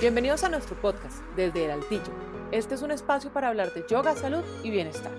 Bienvenidos 0.00 0.44
a 0.44 0.48
nuestro 0.48 0.80
podcast 0.80 1.16
desde 1.34 1.64
el 1.64 1.72
Altillo. 1.72 2.12
Este 2.52 2.76
es 2.76 2.82
un 2.82 2.92
espacio 2.92 3.32
para 3.32 3.48
hablar 3.48 3.74
de 3.74 3.84
yoga, 3.90 4.14
salud 4.14 4.44
y 4.62 4.70
bienestar. 4.70 5.10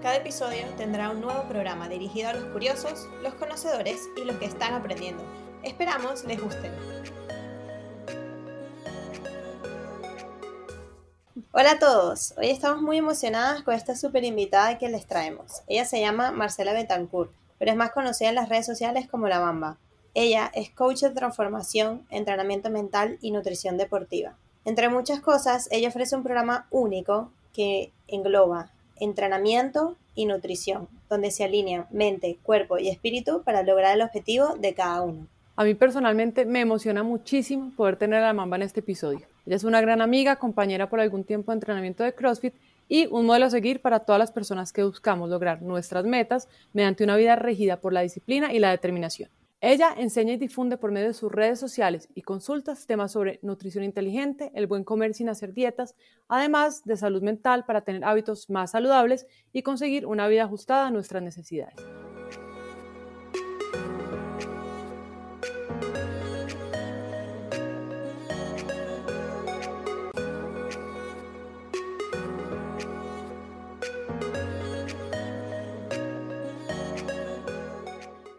Cada 0.00 0.14
episodio 0.14 0.66
tendrá 0.76 1.10
un 1.10 1.20
nuevo 1.20 1.42
programa 1.48 1.88
dirigido 1.88 2.28
a 2.28 2.34
los 2.34 2.44
curiosos, 2.52 3.08
los 3.24 3.34
conocedores 3.34 4.08
y 4.16 4.24
los 4.24 4.36
que 4.36 4.44
están 4.44 4.74
aprendiendo. 4.74 5.24
Esperamos 5.64 6.22
les 6.26 6.40
guste. 6.40 6.70
Hola 11.50 11.72
a 11.72 11.78
todos, 11.80 12.34
hoy 12.36 12.50
estamos 12.50 12.80
muy 12.80 12.98
emocionadas 12.98 13.64
con 13.64 13.74
esta 13.74 13.96
super 13.96 14.22
invitada 14.22 14.78
que 14.78 14.88
les 14.88 15.08
traemos. 15.08 15.62
Ella 15.66 15.84
se 15.84 15.98
llama 15.98 16.30
Marcela 16.30 16.72
Betancourt, 16.72 17.32
pero 17.58 17.72
es 17.72 17.76
más 17.76 17.90
conocida 17.90 18.28
en 18.28 18.36
las 18.36 18.48
redes 18.48 18.66
sociales 18.66 19.08
como 19.08 19.26
La 19.26 19.40
Bamba. 19.40 19.76
Ella 20.20 20.50
es 20.52 20.70
coach 20.70 21.02
de 21.02 21.10
transformación, 21.10 22.02
entrenamiento 22.10 22.70
mental 22.70 23.18
y 23.22 23.30
nutrición 23.30 23.76
deportiva. 23.76 24.36
Entre 24.64 24.88
muchas 24.88 25.20
cosas, 25.20 25.68
ella 25.70 25.90
ofrece 25.90 26.16
un 26.16 26.24
programa 26.24 26.66
único 26.72 27.30
que 27.54 27.92
engloba 28.08 28.72
entrenamiento 28.98 29.96
y 30.16 30.26
nutrición, 30.26 30.88
donde 31.08 31.30
se 31.30 31.44
alinean 31.44 31.86
mente, 31.92 32.36
cuerpo 32.42 32.78
y 32.78 32.88
espíritu 32.88 33.44
para 33.44 33.62
lograr 33.62 33.94
el 33.94 34.02
objetivo 34.02 34.56
de 34.56 34.74
cada 34.74 35.02
uno. 35.02 35.28
A 35.54 35.62
mí 35.62 35.74
personalmente 35.74 36.44
me 36.44 36.62
emociona 36.62 37.04
muchísimo 37.04 37.70
poder 37.76 37.94
tener 37.94 38.20
a 38.20 38.26
la 38.26 38.32
Mamba 38.32 38.56
en 38.56 38.62
este 38.62 38.80
episodio. 38.80 39.24
Ella 39.46 39.54
es 39.54 39.62
una 39.62 39.80
gran 39.80 40.02
amiga, 40.02 40.34
compañera 40.34 40.90
por 40.90 40.98
algún 40.98 41.22
tiempo 41.22 41.52
de 41.52 41.58
entrenamiento 41.58 42.02
de 42.02 42.12
CrossFit 42.12 42.54
y 42.88 43.06
un 43.06 43.24
modelo 43.24 43.46
a 43.46 43.50
seguir 43.50 43.80
para 43.80 44.00
todas 44.00 44.18
las 44.18 44.32
personas 44.32 44.72
que 44.72 44.82
buscamos 44.82 45.30
lograr 45.30 45.62
nuestras 45.62 46.04
metas 46.04 46.48
mediante 46.72 47.04
una 47.04 47.14
vida 47.14 47.36
regida 47.36 47.76
por 47.76 47.92
la 47.92 48.00
disciplina 48.00 48.52
y 48.52 48.58
la 48.58 48.72
determinación. 48.72 49.30
Ella 49.60 49.92
enseña 49.96 50.34
y 50.34 50.36
difunde 50.36 50.76
por 50.76 50.92
medio 50.92 51.08
de 51.08 51.14
sus 51.14 51.32
redes 51.32 51.58
sociales 51.58 52.08
y 52.14 52.22
consultas 52.22 52.86
temas 52.86 53.10
sobre 53.10 53.40
nutrición 53.42 53.82
inteligente, 53.82 54.52
el 54.54 54.68
buen 54.68 54.84
comer 54.84 55.14
sin 55.14 55.28
hacer 55.28 55.52
dietas, 55.52 55.96
además 56.28 56.84
de 56.84 56.96
salud 56.96 57.22
mental 57.22 57.64
para 57.64 57.80
tener 57.80 58.04
hábitos 58.04 58.48
más 58.50 58.70
saludables 58.70 59.26
y 59.52 59.62
conseguir 59.62 60.06
una 60.06 60.28
vida 60.28 60.44
ajustada 60.44 60.86
a 60.86 60.90
nuestras 60.92 61.24
necesidades. 61.24 61.74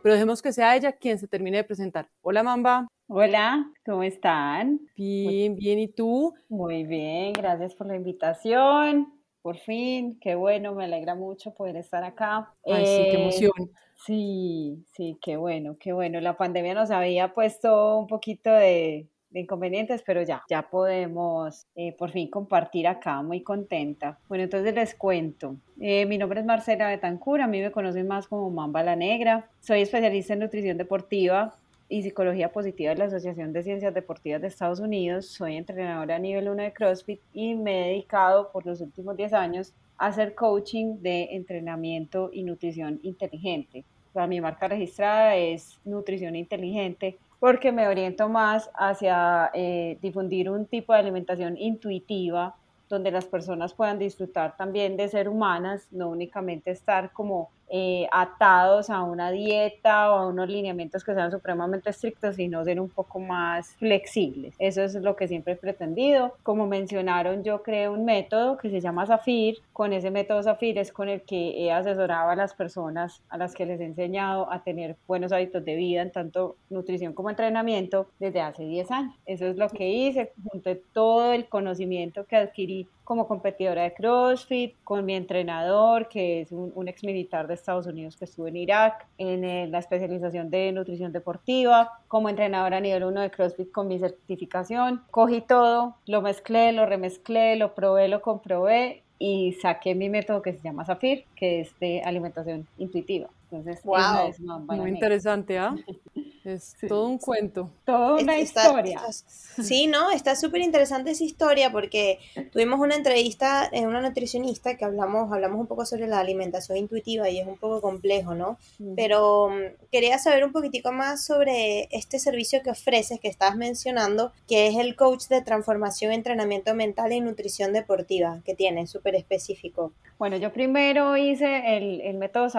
Pero 0.02 0.14
dejemos 0.14 0.42
que 0.42 0.53
sea 0.53 0.75
ella 0.75 0.92
quien 0.92 1.17
se 1.17 1.28
termine 1.28 1.58
de 1.58 1.64
presentar. 1.64 2.09
Hola 2.22 2.44
Mamba. 2.44 2.88
Hola, 3.08 3.72
¿cómo 3.86 4.03
están? 4.03 4.80
Bien, 4.95 5.55
bien, 5.55 5.80
¿y 5.80 5.88
tú? 5.88 6.33
Muy 6.47 6.83
bien, 6.83 7.33
gracias 7.33 7.73
por 7.73 7.88
la 7.88 7.95
invitación. 7.95 9.14
Por 9.42 9.58
fin, 9.58 10.20
qué 10.20 10.36
bueno, 10.36 10.75
me 10.75 10.83
alegra 10.83 11.16
mucho 11.16 11.53
poder 11.53 11.77
estar 11.77 12.03
acá. 12.03 12.53
Ay, 12.66 12.86
sí, 12.86 13.08
qué 13.09 13.17
eh, 13.17 13.22
emoción. 13.22 13.72
Sí, 14.05 14.86
sí, 14.94 15.17
qué 15.22 15.38
bueno, 15.38 15.77
qué 15.80 15.92
bueno. 15.92 16.22
La 16.22 16.38
pandemia 16.38 16.73
nos 16.73 16.92
había 16.92 17.33
puesto 17.33 17.97
un 17.97 18.08
poquito 18.08 18.52
de, 18.52 19.08
de 19.30 19.42
inconvenientes, 19.42 20.04
pero 20.06 20.24
ya, 20.24 20.44
ya 20.50 20.70
podemos 20.70 21.68
eh, 21.76 21.94
por 21.98 22.12
fin 22.12 22.30
compartir 22.30 22.88
acá, 22.88 23.22
muy 23.22 23.42
contenta. 23.42 24.18
Bueno, 24.28 24.44
entonces 24.46 24.74
les 24.74 24.96
cuento. 24.96 25.56
Eh, 25.80 26.06
mi 26.06 26.18
nombre 26.18 26.40
es 26.40 26.46
Marcela 26.46 26.90
Betancur, 26.90 27.42
a 27.42 27.48
mí 27.48 27.62
me 27.62 27.72
conocen 27.72 28.08
más 28.08 28.28
como 28.28 28.50
Mamba 28.50 28.84
la 28.84 28.96
Negra. 28.96 29.50
Soy 29.60 29.82
especialista 29.82 30.34
en 30.34 30.40
nutrición 30.40 30.78
deportiva 30.78 31.56
y 31.88 32.04
psicología 32.04 32.52
positiva 32.52 32.92
de 32.92 33.00
la 33.00 33.06
Asociación 33.06 33.52
de 33.52 33.64
Ciencias 33.64 33.94
Deportivas 33.94 34.42
de 34.42 34.48
Estados 34.48 34.80
Unidos. 34.80 35.28
Soy 35.28 35.56
entrenadora 35.56 36.16
a 36.16 36.20
nivel 36.20 36.50
1 36.50 36.64
de 36.64 36.74
CrossFit 36.74 37.22
y 37.34 37.56
me 37.56 37.82
he 37.82 37.90
dedicado 37.90 38.52
por 38.52 38.66
los 38.66 38.82
últimos 38.82 39.18
10 39.18 39.34
años 39.34 39.74
a 39.98 40.08
hacer 40.08 40.36
coaching 40.36 41.02
de 41.02 41.30
entrenamiento 41.32 42.30
y 42.32 42.44
nutrición 42.44 43.00
inteligente. 43.04 43.86
O 44.14 44.28
mi 44.28 44.42
marca 44.42 44.68
registrada 44.68 45.36
es 45.36 45.80
Nutrición 45.86 46.36
Inteligente 46.36 47.20
porque 47.39 47.72
me 47.72 47.88
oriento 47.88 48.30
más 48.30 48.70
hacia 48.73 49.50
eh, 49.54 49.98
difundir 50.02 50.50
un 50.50 50.66
tipo 50.66 50.94
de 50.94 51.00
alimentación 51.00 51.58
intuitiva 51.58 52.55
donde 52.89 53.11
las 53.11 53.26
personas 53.26 53.73
puedan 53.73 54.00
disfrutar 54.00 54.58
también 54.58 54.98
de 54.98 55.08
ser 55.08 55.30
humanas, 55.30 55.88
no 55.92 56.10
únicamente 56.10 56.72
estar 56.72 57.11
como 57.14 57.50
eh, 57.70 58.08
atados 58.12 58.90
a 58.90 59.04
una 59.04 59.32
dieta 59.32 60.12
o 60.12 60.16
a 60.16 60.28
unos 60.28 60.50
lineamientos 60.50 61.04
que 61.04 61.14
sean 61.14 61.32
supremamente 61.32 61.90
estrictos, 61.90 62.36
sino 62.36 62.64
ser 62.64 62.80
un 62.80 62.90
poco 62.90 63.20
más 63.20 63.76
flexibles. 63.76 64.56
Eso 64.60 64.84
es 64.84 64.96
lo 64.96 65.16
que 65.16 65.28
siempre 65.28 65.54
he 65.54 65.56
pretendido. 65.56 66.36
Como 66.44 66.68
mencionaron, 66.68 67.44
yo 67.44 67.64
creé 67.64 67.90
un 67.90 68.06
método 68.06 68.58
que 68.58 68.70
se 68.70 68.82
llama 68.82 69.06
Zafir. 69.06 69.58
Con 69.74 69.94
ese 69.94 70.12
método 70.12 70.44
Zafir 70.44 70.78
es 70.78 70.92
con 70.92 71.10
el 71.10 71.22
que 71.22 71.64
he 71.64 71.72
asesorado 71.72 72.30
a 72.30 72.36
las 72.36 72.54
personas 72.54 73.22
a 73.30 73.38
las 73.38 73.54
que 73.54 73.66
les 73.66 73.80
he 73.80 73.86
enseñado 73.86 74.52
a 74.52 74.64
tener 74.64 74.96
buenos 75.08 75.32
hábitos 75.32 75.64
de 75.64 75.76
vida 75.76 76.02
en 76.02 76.12
tanto 76.12 76.56
nutrición 76.70 77.14
como 77.14 77.30
entrenamiento 77.30 78.08
desde 78.20 78.42
hace 78.42 78.64
10 78.64 78.92
años. 78.92 79.16
Eso 79.26 79.46
es 79.46 79.58
lo 79.58 79.70
que 79.70 79.90
hice, 79.90 80.32
junté 80.52 80.82
todo 80.94 81.34
el 81.34 81.48
conocimiento 81.48 82.26
que 82.26 82.36
adquirí 82.36 82.88
como 83.09 83.27
competidora 83.27 83.81
de 83.81 83.93
CrossFit, 83.95 84.75
con 84.83 85.03
mi 85.03 85.15
entrenador, 85.15 86.09
que 86.09 86.42
es 86.42 86.52
un, 86.52 86.87
ex 86.87 87.03
militar 87.03 87.47
de 87.47 87.55
Estados 87.55 87.87
Unidos 87.87 88.15
que 88.15 88.25
estuvo 88.25 88.45
en 88.45 88.55
Irak, 88.55 89.08
en 89.17 89.71
la 89.71 89.80
especialización 89.80 90.52
de 90.52 90.71
nutrición 90.71 91.11
deportiva, 91.11 91.89
como 92.08 92.30
entrenadora 92.30 92.77
a 92.77 92.81
nivel 92.81 93.03
1 93.03 93.21
de 93.21 93.31
CrossFit 93.31 93.71
con 93.71 93.87
mi 93.87 93.97
certificación. 93.97 95.02
Cogí 95.09 95.42
todo, 95.42 95.95
lo 96.05 96.21
mezclé, 96.21 96.71
lo 96.71 96.86
remezclé, 96.86 97.55
lo 97.55 97.73
probé, 97.73 98.09
lo 98.09 98.21
comprobé 98.21 99.02
y 99.17 99.53
saqué 99.53 99.95
mi 99.95 100.08
método 100.08 100.43
que 100.43 100.53
se 100.53 100.61
llama 100.61 100.86
Zafir, 100.86 101.26
que 101.36 101.61
es 101.61 101.80
de 101.80 102.03
alimentación 102.03 102.67
intuitiva. 102.77 103.30
Entonces, 103.52 103.83
wow. 103.83 104.30
es 104.30 104.39
muy 104.39 104.89
interesante, 104.89 105.58
¿ah? 105.58 105.76
Es 106.45 106.76
todo 106.87 107.08
un 107.08 107.17
cuento. 107.17 107.70
Toda 107.86 108.15
una 108.15 108.39
historia. 108.39 109.02
sí, 109.11 109.87
¿no? 109.87 110.10
Está 110.10 110.36
súper 110.36 110.61
interesante 110.61 111.11
esa 111.11 111.23
historia 111.23 111.71
porque 111.71 112.20
tuvimos 112.52 112.80
una 112.80 112.95
entrevista 112.95 113.70
en 113.71 113.88
una 113.88 114.02
nutricionista 114.02 114.77
que 114.77 114.86
hablamos, 114.86 115.32
hablamos 115.32 115.59
un 115.59 115.67
poco 115.67 115.86
sobre 115.86 116.08
la 116.08 116.20
alimentación 116.20 116.77
intuitiva 116.77 117.30
y 117.30 117.39
es 117.39 117.48
un 117.48 117.58
poco 117.58 117.82
complejo, 117.82 118.36
¿no? 118.36 118.58
Pero 118.95 119.49
mm, 119.49 119.88
quería 119.92 120.17
saber 120.17 120.45
un 120.45 120.52
poquitico 120.52 120.92
más 120.92 121.26
sobre 121.26 121.88
este 121.92 122.20
servicio 122.20 122.64
que 122.64 122.71
ofreces, 122.71 123.20
que 123.20 123.27
estabas 123.27 123.58
mencionando, 123.58 124.32
que 124.48 124.67
es 124.67 124.77
el 124.77 124.95
coach 124.95 125.27
de 125.27 125.42
transformación, 125.42 126.14
entrenamiento 126.14 126.73
mental 126.73 127.11
y 127.11 127.20
nutrición 127.20 127.73
deportiva 127.73 128.42
que 128.45 128.56
tiene, 128.56 128.88
súper 128.88 129.15
específico. 129.15 129.92
Bueno, 130.18 130.38
yo 130.38 130.51
primero 130.51 131.18
hice 131.18 131.77
el, 131.77 132.01
el 132.01 132.18
método 132.18 132.50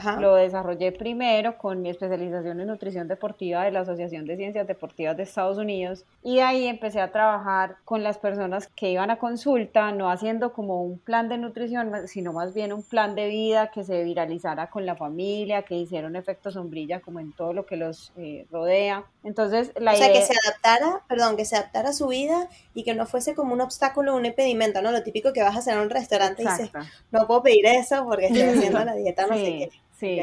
Zafir, 0.00 0.20
lo 0.20 0.34
desarrollé 0.34 0.92
primero 0.92 1.58
con 1.58 1.82
mi 1.82 1.90
especialización 1.90 2.60
en 2.60 2.66
nutrición 2.66 3.08
deportiva 3.08 3.64
de 3.64 3.70
la 3.70 3.80
Asociación 3.80 4.26
de 4.26 4.36
Ciencias 4.36 4.66
Deportivas 4.66 5.16
de 5.16 5.22
Estados 5.22 5.58
Unidos 5.58 6.04
y 6.22 6.40
ahí 6.40 6.66
empecé 6.66 7.00
a 7.00 7.12
trabajar 7.12 7.76
con 7.84 8.02
las 8.02 8.18
personas 8.18 8.68
que 8.68 8.90
iban 8.90 9.10
a 9.10 9.18
consulta, 9.18 9.92
no 9.92 10.10
haciendo 10.10 10.52
como 10.52 10.82
un 10.82 10.98
plan 10.98 11.28
de 11.28 11.38
nutrición, 11.38 11.92
sino 12.06 12.32
más 12.32 12.54
bien 12.54 12.72
un 12.72 12.82
plan 12.82 13.14
de 13.14 13.28
vida 13.28 13.70
que 13.70 13.84
se 13.84 14.04
viralizara 14.04 14.70
con 14.70 14.86
la 14.86 14.96
familia, 14.96 15.62
que 15.62 15.76
hiciera 15.76 16.08
un 16.08 16.16
efecto 16.16 16.50
sombrilla 16.50 17.00
como 17.00 17.20
en 17.20 17.32
todo 17.32 17.52
lo 17.52 17.66
que 17.66 17.76
los 17.76 18.12
eh, 18.16 18.46
rodea. 18.50 19.04
Entonces, 19.22 19.72
la 19.76 19.92
o 19.92 19.96
sea, 19.96 20.12
que 20.12 20.22
se 20.22 20.34
adaptara, 20.46 21.02
perdón, 21.08 21.36
que 21.36 21.44
se 21.44 21.56
adaptara 21.56 21.90
a 21.90 21.92
su 21.92 22.08
vida 22.08 22.48
y 22.74 22.84
que 22.84 22.94
no 22.94 23.06
fuese 23.06 23.34
como 23.34 23.54
un 23.54 23.60
obstáculo, 23.60 24.14
un 24.14 24.26
impedimento, 24.26 24.82
¿no? 24.82 24.90
Lo 24.90 25.02
típico 25.02 25.32
que 25.32 25.42
vas 25.42 25.56
a 25.56 25.58
hacer 25.60 25.78
a 25.78 25.82
un 25.82 25.90
restaurante 25.90 26.42
y 26.42 26.46
dices, 26.46 26.70
no 27.10 27.26
puedo 27.26 27.42
pedir 27.42 27.66
eso 27.66 28.04
porque 28.04 28.26
estoy 28.26 28.42
haciendo 28.42 28.84
la 28.84 28.94
dieta, 28.94 29.26
no 29.26 29.34
sé 29.34 29.44
qué. 29.44 29.83
Sí, 29.94 30.20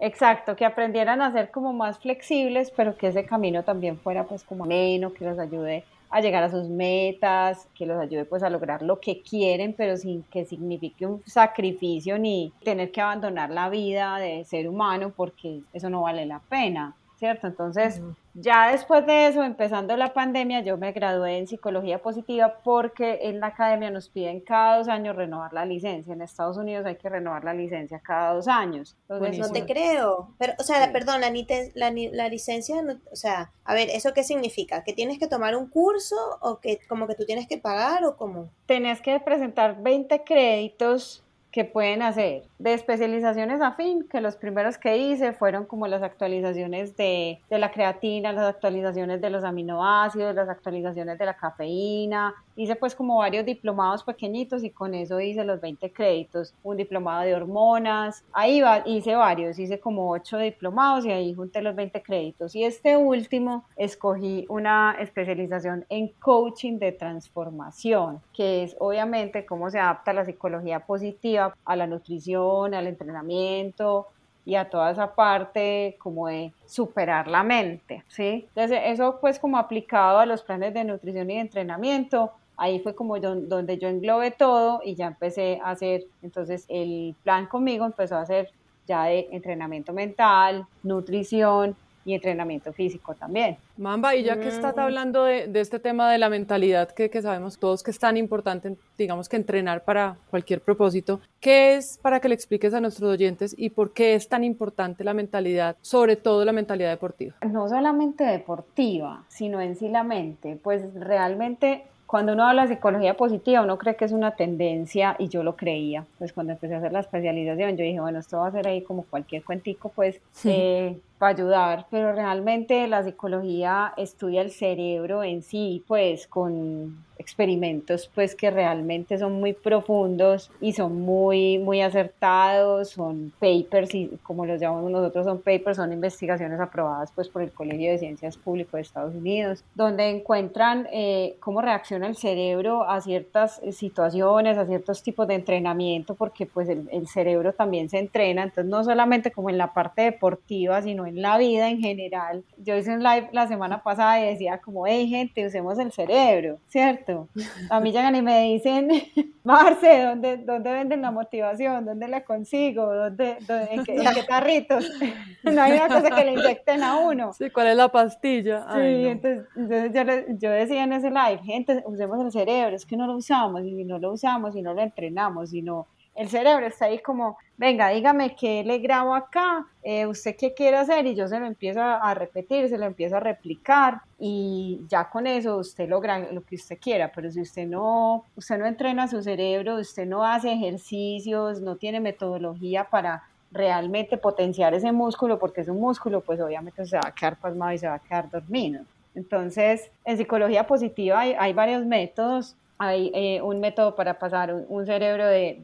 exacto, 0.00 0.54
que 0.54 0.66
aprendieran 0.66 1.22
a 1.22 1.32
ser 1.32 1.50
como 1.50 1.72
más 1.72 1.98
flexibles, 1.98 2.70
pero 2.70 2.96
que 2.96 3.08
ese 3.08 3.24
camino 3.24 3.62
también 3.62 3.98
fuera 3.98 4.24
pues 4.24 4.44
como 4.44 4.66
menos, 4.66 5.14
que 5.14 5.24
los 5.24 5.38
ayude 5.38 5.84
a 6.10 6.20
llegar 6.20 6.44
a 6.44 6.50
sus 6.50 6.68
metas, 6.68 7.66
que 7.74 7.86
los 7.86 7.98
ayude 7.98 8.26
pues 8.26 8.42
a 8.42 8.50
lograr 8.50 8.82
lo 8.82 9.00
que 9.00 9.22
quieren, 9.22 9.74
pero 9.76 9.96
sin 9.96 10.22
que 10.24 10.44
signifique 10.44 11.06
un 11.06 11.22
sacrificio 11.26 12.18
ni 12.18 12.52
tener 12.62 12.92
que 12.92 13.00
abandonar 13.00 13.50
la 13.50 13.68
vida 13.70 14.18
de 14.18 14.44
ser 14.44 14.68
humano 14.68 15.12
porque 15.16 15.62
eso 15.72 15.88
no 15.88 16.02
vale 16.02 16.26
la 16.26 16.40
pena, 16.40 16.94
¿cierto? 17.16 17.46
Entonces, 17.46 18.02
ya 18.34 18.72
después 18.72 19.06
de 19.06 19.28
eso, 19.28 19.44
empezando 19.44 19.96
la 19.96 20.12
pandemia, 20.12 20.60
yo 20.60 20.76
me 20.76 20.90
gradué 20.90 21.38
en 21.38 21.46
psicología 21.46 22.02
positiva 22.02 22.58
porque 22.64 23.20
en 23.22 23.38
la 23.38 23.48
academia 23.48 23.90
nos 23.90 24.08
piden 24.08 24.40
cada 24.40 24.78
dos 24.78 24.88
años 24.88 25.14
renovar 25.14 25.52
la 25.52 25.64
licencia. 25.64 26.12
En 26.12 26.20
Estados 26.20 26.56
Unidos 26.56 26.84
hay 26.84 26.96
que 26.96 27.08
renovar 27.08 27.44
la 27.44 27.54
licencia 27.54 28.00
cada 28.00 28.34
dos 28.34 28.48
años. 28.48 28.96
Entonces, 29.08 29.38
no 29.38 29.52
te 29.52 29.64
creo. 29.64 30.34
Pero, 30.38 30.54
o 30.58 30.64
sea, 30.64 30.92
perdón, 30.92 31.20
la, 31.20 31.30
la, 31.74 32.28
licencia, 32.28 32.76
o 33.10 33.16
sea, 33.16 33.52
a 33.64 33.74
ver, 33.74 33.88
¿eso 33.90 34.12
qué 34.12 34.24
significa? 34.24 34.82
¿Que 34.82 34.92
tienes 34.92 35.18
que 35.18 35.28
tomar 35.28 35.54
un 35.54 35.68
curso 35.68 36.16
o 36.40 36.58
que 36.58 36.80
como 36.88 37.06
que 37.06 37.14
tú 37.14 37.24
tienes 37.24 37.46
que 37.46 37.58
pagar 37.58 38.04
o 38.04 38.16
cómo? 38.16 38.50
Tenés 38.66 39.00
que 39.00 39.20
presentar 39.20 39.80
20 39.80 40.24
créditos 40.24 41.23
que 41.54 41.64
pueden 41.64 42.02
hacer 42.02 42.42
de 42.58 42.74
especializaciones 42.74 43.60
afín, 43.60 44.08
que 44.10 44.20
los 44.20 44.34
primeros 44.34 44.76
que 44.76 44.96
hice 44.96 45.32
fueron 45.32 45.66
como 45.66 45.86
las 45.86 46.02
actualizaciones 46.02 46.96
de, 46.96 47.40
de 47.48 47.58
la 47.60 47.70
creatina, 47.70 48.32
las 48.32 48.48
actualizaciones 48.48 49.20
de 49.20 49.30
los 49.30 49.44
aminoácidos, 49.44 50.34
las 50.34 50.48
actualizaciones 50.48 51.16
de 51.16 51.26
la 51.26 51.34
cafeína, 51.34 52.34
hice 52.56 52.76
pues 52.76 52.94
como 52.94 53.18
varios 53.18 53.44
diplomados 53.44 54.02
pequeñitos 54.02 54.64
y 54.64 54.70
con 54.70 54.94
eso 54.94 55.20
hice 55.20 55.44
los 55.44 55.60
20 55.60 55.92
créditos, 55.92 56.54
un 56.62 56.76
diplomado 56.76 57.22
de 57.22 57.34
hormonas, 57.34 58.24
ahí 58.32 58.60
va, 58.60 58.82
hice 58.86 59.14
varios, 59.14 59.58
hice 59.58 59.80
como 59.80 60.10
8 60.10 60.38
diplomados 60.38 61.04
y 61.04 61.12
ahí 61.12 61.34
junté 61.34 61.62
los 61.62 61.74
20 61.74 62.02
créditos. 62.02 62.54
Y 62.54 62.64
este 62.64 62.96
último 62.96 63.64
escogí 63.76 64.46
una 64.48 64.96
especialización 65.00 65.84
en 65.88 66.08
coaching 66.20 66.78
de 66.78 66.92
transformación, 66.92 68.20
que 68.32 68.64
es 68.64 68.76
obviamente 68.78 69.44
cómo 69.46 69.70
se 69.70 69.78
adapta 69.78 70.12
la 70.12 70.24
psicología 70.24 70.80
positiva 70.80 71.54
a 71.64 71.76
la 71.76 71.86
nutrición, 71.86 72.74
al 72.74 72.86
entrenamiento, 72.86 74.08
y 74.46 74.56
a 74.56 74.68
toda 74.68 74.90
esa 74.90 75.14
parte 75.14 75.96
como 75.98 76.28
de 76.28 76.52
superar 76.66 77.28
la 77.28 77.42
mente, 77.42 78.04
¿sí? 78.08 78.46
Entonces, 78.48 78.80
eso 78.84 79.18
pues 79.20 79.38
como 79.38 79.56
aplicado 79.56 80.18
a 80.18 80.26
los 80.26 80.42
planes 80.42 80.74
de 80.74 80.84
nutrición 80.84 81.30
y 81.30 81.34
de 81.36 81.40
entrenamiento, 81.40 82.32
ahí 82.56 82.80
fue 82.80 82.94
como 82.94 83.18
donde 83.18 83.78
yo 83.78 83.88
englobé 83.88 84.30
todo 84.30 84.80
y 84.84 84.94
ya 84.94 85.06
empecé 85.06 85.60
a 85.62 85.70
hacer, 85.70 86.04
entonces 86.22 86.64
el 86.68 87.14
plan 87.22 87.46
conmigo 87.46 87.84
empezó 87.84 88.16
a 88.16 88.26
ser 88.26 88.50
ya 88.86 89.04
de 89.04 89.28
entrenamiento 89.30 89.92
mental, 89.92 90.66
nutrición 90.82 91.76
y 92.04 92.14
entrenamiento 92.14 92.72
físico 92.72 93.14
también. 93.14 93.56
Mamba, 93.76 94.14
y 94.14 94.24
ya 94.24 94.38
que 94.38 94.48
estás 94.48 94.76
mm. 94.76 94.80
hablando 94.80 95.24
de, 95.24 95.50
este 95.54 95.78
tema 95.78 96.10
de 96.10 96.18
la 96.18 96.28
mentalidad 96.28 96.90
que, 96.90 97.08
que, 97.08 97.22
sabemos 97.22 97.58
todos 97.58 97.82
que 97.82 97.90
es 97.90 97.98
tan 97.98 98.16
importante, 98.16 98.76
digamos 98.98 99.28
que 99.28 99.36
entrenar 99.36 99.84
para 99.84 100.16
cualquier 100.30 100.60
propósito, 100.60 101.20
¿qué 101.40 101.76
es 101.76 101.98
para 102.02 102.20
que 102.20 102.28
le 102.28 102.34
expliques 102.34 102.74
a 102.74 102.80
nuestros 102.80 103.10
oyentes 103.10 103.54
y 103.56 103.70
por 103.70 103.92
qué 103.92 104.14
es 104.14 104.28
tan 104.28 104.44
importante 104.44 105.02
la 105.02 105.14
mentalidad, 105.14 105.76
sobre 105.80 106.16
todo 106.16 106.44
la 106.44 106.52
mentalidad 106.52 106.90
deportiva? 106.90 107.34
No 107.40 107.68
solamente 107.68 108.24
deportiva, 108.24 109.24
sino 109.28 109.60
en 109.60 109.74
sí 109.76 109.88
la 109.88 110.04
mente, 110.04 110.58
pues 110.62 110.82
realmente 110.94 111.84
cuando 112.14 112.34
uno 112.34 112.46
habla 112.46 112.62
de 112.62 112.76
psicología 112.76 113.14
positiva, 113.14 113.62
uno 113.62 113.76
cree 113.76 113.96
que 113.96 114.04
es 114.04 114.12
una 114.12 114.36
tendencia 114.36 115.16
y 115.18 115.26
yo 115.26 115.42
lo 115.42 115.56
creía. 115.56 116.04
Pues 116.16 116.32
cuando 116.32 116.52
empecé 116.52 116.76
a 116.76 116.78
hacer 116.78 116.92
la 116.92 117.00
especialización, 117.00 117.76
yo 117.76 117.82
dije, 117.82 117.98
bueno, 117.98 118.20
esto 118.20 118.38
va 118.38 118.46
a 118.46 118.52
ser 118.52 118.68
ahí 118.68 118.82
como 118.82 119.02
cualquier 119.02 119.42
cuentico, 119.42 119.88
pues, 119.88 120.20
eh, 120.44 120.96
para 121.24 121.32
ayudar. 121.32 121.86
Pero 121.90 122.12
realmente 122.12 122.86
la 122.86 123.02
psicología 123.02 123.94
estudia 123.96 124.42
el 124.42 124.50
cerebro 124.50 125.24
en 125.24 125.42
sí, 125.42 125.82
pues, 125.86 126.26
con 126.26 127.04
experimentos 127.18 128.10
pues 128.14 128.34
que 128.34 128.50
realmente 128.50 129.18
son 129.18 129.34
muy 129.34 129.52
profundos 129.52 130.50
y 130.60 130.72
son 130.72 131.00
muy 131.00 131.58
muy 131.58 131.80
acertados 131.80 132.90
son 132.90 133.32
papers 133.38 133.94
y 133.94 134.18
como 134.22 134.44
los 134.46 134.60
llamamos 134.60 134.90
nosotros 134.90 135.24
son 135.24 135.38
papers 135.38 135.76
son 135.76 135.92
investigaciones 135.92 136.58
aprobadas 136.60 137.12
pues 137.14 137.28
por 137.28 137.42
el 137.42 137.52
Colegio 137.52 137.92
de 137.92 137.98
Ciencias 137.98 138.36
Público 138.36 138.76
de 138.76 138.82
Estados 138.82 139.14
Unidos 139.14 139.64
donde 139.74 140.10
encuentran 140.10 140.88
eh, 140.92 141.36
cómo 141.40 141.60
reacciona 141.60 142.06
el 142.06 142.16
cerebro 142.16 142.88
a 142.88 143.00
ciertas 143.00 143.60
situaciones 143.70 144.58
a 144.58 144.66
ciertos 144.66 145.02
tipos 145.02 145.28
de 145.28 145.34
entrenamiento 145.34 146.14
porque 146.14 146.46
pues 146.46 146.68
el, 146.68 146.88
el 146.90 147.06
cerebro 147.06 147.52
también 147.52 147.88
se 147.88 147.98
entrena 147.98 148.42
entonces 148.42 148.70
no 148.70 148.82
solamente 148.82 149.30
como 149.30 149.50
en 149.50 149.58
la 149.58 149.72
parte 149.72 150.02
deportiva 150.02 150.82
sino 150.82 151.06
en 151.06 151.13
la 151.14 151.38
vida 151.38 151.68
en 151.68 151.80
general 151.80 152.44
yo 152.58 152.76
hice 152.76 152.92
un 152.92 153.02
live 153.02 153.28
la 153.32 153.46
semana 153.46 153.82
pasada 153.82 154.20
y 154.20 154.30
decía 154.30 154.58
como 154.58 154.86
hey 154.86 155.08
gente 155.08 155.46
usemos 155.46 155.78
el 155.78 155.92
cerebro 155.92 156.58
cierto 156.68 157.28
a 157.70 157.80
mí 157.80 157.92
llegan 157.92 158.16
y 158.16 158.22
me 158.22 158.42
dicen, 158.42 158.88
Marce, 159.44 160.02
¿dónde, 160.02 160.38
¿dónde 160.38 160.72
venden 160.72 161.02
la 161.02 161.10
motivación? 161.10 161.84
¿Dónde 161.84 162.08
la 162.08 162.24
consigo? 162.24 162.94
¿Dónde, 162.94 163.38
en, 163.70 163.84
qué, 163.84 164.24
tarritos? 164.26 164.90
No 165.44 165.60
hay 165.60 165.72
una 165.72 165.88
cosa 165.88 166.10
que 166.10 166.24
le 166.24 166.32
inyecten 166.32 166.82
a 166.82 166.96
uno. 166.96 167.34
Sí, 167.34 167.50
¿cuál 167.50 167.66
es 167.66 167.76
la 167.76 167.88
pastilla? 167.88 168.66
sí, 168.74 169.06
entonces, 169.06 169.46
yo, 169.92 170.02
yo, 170.38 170.50
decía 170.50 170.84
en 170.84 170.94
ese 170.94 171.10
live, 171.10 171.40
gente, 171.44 171.82
usemos 171.86 172.24
el 172.24 172.32
cerebro, 172.32 172.74
es 172.74 172.86
que 172.86 172.96
no 172.96 173.06
lo 173.06 173.16
usamos, 173.16 173.62
y 173.62 173.84
no 173.84 173.98
lo 173.98 174.12
usamos, 174.12 174.56
y 174.56 174.62
no 174.62 174.72
lo 174.72 174.80
entrenamos, 174.80 175.52
y 175.52 175.60
no 175.60 175.86
el 176.14 176.28
cerebro 176.28 176.66
está 176.66 176.86
ahí 176.86 177.00
como, 177.00 177.36
venga, 177.56 177.88
dígame 177.88 178.36
qué 178.36 178.62
le 178.64 178.78
grabo 178.78 179.14
acá, 179.14 179.66
eh, 179.82 180.06
usted 180.06 180.36
qué 180.38 180.54
quiere 180.54 180.76
hacer 180.76 181.06
y 181.06 181.14
yo 181.14 181.26
se 181.26 181.40
lo 181.40 181.46
empiezo 181.46 181.80
a 181.80 182.14
repetir, 182.14 182.68
se 182.68 182.78
lo 182.78 182.86
empiezo 182.86 183.16
a 183.16 183.20
replicar 183.20 184.02
y 184.18 184.80
ya 184.88 185.10
con 185.10 185.26
eso 185.26 185.56
usted 185.56 185.88
logra 185.88 186.18
lo 186.32 186.42
que 186.44 186.54
usted 186.54 186.78
quiera, 186.80 187.10
pero 187.12 187.30
si 187.30 187.40
usted 187.40 187.66
no, 187.66 188.24
usted 188.36 188.58
no 188.58 188.66
entrena 188.66 189.08
su 189.08 189.22
cerebro, 189.22 189.76
usted 189.76 190.06
no 190.06 190.24
hace 190.24 190.52
ejercicios, 190.52 191.60
no 191.60 191.76
tiene 191.76 192.00
metodología 192.00 192.84
para 192.84 193.24
realmente 193.50 194.16
potenciar 194.16 194.74
ese 194.74 194.92
músculo, 194.92 195.38
porque 195.38 195.62
es 195.62 195.68
un 195.68 195.80
músculo, 195.80 196.20
pues 196.20 196.40
obviamente 196.40 196.84
se 196.86 196.96
va 196.96 197.08
a 197.08 197.14
quedar 197.14 197.36
pasmado 197.36 197.72
y 197.72 197.78
se 197.78 197.88
va 197.88 197.94
a 197.94 197.98
quedar 198.00 198.30
dormido. 198.30 198.84
Entonces, 199.14 199.90
en 200.04 200.16
psicología 200.16 200.66
positiva 200.66 201.20
hay, 201.20 201.34
hay 201.38 201.52
varios 201.52 201.86
métodos 201.86 202.56
hay 202.88 203.10
eh, 203.14 203.40
un 203.42 203.60
método 203.60 203.94
para 203.94 204.18
pasar 204.18 204.52
un, 204.54 204.86
cerebro 204.86 205.26
de, 205.26 205.58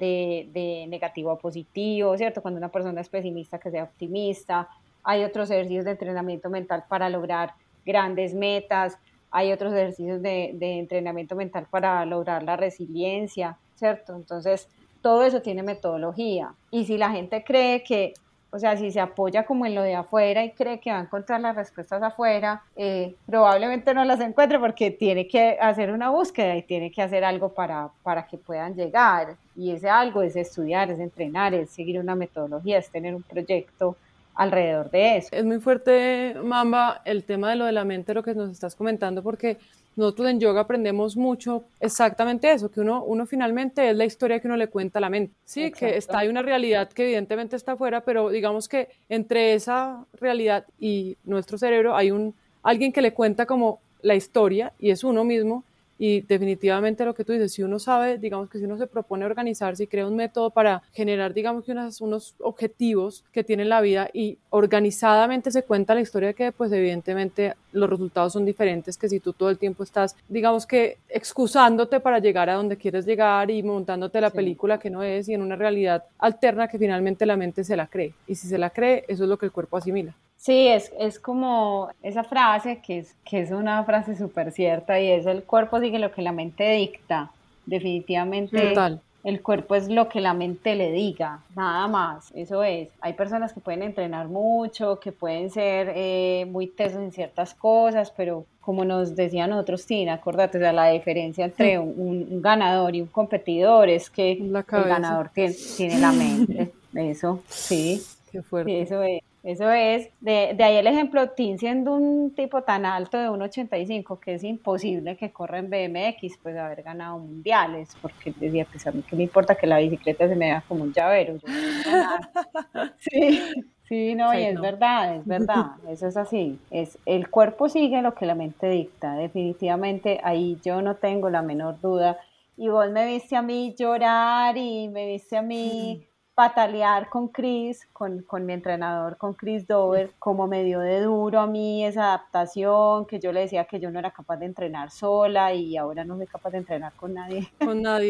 de, 0.52 0.86
negativo 0.88 1.30
a 1.30 1.38
positivo, 1.38 2.16
¿cierto? 2.16 2.42
Cuando 2.42 2.58
una 2.58 2.70
persona 2.70 3.00
es 3.00 3.08
pesimista, 3.08 3.58
que 3.58 3.70
sea 3.70 3.84
optimista. 3.84 4.68
Hay 5.02 5.24
otros 5.24 5.50
ejercicios 5.50 5.84
de 5.84 5.92
entrenamiento 5.92 6.50
mental 6.50 6.84
para 6.88 7.08
lograr 7.08 7.54
grandes 7.84 8.34
metas. 8.34 8.98
Hay 9.30 9.52
otros 9.52 9.72
ejercicios 9.72 10.20
de, 10.22 10.52
de 10.54 10.78
entrenamiento 10.78 11.36
mental 11.36 11.66
para 11.70 12.04
lograr 12.04 12.42
la 12.42 12.56
resiliencia, 12.56 13.56
¿cierto? 13.76 14.14
Entonces, 14.14 14.68
todo 15.02 15.24
eso 15.24 15.40
tiene 15.42 15.62
metodología. 15.62 16.54
Y 16.70 16.84
si 16.84 16.98
la 16.98 17.10
gente 17.10 17.44
cree 17.44 17.82
que 17.82 18.14
o 18.52 18.58
sea, 18.58 18.76
si 18.76 18.90
se 18.90 19.00
apoya 19.00 19.44
como 19.44 19.64
en 19.64 19.74
lo 19.74 19.82
de 19.82 19.94
afuera 19.94 20.44
y 20.44 20.50
cree 20.52 20.80
que 20.80 20.90
va 20.90 20.98
a 20.98 21.02
encontrar 21.02 21.40
las 21.40 21.54
respuestas 21.54 22.02
afuera, 22.02 22.62
eh, 22.76 23.14
probablemente 23.26 23.94
no 23.94 24.04
las 24.04 24.20
encuentre 24.20 24.58
porque 24.58 24.90
tiene 24.90 25.28
que 25.28 25.56
hacer 25.60 25.92
una 25.92 26.10
búsqueda 26.10 26.56
y 26.56 26.62
tiene 26.62 26.90
que 26.90 27.02
hacer 27.02 27.24
algo 27.24 27.50
para, 27.50 27.90
para 28.02 28.26
que 28.26 28.38
puedan 28.38 28.74
llegar. 28.74 29.36
Y 29.54 29.70
ese 29.70 29.88
algo 29.88 30.22
es 30.22 30.34
estudiar, 30.34 30.90
es 30.90 30.98
entrenar, 30.98 31.54
es 31.54 31.70
seguir 31.70 32.00
una 32.00 32.14
metodología, 32.14 32.78
es 32.78 32.90
tener 32.90 33.14
un 33.14 33.22
proyecto 33.22 33.96
alrededor 34.34 34.90
de 34.90 35.18
eso. 35.18 35.28
Es 35.32 35.44
muy 35.44 35.60
fuerte, 35.60 36.34
Mamba, 36.42 37.02
el 37.04 37.24
tema 37.24 37.50
de 37.50 37.56
lo 37.56 37.66
de 37.66 37.72
la 37.72 37.84
mente, 37.84 38.14
lo 38.14 38.22
que 38.22 38.34
nos 38.34 38.50
estás 38.50 38.74
comentando, 38.74 39.22
porque 39.22 39.58
nosotros 39.96 40.30
en 40.30 40.40
yoga 40.40 40.62
aprendemos 40.62 41.16
mucho 41.16 41.64
exactamente 41.80 42.50
eso, 42.50 42.70
que 42.70 42.80
uno, 42.80 43.04
uno 43.04 43.26
finalmente 43.26 43.90
es 43.90 43.96
la 43.96 44.04
historia 44.04 44.40
que 44.40 44.46
uno 44.46 44.56
le 44.56 44.68
cuenta 44.68 44.98
a 44.98 45.00
la 45.00 45.10
mente. 45.10 45.34
Sí, 45.44 45.70
que 45.72 45.96
está, 45.96 46.20
hay 46.20 46.28
una 46.28 46.42
realidad 46.42 46.88
que 46.90 47.04
evidentemente 47.04 47.56
está 47.56 47.72
afuera, 47.72 48.02
pero 48.02 48.30
digamos 48.30 48.68
que 48.68 48.88
entre 49.08 49.54
esa 49.54 50.04
realidad 50.14 50.64
y 50.78 51.16
nuestro 51.24 51.58
cerebro 51.58 51.94
hay 51.96 52.10
un, 52.10 52.34
alguien 52.62 52.92
que 52.92 53.02
le 53.02 53.12
cuenta 53.12 53.46
como 53.46 53.80
la 54.02 54.14
historia 54.14 54.72
y 54.78 54.90
es 54.90 55.04
uno 55.04 55.24
mismo 55.24 55.64
y 56.00 56.22
definitivamente 56.22 57.04
lo 57.04 57.14
que 57.14 57.26
tú 57.26 57.34
dices, 57.34 57.52
si 57.52 57.62
uno 57.62 57.78
sabe, 57.78 58.16
digamos 58.16 58.48
que 58.48 58.58
si 58.58 58.64
uno 58.64 58.78
se 58.78 58.86
propone 58.86 59.26
organizarse 59.26 59.84
y 59.84 59.86
crea 59.86 60.06
un 60.06 60.16
método 60.16 60.48
para 60.48 60.82
generar, 60.94 61.34
digamos 61.34 61.62
que 61.62 61.72
unos 61.72 62.34
objetivos 62.40 63.22
que 63.30 63.44
tiene 63.44 63.66
la 63.66 63.82
vida 63.82 64.08
y 64.14 64.38
organizadamente 64.48 65.50
se 65.50 65.62
cuenta 65.62 65.94
la 65.94 66.00
historia 66.00 66.32
que 66.32 66.52
pues 66.52 66.72
evidentemente 66.72 67.52
los 67.72 67.90
resultados 67.90 68.32
son 68.32 68.46
diferentes 68.46 68.96
que 68.96 69.10
si 69.10 69.20
tú 69.20 69.34
todo 69.34 69.50
el 69.50 69.58
tiempo 69.58 69.82
estás, 69.82 70.16
digamos 70.26 70.66
que 70.66 70.96
excusándote 71.10 72.00
para 72.00 72.18
llegar 72.18 72.48
a 72.48 72.54
donde 72.54 72.78
quieres 72.78 73.04
llegar 73.04 73.50
y 73.50 73.62
montándote 73.62 74.22
la 74.22 74.30
película 74.30 74.78
que 74.78 74.88
no 74.88 75.02
es 75.02 75.28
y 75.28 75.34
en 75.34 75.42
una 75.42 75.56
realidad 75.56 76.04
alterna 76.18 76.66
que 76.66 76.78
finalmente 76.78 77.26
la 77.26 77.36
mente 77.36 77.62
se 77.62 77.76
la 77.76 77.88
cree. 77.88 78.14
Y 78.26 78.36
si 78.36 78.48
se 78.48 78.56
la 78.56 78.70
cree, 78.70 79.04
eso 79.06 79.24
es 79.24 79.28
lo 79.28 79.36
que 79.36 79.44
el 79.44 79.52
cuerpo 79.52 79.76
asimila. 79.76 80.16
Sí, 80.40 80.68
es, 80.68 80.90
es 80.98 81.18
como 81.18 81.90
esa 82.02 82.24
frase 82.24 82.80
que 82.80 83.00
es, 83.00 83.14
que 83.26 83.42
es 83.42 83.50
una 83.50 83.84
frase 83.84 84.16
súper 84.16 84.52
cierta 84.52 84.98
y 84.98 85.10
es 85.10 85.26
el 85.26 85.42
cuerpo 85.42 85.78
sigue 85.80 85.98
lo 85.98 86.12
que 86.12 86.22
la 86.22 86.32
mente 86.32 86.72
dicta. 86.72 87.30
Definitivamente 87.66 88.74
el 89.22 89.42
cuerpo 89.42 89.74
es 89.74 89.90
lo 89.90 90.08
que 90.08 90.22
la 90.22 90.32
mente 90.32 90.74
le 90.76 90.92
diga, 90.92 91.40
nada 91.54 91.86
más, 91.88 92.32
eso 92.34 92.64
es. 92.64 92.88
Hay 93.02 93.12
personas 93.12 93.52
que 93.52 93.60
pueden 93.60 93.82
entrenar 93.82 94.28
mucho, 94.28 94.98
que 94.98 95.12
pueden 95.12 95.50
ser 95.50 95.92
eh, 95.94 96.46
muy 96.50 96.68
tesos 96.68 97.02
en 97.02 97.12
ciertas 97.12 97.52
cosas, 97.52 98.10
pero 98.16 98.46
como 98.62 98.86
nos 98.86 99.14
decían 99.14 99.52
otros, 99.52 99.84
Tina, 99.84 100.14
acordate, 100.14 100.56
o 100.56 100.72
la 100.72 100.88
diferencia 100.88 101.44
entre 101.44 101.78
un, 101.78 102.40
ganador 102.40 102.96
y 102.96 103.02
un 103.02 103.08
competidor 103.08 103.90
es 103.90 104.08
que 104.08 104.32
el 104.32 104.64
ganador 104.64 105.28
tiene, 105.34 105.54
tiene 105.76 105.98
la 105.98 106.12
mente. 106.12 106.72
Eso, 106.94 107.42
sí. 107.46 108.02
Qué 108.32 108.40
fuerte. 108.40 108.80
Eso 108.80 109.02
es. 109.02 109.20
Eso 109.42 109.70
es, 109.70 110.10
de, 110.20 110.52
de, 110.54 110.64
ahí 110.64 110.76
el 110.76 110.86
ejemplo, 110.86 111.30
Tim 111.30 111.56
siendo 111.56 111.94
un 111.94 112.34
tipo 112.34 112.62
tan 112.62 112.84
alto 112.84 113.16
de 113.16 113.30
1,85 113.30 114.20
que 114.20 114.34
es 114.34 114.44
imposible 114.44 115.16
que 115.16 115.32
corra 115.32 115.58
en 115.58 115.70
BMX, 115.70 116.36
pues 116.42 116.58
haber 116.58 116.82
ganado 116.82 117.18
mundiales, 117.18 117.96
porque 118.02 118.34
decía, 118.38 118.66
pues 118.70 118.86
a 118.86 118.92
mí 118.92 119.02
que 119.02 119.16
me 119.16 119.22
importa 119.22 119.54
que 119.54 119.66
la 119.66 119.78
bicicleta 119.78 120.28
se 120.28 120.36
me 120.36 120.46
vea 120.46 120.62
como 120.68 120.84
un 120.84 120.92
llavero. 120.92 121.38
sí, 122.98 123.40
sí, 123.88 124.14
no, 124.14 124.38
y 124.38 124.42
es 124.42 124.60
verdad, 124.60 125.16
es 125.16 125.26
verdad, 125.26 125.70
eso 125.88 126.06
es 126.06 126.18
así. 126.18 126.58
Es, 126.70 126.98
el 127.06 127.30
cuerpo 127.30 127.70
sigue 127.70 128.02
lo 128.02 128.14
que 128.14 128.26
la 128.26 128.34
mente 128.34 128.68
dicta, 128.68 129.14
definitivamente 129.14 130.20
ahí 130.22 130.58
yo 130.62 130.82
no 130.82 130.96
tengo 130.96 131.30
la 131.30 131.40
menor 131.40 131.80
duda 131.80 132.18
y 132.58 132.68
vos 132.68 132.90
me 132.90 133.06
viste 133.06 133.36
a 133.36 133.42
mí 133.42 133.74
llorar 133.78 134.58
y 134.58 134.88
me 134.88 135.06
viste 135.06 135.38
a 135.38 135.42
mí 135.42 136.06
patalear 136.40 137.10
con 137.10 137.28
Chris, 137.28 137.86
con, 137.92 138.22
con, 138.22 138.46
mi 138.46 138.54
entrenador, 138.54 139.18
con 139.18 139.34
Chris 139.34 139.66
Dover, 139.66 140.10
como 140.18 140.46
me 140.46 140.64
dio 140.64 140.80
de 140.80 141.02
duro 141.02 141.38
a 141.38 141.46
mí 141.46 141.84
esa 141.84 142.14
adaptación, 142.14 143.04
que 143.04 143.20
yo 143.20 143.30
le 143.30 143.40
decía 143.40 143.66
que 143.66 143.78
yo 143.78 143.90
no 143.90 143.98
era 143.98 144.10
capaz 144.10 144.38
de 144.38 144.46
entrenar 144.46 144.90
sola 144.90 145.52
y 145.52 145.76
ahora 145.76 146.02
no 146.02 146.16
soy 146.16 146.26
capaz 146.26 146.48
de 146.52 146.56
entrenar 146.56 146.94
con 146.94 147.12
nadie. 147.12 147.52
Con 147.62 147.82
nadie, 147.82 148.08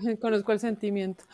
sí, 0.00 0.16
conozco 0.18 0.52
el 0.52 0.60
sentimiento. 0.60 1.24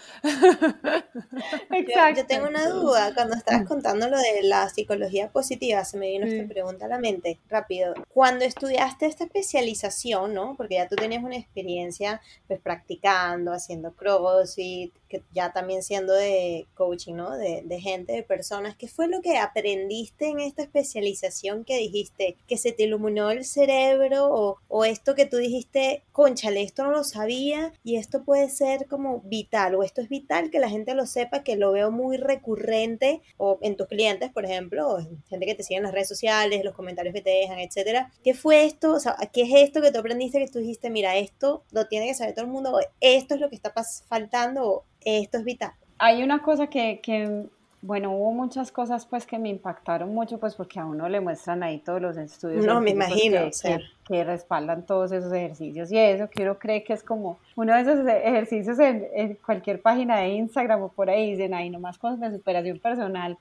Exacto. 1.70 2.22
Yo, 2.22 2.26
tengo 2.26 2.48
una 2.48 2.68
duda, 2.68 3.12
cuando 3.12 3.36
estabas 3.36 3.68
contando 3.68 4.08
lo 4.08 4.16
de 4.16 4.44
la 4.44 4.70
psicología 4.70 5.28
positiva, 5.28 5.84
se 5.84 5.98
me 5.98 6.08
vino 6.08 6.24
esta 6.24 6.48
pregunta 6.48 6.86
a 6.86 6.88
la 6.88 6.98
mente, 6.98 7.38
rápido. 7.50 7.92
Cuando 8.08 8.46
estudiaste 8.46 9.04
esta 9.04 9.24
especialización, 9.24 10.32
¿no? 10.32 10.54
Porque 10.56 10.76
ya 10.76 10.88
tú 10.88 10.96
tenías 10.96 11.22
una 11.22 11.36
experiencia 11.36 12.22
pues 12.46 12.60
practicando, 12.60 13.52
haciendo 13.52 13.92
crossfit, 13.92 14.94
que 15.08 15.22
ya 15.32 15.52
también 15.52 15.82
siendo 15.82 16.13
de 16.14 16.66
coaching, 16.74 17.14
¿no? 17.14 17.36
De, 17.36 17.62
de, 17.64 17.80
gente, 17.80 18.12
de 18.12 18.22
personas. 18.22 18.76
¿Qué 18.76 18.88
fue 18.88 19.08
lo 19.08 19.20
que 19.20 19.36
aprendiste 19.36 20.28
en 20.28 20.40
esta 20.40 20.62
especialización 20.62 21.64
que 21.64 21.78
dijiste? 21.78 22.36
¿Que 22.46 22.56
se 22.56 22.72
te 22.72 22.84
iluminó 22.84 23.30
el 23.30 23.44
cerebro 23.44 24.28
o, 24.30 24.58
o 24.68 24.84
esto 24.84 25.14
que 25.14 25.26
tú 25.26 25.36
dijiste, 25.36 26.02
conchale, 26.12 26.62
esto 26.62 26.84
no 26.84 26.90
lo 26.90 27.04
sabía 27.04 27.72
y 27.82 27.96
esto 27.96 28.24
puede 28.24 28.48
ser 28.50 28.86
como 28.86 29.20
vital 29.20 29.74
o 29.74 29.82
esto 29.82 30.00
es 30.00 30.08
vital 30.08 30.50
que 30.50 30.58
la 30.58 30.70
gente 30.70 30.94
lo 30.94 31.06
sepa, 31.06 31.42
que 31.42 31.56
lo 31.56 31.72
veo 31.72 31.90
muy 31.90 32.16
recurrente 32.16 33.22
o 33.36 33.58
en 33.62 33.76
tus 33.76 33.86
clientes, 33.86 34.30
por 34.30 34.44
ejemplo, 34.44 34.88
o 34.88 34.98
gente 35.28 35.46
que 35.46 35.54
te 35.54 35.62
sigue 35.62 35.78
en 35.78 35.84
las 35.84 35.92
redes 35.92 36.08
sociales, 36.08 36.64
los 36.64 36.74
comentarios 36.74 37.14
que 37.14 37.22
te 37.22 37.30
dejan, 37.30 37.58
etcétera. 37.58 38.12
¿Qué 38.22 38.34
fue 38.34 38.64
esto? 38.64 38.92
O 38.94 39.00
sea, 39.00 39.16
¿qué 39.32 39.42
es 39.42 39.50
esto 39.54 39.80
que 39.80 39.92
tú 39.92 39.98
aprendiste 39.98 40.38
que 40.38 40.48
tú 40.48 40.58
dijiste, 40.58 40.90
mira, 40.90 41.16
esto 41.16 41.64
lo 41.70 41.86
tiene 41.86 42.06
que 42.06 42.14
saber 42.14 42.34
todo 42.34 42.44
el 42.44 42.50
mundo, 42.50 42.78
esto 43.00 43.34
es 43.34 43.40
lo 43.40 43.48
que 43.48 43.56
está 43.56 43.72
faltando, 44.08 44.84
esto 45.00 45.38
es 45.38 45.44
vital? 45.44 45.72
Hay 45.98 46.22
una 46.22 46.42
cosa 46.42 46.66
que, 46.66 47.00
que, 47.02 47.46
bueno, 47.82 48.12
hubo 48.12 48.32
muchas 48.32 48.72
cosas 48.72 49.06
pues 49.06 49.26
que 49.26 49.38
me 49.38 49.48
impactaron 49.48 50.14
mucho 50.14 50.38
pues 50.38 50.54
porque 50.54 50.80
a 50.80 50.86
uno 50.86 51.08
le 51.08 51.20
muestran 51.20 51.62
ahí 51.62 51.78
todos 51.78 52.00
los 52.00 52.16
estudios. 52.16 52.64
No, 52.64 52.80
me 52.80 52.90
imagino. 52.90 53.50
Que, 53.62 53.78
que 54.03 54.03
respaldan 54.08 54.84
todos 54.84 55.12
esos 55.12 55.32
ejercicios. 55.32 55.90
Y 55.90 55.98
eso 55.98 56.28
quiero 56.30 56.58
creer 56.58 56.84
que 56.84 56.92
es 56.92 57.02
como 57.02 57.38
uno 57.56 57.74
de 57.74 57.80
esos 57.80 58.06
ejercicios 58.06 58.78
en, 58.78 59.38
cualquier 59.44 59.80
página 59.80 60.18
de 60.18 60.28
Instagram 60.28 60.82
o 60.82 60.88
por 60.88 61.08
ahí 61.08 61.30
dicen 61.30 61.54
ahí 61.54 61.70
nomás 61.70 61.98
con 61.98 62.20
de 62.20 62.30
superación 62.30 62.78
personal 62.78 63.38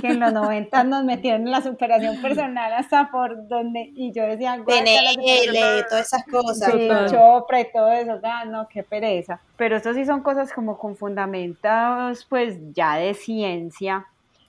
que 0.00 0.06
en 0.06 0.20
los 0.20 0.32
90 0.32 0.84
nos 0.84 1.04
metieron 1.04 1.42
en 1.42 1.50
la 1.50 1.60
superación 1.60 2.20
personal 2.22 2.72
hasta 2.72 3.10
por 3.10 3.48
donde 3.48 3.90
y 3.94 4.12
yo 4.12 4.24
decía 4.24 4.58
PNL, 4.64 5.84
todas 5.88 6.06
esas 6.06 6.24
cosas 6.24 6.72
sí, 6.72 6.88
chopra 7.10 7.60
y 7.60 7.72
todo 7.72 7.92
eso 7.92 8.18
ah, 8.22 8.44
no 8.44 8.68
qué 8.68 8.82
pereza. 8.82 9.40
Pero 9.56 9.76
esto 9.76 9.92
sí 9.92 10.04
son 10.04 10.22
cosas 10.22 10.52
como 10.52 10.78
con 10.78 10.96
fundamentos 10.96 12.24
pues 12.28 12.56
ya 12.72 12.96
de 12.96 13.14
ciencia 13.14 14.06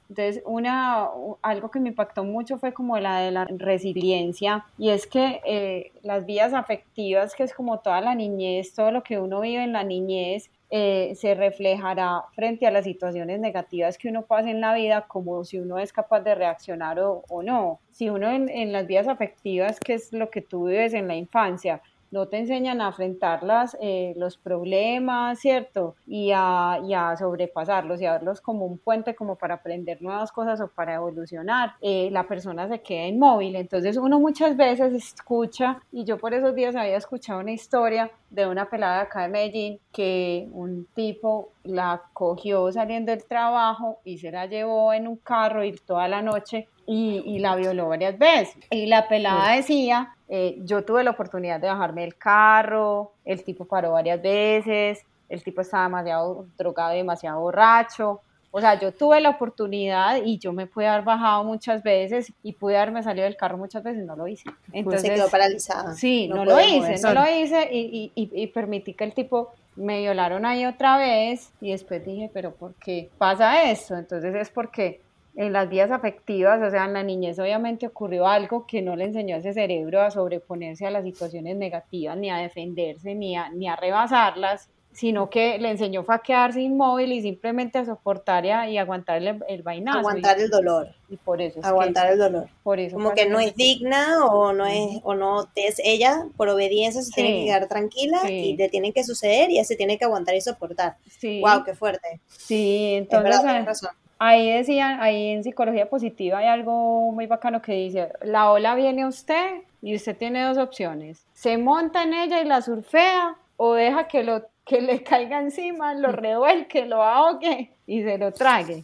entonces, 0.09 0.41
una, 0.45 1.07
algo 1.43 1.69
que 1.69 1.79
me 1.79 1.89
impactó 1.89 2.23
mucho 2.23 2.57
fue 2.57 2.73
como 2.73 2.97
la 2.97 3.19
de 3.19 3.29
la 3.31 3.45
resiliencia 3.45 4.65
y 4.77 4.89
es 4.89 5.05
que 5.05 5.39
eh, 5.45 5.91
las 6.01 6.25
vías 6.25 6.53
afectivas, 6.55 7.35
que 7.35 7.43
es 7.43 7.53
como 7.53 7.79
toda 7.79 8.01
la 8.01 8.15
niñez, 8.15 8.73
todo 8.73 8.91
lo 8.91 9.03
que 9.03 9.19
uno 9.19 9.39
vive 9.39 9.63
en 9.63 9.71
la 9.71 9.83
niñez, 9.83 10.49
eh, 10.71 11.13
se 11.15 11.35
reflejará 11.35 12.23
frente 12.33 12.65
a 12.65 12.71
las 12.71 12.85
situaciones 12.85 13.39
negativas 13.39 13.99
que 13.99 14.09
uno 14.09 14.23
pasa 14.23 14.49
en 14.49 14.61
la 14.61 14.73
vida, 14.73 15.05
como 15.07 15.43
si 15.43 15.59
uno 15.59 15.77
es 15.77 15.93
capaz 15.93 16.21
de 16.21 16.33
reaccionar 16.33 16.99
o, 16.99 17.23
o 17.29 17.43
no. 17.43 17.79
Si 17.91 18.09
uno 18.09 18.31
en, 18.31 18.49
en, 18.49 18.71
las 18.71 18.87
vías 18.87 19.07
afectivas, 19.07 19.79
que 19.79 19.93
es 19.93 20.11
lo 20.11 20.31
que 20.31 20.41
tú 20.41 20.67
vives 20.67 20.93
en 20.93 21.07
la 21.07 21.15
infancia, 21.15 21.81
no 22.11 22.27
te 22.27 22.37
enseñan 22.37 22.81
a 22.81 22.87
enfrentar 22.87 23.39
eh, 23.81 24.13
los 24.17 24.37
problemas, 24.37 25.39
¿cierto? 25.39 25.95
Y 26.07 26.31
a, 26.33 26.79
y 26.83 26.93
a, 26.93 27.15
sobrepasarlos 27.17 28.01
y 28.01 28.05
a 28.05 28.13
verlos 28.13 28.41
como 28.41 28.65
un 28.65 28.77
puente 28.77 29.15
como 29.15 29.35
para 29.35 29.55
aprender 29.55 30.01
nuevas 30.01 30.31
cosas 30.31 30.59
o 30.61 30.67
para 30.67 30.95
evolucionar, 30.95 31.73
eh, 31.81 32.09
la 32.11 32.27
persona 32.27 32.67
se 32.67 32.81
queda 32.81 33.07
inmóvil. 33.07 33.55
Entonces 33.55 33.97
uno 33.97 34.19
muchas 34.19 34.57
veces 34.57 34.93
escucha, 34.93 35.81
y 35.91 36.03
yo 36.03 36.17
por 36.17 36.33
esos 36.33 36.55
días 36.55 36.75
había 36.75 36.97
escuchado 36.97 37.39
una 37.39 37.51
historia 37.51 38.11
de 38.29 38.47
una 38.47 38.69
pelada 38.69 39.01
acá 39.01 39.23
de 39.23 39.29
Medellín 39.29 39.79
que 39.91 40.47
un 40.51 40.85
tipo 40.93 41.49
la 41.63 42.01
cogió 42.13 42.71
saliendo 42.71 43.11
del 43.11 43.25
trabajo 43.25 43.99
y 44.03 44.17
se 44.17 44.31
la 44.31 44.45
llevó 44.45 44.93
en 44.93 45.07
un 45.07 45.17
carro 45.17 45.63
y 45.63 45.73
toda 45.73 46.07
la 46.07 46.21
noche 46.21 46.67
y, 46.85 47.21
y 47.25 47.39
la 47.39 47.55
violó 47.55 47.89
varias 47.89 48.17
veces. 48.17 48.57
Y 48.71 48.87
la 48.87 49.07
pelada 49.07 49.53
decía 49.55 50.15
eh, 50.31 50.59
yo 50.61 50.85
tuve 50.85 51.03
la 51.03 51.09
oportunidad 51.11 51.59
de 51.59 51.67
bajarme 51.67 52.01
del 52.01 52.15
carro, 52.15 53.13
el 53.25 53.43
tipo 53.43 53.65
paró 53.65 53.93
varias 53.93 54.21
veces, 54.21 55.03
el 55.27 55.43
tipo 55.43 55.61
estaba 55.61 55.83
demasiado 55.83 56.45
drogado 56.55 56.93
y 56.93 56.97
demasiado 56.97 57.41
borracho. 57.41 58.21
O 58.51 58.61
sea, 58.61 58.79
yo 58.79 58.91
tuve 58.91 59.21
la 59.21 59.29
oportunidad 59.29 60.23
y 60.23 60.39
yo 60.39 60.53
me 60.53 60.65
pude 60.65 60.87
haber 60.87 61.03
bajado 61.03 61.43
muchas 61.43 61.83
veces 61.83 62.33
y 62.41 62.53
pude 62.53 62.77
haberme 62.77 63.03
salido 63.03 63.25
del 63.25 63.37
carro 63.37 63.57
muchas 63.57 63.83
veces 63.83 64.03
y 64.03 64.05
no 64.05 64.15
lo 64.15 64.27
hice. 64.27 64.49
Entonces, 64.73 65.01
se 65.01 65.13
quedó 65.13 65.29
paralizada. 65.29 65.93
Sí, 65.93 66.27
no, 66.27 66.45
lo 66.45 66.59
hice, 66.59 66.99
no 67.01 67.13
lo 67.13 67.29
hice 67.29 67.69
y, 67.71 68.11
y, 68.15 68.29
y, 68.33 68.47
permití 68.47 68.93
que 68.93 69.03
el 69.03 69.13
tipo 69.13 69.51
me 69.75 69.99
violaron 69.99 70.45
ahí 70.45 70.65
otra 70.65 70.97
vez 70.97 71.51
y 71.61 71.71
después 71.71 72.03
dije, 72.03 72.29
pero 72.33 72.53
¿por 72.53 72.73
qué 72.75 73.09
pasa 73.17 73.69
esto? 73.69 73.95
Entonces 73.95 74.33
es 74.33 74.49
porque 74.49 74.99
en 75.35 75.53
las 75.53 75.69
vías 75.69 75.91
afectivas, 75.91 76.61
o 76.61 76.69
sea, 76.69 76.85
en 76.85 76.93
la 76.93 77.03
niñez 77.03 77.39
obviamente 77.39 77.87
ocurrió 77.87 78.27
algo 78.27 78.65
que 78.65 78.81
no 78.81 78.95
le 78.95 79.05
enseñó 79.05 79.35
a 79.35 79.39
ese 79.39 79.53
cerebro 79.53 80.01
a 80.01 80.11
sobreponerse 80.11 80.85
a 80.85 80.91
las 80.91 81.03
situaciones 81.03 81.55
negativas, 81.55 82.17
ni 82.17 82.29
a 82.29 82.37
defenderse, 82.37 83.15
ni 83.15 83.37
a, 83.37 83.49
ni 83.49 83.69
a 83.69 83.75
rebasarlas, 83.75 84.69
sino 84.91 85.29
que 85.29 85.57
le 85.59 85.71
enseñó 85.71 86.03
a 86.07 86.19
quedarse 86.19 86.61
inmóvil 86.61 87.11
y 87.13 87.21
simplemente 87.21 87.77
a 87.77 87.85
soportar 87.85 88.45
y, 88.45 88.51
a, 88.51 88.81
aguantar 88.81 89.17
el, 89.17 89.43
el 89.47 89.63
vainazo. 89.63 89.99
Aguantar 89.99 90.39
el 90.39 90.49
dolor. 90.49 90.89
Y 91.09 91.17
por 91.17 91.41
eso. 91.41 91.59
aguantar 91.63 92.11
el 92.11 92.19
dolor. 92.19 92.49
Por 92.63 92.79
eso. 92.79 92.95
Como 92.95 93.13
que 93.13 93.27
no 93.27 93.39
es 93.39 93.55
digna 93.55 94.25
o 94.25 94.53
no 94.53 94.65
es, 94.65 94.99
o 95.03 95.13
no 95.15 95.47
es 95.55 95.81
ella, 95.83 96.27
por 96.37 96.49
obediencia 96.49 97.01
se 97.01 97.11
tiene 97.11 97.39
que 97.39 97.45
quedar 97.45 97.67
tranquila 97.67 98.29
y 98.29 98.55
le 98.57 98.69
tiene 98.69 98.91
que 98.91 99.03
suceder 99.03 99.49
y 99.49 99.55
ella 99.55 99.63
se 99.63 99.75
tiene 99.75 99.97
que 99.97 100.05
aguantar 100.05 100.35
y 100.35 100.41
soportar. 100.41 100.97
Sí. 101.07 101.41
Wow, 101.41 101.63
qué 101.63 101.75
fuerte. 101.75 102.19
Sí, 102.27 102.93
entonces. 102.95 103.41
razón 103.65 103.89
Ahí 104.21 104.51
decían, 104.51 104.99
ahí 104.99 105.29
en 105.29 105.45
psicología 105.45 105.89
positiva 105.89 106.39
hay 106.39 106.47
algo 106.47 107.13
muy 107.13 107.25
bacano 107.25 107.61
que 107.61 107.71
dice, 107.71 108.11
la 108.21 108.51
ola 108.51 108.75
viene 108.75 109.03
a 109.03 109.07
usted 109.07 109.61
y 109.81 109.95
usted 109.95 110.17
tiene 110.17 110.43
dos 110.43 110.57
opciones, 110.57 111.25
se 111.31 111.57
monta 111.57 112.03
en 112.03 112.13
ella 112.13 112.41
y 112.41 112.45
la 112.45 112.61
surfea 112.61 113.37
o 113.55 113.75
deja 113.75 114.09
que, 114.09 114.23
lo, 114.23 114.43
que 114.69 114.81
le 114.81 115.01
caiga 115.01 115.39
encima, 115.39 115.95
lo 115.95 116.11
revuelque, 116.11 116.85
lo 116.85 117.01
ahogue 117.01 117.71
y 117.87 118.03
se 118.03 118.19
lo 118.19 118.31
trague. 118.31 118.83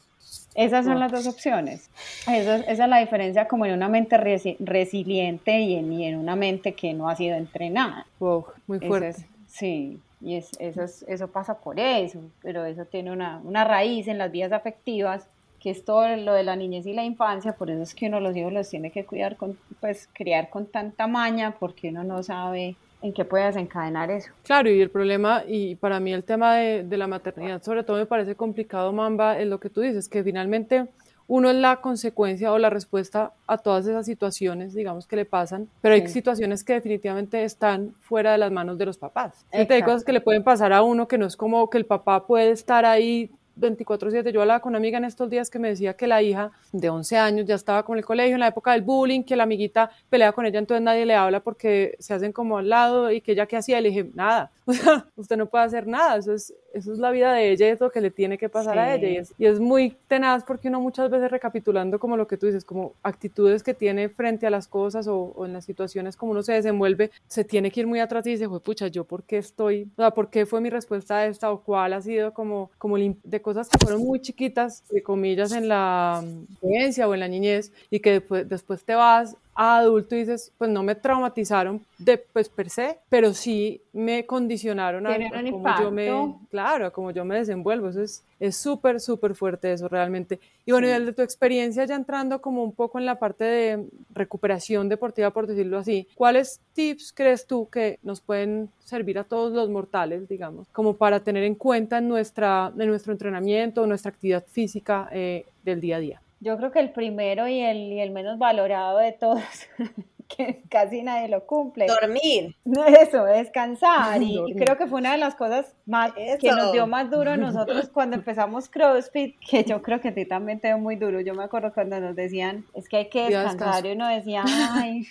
Esas 0.55 0.85
son 0.85 0.99
las 0.99 1.11
dos 1.11 1.27
opciones. 1.27 1.91
Esa, 2.27 2.55
es 2.55 2.79
la 2.79 2.97
diferencia 2.97 3.47
como 3.47 3.67
en 3.67 3.73
una 3.73 3.87
mente 3.87 4.17
resiliente 4.17 5.59
y 5.59 5.75
en, 5.75 5.93
en, 5.93 6.17
una 6.17 6.35
mente 6.35 6.73
que 6.73 6.93
no 6.93 7.07
ha 7.07 7.15
sido 7.15 7.35
entrenada. 7.35 8.07
Wow, 8.19 8.45
muy 8.65 8.79
fuerte. 8.79 9.27
sí. 9.47 9.99
Y 10.21 10.37
es, 10.37 10.49
eso, 10.59 10.85
eso 11.07 11.27
pasa 11.27 11.59
por 11.59 11.79
eso, 11.79 12.19
pero 12.41 12.65
eso 12.65 12.85
tiene 12.85 13.11
una, 13.11 13.39
una 13.43 13.63
raíz 13.63 14.07
en 14.07 14.17
las 14.17 14.31
vías 14.31 14.51
afectivas 14.53 15.27
que 15.59 15.69
es 15.69 15.85
todo 15.85 16.15
lo 16.15 16.33
de 16.33 16.43
la 16.43 16.55
niñez 16.55 16.85
y 16.87 16.93
la 16.93 17.03
infancia, 17.03 17.53
por 17.53 17.69
eso 17.69 17.81
es 17.81 17.93
que 17.93 18.07
uno 18.07 18.19
los 18.19 18.35
hijos 18.35 18.53
los 18.53 18.69
tiene 18.69 18.91
que 18.91 19.05
cuidar, 19.05 19.35
con, 19.35 19.57
pues 19.81 20.07
criar 20.13 20.49
con 20.49 20.67
tanta 20.67 21.05
maña, 21.05 21.55
porque 21.59 21.89
uno 21.89 22.03
no 22.03 22.23
sabe 22.23 22.75
en 23.05 23.13
qué 23.13 23.23
puede 23.23 23.45
desencadenar 23.45 24.09
eso. 24.09 24.31
Claro, 24.43 24.69
y 24.69 24.81
el 24.81 24.89
problema, 24.89 25.43
y 25.47 25.75
para 25.75 25.99
mí 25.99 26.11
el 26.11 26.23
tema 26.23 26.55
de, 26.55 26.83
de 26.83 26.97
la 26.97 27.07
maternidad 27.07 27.61
sobre 27.61 27.83
todo 27.83 27.97
me 27.97 28.05
parece 28.05 28.35
complicado, 28.35 28.91
Mamba, 28.91 29.39
es 29.39 29.47
lo 29.47 29.59
que 29.59 29.69
tú 29.69 29.81
dices, 29.81 30.09
que 30.09 30.23
finalmente 30.23 30.87
uno 31.27 31.49
es 31.49 31.55
la 31.55 31.77
consecuencia 31.77 32.51
o 32.51 32.57
la 32.57 32.69
respuesta 32.69 33.33
a 33.47 33.57
todas 33.57 33.87
esas 33.87 34.05
situaciones, 34.05 34.73
digamos, 34.73 35.07
que 35.07 35.15
le 35.15 35.25
pasan, 35.25 35.67
pero 35.81 35.95
hay 35.95 36.07
situaciones 36.07 36.63
que 36.63 36.73
definitivamente 36.73 37.43
están 37.43 37.93
fuera 38.01 38.31
de 38.31 38.37
las 38.37 38.51
manos 38.51 38.77
de 38.77 38.85
los 38.85 38.97
papás. 38.97 39.45
Hay 39.51 39.81
cosas 39.81 40.03
que 40.03 40.13
le 40.13 40.21
pueden 40.21 40.43
pasar 40.43 40.71
a 40.73 40.83
uno 40.83 41.07
que 41.07 41.17
no 41.17 41.25
es 41.25 41.35
como 41.35 41.69
que 41.69 41.77
el 41.77 41.85
papá 41.85 42.27
puede 42.27 42.51
estar 42.51 42.85
ahí 42.85 43.31
24/7. 43.57 44.31
Yo 44.31 44.41
hablaba 44.41 44.59
con 44.59 44.71
una 44.71 44.77
amiga 44.77 44.97
en 44.97 45.05
estos 45.05 45.29
días 45.29 45.49
que 45.49 45.59
me 45.59 45.69
decía 45.69 45.95
que 45.95 46.07
la 46.07 46.21
hija 46.21 46.51
de 46.71 46.89
11 46.89 47.17
años 47.17 47.45
ya 47.45 47.55
estaba 47.55 47.83
con 47.83 47.97
el 47.97 48.05
colegio 48.05 48.35
en 48.35 48.39
la 48.39 48.47
época 48.47 48.73
del 48.73 48.81
bullying, 48.81 49.23
que 49.23 49.35
la 49.35 49.43
amiguita 49.43 49.89
pelea 50.09 50.31
con 50.31 50.45
ella, 50.45 50.59
entonces 50.59 50.83
nadie 50.83 51.05
le 51.05 51.15
habla 51.15 51.39
porque 51.39 51.95
se 51.99 52.13
hacen 52.13 52.31
como 52.31 52.57
al 52.57 52.69
lado 52.69 53.11
y 53.11 53.21
que 53.21 53.33
ella 53.33 53.45
qué 53.45 53.57
hacía. 53.57 53.81
Le 53.81 53.89
dije, 53.89 54.09
nada, 54.13 54.51
usted 55.15 55.37
no 55.37 55.47
puede 55.47 55.65
hacer 55.65 55.87
nada, 55.87 56.17
eso 56.17 56.33
es, 56.33 56.53
eso 56.73 56.91
es 56.91 56.99
la 56.99 57.11
vida 57.11 57.33
de 57.33 57.51
ella 57.51 57.67
y 57.67 57.71
es 57.71 57.79
lo 57.79 57.89
que 57.89 58.01
le 58.01 58.11
tiene 58.11 58.37
que 58.37 58.49
pasar 58.49 58.77
a 58.77 58.95
ella. 58.95 59.09
Y 59.09 59.17
es, 59.17 59.33
y 59.37 59.45
es, 59.45 59.59
muy 59.59 59.95
tenaz 60.07 60.43
porque 60.43 60.67
uno 60.67 60.79
muchas 60.81 61.09
veces 61.09 61.31
recapitulando 61.31 61.99
como 61.99 62.17
lo 62.17 62.27
que 62.27 62.37
tú 62.37 62.45
dices, 62.47 62.65
como 62.65 62.93
actitudes 63.03 63.63
que 63.63 63.73
tiene 63.73 64.09
frente 64.09 64.45
a 64.47 64.49
las 64.49 64.67
cosas 64.67 65.07
o, 65.07 65.33
o 65.35 65.45
en 65.45 65.53
las 65.53 65.65
situaciones 65.65 66.15
como 66.17 66.31
uno 66.31 66.43
se 66.43 66.53
desenvuelve, 66.53 67.11
se 67.27 67.43
tiene 67.43 67.71
que 67.71 67.81
ir 67.81 67.87
muy 67.87 67.99
atrás 67.99 68.25
y 68.27 68.31
dice, 68.31 68.47
pucha, 68.49 68.87
¿yo 68.87 69.03
por 69.03 69.23
qué 69.23 69.37
estoy? 69.37 69.89
O 69.97 70.01
sea, 70.01 70.11
¿por 70.11 70.29
qué 70.29 70.45
fue 70.45 70.61
mi 70.61 70.69
respuesta 70.69 71.17
a 71.17 71.25
esta 71.27 71.51
o 71.51 71.61
cuál 71.61 71.93
ha 71.93 72.01
sido 72.01 72.33
como, 72.33 72.71
como 72.77 72.97
de 72.97 73.41
cosas 73.45 73.69
que 73.69 73.77
fueron 73.77 74.01
muy 74.01 74.19
chiquitas, 74.21 74.83
de 74.89 75.03
comillas, 75.03 75.51
en 75.51 75.67
la 75.67 76.23
experiencia 76.49 77.07
o 77.07 77.13
en 77.13 77.19
la 77.19 77.27
niñez 77.27 77.71
y 77.91 77.99
que 77.99 78.13
después, 78.13 78.49
después 78.49 78.83
te 78.83 78.95
vas 78.95 79.37
a 79.55 79.77
adulto 79.77 80.15
y 80.15 80.19
dices, 80.19 80.51
pues 80.57 80.69
no 80.69 80.83
me 80.83 80.95
traumatizaron 80.95 81.81
de, 81.97 82.17
pues 82.17 82.49
per 82.49 82.69
se, 82.69 82.99
pero 83.09 83.33
sí 83.33 83.81
me 83.93 84.25
condicionaron 84.25 85.07
a, 85.07 85.17
como 85.49 85.79
yo 85.79 85.91
me, 85.91 86.35
claro, 86.49 86.91
como 86.91 87.11
yo 87.11 87.25
me 87.25 87.37
desenvuelvo. 87.37 87.89
Eso 87.89 88.01
es 88.01 88.23
es 88.39 88.57
súper, 88.57 88.99
súper 88.99 89.35
fuerte 89.35 89.71
eso 89.71 89.87
realmente. 89.87 90.39
Y 90.65 90.71
bueno, 90.71 90.87
y 90.87 90.89
de 90.89 91.13
tu 91.13 91.21
experiencia 91.21 91.85
ya 91.85 91.95
entrando 91.95 92.41
como 92.41 92.63
un 92.63 92.73
poco 92.73 92.99
en 92.99 93.05
la 93.05 93.17
parte 93.17 93.43
de 93.43 93.87
recuperación 94.13 94.89
deportiva, 94.89 95.31
por 95.31 95.47
decirlo 95.47 95.77
así, 95.77 96.07
¿cuáles 96.15 96.59
tips 96.73 97.13
crees 97.13 97.47
tú 97.47 97.69
que 97.69 97.99
nos 98.03 98.21
pueden 98.21 98.69
servir 98.83 99.19
a 99.19 99.23
todos 99.23 99.53
los 99.53 99.69
mortales, 99.69 100.27
digamos, 100.27 100.67
como 100.71 100.95
para 100.95 101.21
tener 101.21 101.43
en 101.43 101.55
cuenta 101.55 101.99
en, 101.99 102.07
nuestra, 102.07 102.71
en 102.77 102.87
nuestro 102.87 103.13
entrenamiento, 103.13 103.87
nuestra 103.87 104.09
actividad 104.09 104.45
física 104.45 105.09
eh, 105.11 105.45
del 105.63 105.81
día 105.81 105.97
a 105.97 105.99
día? 105.99 106.21
Yo 106.45 106.57
creo 106.57 106.71
que 106.71 106.79
el 106.79 106.91
primero 106.91 107.47
y 107.47 107.59
el, 107.59 107.91
y 107.91 107.99
el 107.99 108.11
menos 108.11 108.37
valorado 108.37 108.99
de 108.99 109.13
todos 109.13 109.41
que 110.27 110.61
casi 110.69 111.01
nadie 111.01 111.27
lo 111.27 111.47
cumple. 111.47 111.87
Dormir. 111.87 112.55
Eso, 112.99 113.25
descansar. 113.25 114.21
Y, 114.21 114.53
creo 114.55 114.77
que 114.77 114.85
fue 114.85 114.99
una 114.99 115.13
de 115.13 115.17
las 115.17 115.33
cosas 115.33 115.75
más 115.87 116.13
que 116.13 116.51
nos 116.51 116.71
dio 116.71 116.85
más 116.85 117.09
duro 117.09 117.31
a 117.31 117.37
nosotros 117.37 117.89
cuando 117.89 118.15
empezamos 118.15 118.69
CrossFit, 118.69 119.39
que 119.39 119.63
yo 119.63 119.81
creo 119.81 119.99
que 120.01 120.09
a 120.09 120.13
ti 120.13 120.27
también 120.27 120.59
te 120.59 120.67
dio 120.67 120.77
muy 120.77 120.97
duro. 120.97 121.19
Yo 121.19 121.33
me 121.33 121.43
acuerdo 121.43 121.73
cuando 121.73 121.99
nos 121.99 122.15
decían, 122.15 122.63
es 122.75 122.87
que 122.87 122.97
hay 122.97 123.09
que 123.09 123.27
descansar 123.27 123.83
y 123.87 123.93
uno 123.93 124.07
decía, 124.07 124.43
ay, 124.45 125.07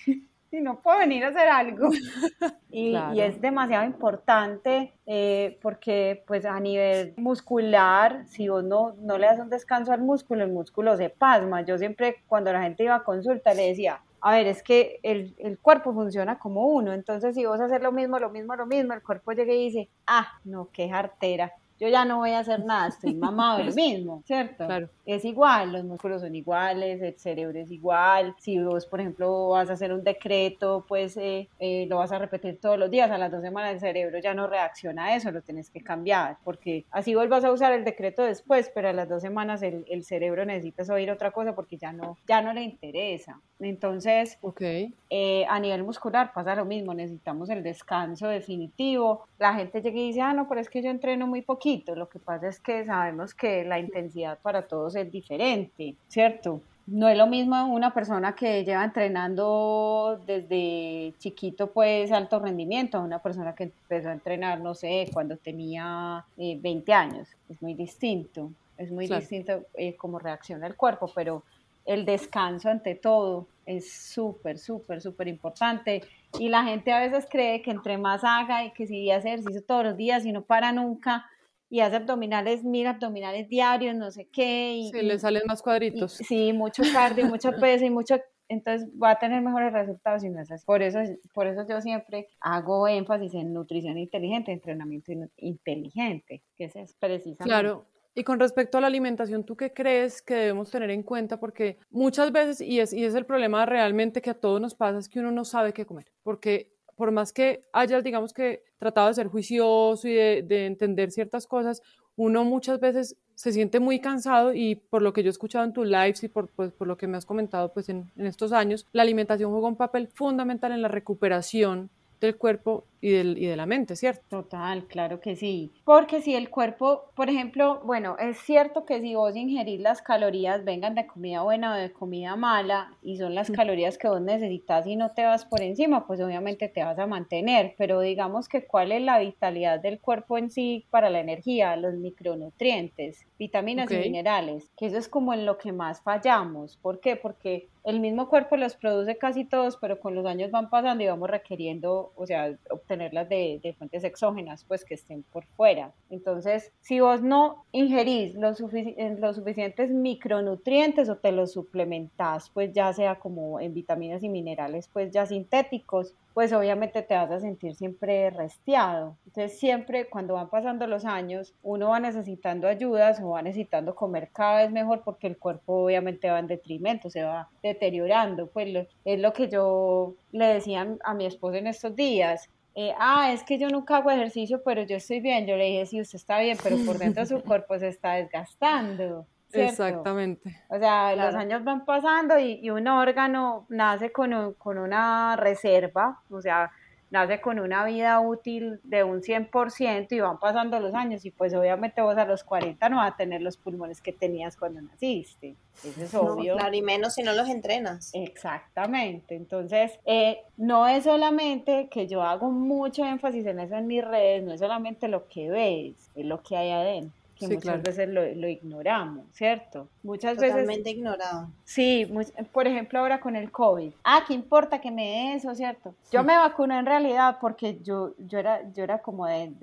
si 0.55 0.61
no 0.61 0.81
puedo 0.81 0.99
venir 0.99 1.25
a 1.25 1.29
hacer 1.29 1.49
algo. 1.49 1.91
Y, 2.77 2.97
es 3.21 3.41
demasiado 3.41 3.85
importante 3.85 4.95
eh, 5.07 5.61
porque 5.63 6.25
pues 6.27 6.45
a 6.45 6.59
nivel 6.59 7.15
muscular, 7.17 8.27
si 8.27 8.49
vos 8.49 8.65
no, 8.65 8.97
no 8.99 9.17
le 9.17 9.27
das 9.27 9.39
un 9.39 9.49
descanso 9.49 9.93
al 9.93 10.01
músculo, 10.01 10.43
el 10.43 10.51
músculo 10.51 10.97
se 10.97 11.09
pasma. 11.09 11.63
Yo 11.63 11.79
siempre 11.79 12.25
cuando 12.27 12.53
la 12.53 12.63
gente 12.63 12.83
iba 12.83 12.97
a 12.97 13.05
consulta 13.05 13.55
le 13.55 13.69
decía, 13.69 14.01
a 14.21 14.33
ver, 14.33 14.49
es 14.49 14.65
que 14.65 14.99
el, 15.05 15.37
el, 15.39 15.61
cuerpo 15.61 15.95
funciona 15.95 16.37
como 16.37 16.67
uno, 16.67 16.93
entonces 16.93 17.37
si 17.37 17.47
vos 17.47 17.61
haces 17.61 17.81
lo 17.81 17.93
mismo, 17.93 18.19
lo 18.19 18.31
mismo, 18.31 18.57
lo 18.57 18.67
mismo, 18.67 18.93
el 18.93 19.03
cuerpo 19.03 19.31
llega 19.31 19.53
y 19.53 19.67
dice, 19.67 19.89
ah, 20.09 20.27
no, 20.43 20.69
qué 20.73 20.89
jartera, 20.89 21.53
yo 21.81 21.89
ya 21.89 22.05
no 22.05 22.19
voy 22.19 22.31
a 22.31 22.41
hacer 22.41 22.65
nada, 22.65 22.89
estoy 22.89 23.15
mamado 23.15 23.63
lo 23.63 23.73
mismo, 23.73 24.23
¿cierto? 24.25 24.67
Claro. 24.67 24.89
Es 25.05 25.25
igual, 25.25 25.73
los 25.73 25.85
músculos 25.85 26.23
son 26.23 26.35
iguales, 26.35 27.03
el 27.03 27.19
cerebro 27.19 27.59
es 27.59 27.71
igual. 27.71 28.35
Si 28.39 28.59
vos, 28.59 28.87
por 28.87 29.01
ejemplo, 29.01 29.49
vas 29.49 29.69
a 29.69 29.75
hacer 29.75 29.93
un 29.93 30.05
decreto, 30.05 30.85
pues 30.87 31.17
eh, 31.17 31.49
eh, 31.59 31.87
lo 31.89 31.99
vas 31.99 32.13
a 32.13 32.19
repetir 32.19 32.61
todos 32.61 32.79
los 32.79 32.91
días, 32.91 33.11
a 33.11 33.19
las 33.19 33.31
dos 33.31 33.43
semanas 33.43 33.75
el 33.75 33.81
cerebro 33.81 34.19
ya 34.19 34.35
no 34.35 34.47
reacciona 34.47 35.07
a 35.07 35.17
eso, 35.17 35.31
lo 35.31 35.43
tienes 35.43 35.69
que 35.69 35.83
cambiar, 35.83 36.37
porque 36.45 36.85
así 36.91 37.15
vuelvas 37.15 37.45
a 37.45 37.53
usar 37.53 37.73
el 37.73 37.85
decreto 37.85 38.23
después, 38.23 38.71
pero 38.75 38.89
a 38.89 38.93
las 38.93 39.09
dos 39.09 39.21
semanas 39.21 39.63
el, 39.63 39.85
el 39.89 40.05
cerebro 40.05 40.45
necesita 40.45 40.85
oír 40.93 41.11
otra 41.11 41.31
cosa 41.31 41.55
porque 41.55 41.77
ya 41.77 41.93
no, 41.93 42.17
ya 42.29 42.41
no 42.41 42.53
le 42.53 42.63
interesa. 42.63 43.41
Entonces, 43.61 44.39
okay. 44.43 44.93
Eh, 45.11 45.47
a 45.49 45.59
nivel 45.59 45.85
muscular 45.85 46.33
pasa 46.35 46.55
lo 46.55 46.65
mismo, 46.65 46.93
necesitamos 46.93 47.49
el 47.51 47.63
descanso 47.63 48.29
definitivo. 48.29 49.27
La 49.39 49.55
gente 49.55 49.81
llega 49.81 49.99
y 49.99 50.09
dice, 50.09 50.21
ah, 50.21 50.35
no, 50.35 50.49
pero 50.49 50.61
es 50.61 50.69
que 50.69 50.83
yo 50.83 50.91
entreno 50.91 51.27
muy 51.27 51.43
poquito 51.43 51.64
lo 51.95 52.09
que 52.09 52.19
pasa 52.19 52.49
es 52.49 52.61
que 52.61 52.85
sabemos 52.85 53.35
que 53.35 53.65
la 53.65 53.79
intensidad 53.79 54.39
para 54.41 54.63
todos 54.63 54.95
es 54.97 55.11
diferente, 55.11 55.95
¿cierto? 56.09 56.61
No 56.87 57.09
es 57.09 57.17
lo 57.17 57.27
mismo 57.27 57.57
una 57.73 57.95
persona 57.95 58.35
que 58.35 58.63
lleva 58.65 58.85
entrenando 58.85 60.21
desde 60.27 61.15
chiquito, 61.19 61.69
pues 61.69 62.13
alto 62.13 62.39
rendimiento, 62.39 62.99
a 62.99 63.01
una 63.01 63.21
persona 63.21 63.55
que 63.55 63.65
empezó 63.65 64.11
a 64.11 64.13
entrenar, 64.13 64.61
no 64.61 64.75
sé, 64.75 65.09
cuando 65.13 65.39
tenía 65.39 66.25
20 66.37 66.69
eh, 66.69 66.95
años. 66.95 67.29
Es 67.49 67.63
muy 67.63 67.73
distinto, 67.73 68.51
es 68.77 68.91
muy 68.91 69.07
distinto 69.07 69.63
eh, 69.75 69.97
cómo 69.97 70.19
reacciona 70.19 70.67
el 70.67 70.77
cuerpo, 70.77 71.11
pero 71.15 71.43
el 71.87 72.05
descanso 72.05 72.69
ante 72.69 72.95
todo 72.95 73.47
es 73.65 73.91
súper, 73.91 74.59
súper, 74.59 75.01
súper 75.01 75.29
importante. 75.29 76.03
Y 76.39 76.51
la 76.51 76.65
gente 76.65 76.93
a 76.93 77.01
veces 77.01 77.27
cree 77.31 77.63
que 77.63 77.71
entre 77.71 77.97
más 77.97 78.23
haga 78.25 78.65
y 78.65 78.73
que 78.73 78.87
si 78.87 79.11
hace 79.11 79.29
ejercicio 79.29 79.63
todos 79.63 79.85
los 79.85 79.97
días 79.97 80.27
y 80.27 80.33
no 80.33 80.43
para 80.43 80.71
nunca, 80.73 81.25
y 81.69 81.81
hace 81.81 81.97
abdominales, 81.97 82.65
mira, 82.65 82.91
abdominales 82.91 83.49
diarios, 83.49 83.95
no 83.95 84.11
sé 84.11 84.29
qué. 84.33 84.75
Y, 84.77 84.91
sí, 84.91 85.03
le 85.03 85.19
salen 85.19 85.43
más 85.47 85.63
cuadritos. 85.63 86.13
sí, 86.13 86.53
mucho 86.53 86.83
cardio, 86.93 87.27
mucho 87.27 87.51
peso 87.61 87.85
y 87.85 87.91
mucho 87.91 88.17
entonces 88.49 88.89
va 89.03 89.13
a 89.13 89.19
tener 89.19 89.43
mejores 89.43 89.73
resultados 89.73 90.23
y 90.25 90.31
no 90.31 90.41
es 90.41 90.51
así. 90.51 90.65
Por 90.67 90.83
eso, 90.83 91.01
por 91.33 91.47
eso 91.47 91.67
yo 91.69 91.81
siempre 91.81 92.29
hago 92.41 92.87
énfasis 92.89 93.35
en 93.35 93.53
nutrición 93.53 93.99
inteligente, 93.99 94.53
entrenamiento 94.53 95.13
inteligente, 95.37 96.43
que 96.57 96.65
es 96.65 96.95
precisamente. 96.99 97.45
Claro. 97.45 97.87
Y 98.17 98.23
con 98.23 98.39
respecto 98.39 98.79
a 98.79 98.81
la 98.81 98.87
alimentación, 98.87 99.45
¿tú 99.45 99.57
qué 99.57 99.73
crees 99.73 100.23
que 100.23 100.35
debemos 100.35 100.71
tener 100.71 100.91
en 100.91 101.03
cuenta? 101.03 101.41
Porque 101.41 101.79
muchas 101.91 102.31
veces, 102.31 102.61
y 102.61 102.79
es, 102.79 102.93
y 102.93 103.05
es 103.05 103.15
el 103.17 103.27
problema 103.27 103.67
realmente 103.67 104.23
que 104.23 104.31
a 104.31 104.39
todos 104.39 104.61
nos 104.61 104.77
pasa, 104.77 104.99
es 104.99 105.09
que 105.09 105.19
uno 105.19 105.33
no 105.33 105.45
sabe 105.45 105.73
qué 105.73 105.85
comer. 105.85 106.07
Porque 106.23 106.74
por 106.97 107.11
más 107.13 107.33
que 107.33 107.65
haya, 107.73 108.01
digamos 108.01 108.33
que, 108.33 108.63
tratado 108.79 109.09
de 109.09 109.15
ser 109.15 109.29
juicioso 109.29 110.09
y 110.09 110.15
de, 110.15 110.67
entender 110.67 111.11
ciertas 111.11 111.47
cosas, 111.47 111.83
uno 112.17 112.45
muchas 112.45 112.81
veces 112.81 113.17
se 113.35 113.53
siente 113.53 113.81
muy 113.81 114.01
cansado 114.01 114.55
y 114.55 114.77
por 114.77 115.03
lo 115.03 115.13
que 115.13 115.23
yo 115.23 115.29
he 115.29 115.31
escuchado 115.31 115.65
en 115.65 115.73
tus 115.73 115.87
lives 115.87 116.23
y 116.23 116.29
por, 116.29 116.49
pues, 116.49 116.73
por 116.73 116.87
lo 116.87 116.97
que 116.97 117.09
me 117.09 117.17
has 117.17 117.27
comentado 117.27 117.73
pues, 117.73 117.89
en, 117.89 118.11
estos 118.17 118.53
años, 118.53 118.87
la 118.93 119.03
alimentación 119.03 119.51
juega 119.51 119.69
un 119.69 119.77
papel 119.77 120.09
fundamental 120.09 120.73
en 120.73 120.83
la 120.83 120.89
recuperación 120.89 121.91
del 122.25 122.37
cuerpo 122.37 122.85
y, 123.01 123.11
del, 123.11 123.37
y 123.37 123.47
de 123.47 123.57
la 123.57 123.67
mente, 123.67 123.97
¿cierto? 123.97 124.23
Total, 124.29 124.87
claro 124.87 125.21
que 125.21 125.37
sí. 125.37 125.71
Porque 125.85 126.23
si 126.23 126.35
el 126.35 126.49
cuerpo, 126.49 127.05
por 127.15 127.29
ejemplo, 127.29 127.83
bueno, 127.85 128.17
es 128.19 128.39
cierto 128.39 128.87
que 128.87 129.01
si 129.01 129.15
vos 129.15 129.37
ingerís 129.37 129.81
las 129.81 130.01
calorías, 130.01 130.65
vengan 130.65 130.95
de 130.95 131.07
comida 131.07 131.43
buena 131.43 131.75
o 131.75 131.77
de 131.77 131.93
comida 131.93 132.35
mala, 132.37 132.97
y 133.03 133.19
son 133.19 133.35
las 133.35 133.51
calorías 133.51 133.99
que 133.99 134.09
vos 134.09 134.23
necesitas 134.23 134.87
y 134.87 134.97
no 134.97 135.11
te 135.11 135.25
vas 135.25 135.45
por 135.45 135.61
encima, 135.61 136.07
pues 136.07 136.21
obviamente 136.21 136.69
te 136.69 136.83
vas 136.83 136.99
a 136.99 137.07
mantener. 137.07 137.75
Pero 137.77 138.01
digamos 138.01 138.49
que 138.49 138.65
cuál 138.65 138.93
es 138.93 139.03
la 139.03 139.19
vitalidad 139.19 139.81
del 139.81 140.01
cuerpo 140.01 140.39
en 140.39 140.51
sí 140.51 140.87
para 140.91 141.11
la 141.11 141.21
energía, 141.21 141.77
los 141.77 141.95
micronutrientes, 141.95 143.27
vitaminas 143.39 143.91
y 143.91 143.97
minerales, 143.97 144.71
que 144.77 144.87
eso 144.87 144.97
es 144.97 145.09
como 145.09 145.35
en 145.35 145.45
lo 145.45 145.59
que 145.59 145.73
más 145.73 146.01
fallamos. 146.01 146.79
¿Por 146.79 147.01
qué? 147.01 147.17
Porque 147.17 147.69
el 147.85 148.01
mismo 148.01 148.29
cuerpo 148.31 148.57
los 148.57 148.77
produce 148.77 149.19
casi 149.19 149.45
todos, 149.45 149.77
pero 149.77 150.01
con 150.01 150.15
los 150.15 150.25
años 150.25 150.51
van 150.51 150.71
pasando 150.71 151.05
y 151.05 151.07
vamos 151.07 151.29
requiriendo, 151.29 152.13
o 152.17 152.27
sea, 152.27 152.57
obtenerlas 152.71 153.29
de, 153.29 153.61
de 153.63 153.75
fuentes 153.75 154.05
exógenas, 154.05 154.65
pues 154.65 154.87
que 154.87 154.95
estén 154.95 155.23
por 155.23 155.45
fuera. 155.45 155.93
Entonces, 156.09 156.73
si 156.81 157.01
vos 157.01 157.23
no 157.23 157.67
ingerís 157.73 158.35
los, 158.37 158.59
eh, 158.73 159.17
los 159.19 159.37
suficientes 159.37 159.91
micronutrientes 159.91 161.11
o 161.11 161.17
te 161.17 161.31
los 161.31 161.53
suplementás, 161.53 162.49
pues 162.51 162.73
ya 162.73 162.91
sea 162.95 163.17
como 163.17 163.61
en 163.61 163.75
vitaminas 163.75 164.23
y 164.23 164.31
minerales, 164.31 164.89
pues 164.91 165.11
ya 165.11 165.27
sintéticos, 165.27 166.15
pues 166.35 166.53
obviamente 166.53 167.03
te 167.03 167.15
vas 167.15 167.31
a 167.31 167.41
sentir 167.41 167.77
siempre 167.77 168.29
restiado. 168.31 169.17
Entonces 169.25 169.59
siempre 169.59 170.09
cuando 170.11 170.35
van 170.35 170.51
pasando 170.51 170.87
los 170.89 171.05
años, 171.05 171.55
uno 171.63 171.91
va 171.91 172.01
necesitando 172.01 172.67
ayudas 172.67 173.21
o 173.23 173.31
va 173.31 173.43
necesitando 173.43 173.95
comer 173.95 174.31
cada 174.33 174.63
vez 174.63 174.73
mejor 174.73 175.03
porque 175.05 175.29
el 175.29 175.39
cuerpo 175.39 175.85
obviamente 175.85 176.29
va 176.29 176.41
en 176.41 176.49
detrimento, 176.49 177.09
se 177.09 177.23
va 177.23 177.49
deteriorando. 177.63 178.49
Pues 178.49 178.89
es 179.05 179.21
lo 179.21 179.33
que 179.33 179.49
yo 179.49 180.15
le 180.33 180.47
decía 180.47 180.87
a 181.05 181.15
mi 181.15 181.25
esposo 181.25 181.55
en 181.55 181.69
estos 181.69 181.95
días. 181.95 182.51
Eh, 182.75 182.93
ah, 182.99 183.33
es 183.33 183.45
que 183.45 183.57
yo 183.57 183.69
nunca 183.69 183.99
hago 183.99 184.11
ejercicio, 184.11 184.61
pero 184.65 184.83
yo 184.83 184.97
estoy 184.97 185.21
bien. 185.21 185.47
Yo 185.47 185.57
le 185.57 185.67
dije, 185.67 185.87
sí, 185.87 186.01
usted 186.01 186.17
está 186.17 186.41
bien, 186.41 186.59
pero 186.61 186.77
por 186.85 186.99
dentro 186.99 187.25
su 187.25 187.41
cuerpo 187.45 187.79
se 187.79 187.89
está 187.89 188.15
desgastando. 188.15 189.27
Exactamente. 189.55 190.61
O 190.69 190.79
sea, 190.79 191.15
los 191.17 191.35
años 191.35 191.65
van 191.65 191.85
pasando 191.85 192.39
y, 192.39 192.71
un 192.71 192.89
órgano 192.89 193.67
nace 193.69 194.13
con, 194.13 194.55
con, 194.55 194.79
una 194.79 195.37
reserva, 195.37 196.21
o 196.31 196.41
sea, 196.41 196.71
nace 197.11 197.41
con 197.41 197.61
una 197.61 197.85
vida 197.85 198.19
útil 198.19 198.81
de 198.83 199.05
un 199.05 199.23
100% 199.23 200.09
y 200.11 200.21
van 200.21 200.39
pasando 200.41 200.81
los 200.81 200.95
años 200.95 201.25
y 201.25 201.31
pues 201.31 201.55
obviamente 201.55 202.03
vos 202.03 202.17
a 202.17 202.25
los 202.25 202.43
40 202.43 202.89
no 202.89 202.97
vas 202.97 203.13
a 203.13 203.17
tener 203.17 203.41
los 203.41 203.57
pulmones 203.57 204.01
que 204.01 204.13
tenías 204.13 204.57
cuando 204.57 204.83
naciste. 204.83 205.55
Eso 205.85 206.03
es 206.03 206.15
obvio. 206.15 206.57
claro, 206.57 206.75
y 206.75 206.83
menos 206.83 207.15
si 207.15 207.23
no 207.23 207.33
los 207.33 207.49
entrenas. 207.49 208.11
Exactamente. 208.15 209.37
Entonces, 209.37 209.93
eh, 210.07 210.43
no 210.57 210.89
es 210.89 211.05
solamente 211.05 211.89
que 211.89 212.09
yo 212.09 212.23
hago 212.23 212.51
mucho 212.51 213.05
énfasis 213.05 213.47
en 213.47 213.61
eso 213.61 213.77
en 213.77 213.87
mis 213.87 214.05
redes, 214.05 214.43
no 214.43 214.53
es 214.53 214.61
solamente 214.61 215.07
lo 215.07 215.29
que 215.29 215.51
ves, 215.51 216.11
es 216.17 216.27
lo 216.27 216.43
que 216.43 216.57
hay 216.57 216.71
adentro 216.71 217.24
que 217.49 217.57
muchas 217.57 217.83
veces 217.83 218.09
lo, 218.09 218.49
ignoramos, 218.49 219.25
¿cierto? 219.33 219.89
Muchas 220.03 220.37
veces... 220.37 220.51
Totalmente 220.51 220.91
ignorado. 220.91 221.49
Sí, 221.65 222.11
por 222.53 222.67
ejemplo 222.67 222.99
ahora 222.99 223.21
con 223.21 223.37
el 223.37 223.51
COVID. 223.51 223.93
Ah, 224.05 224.25
¿qué 224.27 224.35
importa 224.35 224.81
que 224.81 224.91
me 224.91 225.05
dé 225.05 225.35
eso, 225.35 225.55
cierto? 225.55 225.95
Yo 226.11 226.23
me 226.23 226.37
vacuné 226.37 226.79
en 226.79 226.87
realidad 226.87 227.39
porque 227.41 227.79
yo, 227.83 228.15
yo, 228.19 228.39
era, 228.39 228.63
yo 228.73 228.85
era 228.85 228.99
como 228.99 229.27
del, 229.27 229.59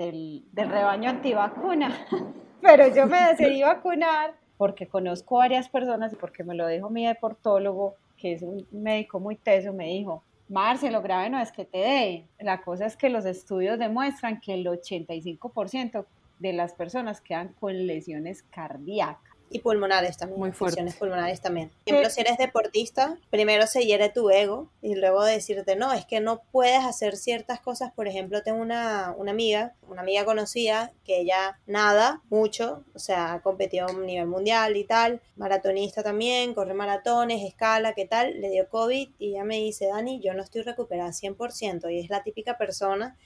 del 0.52 0.70
rebaño 0.70 1.10
antivacuna, 1.10 2.06
pero 2.62 2.88
yo 2.94 3.08
me 3.08 3.22
decidí 3.30 3.62
vacunar 3.63 4.34
porque 4.58 4.88
conozco 4.88 5.38
varias 5.38 5.67
personas 5.70 6.13
y 6.13 6.15
porque 6.15 6.44
me 6.44 6.54
lo 6.54 6.67
dijo 6.67 6.89
mi 6.89 7.08
deportólogo, 7.08 7.96
que 8.15 8.34
es 8.34 8.44
un 8.44 8.67
médico 8.72 9.20
muy 9.20 9.36
teso, 9.36 9.74
me 9.74 9.88
dijo, 9.88 10.24
Marce, 10.52 10.91
lo 10.91 11.02
grave 11.02 11.30
no 11.30 11.39
es 11.39 11.52
que 11.52 11.63
te 11.63 11.78
dé, 11.78 12.28
la 12.38 12.62
cosa 12.62 12.86
es 12.86 12.98
que 12.98 13.10
los 13.10 13.26
estudios 13.26 13.80
demuestran 13.80 14.41
que 14.41 14.54
el 14.54 14.65
85% 14.67 16.06
de 16.42 16.54
las 16.54 16.74
personas 16.74 17.22
quedan 17.22 17.50
con 17.60 17.86
lesiones 17.88 18.44
cardíacas. 18.44 19.32
y 19.54 19.60
pulmonares 19.60 20.16
también. 20.16 20.40
Muy 20.40 20.54
fuertes. 20.54 20.96
pulmonares 20.96 21.42
también. 21.42 21.70
Por 21.70 21.94
ejemplo, 21.94 22.10
si 22.10 22.22
eres 22.22 22.38
deportista, 22.38 23.18
primero 23.30 23.68
se 23.68 23.86
hiere 23.86 24.08
tu 24.08 24.30
ego 24.30 24.72
y 24.82 24.96
luego 24.96 25.26
decirte, 25.26 25.76
no, 25.76 25.92
es 25.92 26.06
que 26.06 26.22
no 26.22 26.42
puedes 26.54 26.86
hacer 26.86 27.18
ciertas 27.18 27.60
cosas. 27.60 27.92
Por 27.92 28.08
ejemplo, 28.08 28.44
tengo 28.44 28.62
una, 28.62 29.14
una 29.18 29.32
amiga, 29.32 29.76
una 29.90 30.04
amiga 30.04 30.24
conocida, 30.24 30.94
que 31.04 31.20
ella 31.20 31.60
nada 31.68 32.22
mucho, 32.30 32.86
o 32.96 33.00
sea, 33.00 33.42
competió 33.44 33.88
a 33.88 33.92
un 33.92 34.06
nivel 34.06 34.28
mundial 34.28 34.78
y 34.78 34.86
tal, 34.86 35.20
maratonista 35.36 36.02
también, 36.02 36.54
corre 36.54 36.74
maratones, 36.74 37.44
escala, 37.44 37.92
¿qué 37.92 38.06
tal? 38.06 38.40
Le 38.40 38.50
dio 38.50 38.70
COVID 38.70 39.10
y 39.20 39.32
ella 39.32 39.44
me 39.44 39.58
dice, 39.58 39.88
Dani, 39.88 40.22
yo 40.22 40.34
no 40.34 40.44
estoy 40.44 40.62
recuperada 40.62 41.12
100% 41.12 41.92
y 41.92 42.00
es 42.00 42.10
la 42.10 42.24
típica 42.24 42.58
persona. 42.58 43.18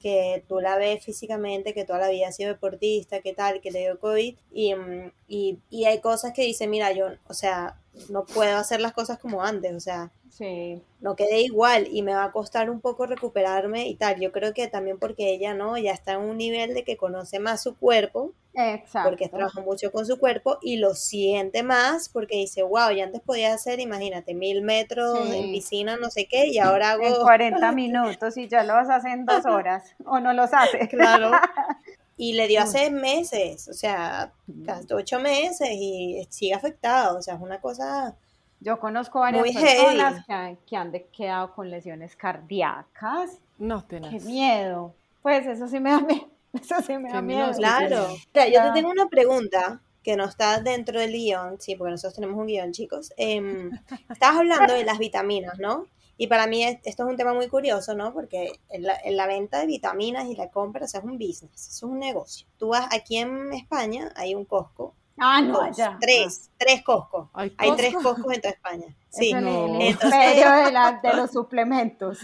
Que 0.00 0.44
tú 0.48 0.60
la 0.60 0.76
ves 0.78 1.04
físicamente, 1.04 1.74
que 1.74 1.84
toda 1.84 1.98
la 1.98 2.08
vida 2.08 2.28
ha 2.28 2.32
sido 2.32 2.50
deportista, 2.50 3.20
qué 3.20 3.34
tal, 3.34 3.60
que 3.60 3.70
le 3.70 3.80
dio 3.80 3.98
COVID, 3.98 4.36
y, 4.52 4.74
mm, 4.74 5.12
y, 5.28 5.58
y 5.70 5.84
hay 5.84 6.00
cosas 6.00 6.32
que 6.32 6.42
dice, 6.42 6.66
mira, 6.66 6.92
yo, 6.92 7.08
o 7.26 7.34
sea, 7.34 7.78
no 8.08 8.24
puedo 8.24 8.56
hacer 8.56 8.80
las 8.80 8.92
cosas 8.92 9.18
como 9.18 9.42
antes, 9.42 9.74
o 9.74 9.80
sea, 9.80 10.10
Sí. 10.36 10.82
No 11.00 11.14
quedé 11.14 11.42
igual 11.42 11.86
y 11.92 12.02
me 12.02 12.12
va 12.12 12.24
a 12.24 12.32
costar 12.32 12.68
un 12.68 12.80
poco 12.80 13.06
recuperarme 13.06 13.86
y 13.86 13.94
tal. 13.94 14.18
Yo 14.18 14.32
creo 14.32 14.52
que 14.52 14.66
también 14.66 14.98
porque 14.98 15.32
ella 15.32 15.54
no, 15.54 15.78
ya 15.78 15.92
está 15.92 16.14
en 16.14 16.22
un 16.22 16.38
nivel 16.38 16.74
de 16.74 16.82
que 16.82 16.96
conoce 16.96 17.38
más 17.38 17.62
su 17.62 17.76
cuerpo. 17.76 18.32
Exacto. 18.52 19.10
Porque 19.10 19.28
trabaja 19.28 19.60
mucho 19.60 19.92
con 19.92 20.06
su 20.06 20.18
cuerpo 20.18 20.58
y 20.60 20.78
lo 20.78 20.94
siente 20.94 21.62
más 21.62 22.08
porque 22.08 22.36
dice, 22.36 22.64
wow, 22.64 22.90
ya 22.90 23.04
antes 23.04 23.20
podía 23.20 23.54
hacer, 23.54 23.78
imagínate, 23.78 24.34
mil 24.34 24.62
metros 24.62 25.30
en 25.32 25.52
piscina, 25.52 25.96
no 25.96 26.10
sé 26.10 26.26
qué, 26.26 26.48
y 26.48 26.58
ahora 26.58 26.92
hago... 26.92 27.04
En 27.04 27.14
40 27.14 27.72
minutos 27.72 28.36
y 28.36 28.48
ya 28.48 28.64
lo 28.64 28.74
vas 28.74 28.88
a 28.90 28.96
hacer 28.96 29.12
en 29.12 29.26
dos 29.26 29.44
horas 29.46 29.94
o 30.04 30.18
no 30.18 30.32
los 30.32 30.52
haces. 30.52 30.88
Claro. 30.88 31.30
Y 32.16 32.34
le 32.34 32.46
dio 32.46 32.62
hace 32.62 32.90
meses, 32.90 33.68
o 33.68 33.72
sea, 33.72 34.32
casi 34.64 34.92
ocho 34.92 35.18
meses 35.18 35.68
y 35.72 36.24
sigue 36.30 36.54
afectado, 36.54 37.18
o 37.18 37.22
sea, 37.22 37.34
es 37.34 37.40
una 37.40 37.60
cosa 37.60 38.16
yo 38.64 38.80
conozco 38.80 39.20
varias 39.20 39.44
personas 39.54 40.24
que 40.66 40.76
han, 40.76 40.90
quedado 41.12 41.52
con 41.52 41.70
lesiones 41.70 42.16
cardíacas. 42.16 43.38
No 43.58 43.84
tenés. 43.84 44.10
Qué 44.10 44.20
miedo. 44.20 44.94
Pues 45.20 45.46
eso 45.46 45.68
sí 45.68 45.80
me 45.80 45.90
da 45.90 46.00
miedo. 46.00 46.28
Eso 46.54 46.76
sí 46.82 46.96
me 46.98 47.10
da 47.10 47.20
miedo. 47.20 47.50
Claro. 47.52 48.06
yo 48.32 48.62
te 48.62 48.70
tengo 48.74 48.88
una 48.88 49.08
pregunta 49.08 49.80
que 50.04 50.16
no 50.16 50.24
está 50.24 50.60
dentro 50.60 51.00
del 51.00 51.10
guion, 51.10 51.60
sí, 51.60 51.74
porque 51.74 51.90
nosotros 51.90 52.14
tenemos 52.14 52.38
un 52.38 52.46
guion, 52.46 52.70
chicos. 52.70 53.12
Eh, 53.16 53.70
estabas 54.08 54.38
hablando 54.38 54.72
de 54.72 54.84
las 54.84 54.98
vitaminas, 54.98 55.58
¿no? 55.58 55.88
Y 56.16 56.28
para 56.28 56.46
mí 56.46 56.64
esto 56.64 57.04
es 57.04 57.10
un 57.10 57.16
tema 57.16 57.34
muy 57.34 57.48
curioso, 57.48 57.94
¿no? 57.94 58.12
Porque 58.12 58.52
en 58.70 59.16
la, 59.16 59.26
venta 59.26 59.58
de 59.58 59.66
vitaminas 59.66 60.26
y 60.26 60.36
la 60.36 60.48
compra, 60.50 60.84
o 60.84 60.88
sea, 60.88 61.00
es 61.00 61.06
un 61.06 61.18
business, 61.18 61.68
es 61.68 61.82
un 61.82 61.98
negocio. 61.98 62.46
Tú 62.56 62.68
vas 62.68 62.86
aquí 62.92 63.16
en 63.18 63.52
España, 63.52 64.12
hay 64.16 64.34
un 64.34 64.44
Costco, 64.44 64.94
Ah, 65.16 65.40
no, 65.40 65.70
ya. 65.72 65.96
Tres, 66.00 66.50
tres 66.56 66.82
Costco. 66.82 67.30
Hay, 67.34 67.52
tres 67.76 67.94
Coscos 67.94 68.32
en 68.32 68.40
toda 68.40 68.54
España. 68.54 68.86
Sí, 69.14 69.32
no. 69.32 69.80
Entonces, 69.80 70.10
de, 70.10 71.08
de 71.08 71.12
los 71.16 71.30
suplementos. 71.30 72.18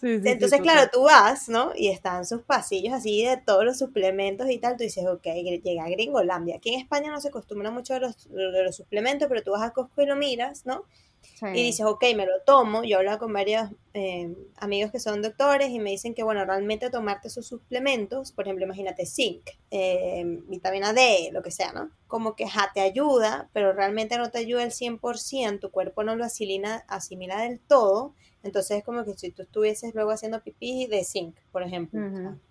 Sí, 0.00 0.20
sí, 0.20 0.28
Entonces, 0.28 0.60
claro, 0.60 0.90
tú 0.92 1.04
vas, 1.04 1.48
¿no? 1.48 1.70
Y 1.76 1.86
están 1.86 2.26
sus 2.26 2.42
pasillos 2.42 2.92
así 2.92 3.24
de 3.24 3.36
todos 3.36 3.64
los 3.64 3.78
suplementos 3.78 4.50
y 4.50 4.58
tal. 4.58 4.76
Tú 4.76 4.82
dices, 4.82 5.06
ok, 5.06 5.22
llega 5.62 5.84
a 5.84 5.88
Gringolandia. 5.88 6.56
Aquí 6.56 6.74
en 6.74 6.80
España 6.80 7.12
no 7.12 7.20
se 7.20 7.28
acostumbra 7.28 7.70
mucho 7.70 7.94
de 7.94 8.00
los, 8.00 8.28
de 8.28 8.64
los 8.64 8.74
suplementos, 8.74 9.28
pero 9.28 9.44
tú 9.44 9.52
vas 9.52 9.62
a 9.62 9.70
Costco 9.70 10.02
y 10.02 10.06
lo 10.06 10.16
miras, 10.16 10.66
¿no? 10.66 10.84
Y 11.54 11.62
dices, 11.62 11.86
ok, 11.86 12.04
me 12.16 12.26
lo 12.26 12.40
tomo. 12.46 12.84
Yo 12.84 12.98
hablo 12.98 13.18
con 13.18 13.32
varios 13.32 13.70
eh, 13.94 14.34
amigos 14.56 14.92
que 14.92 15.00
son 15.00 15.22
doctores 15.22 15.70
y 15.70 15.78
me 15.78 15.90
dicen 15.90 16.14
que, 16.14 16.22
bueno, 16.22 16.44
realmente 16.44 16.90
tomarte 16.90 17.30
sus 17.30 17.46
suplementos, 17.46 18.32
por 18.32 18.46
ejemplo, 18.46 18.64
imagínate 18.64 19.06
zinc, 19.06 19.50
eh, 19.70 20.24
vitamina 20.46 20.92
D, 20.92 21.30
lo 21.32 21.42
que 21.42 21.50
sea, 21.50 21.72
¿no? 21.72 21.90
Como 22.06 22.36
que 22.36 22.48
ja, 22.48 22.70
te 22.72 22.80
ayuda, 22.80 23.50
pero 23.52 23.72
realmente 23.72 24.18
no 24.18 24.30
te 24.30 24.38
ayuda 24.38 24.62
el 24.62 24.72
100%, 24.72 25.60
tu 25.60 25.70
cuerpo 25.70 26.04
no 26.04 26.16
lo 26.16 26.24
asimila, 26.24 26.84
asimila 26.88 27.42
del 27.42 27.60
todo 27.60 28.14
entonces 28.42 28.78
es 28.78 28.84
como 28.84 29.04
que 29.04 29.14
si 29.14 29.30
tú 29.30 29.42
estuvieses 29.42 29.94
luego 29.94 30.10
haciendo 30.10 30.42
pipí 30.42 30.86
de 30.86 31.04
zinc, 31.04 31.36
por 31.52 31.62
ejemplo. 31.62 32.00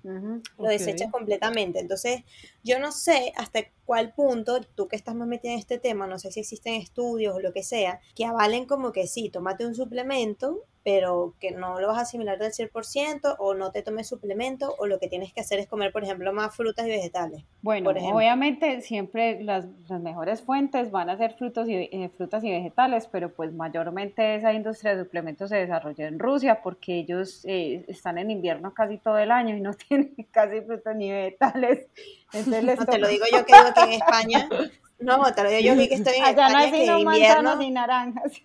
Lo 0.04 0.68
desechas 0.70 1.12
completamente. 1.12 1.80
Entonces 1.80 2.24
yo 2.64 2.80
no 2.80 2.92
sé 2.92 3.34
hasta 3.36 3.62
cuál 3.86 4.14
punto, 4.14 4.62
tú 4.62 4.88
que 4.88 4.96
estás 4.96 5.16
más 5.16 5.28
metida 5.28 5.52
en 5.54 5.60
este 5.60 5.80
tema, 5.80 6.08
no 6.08 6.20
sé 6.20 6.32
si 6.32 6.40
existen 6.40 6.76
estudios 6.76 7.36
o 7.36 7.40
lo 7.42 7.52
que 7.52 7.64
sea, 7.64 8.00
que 8.16 8.26
avalen 8.26 8.66
como 8.66 8.92
que 8.92 9.08
sí, 9.08 9.30
tómate 9.30 9.66
un 9.66 9.76
suplemento 9.76 10.66
pero 10.84 11.36
que 11.40 11.52
no 11.52 11.80
lo 11.80 11.88
vas 11.88 11.98
a 11.98 12.02
asimilar 12.02 12.40
del 12.40 12.52
100% 12.52 13.36
o 13.38 13.54
no 13.54 13.72
te 13.72 13.84
tomes 13.84 14.08
suplemento 14.08 14.76
o 14.80 14.88
lo 14.88 15.00
que 15.00 15.08
tienes 15.08 15.32
que 15.34 15.42
hacer 15.42 15.60
es 15.60 15.68
comer, 15.68 15.92
por 15.92 16.04
ejemplo, 16.04 16.34
más 16.34 16.56
frutas 16.56 16.86
y 16.88 16.90
vegetales. 16.90 17.44
Bueno, 17.62 17.92
obviamente 17.92 18.82
siempre 18.82 19.44
las, 19.44 19.68
las, 19.88 20.02
mejores 20.02 20.42
fuentes 20.42 20.90
van 20.90 21.10
a 21.10 21.18
ser 21.18 21.34
frutos 21.34 21.68
y, 21.68 21.76
eh, 21.76 22.10
frutas 22.18 22.44
y 22.44 22.50
vegetales, 22.50 23.08
pero 23.12 23.32
pues 23.32 23.54
mayormente 23.54 24.36
esa 24.36 24.54
industria 24.54 24.96
de 24.96 25.04
suplementos 25.04 25.50
se 25.50 25.58
desarrolló 25.58 26.08
en 26.08 26.18
Rusia 26.18 26.62
porque 26.64 26.96
ellos 26.98 27.46
eh, 27.46 27.86
están 27.88 28.18
en 28.18 28.32
invierno 28.32 28.74
casi 28.74 28.91
todo 28.98 29.18
el 29.18 29.32
año 29.32 29.56
y 29.56 29.62
no 29.62 29.74
tienen 29.88 30.16
casi 30.32 30.62
frutas 30.62 30.96
ni 30.96 31.12
vegetales. 31.12 31.88
no, 32.46 32.86
te 32.86 33.00
lo 33.00 33.08
digo 33.08 33.26
yo 33.32 33.46
que 33.46 33.54
vivo 33.54 33.68
aquí 33.68 33.82
en 33.82 34.02
España. 34.02 34.50
No, 35.00 35.34
te 35.34 35.44
lo 35.44 35.50
digo 35.50 35.74
yo 35.74 35.76
que 35.76 35.96
estoy 35.96 36.18
en 36.18 36.24
Allá 36.24 36.48
España, 36.48 36.68
no 36.68 36.76
hay 36.76 36.82
sino 36.82 37.02
manzanas 37.02 37.58
ni 37.58 37.72
naranjas 37.72 38.42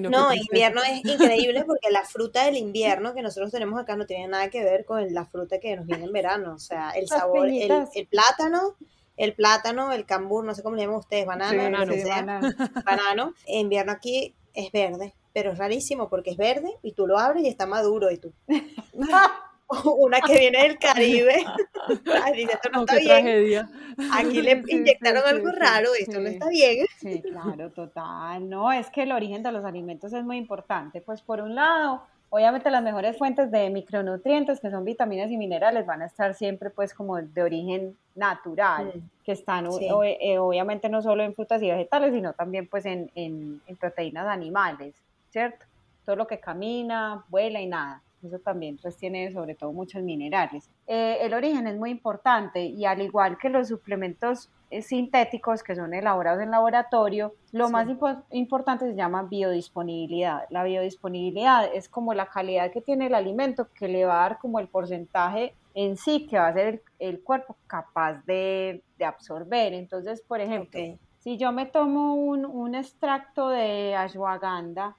no, 0.00 0.32
invierno 0.34 0.82
es 0.82 1.04
increíble 1.04 1.64
porque 1.64 1.90
la 1.90 2.04
fruta 2.04 2.44
del 2.44 2.56
invierno 2.56 3.14
que 3.14 3.22
nosotros 3.22 3.50
tenemos 3.50 3.80
acá 3.80 3.96
no 3.96 4.06
tiene 4.06 4.28
nada 4.28 4.50
que 4.50 4.62
ver 4.62 4.84
con 4.84 5.12
la 5.14 5.24
fruta 5.26 5.58
que 5.58 5.76
nos 5.76 5.86
viene 5.86 6.04
en 6.04 6.12
verano. 6.12 6.54
O 6.54 6.58
sea, 6.58 6.90
el 6.90 7.08
sabor, 7.08 7.48
el, 7.48 8.06
plátano, 8.06 8.76
el 9.16 9.34
plátano, 9.34 9.92
el 9.92 10.04
cambur, 10.04 10.44
no 10.44 10.54
sé 10.54 10.62
cómo 10.62 10.76
le 10.76 10.82
llaman 10.82 10.98
ustedes, 10.98 11.26
banana, 11.26 11.70
no 11.70 11.92
sé, 11.92 12.04
banano. 12.84 13.34
En 13.46 13.60
invierno 13.60 13.92
aquí 13.92 14.34
es 14.52 14.70
verde, 14.70 15.14
pero 15.32 15.52
es 15.52 15.58
rarísimo 15.58 16.08
porque 16.08 16.30
es 16.30 16.36
verde 16.36 16.76
y 16.82 16.92
tú 16.92 17.06
lo 17.06 17.18
abres 17.18 17.44
y 17.44 17.48
está 17.48 17.66
maduro 17.66 18.10
y 18.10 18.18
tú. 18.18 18.32
una 19.98 20.20
que 20.20 20.38
viene 20.38 20.62
del 20.62 20.78
Caribe. 20.78 21.44
dice, 22.34 22.52
esto 22.52 22.70
no, 22.72 22.80
está 22.80 22.96
bien. 22.96 23.68
Aquí 24.12 24.42
le 24.42 24.62
inyectaron 24.68 25.22
algo 25.26 25.50
raro, 25.52 25.90
esto 25.98 26.20
no 26.20 26.28
está 26.28 26.48
bien. 26.48 26.86
Sí, 26.98 27.22
claro, 27.22 27.70
total. 27.70 28.48
No, 28.48 28.72
es 28.72 28.90
que 28.90 29.02
el 29.02 29.12
origen 29.12 29.42
de 29.42 29.52
los 29.52 29.64
alimentos 29.64 30.12
es 30.12 30.24
muy 30.24 30.38
importante. 30.38 31.00
Pues 31.00 31.22
por 31.22 31.40
un 31.40 31.54
lado, 31.54 32.02
obviamente 32.30 32.70
las 32.70 32.82
mejores 32.82 33.16
fuentes 33.16 33.50
de 33.52 33.70
micronutrientes, 33.70 34.60
que 34.60 34.70
son 34.70 34.84
vitaminas 34.84 35.30
y 35.30 35.36
minerales, 35.36 35.86
van 35.86 36.02
a 36.02 36.06
estar 36.06 36.34
siempre 36.34 36.70
pues 36.70 36.92
como 36.92 37.22
de 37.22 37.42
origen 37.42 37.96
natural, 38.16 38.86
mm. 38.86 39.24
que 39.24 39.32
están 39.32 39.68
eh, 39.80 40.38
obviamente 40.38 40.88
no 40.88 41.00
solo 41.00 41.22
en 41.22 41.34
frutas 41.34 41.62
y 41.62 41.70
vegetales, 41.70 42.12
sino 42.12 42.32
también 42.32 42.66
pues 42.66 42.86
en, 42.86 43.10
en 43.14 43.76
proteínas 43.78 44.26
animales, 44.26 44.94
¿cierto? 45.30 45.64
Todo 46.04 46.16
lo 46.16 46.26
que 46.26 46.40
camina, 46.40 47.24
vuela 47.28 47.60
y 47.60 47.66
nada 47.66 48.02
eso 48.24 48.38
también 48.38 48.78
pues 48.80 48.96
tiene 48.96 49.30
sobre 49.32 49.54
todo 49.54 49.72
muchos 49.72 50.02
minerales. 50.02 50.68
Eh, 50.86 51.18
el 51.20 51.34
origen 51.34 51.66
es 51.66 51.76
muy 51.76 51.90
importante 51.90 52.64
y 52.64 52.84
al 52.84 53.00
igual 53.00 53.38
que 53.38 53.48
los 53.48 53.68
suplementos 53.68 54.50
eh, 54.70 54.82
sintéticos 54.82 55.62
que 55.62 55.74
son 55.74 55.94
elaborados 55.94 56.42
en 56.42 56.50
laboratorio, 56.50 57.34
lo 57.52 57.70
más 57.70 57.88
importante 58.30 58.86
se 58.86 58.94
llama 58.94 59.22
biodisponibilidad. 59.24 60.44
La 60.50 60.64
biodisponibilidad 60.64 61.68
es 61.74 61.88
como 61.88 62.14
la 62.14 62.26
calidad 62.26 62.70
que 62.70 62.80
tiene 62.80 63.06
el 63.06 63.14
alimento 63.14 63.68
que 63.74 63.88
le 63.88 64.04
va 64.04 64.20
a 64.20 64.28
dar 64.28 64.38
como 64.38 64.60
el 64.60 64.68
porcentaje 64.68 65.54
en 65.74 65.96
sí 65.96 66.26
que 66.26 66.38
va 66.38 66.48
a 66.48 66.52
ser 66.52 66.82
el, 66.98 67.22
cuerpo 67.22 67.56
capaz 67.66 68.24
de, 68.26 68.82
de, 68.98 69.04
absorber. 69.04 69.72
Entonces, 69.72 70.20
por 70.20 70.40
ejemplo, 70.40 70.80
si 71.18 71.36
yo 71.36 71.52
me 71.52 71.66
tomo 71.66 72.14
un, 72.14 72.44
un 72.44 72.74
extracto 72.74 73.48
de 73.48 73.94
ashwagandha, 73.94 74.96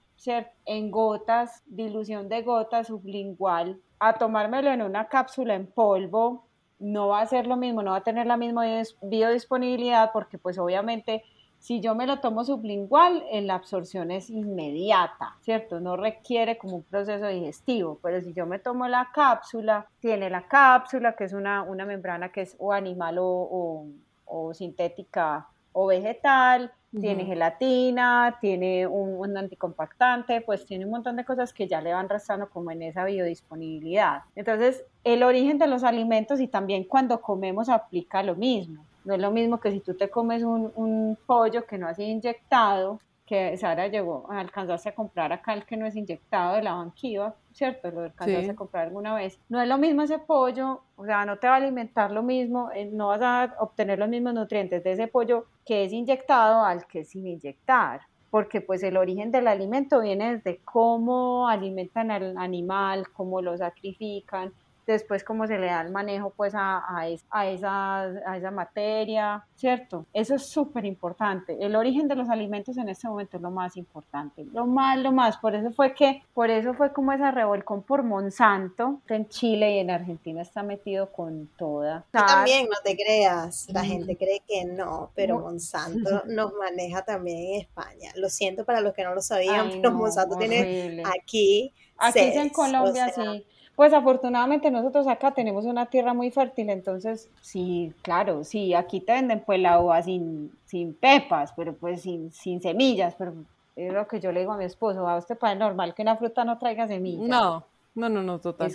en 0.66 0.92
gotas, 0.92 1.64
dilución 1.66 2.30
de 2.30 2.42
gotas 2.42 2.88
sublingual, 2.88 3.80
a 4.00 4.14
tomármelo 4.14 4.72
en 4.72 4.82
una 4.82 5.08
cápsula 5.08 5.56
en 5.56 5.68
polvo, 5.68 6.46
no 6.80 7.10
va 7.10 7.22
a 7.22 7.28
ser 7.28 7.48
lo 7.48 7.58
mismo, 7.58 7.84
no 7.84 7.92
va 7.92 7.98
a 7.98 8.04
tener 8.04 8.26
la 8.26 8.38
misma 8.38 8.66
biodisponibilidad 9.02 10.12
porque 10.12 10.38
pues 10.38 10.58
obviamente 10.58 11.24
si 11.60 11.80
yo 11.80 11.94
me 11.94 12.08
lo 12.08 12.20
tomo 12.20 12.44
sublingual, 12.44 13.24
la 13.32 13.54
absorción 13.54 14.10
es 14.10 14.32
inmediata, 14.32 15.36
¿cierto? 15.42 15.80
No 15.80 15.96
requiere 15.96 16.58
como 16.58 16.78
un 16.78 16.84
proceso 16.84 17.28
digestivo, 17.28 18.00
pero 18.02 18.20
si 18.20 18.34
yo 18.34 18.48
me 18.48 18.58
tomo 18.58 18.88
la 18.88 19.12
cápsula, 19.14 19.86
tiene 20.00 20.32
la 20.32 20.48
cápsula, 20.48 21.16
que 21.16 21.26
es 21.26 21.34
una, 21.34 21.62
una 21.62 21.86
membrana 21.86 22.32
que 22.32 22.42
es 22.42 22.56
o 22.58 22.74
animal 22.74 23.18
o, 23.20 23.86
o 24.26 24.54
sintética 24.56 25.48
o 25.72 25.86
vegetal, 25.86 26.72
tiene 27.00 27.26
gelatina, 27.26 28.38
tiene 28.42 28.86
un, 28.86 29.38
anticompactante, 29.38 30.42
pues 30.42 30.66
tiene 30.66 30.86
un 30.86 30.92
montón 30.92 31.16
de 31.16 31.24
cosas 31.24 31.54
que 31.54 31.68
ya 31.68 31.82
le 31.82 31.94
van 31.94 32.10
restando 32.10 32.50
como 32.50 32.72
en 32.72 32.82
esa 32.82 33.06
biodisponibilidad. 33.06 34.24
Entonces, 34.36 34.84
el 35.04 35.24
origen 35.24 35.58
de 35.58 35.68
los 35.68 35.84
alimentos 35.84 36.42
y 36.42 36.48
también 36.48 36.84
cuando 36.84 37.22
comemos 37.22 37.70
aplica 37.70 38.24
lo 38.24 38.36
mismo. 38.36 38.86
No 39.04 39.16
es 39.16 39.22
lo 39.22 39.32
mismo 39.32 39.60
que 39.60 39.72
si 39.72 39.80
tú 39.80 39.96
te 39.96 40.10
comes 40.10 40.44
un, 40.44 41.18
pollo 41.26 41.66
que 41.66 41.78
no 41.78 41.88
ha 41.88 41.94
sido 41.94 42.10
inyectado, 42.10 43.00
que 43.26 43.56
Sara 43.58 43.88
llegó, 43.88 44.28
alcanzaste 44.30 44.90
a 44.90 44.96
comprar 44.96 45.32
acá 45.32 45.54
el 45.54 45.66
que 45.66 45.78
no 45.78 45.86
es 45.86 45.96
inyectado 45.96 46.58
de 46.58 46.64
la 46.64 46.74
banquiva, 46.74 47.34
¿cierto? 47.54 47.92
Lo 47.92 48.02
alcanzaste 48.02 48.52
a 48.52 48.56
comprar 48.56 48.88
alguna 48.88 49.16
vez. 49.16 49.40
No 49.50 49.62
es 49.62 49.68
lo 49.68 49.78
mismo 49.78 50.04
ese 50.04 50.20
pollo, 50.20 50.82
o 50.96 51.06
sea, 51.06 51.26
no 51.26 51.38
te 51.38 51.48
va 51.48 51.54
a 51.54 51.58
alimentar 51.58 52.12
lo 52.12 52.24
mismo, 52.24 52.70
eh, 52.74 52.90
no 52.92 53.08
vas 53.08 53.22
a 53.22 53.56
obtener 53.60 54.00
los 54.00 54.10
mismos 54.10 54.34
nutrientes 54.34 54.84
de 54.84 54.92
ese 54.94 55.08
pollo 55.08 55.46
que 55.66 55.86
es 55.86 55.94
inyectado 55.94 56.64
al 56.64 56.86
que 56.88 57.04
sin 57.04 57.28
inyectar 57.28 58.02
porque 58.32 58.62
pues 58.62 58.82
el 58.82 58.96
origen 58.96 59.30
del 59.30 59.48
alimento 59.48 60.00
viene 60.00 60.38
desde 60.38 60.62
cómo 60.64 61.50
alimentan 61.50 62.10
al 62.12 62.38
animal, 62.38 63.10
cómo 63.12 63.42
lo 63.42 63.58
sacrifican, 63.58 64.54
después 64.88 65.24
cómo 65.24 65.48
se 65.48 65.58
le 65.58 65.68
da 65.68 65.82
el 65.82 65.92
manejo 65.92 66.32
pues 66.36 66.54
a, 66.56 66.78
a, 66.78 67.06
a, 67.30 67.48
esa, 67.48 68.02
a 68.02 68.38
esa 68.38 68.52
materia, 68.52 69.46
¿cierto? 69.56 70.06
Eso 70.14 70.36
es 70.36 70.46
súper 70.46 70.86
importante. 70.86 71.58
El 71.60 71.76
origen 71.76 72.08
de 72.08 72.16
los 72.16 72.30
alimentos 72.30 72.78
en 72.78 72.90
este 72.90 73.08
momento 73.08 73.38
es 73.38 73.44
lo 73.44 73.52
más 73.52 73.78
importante, 73.78 74.46
lo 74.52 74.66
más, 74.66 74.98
lo 74.98 75.12
más. 75.12 75.38
Por 75.38 75.56
eso 75.56 75.72
fue 75.72 75.94
que, 75.94 76.24
por 76.34 76.50
eso 76.50 76.74
fue 76.74 76.92
como 76.92 77.12
esa 77.12 77.32
revolcón 77.32 77.84
por 77.84 78.04
Monsanto 78.04 79.02
en 79.08 79.28
Chile 79.30 79.76
y 79.76 79.80
en 79.80 79.92
Argentina 79.92 80.42
está 80.42 80.64
metido 80.64 81.12
con 81.12 81.48
toda. 81.58 82.06
Tú 82.12 82.20
también, 82.26 82.68
no 82.70 82.78
te 82.84 82.96
creas. 82.96 83.68
La 83.72 83.84
gente 83.84 84.18
cree 84.18 84.42
que 84.48 84.66
no, 84.66 85.12
pero 85.16 85.40
Monsanto 85.40 86.24
nos 86.26 86.54
maneja 86.54 87.04
también 87.04 87.54
en 87.54 87.62
España. 87.62 88.12
Lo 88.16 88.30
siento 88.30 88.66
para 88.66 88.82
los 88.82 88.94
que 88.94 89.04
no 89.04 89.14
lo 89.14 89.22
sabían, 89.22 89.70
pero 89.82 89.92
Monsanto 89.92 90.38
tiene 90.38 91.04
aquí. 91.06 91.74
Aquí 91.98 92.20
en 92.20 92.50
Colombia, 92.50 93.10
sí 93.14 93.46
pues 93.76 93.94
afortunadamente 93.94 94.70
nosotros 94.70 95.08
acá 95.08 95.32
tenemos 95.32 95.66
una 95.66 95.88
tierra 95.88 96.14
muy 96.14 96.32
fértil, 96.32 96.70
entonces 96.70 97.30
sí, 97.42 97.94
claro, 98.02 98.44
sí, 98.44 98.74
aquí 98.74 99.00
te 99.00 99.14
venden 99.14 99.44
pues 99.46 99.60
la 99.60 99.80
uva 99.80 100.02
sin, 100.02 100.52
sin 100.66 100.94
pepas, 100.94 101.54
pero 101.56 101.74
pues 101.74 102.02
sin, 102.02 102.32
sin 102.32 102.62
semillas, 102.62 103.16
pero 103.18 103.34
es 103.76 103.94
lo 103.94 104.08
que 104.08 104.20
yo 104.20 104.32
le 104.32 104.42
digo 104.42 104.52
a 104.52 104.58
mi 104.58 104.66
esposo, 104.66 105.08
a 105.08 105.18
usted 105.18 105.38
para 105.38 105.56
normal 105.56 105.96
que 105.96 106.02
una 106.02 106.18
fruta 106.18 106.44
no 106.44 106.60
traiga 106.60 106.88
semillas. 106.88 107.28
No, 107.28 107.66
no, 107.96 108.10
no, 108.10 108.22
no, 108.22 108.40
total. 108.40 108.68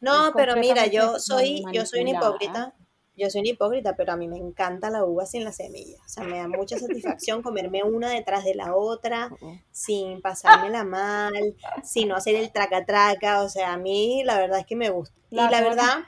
no, 0.00 0.32
pero 0.34 0.56
mira, 0.56 0.86
yo 0.86 1.18
soy, 1.18 1.64
yo 1.72 1.86
soy 1.86 2.02
una 2.02 2.10
hipócrita 2.10 2.74
yo 3.18 3.28
soy 3.30 3.40
un 3.40 3.46
hipócrita, 3.46 3.96
pero 3.96 4.12
a 4.12 4.16
mí 4.16 4.28
me 4.28 4.38
encanta 4.38 4.90
la 4.90 5.04
uva 5.04 5.26
sin 5.26 5.44
la 5.44 5.52
semilla. 5.52 5.98
O 6.04 6.08
sea, 6.08 6.24
me 6.24 6.38
da 6.38 6.48
mucha 6.48 6.78
satisfacción 6.78 7.42
comerme 7.42 7.82
una 7.82 8.10
detrás 8.10 8.44
de 8.44 8.54
la 8.54 8.74
otra, 8.74 9.30
sin 9.70 10.20
pasármela 10.22 10.84
mal, 10.84 11.56
sin 11.82 12.08
no 12.08 12.16
hacer 12.16 12.36
el 12.36 12.52
traca-traca. 12.52 13.42
O 13.42 13.48
sea, 13.48 13.72
a 13.72 13.78
mí 13.78 14.22
la 14.24 14.38
verdad 14.38 14.60
es 14.60 14.66
que 14.66 14.76
me 14.76 14.90
gusta. 14.90 15.14
y 15.30 15.36
la 15.36 15.60
verdad, 15.60 16.04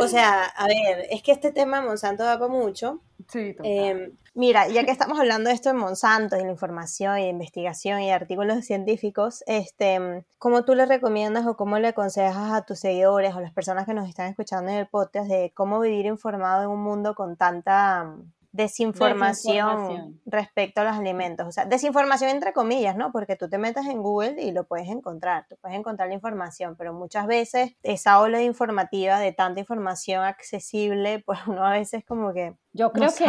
o 0.00 0.08
sea, 0.08 0.44
a 0.44 0.66
ver, 0.66 1.06
es 1.10 1.22
que 1.22 1.32
este 1.32 1.52
tema 1.52 1.80
de 1.80 1.86
Monsanto 1.86 2.24
da 2.24 2.38
para 2.38 2.50
mucho. 2.50 3.00
Sí, 3.28 3.56
eh, 3.62 4.12
Mira, 4.34 4.66
ya 4.68 4.84
que 4.84 4.90
estamos 4.90 5.20
hablando 5.20 5.50
de 5.50 5.54
esto 5.54 5.68
de 5.68 5.74
Monsanto 5.74 6.36
y 6.36 6.42
la 6.42 6.50
información 6.50 7.18
y 7.18 7.28
investigación 7.28 8.00
y 8.00 8.10
artículos 8.10 8.64
científicos, 8.64 9.44
este, 9.46 10.24
¿cómo 10.38 10.64
tú 10.64 10.74
le 10.74 10.86
recomiendas 10.86 11.46
o 11.46 11.54
cómo 11.54 11.78
le 11.78 11.88
aconsejas 11.88 12.50
a 12.50 12.64
tus 12.64 12.78
seguidores 12.78 13.34
o 13.34 13.40
las 13.40 13.52
personas 13.52 13.84
que 13.84 13.92
nos 13.92 14.08
están 14.08 14.30
escuchando 14.30 14.70
en 14.70 14.78
el 14.78 14.86
podcast 14.86 15.28
de 15.28 15.52
cómo 15.54 15.80
vivir 15.80 16.06
informado 16.06 16.62
en 16.62 16.70
un 16.70 16.82
mundo 16.82 17.14
con 17.14 17.36
tanta 17.36 18.16
desinformación, 18.52 20.20
respecto 20.26 20.82
a 20.82 20.84
los 20.84 20.96
alimentos. 20.96 21.46
O 21.46 21.52
sea, 21.52 21.64
desinformación 21.64 22.30
entre 22.30 22.52
comillas, 22.52 22.96
¿no? 22.96 23.10
Porque 23.10 23.36
tú 23.36 23.48
te 23.48 23.58
metes 23.58 23.86
en 23.86 24.02
Google 24.02 24.40
y 24.42 24.52
lo 24.52 24.64
puedes 24.64 24.88
encontrar, 24.88 25.46
tú 25.48 25.56
puedes 25.60 25.78
encontrar 25.78 26.08
la 26.08 26.14
información, 26.14 26.76
pero 26.76 26.92
muchas 26.92 27.26
veces 27.26 27.74
esa 27.82 28.20
ola 28.20 28.42
informativa 28.42 29.18
de 29.18 29.32
tanta 29.32 29.60
información 29.60 30.22
accesible, 30.24 31.22
pues 31.26 31.40
uno 31.46 31.66
a 31.66 31.72
veces 31.72 32.04
como 32.04 32.32
que... 32.32 32.54
Yo 32.74 32.90
creo 32.90 33.10
que, 33.14 33.26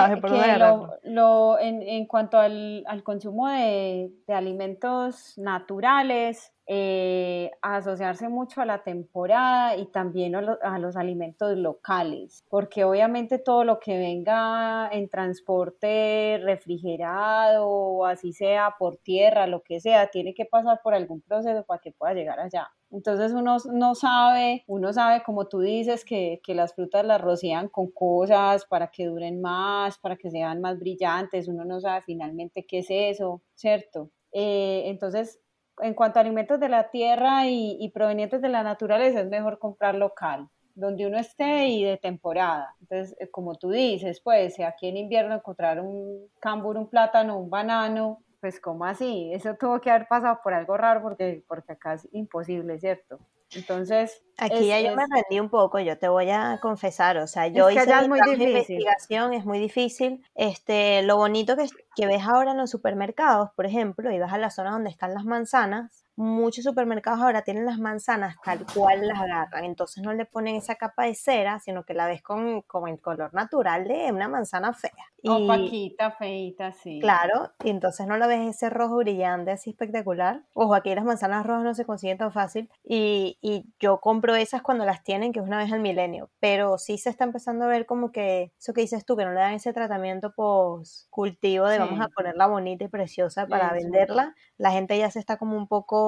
lo, 1.04 1.60
en, 1.60 1.82
en, 1.82 2.06
cuanto 2.08 2.38
al, 2.40 2.86
al 2.88 3.04
consumo 3.04 3.50
de, 3.50 4.10
de 4.26 4.34
alimentos 4.34 5.38
naturales, 5.38 6.54
eh, 6.66 7.52
asociarse 7.62 8.30
mucho 8.30 8.62
a 8.62 8.66
la 8.66 8.84
temporada 8.84 9.76
y 9.76 9.86
también 9.88 10.34
a, 10.36 10.80
los 10.80 10.96
alimentos 10.96 11.58
locales, 11.58 12.46
porque 12.50 12.86
obviamente 12.86 13.38
todo 13.38 13.66
lo 13.66 13.80
que 13.80 13.98
venga 13.98 14.88
en 14.92 15.10
transporte 15.10 16.40
refrigerado 16.42 17.68
o 17.68 18.06
así 18.06 18.32
sea 18.32 18.76
por 18.80 18.96
tierra, 18.96 19.46
lo 19.46 19.62
que 19.62 19.82
sea, 19.82 20.08
tiene 20.08 20.34
que 20.34 20.46
pasar 20.46 20.80
por 20.82 20.94
algún 20.94 21.20
proceso 21.22 21.64
para 21.66 21.82
que 21.82 21.92
pueda 21.92 22.14
llegar 22.14 22.40
allá. 22.40 22.70
Entonces 22.92 23.34
uno 23.34 23.58
no 23.74 23.96
sabe, 23.96 24.64
uno 24.68 24.94
sabe 24.94 25.22
como 25.24 25.48
tú 25.48 25.60
dices 25.60 26.06
que, 26.06 26.40
que 26.46 26.56
las 26.56 26.76
frutas 26.76 27.04
las 27.04 27.20
rocían 27.20 27.68
con 27.68 27.92
cosas 27.92 28.66
para 28.66 28.88
que 28.88 29.08
duren 29.08 29.42
más, 29.42 29.98
para 29.98 30.16
que 30.16 30.30
sean 30.30 30.62
más 30.62 30.80
brillantes, 30.80 31.50
uno 31.50 31.66
no 31.66 31.82
sabe 31.82 32.04
finalmente 32.06 32.66
qué 32.66 32.80
es 32.80 32.88
eso, 32.90 33.42
¿cierto? 33.56 34.12
Eh, 34.32 34.84
entonces 34.86 35.42
en 35.82 35.94
cuanto 35.94 36.20
a 36.20 36.22
alimentos 36.22 36.60
de 36.60 36.70
la 36.70 36.90
tierra 36.90 37.48
y, 37.48 37.90
provenientes 37.94 38.42
de 38.42 38.50
la 38.50 38.64
naturaleza, 38.64 39.22
es 39.22 39.28
mejor 39.28 39.60
comprar 39.60 39.96
local, 39.96 40.48
donde 40.76 41.08
uno 41.08 41.18
esté 41.18 41.68
y 41.68 41.84
de 41.84 41.98
temporada. 41.98 42.76
Entonces, 42.82 43.16
eh, 43.20 43.30
como 43.30 43.56
tú 43.56 43.70
dices, 43.72 44.22
pues, 44.22 44.56
si 44.56 44.64
aquí 44.64 44.88
en 44.88 44.98
invierno 44.98 45.36
encontrar 45.36 45.80
un 45.80 46.28
cambur, 46.40 46.78
un 46.78 46.90
plátano, 46.90 47.38
un 47.38 47.50
banano, 47.50 48.20
pues, 48.40 48.60
¿cómo 48.60 48.86
así? 48.86 49.32
Eso 49.34 49.56
tuvo 49.56 49.80
que 49.80 49.90
haber 49.90 50.08
pasado 50.08 50.40
por 50.44 50.54
algo 50.54 50.78
raro 50.78 51.02
porque, 51.02 51.44
porque 51.48 51.74
acá 51.74 51.94
es 51.94 52.08
imposible, 52.12 52.80
¿cierto? 52.80 53.20
Entonces. 53.56 54.22
Aquí 54.38 54.68
ya 54.68 54.80
yo 54.82 54.96
me 54.96 55.04
rendí 55.08 55.40
un 55.40 55.50
poco, 55.50 55.80
yo 55.80 55.98
te 56.00 56.08
voy 56.08 56.30
a 56.32 56.58
confesar, 56.60 57.18
o 57.18 57.28
sea, 57.28 57.48
yo 57.48 57.70
hice 57.70 57.86
mi 58.08 58.20
investigación, 58.46 59.34
es 59.34 59.46
muy 59.46 59.60
difícil. 59.60 60.26
Este, 60.34 61.04
lo 61.04 61.18
bonito 61.18 61.56
que, 61.56 61.68
que 61.96 62.08
ves 62.08 62.24
ahora 62.24 62.52
en 62.52 62.58
los 62.58 62.72
supermercados, 62.72 63.52
por 63.56 63.68
ejemplo, 63.68 64.12
y 64.12 64.18
vas 64.18 64.34
a 64.34 64.40
la 64.40 64.50
zona 64.50 64.72
donde 64.72 64.90
están 64.90 65.14
las 65.14 65.26
manzanas, 65.26 66.03
muchos 66.16 66.64
supermercados 66.64 67.22
ahora 67.22 67.42
tienen 67.42 67.66
las 67.66 67.80
manzanas 67.80 68.36
tal 68.44 68.66
cual 68.74 69.08
las 69.08 69.20
agarran, 69.20 69.66
entonces 69.66 70.04
no 70.04 70.14
le 70.14 70.26
ponen 70.26 70.56
esa 70.56 70.76
capa 70.76 71.06
de 71.06 71.16
cera, 71.16 71.60
sino 71.60 71.84
que 71.84 71.94
la 71.94 72.08
ves 72.08 72.22
con, 72.22 72.62
como 72.62 72.88
el 72.88 73.00
color 73.00 73.34
natural 73.34 73.88
de 73.88 74.12
una 74.12 74.28
manzana 74.28 74.74
fea. 74.74 74.92
Opaquita, 75.26 76.12
feita, 76.12 76.74
sí. 76.74 77.00
Claro, 77.00 77.52
y 77.64 77.70
entonces 77.70 78.08
no 78.08 78.18
la 78.18 78.28
ves 78.28 78.56
ese 78.56 78.70
rojo 78.70 78.98
brillante 78.98 79.52
así 79.52 79.70
espectacular. 79.70 80.44
Ojo, 80.54 80.76
aquí 80.76 80.94
las 80.94 81.06
manzanas 81.06 81.46
rojas 81.46 81.64
no 81.64 81.74
se 81.74 81.86
consiguen 81.86 82.18
tan 82.18 82.32
fácil 82.32 82.70
y, 82.84 83.38
y 83.42 83.66
yo 83.80 84.00
compro 84.02 84.36
esas 84.36 84.62
cuando 84.62 84.86
las 84.86 85.04
tienen, 85.04 85.32
que 85.32 85.40
es 85.40 85.46
una 85.46 85.58
vez 85.58 85.72
al 85.72 85.80
milenio, 85.80 86.30
pero 86.40 86.78
sí 86.78 86.98
se 86.98 87.10
está 87.10 87.24
empezando 87.24 87.66
a 87.66 87.70
ver 87.70 87.86
como 87.86 88.12
que 88.12 88.52
eso 88.60 88.74
que 88.74 88.82
dices 88.82 89.06
tú, 89.06 89.16
que 89.16 89.26
no 89.26 89.32
le 89.32 89.40
dan 89.40 89.54
ese 89.54 89.74
tratamiento 89.74 90.34
post 90.34 91.10
cultivo 91.10 91.68
de 91.68 91.80
vamos 91.80 92.02
a 92.02 92.10
ponerla 92.10 92.48
bonita 92.48 92.86
y 92.86 92.88
preciosa 92.88 93.48
para 93.48 93.72
venderla, 93.74 94.36
la 94.58 94.72
gente 94.72 94.98
ya 94.98 95.10
se 95.10 95.20
está 95.20 95.38
como 95.38 95.58
un 95.58 95.68
poco 95.68 96.03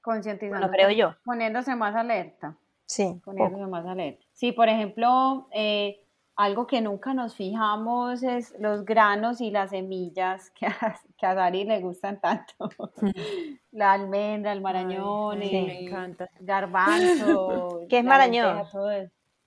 concientizando. 0.00 0.70
creo 0.70 0.90
yo. 0.90 1.14
Poniéndose 1.24 1.74
más 1.76 1.94
alerta. 1.94 2.56
Sí. 2.86 3.20
Poniéndose 3.24 3.66
más 3.66 3.86
alerta. 3.86 4.24
Sí, 4.32 4.52
por 4.52 4.68
ejemplo, 4.68 5.48
eh, 5.52 6.04
algo 6.36 6.66
que 6.66 6.80
nunca 6.80 7.14
nos 7.14 7.34
fijamos 7.36 8.22
es 8.22 8.54
los 8.58 8.84
granos 8.84 9.40
y 9.40 9.50
las 9.50 9.70
semillas 9.70 10.50
que 10.58 10.66
a, 10.66 11.00
que 11.16 11.26
a 11.26 11.34
Dari 11.34 11.64
le 11.64 11.80
gustan 11.80 12.20
tanto. 12.20 12.68
La 13.72 13.92
almendra, 13.92 14.52
el 14.52 14.60
marañón, 14.60 15.38
me 15.38 15.84
encanta. 15.84 16.30
garbanzo. 16.40 17.80
¿Qué 17.88 17.98
es 17.98 18.04
marañón? 18.04 18.62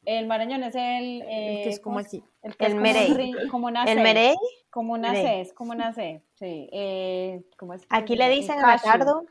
El 0.03 0.25
marañón 0.27 0.63
es 0.63 0.75
el... 0.75 1.21
Eh, 1.23 1.61
que 1.63 1.69
es 1.69 1.79
como 1.79 1.99
así. 1.99 2.23
El, 2.41 2.55
el 2.59 2.75
merey. 2.75 3.33
Como 3.49 3.67
una 3.67 3.83
¿El 3.83 4.01
merey? 4.01 4.35
Como 4.69 4.93
una 4.93 5.13
es 5.19 5.53
como 5.53 5.71
una 5.71 5.91
C, 5.93 6.23
sí. 6.35 6.69
Eh, 6.71 7.41
es? 7.73 7.87
Aquí 7.89 8.15
le 8.15 8.29
dicen 8.29 8.59
anacardo, 8.59 9.25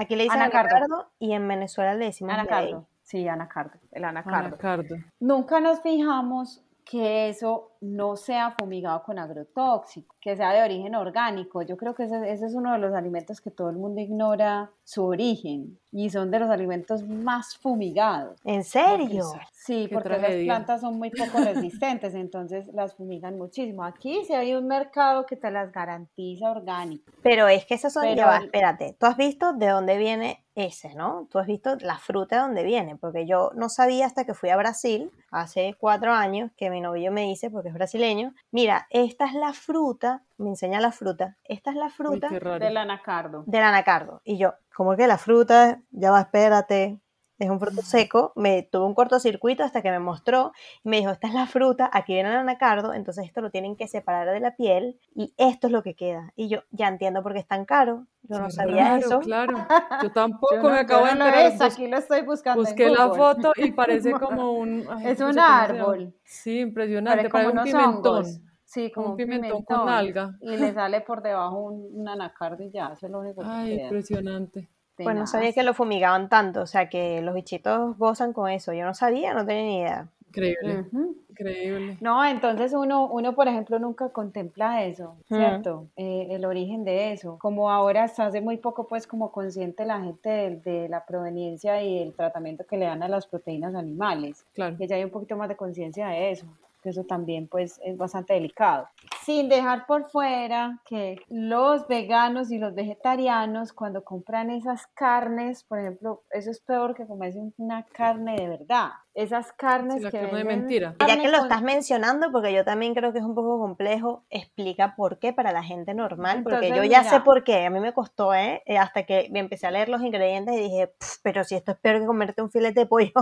aquí 0.00 0.16
le 0.16 0.24
dicen 0.24 0.40
anacardo. 0.40 1.10
y 1.18 1.32
en 1.32 1.46
Venezuela 1.46 1.94
le 1.94 2.06
decimos 2.06 2.34
anacardo. 2.34 2.86
Sí, 3.02 3.26
anacardo, 3.26 3.78
el 3.90 4.04
anacardo. 4.04 4.46
anacardo. 4.46 4.96
Nunca 5.18 5.60
nos 5.60 5.80
fijamos 5.80 6.64
que 6.84 7.28
eso 7.28 7.69
no 7.80 8.16
sea 8.16 8.54
fumigado 8.58 9.02
con 9.02 9.18
agrotóxico, 9.18 10.16
que 10.20 10.36
sea 10.36 10.52
de 10.52 10.62
origen 10.62 10.94
orgánico. 10.94 11.62
Yo 11.62 11.76
creo 11.76 11.94
que 11.94 12.04
ese, 12.04 12.30
ese, 12.30 12.46
es 12.46 12.54
uno 12.54 12.72
de 12.72 12.78
los 12.78 12.94
alimentos 12.94 13.40
que 13.40 13.50
todo 13.50 13.70
el 13.70 13.76
mundo 13.76 14.00
ignora 14.00 14.70
su 14.84 15.04
origen 15.04 15.78
y 15.92 16.10
son 16.10 16.30
de 16.30 16.40
los 16.40 16.50
alimentos 16.50 17.06
más 17.06 17.56
fumigados. 17.56 18.38
¿En 18.44 18.64
serio? 18.64 19.24
sí, 19.52 19.88
porque 19.92 20.08
las 20.08 20.34
plantas 20.44 20.80
son 20.80 20.98
muy 20.98 21.10
poco 21.10 21.38
resistentes, 21.44 22.14
entonces 22.14 22.68
las 22.72 22.94
fumigan 22.94 23.38
muchísimo. 23.38 23.84
Aquí 23.84 24.22
sí 24.26 24.34
hay 24.34 24.54
un 24.54 24.66
mercado 24.66 25.26
que 25.26 25.36
te 25.36 25.50
las 25.50 25.72
garantiza 25.72 26.50
orgánico. 26.50 27.10
Pero 27.22 27.48
es 27.48 27.64
que 27.64 27.74
esas 27.74 27.92
son, 27.92 28.02
Pero, 28.02 28.30
espérate, 28.32 28.96
¿tú 28.98 29.06
has 29.06 29.16
visto 29.16 29.52
de 29.52 29.68
dónde 29.68 29.96
viene 29.96 30.44
ese, 30.54 30.94
¿no? 30.94 31.28
Tú 31.30 31.38
has 31.38 31.46
visto 31.46 31.76
la 31.80 31.98
fruta 31.98 32.36
de 32.36 32.42
dónde 32.42 32.62
viene, 32.64 32.96
porque 32.96 33.26
yo 33.26 33.50
no 33.54 33.68
sabía 33.68 34.06
hasta 34.06 34.24
que 34.24 34.34
fui 34.34 34.50
a 34.50 34.56
Brasil 34.56 35.10
hace 35.30 35.76
cuatro 35.78 36.12
años 36.12 36.50
que 36.56 36.70
mi 36.70 36.80
novio 36.80 37.12
me 37.12 37.22
dice, 37.22 37.50
porque 37.50 37.69
es 37.70 37.74
brasileño, 37.74 38.34
mira, 38.50 38.86
esta 38.90 39.26
es 39.26 39.34
la 39.34 39.52
fruta, 39.52 40.22
me 40.36 40.50
enseña 40.50 40.80
la 40.80 40.92
fruta, 40.92 41.36
esta 41.44 41.70
es 41.70 41.76
la 41.76 41.88
fruta 41.88 42.28
del 42.28 42.76
anacardo. 42.76 43.44
Del 43.46 43.62
anacardo. 43.62 44.20
Y 44.24 44.38
yo, 44.38 44.54
como 44.74 44.96
que 44.96 45.06
la 45.06 45.18
fruta, 45.18 45.80
ya 45.90 46.10
va, 46.10 46.20
espérate. 46.20 47.00
Es 47.44 47.50
un 47.50 47.60
fruto 47.60 47.82
seco, 47.82 48.32
me 48.36 48.62
tuvo 48.62 48.86
un 48.86 48.94
cortocircuito 48.94 49.64
hasta 49.64 49.82
que 49.82 49.90
me 49.90 49.98
mostró 49.98 50.52
y 50.84 50.88
me 50.88 50.98
dijo, 50.98 51.10
esta 51.10 51.28
es 51.28 51.34
la 51.34 51.46
fruta, 51.46 51.90
aquí 51.92 52.14
viene 52.14 52.30
el 52.30 52.36
anacardo, 52.36 52.94
entonces 52.94 53.24
esto 53.24 53.40
lo 53.40 53.50
tienen 53.50 53.76
que 53.76 53.88
separar 53.88 54.28
de 54.30 54.40
la 54.40 54.56
piel 54.56 54.98
y 55.14 55.34
esto 55.36 55.66
es 55.66 55.72
lo 55.72 55.82
que 55.82 55.94
queda. 55.94 56.32
Y 56.36 56.48
yo 56.48 56.62
ya 56.70 56.88
entiendo 56.88 57.22
por 57.22 57.32
qué 57.32 57.40
es 57.40 57.46
tan 57.46 57.64
caro, 57.64 58.06
yo 58.22 58.38
no 58.38 58.50
sabía 58.50 58.98
eso. 58.98 59.20
Claro, 59.20 59.56
yo 60.02 60.12
tampoco 60.12 60.68
me 60.68 60.80
acabo 60.80 61.06
de 61.06 61.12
enterar. 61.12 61.52
aquí 61.60 61.88
lo 61.88 61.98
estoy 61.98 62.22
buscando 62.22 62.62
Busqué 62.62 62.90
la 62.90 63.10
foto 63.10 63.52
y 63.56 63.70
parece 63.72 64.12
como 64.12 64.52
un... 64.52 64.86
es 65.02 65.20
un 65.20 65.38
árbol. 65.38 66.14
Sí, 66.24 66.60
impresionante, 66.60 67.28
parece 67.28 67.56
un 67.56 67.62
pimentón. 67.64 68.50
Sí, 68.70 68.92
como 68.92 69.10
un 69.10 69.16
pimentón, 69.16 69.64
con 69.64 69.88
alga. 69.88 70.36
Y 70.40 70.56
le 70.56 70.72
sale 70.74 71.00
por 71.00 71.22
debajo 71.22 71.58
un, 71.58 72.06
anacardo 72.08 72.62
y 72.62 72.70
ya, 72.70 72.92
eso 72.92 73.06
es 73.06 73.12
lo 73.12 73.18
único 73.18 73.40
que 73.40 73.48
Ay, 73.48 73.80
impresionante. 73.80 74.68
Pues 75.04 75.16
no 75.16 75.26
sabía 75.26 75.52
que 75.52 75.62
lo 75.62 75.74
fumigaban 75.74 76.28
tanto, 76.28 76.62
o 76.62 76.66
sea, 76.66 76.88
que 76.88 77.20
los 77.22 77.34
bichitos 77.34 77.96
gozan 77.98 78.32
con 78.32 78.50
eso. 78.50 78.72
Yo 78.72 78.84
no 78.84 78.94
sabía, 78.94 79.34
no 79.34 79.44
tenía 79.44 79.62
ni 79.62 79.78
idea. 79.78 80.08
Increíble, 80.28 80.84
increíble. 81.28 81.96
No, 82.00 82.24
entonces 82.24 82.72
uno, 82.72 83.06
uno, 83.06 83.34
por 83.34 83.48
ejemplo, 83.48 83.80
nunca 83.80 84.10
contempla 84.10 84.84
eso, 84.84 85.16
¿cierto? 85.26 85.86
Eh, 85.96 86.28
el 86.30 86.44
origen 86.44 86.84
de 86.84 87.12
eso. 87.12 87.36
Como 87.40 87.70
ahora 87.70 88.04
hasta 88.04 88.26
hace 88.26 88.40
muy 88.40 88.56
poco, 88.56 88.86
pues, 88.86 89.08
como 89.08 89.32
consciente 89.32 89.84
la 89.84 90.00
gente 90.00 90.28
de, 90.28 90.56
de, 90.56 90.88
la 90.88 91.04
proveniencia 91.04 91.82
y 91.82 91.98
el 91.98 92.14
tratamiento 92.14 92.64
que 92.64 92.76
le 92.76 92.86
dan 92.86 93.02
a 93.02 93.08
las 93.08 93.26
proteínas 93.26 93.74
animales. 93.74 94.46
Claro. 94.54 94.76
Que 94.76 94.86
ya 94.86 94.96
hay 94.96 95.04
un 95.04 95.10
poquito 95.10 95.36
más 95.36 95.48
de 95.48 95.56
conciencia 95.56 96.08
de 96.08 96.30
eso 96.30 96.46
eso 96.88 97.04
también 97.04 97.46
pues 97.48 97.78
es 97.84 97.96
bastante 97.96 98.34
delicado. 98.34 98.88
Sin 99.22 99.48
dejar 99.48 99.86
por 99.86 100.08
fuera 100.10 100.80
que 100.86 101.16
los 101.28 101.86
veganos 101.86 102.50
y 102.50 102.58
los 102.58 102.74
vegetarianos 102.74 103.72
cuando 103.72 104.02
compran 104.02 104.50
esas 104.50 104.86
carnes, 104.94 105.62
por 105.64 105.78
ejemplo, 105.78 106.22
eso 106.30 106.50
es 106.50 106.60
peor 106.60 106.94
que 106.94 107.06
comerse 107.06 107.38
una 107.58 107.84
carne 107.84 108.36
de 108.36 108.48
verdad. 108.48 108.90
Esas 109.14 109.52
carnes 109.52 110.04
que 110.04 110.10
carne 110.10 110.38
de 110.38 110.44
mentira. 110.44 110.94
Ya 111.06 111.20
que 111.20 111.28
lo 111.28 111.38
estás 111.38 111.62
mencionando, 111.62 112.30
porque 112.30 112.52
yo 112.52 112.64
también 112.64 112.94
creo 112.94 113.12
que 113.12 113.18
es 113.18 113.24
un 113.24 113.34
poco 113.34 113.58
complejo, 113.58 114.24
explica 114.30 114.94
por 114.96 115.18
qué 115.18 115.32
para 115.32 115.52
la 115.52 115.62
gente 115.62 115.94
normal, 115.94 116.42
porque 116.44 116.70
yo 116.70 116.84
ya 116.84 117.02
sé 117.04 117.20
por 117.20 117.42
qué, 117.42 117.66
a 117.66 117.70
mí 117.70 117.80
me 117.80 117.92
costó, 117.92 118.32
¿eh? 118.34 118.62
¿eh? 118.66 118.78
Hasta 118.78 119.04
que 119.04 119.28
me 119.32 119.40
empecé 119.40 119.66
a 119.66 119.72
leer 119.72 119.88
los 119.88 120.02
ingredientes 120.02 120.54
y 120.54 120.60
dije, 120.60 120.92
pero 121.22 121.42
si 121.44 121.56
esto 121.56 121.72
es 121.72 121.78
peor 121.78 122.00
que 122.00 122.06
comerte 122.06 122.42
un 122.42 122.50
filete 122.50 122.80
de 122.80 122.86
pollo. 122.86 123.12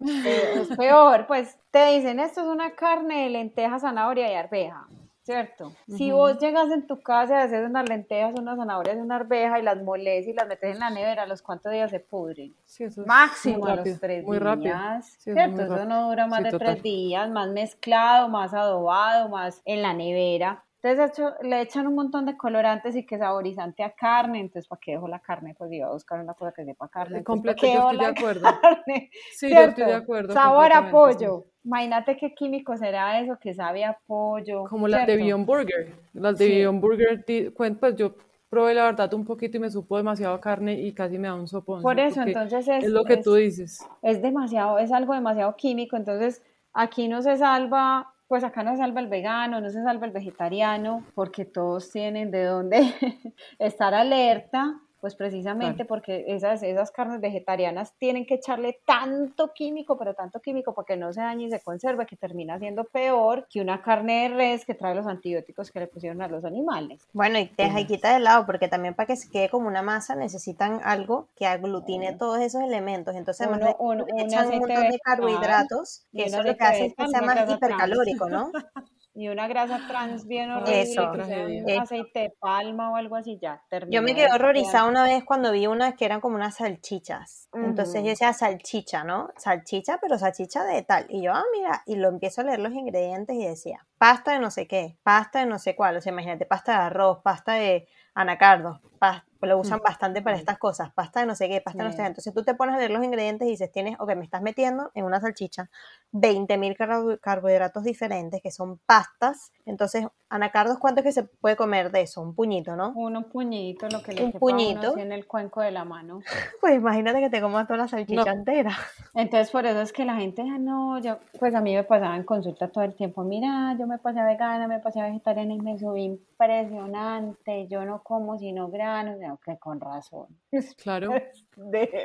Es 0.00 0.76
peor, 0.76 1.26
pues 1.26 1.58
te 1.70 1.92
dicen, 1.92 2.20
esto 2.20 2.42
es 2.42 2.46
una 2.46 2.74
carne 2.74 3.24
de 3.24 3.30
lenteja, 3.30 3.78
zanahoria 3.78 4.30
y 4.30 4.34
arveja. 4.34 4.86
¿Cierto? 5.22 5.72
Si 5.86 6.10
vos 6.10 6.38
llegas 6.38 6.70
en 6.70 6.86
tu 6.86 7.00
casa 7.00 7.34
y 7.34 7.42
haces 7.42 7.68
unas 7.68 7.88
lentejas, 7.88 8.34
unas 8.38 8.56
zanahorias 8.56 8.96
una 8.96 9.16
arveja 9.16 9.58
y 9.58 9.62
las 9.62 9.82
moles 9.82 10.26
y 10.26 10.32
las 10.32 10.48
metes 10.48 10.74
en 10.74 10.80
la 10.80 10.90
nevera, 10.90 11.22
¿a 11.22 11.26
los 11.26 11.42
cuántos 11.42 11.72
días 11.72 11.90
se 11.90 12.00
pudren? 12.00 12.54
Sí, 12.64 12.84
eso 12.84 13.04
Máximo 13.06 13.66
a 13.66 13.76
los 13.76 14.00
tres 14.00 14.24
muy 14.24 14.38
días, 14.38 15.16
¿cierto? 15.18 15.62
eso 15.62 15.84
no 15.84 16.08
dura 16.08 16.26
más 16.26 16.42
de 16.42 16.58
tres 16.58 16.82
días, 16.82 17.30
más 17.30 17.48
mezclado, 17.50 18.28
más 18.28 18.52
adobado, 18.52 19.28
más 19.28 19.62
en 19.64 19.82
la 19.82 19.94
nevera. 19.94 20.64
Entonces 20.82 21.24
le 21.42 21.60
echan 21.60 21.86
un 21.86 21.94
montón 21.94 22.26
de 22.26 22.36
colorantes 22.36 22.96
y 22.96 23.06
que 23.06 23.16
saborizante 23.16 23.84
a 23.84 23.92
carne, 23.92 24.40
entonces 24.40 24.66
¿para 24.66 24.80
qué 24.80 24.92
dejo 24.92 25.06
la 25.06 25.20
carne? 25.20 25.54
Pues 25.56 25.70
iba 25.72 25.86
a 25.86 25.92
buscar 25.92 26.20
una 26.20 26.34
cosa 26.34 26.52
que 26.52 26.64
sepa 26.64 26.88
carne. 26.88 27.22
Completo, 27.22 27.64
yo 27.66 27.90
estoy 27.90 27.98
de 27.98 28.06
acuerdo. 28.06 28.48
sí, 29.32 29.48
yo 29.48 29.60
estoy 29.60 29.84
de 29.84 29.94
acuerdo. 29.94 30.32
Sabor 30.32 30.72
a 30.72 30.90
pollo. 30.90 31.44
Imagínate 31.64 32.16
qué 32.16 32.34
químico 32.34 32.76
será 32.76 33.20
eso 33.20 33.38
que 33.40 33.54
sabe 33.54 33.84
a 33.84 33.96
pollo. 34.06 34.64
Como 34.64 34.88
las 34.88 35.06
de 35.06 35.16
Beyond 35.16 35.46
Burger. 35.46 35.94
Las 36.14 36.38
de 36.38 36.48
Beyond 36.48 36.80
Burger, 36.80 37.24
pues 37.54 37.94
yo 37.94 38.16
probé 38.48 38.74
la 38.74 38.84
verdad 38.84 39.14
un 39.14 39.24
poquito 39.24 39.58
y 39.58 39.60
me 39.60 39.70
supo 39.70 39.96
demasiado 39.96 40.40
carne 40.40 40.74
y 40.80 40.92
casi 40.92 41.16
me 41.16 41.28
da 41.28 41.34
un 41.34 41.46
sopón. 41.46 41.80
Por 41.80 42.00
eso, 42.00 42.22
entonces 42.22 42.66
es, 42.66 42.84
es 42.84 42.90
lo 42.90 43.04
que 43.04 43.18
tú 43.18 43.34
dices. 43.34 43.86
Es 44.02 44.20
demasiado, 44.20 44.80
es 44.80 44.90
algo 44.90 45.14
demasiado 45.14 45.54
químico, 45.54 45.96
entonces 45.96 46.42
aquí 46.72 47.06
no 47.06 47.22
se 47.22 47.36
salva 47.36 48.11
pues 48.32 48.44
acá 48.44 48.62
no 48.62 48.70
se 48.70 48.78
salva 48.78 49.02
el 49.02 49.08
vegano, 49.08 49.60
no 49.60 49.68
se 49.68 49.82
salva 49.82 50.06
el 50.06 50.12
vegetariano, 50.12 51.04
porque 51.14 51.44
todos 51.44 51.90
tienen 51.90 52.30
de 52.30 52.44
dónde 52.44 52.80
estar 53.58 53.92
alerta 53.92 54.80
pues 55.02 55.16
precisamente 55.16 55.84
porque 55.84 56.26
esas, 56.28 56.62
esas 56.62 56.92
carnes 56.92 57.20
vegetarianas 57.20 57.92
tienen 57.98 58.24
que 58.24 58.34
echarle 58.34 58.78
tanto 58.86 59.52
químico, 59.52 59.98
pero 59.98 60.14
tanto 60.14 60.38
químico 60.38 60.74
porque 60.74 60.96
no 60.96 61.12
se 61.12 61.20
dañe 61.20 61.46
y 61.46 61.50
se 61.50 61.58
conserva, 61.60 62.06
que 62.06 62.14
termina 62.14 62.56
siendo 62.60 62.84
peor 62.84 63.48
que 63.50 63.60
una 63.60 63.82
carne 63.82 64.22
de 64.22 64.36
res 64.36 64.64
que 64.64 64.74
trae 64.74 64.94
los 64.94 65.08
antibióticos 65.08 65.72
que 65.72 65.80
le 65.80 65.88
pusieron 65.88 66.22
a 66.22 66.28
los 66.28 66.44
animales. 66.44 67.02
Bueno, 67.12 67.40
y 67.40 67.50
deja 67.56 67.80
y 67.80 67.86
quita 67.86 68.14
de 68.14 68.20
lado, 68.20 68.46
porque 68.46 68.68
también 68.68 68.94
para 68.94 69.08
que 69.08 69.16
se 69.16 69.28
quede 69.28 69.48
como 69.48 69.66
una 69.66 69.82
masa 69.82 70.14
necesitan 70.14 70.80
algo 70.84 71.26
que 71.34 71.46
aglutine 71.46 72.12
todos 72.12 72.38
esos 72.38 72.62
elementos. 72.62 73.16
Entonces, 73.16 73.48
uno, 73.48 73.74
un, 73.80 74.20
echan 74.20 74.50
un 74.50 74.58
montón 74.60 74.88
de 74.88 75.00
carbohidratos, 75.00 76.06
que 76.12 76.26
eso 76.26 76.44
lo 76.44 76.56
que 76.56 76.64
hace 76.64 76.86
es 76.86 76.94
que 76.94 77.08
sea 77.08 77.22
más 77.22 77.50
hipercalórico, 77.50 78.28
¿no? 78.28 78.52
y 79.14 79.28
una 79.28 79.46
grasa 79.46 79.80
trans 79.86 80.26
bien 80.26 80.50
horrible, 80.50 80.82
Eso, 80.82 81.12
un 81.12 81.80
aceite 81.80 82.20
de 82.20 82.30
palma 82.38 82.90
o 82.90 82.96
algo 82.96 83.16
así, 83.16 83.38
ya 83.40 83.62
terminó. 83.68 83.94
Yo 83.94 84.02
me 84.02 84.14
quedé 84.14 84.32
horrorizada 84.32 84.88
una 84.88 85.04
vez 85.04 85.22
cuando 85.24 85.52
vi 85.52 85.66
unas 85.66 85.94
que 85.94 86.04
eran 86.04 86.20
como 86.20 86.36
unas 86.36 86.56
salchichas. 86.56 87.48
Entonces 87.52 88.02
yo 88.02 88.08
decía 88.08 88.32
salchicha, 88.32 89.04
¿no? 89.04 89.28
Salchicha, 89.36 89.98
pero 90.00 90.18
salchicha 90.18 90.64
de 90.64 90.82
tal. 90.82 91.06
Y 91.10 91.22
yo, 91.22 91.32
ah, 91.34 91.44
mira, 91.52 91.82
y 91.86 91.96
lo 91.96 92.08
empiezo 92.08 92.40
a 92.40 92.44
leer 92.44 92.60
los 92.60 92.72
ingredientes 92.72 93.36
y 93.36 93.44
decía, 93.44 93.86
pasta 93.98 94.32
de 94.32 94.38
no 94.38 94.50
sé 94.50 94.66
qué, 94.66 94.98
pasta 95.02 95.40
de 95.40 95.46
no 95.46 95.58
sé 95.58 95.76
cuál. 95.76 95.96
O 95.96 96.00
sea, 96.00 96.12
imagínate, 96.12 96.46
pasta 96.46 96.72
de 96.72 96.78
arroz, 96.78 97.20
pasta 97.22 97.54
de 97.54 97.88
anacardos, 98.14 98.80
pasta 98.98 99.26
lo 99.46 99.58
usan 99.58 99.80
bastante 99.84 100.22
para 100.22 100.36
estas 100.36 100.58
cosas, 100.58 100.92
pasta 100.92 101.20
de 101.20 101.26
no 101.26 101.34
sé 101.34 101.48
qué, 101.48 101.60
pasta 101.60 101.82
de 101.82 101.88
no 101.88 101.92
sé 101.92 101.98
qué. 101.98 102.06
Entonces 102.06 102.32
tú 102.32 102.42
te 102.44 102.54
pones 102.54 102.74
a 102.74 102.78
leer 102.78 102.90
los 102.90 103.04
ingredientes 103.04 103.46
y 103.48 103.52
dices, 103.52 103.70
tienes, 103.72 103.98
ok, 103.98 104.14
me 104.14 104.24
estás 104.24 104.42
metiendo 104.42 104.90
en 104.94 105.04
una 105.04 105.20
salchicha 105.20 105.70
20.000 106.12 107.18
carbohidratos 107.20 107.84
diferentes 107.84 108.40
que 108.42 108.50
son 108.50 108.78
pastas. 108.86 109.52
Entonces, 109.64 110.06
anacardos, 110.28 110.78
¿cuánto 110.78 111.00
es 111.00 111.04
que 111.04 111.12
se 111.12 111.24
puede 111.24 111.56
comer 111.56 111.90
de 111.90 112.02
eso? 112.02 112.22
Un 112.22 112.34
puñito, 112.34 112.76
¿no? 112.76 112.90
Un 112.94 113.24
puñito, 113.24 113.88
lo 113.88 114.02
que 114.02 114.12
le 114.12 114.24
un 114.24 114.32
puñito. 114.32 114.96
en 114.96 115.12
el 115.12 115.26
cuenco 115.26 115.60
de 115.60 115.70
la 115.70 115.84
mano. 115.84 116.20
Pues 116.60 116.76
imagínate 116.76 117.18
que 117.18 117.28
te 117.28 117.40
comas 117.40 117.66
toda 117.66 117.78
la 117.78 117.88
salchicha 117.88 118.30
entera. 118.30 118.76
Entonces, 119.14 119.50
por 119.50 119.66
eso 119.66 119.80
es 119.80 119.92
que 119.92 120.04
la 120.04 120.14
gente, 120.14 120.42
ah, 120.42 120.58
no, 120.58 120.98
yo, 121.00 121.18
pues 121.40 121.54
a 121.54 121.60
mí 121.60 121.74
me 121.74 121.82
pasaba 121.82 122.14
en 122.16 122.22
consulta 122.22 122.68
todo 122.68 122.84
el 122.84 122.94
tiempo, 122.94 123.24
mira, 123.24 123.76
yo 123.78 123.86
me 123.86 123.98
pasé 123.98 124.22
vegana, 124.22 124.68
me 124.68 124.78
pasé 124.78 125.02
vegetariana 125.02 125.54
y 125.54 125.60
me 125.60 125.78
subí 125.78 126.04
impresionante, 126.04 127.66
yo 127.66 127.84
no 127.84 128.02
como 128.02 128.38
sino 128.38 128.68
granos, 128.68 129.18
que 129.38 129.58
con 129.58 129.80
razón. 129.80 130.26
Claro. 130.82 131.12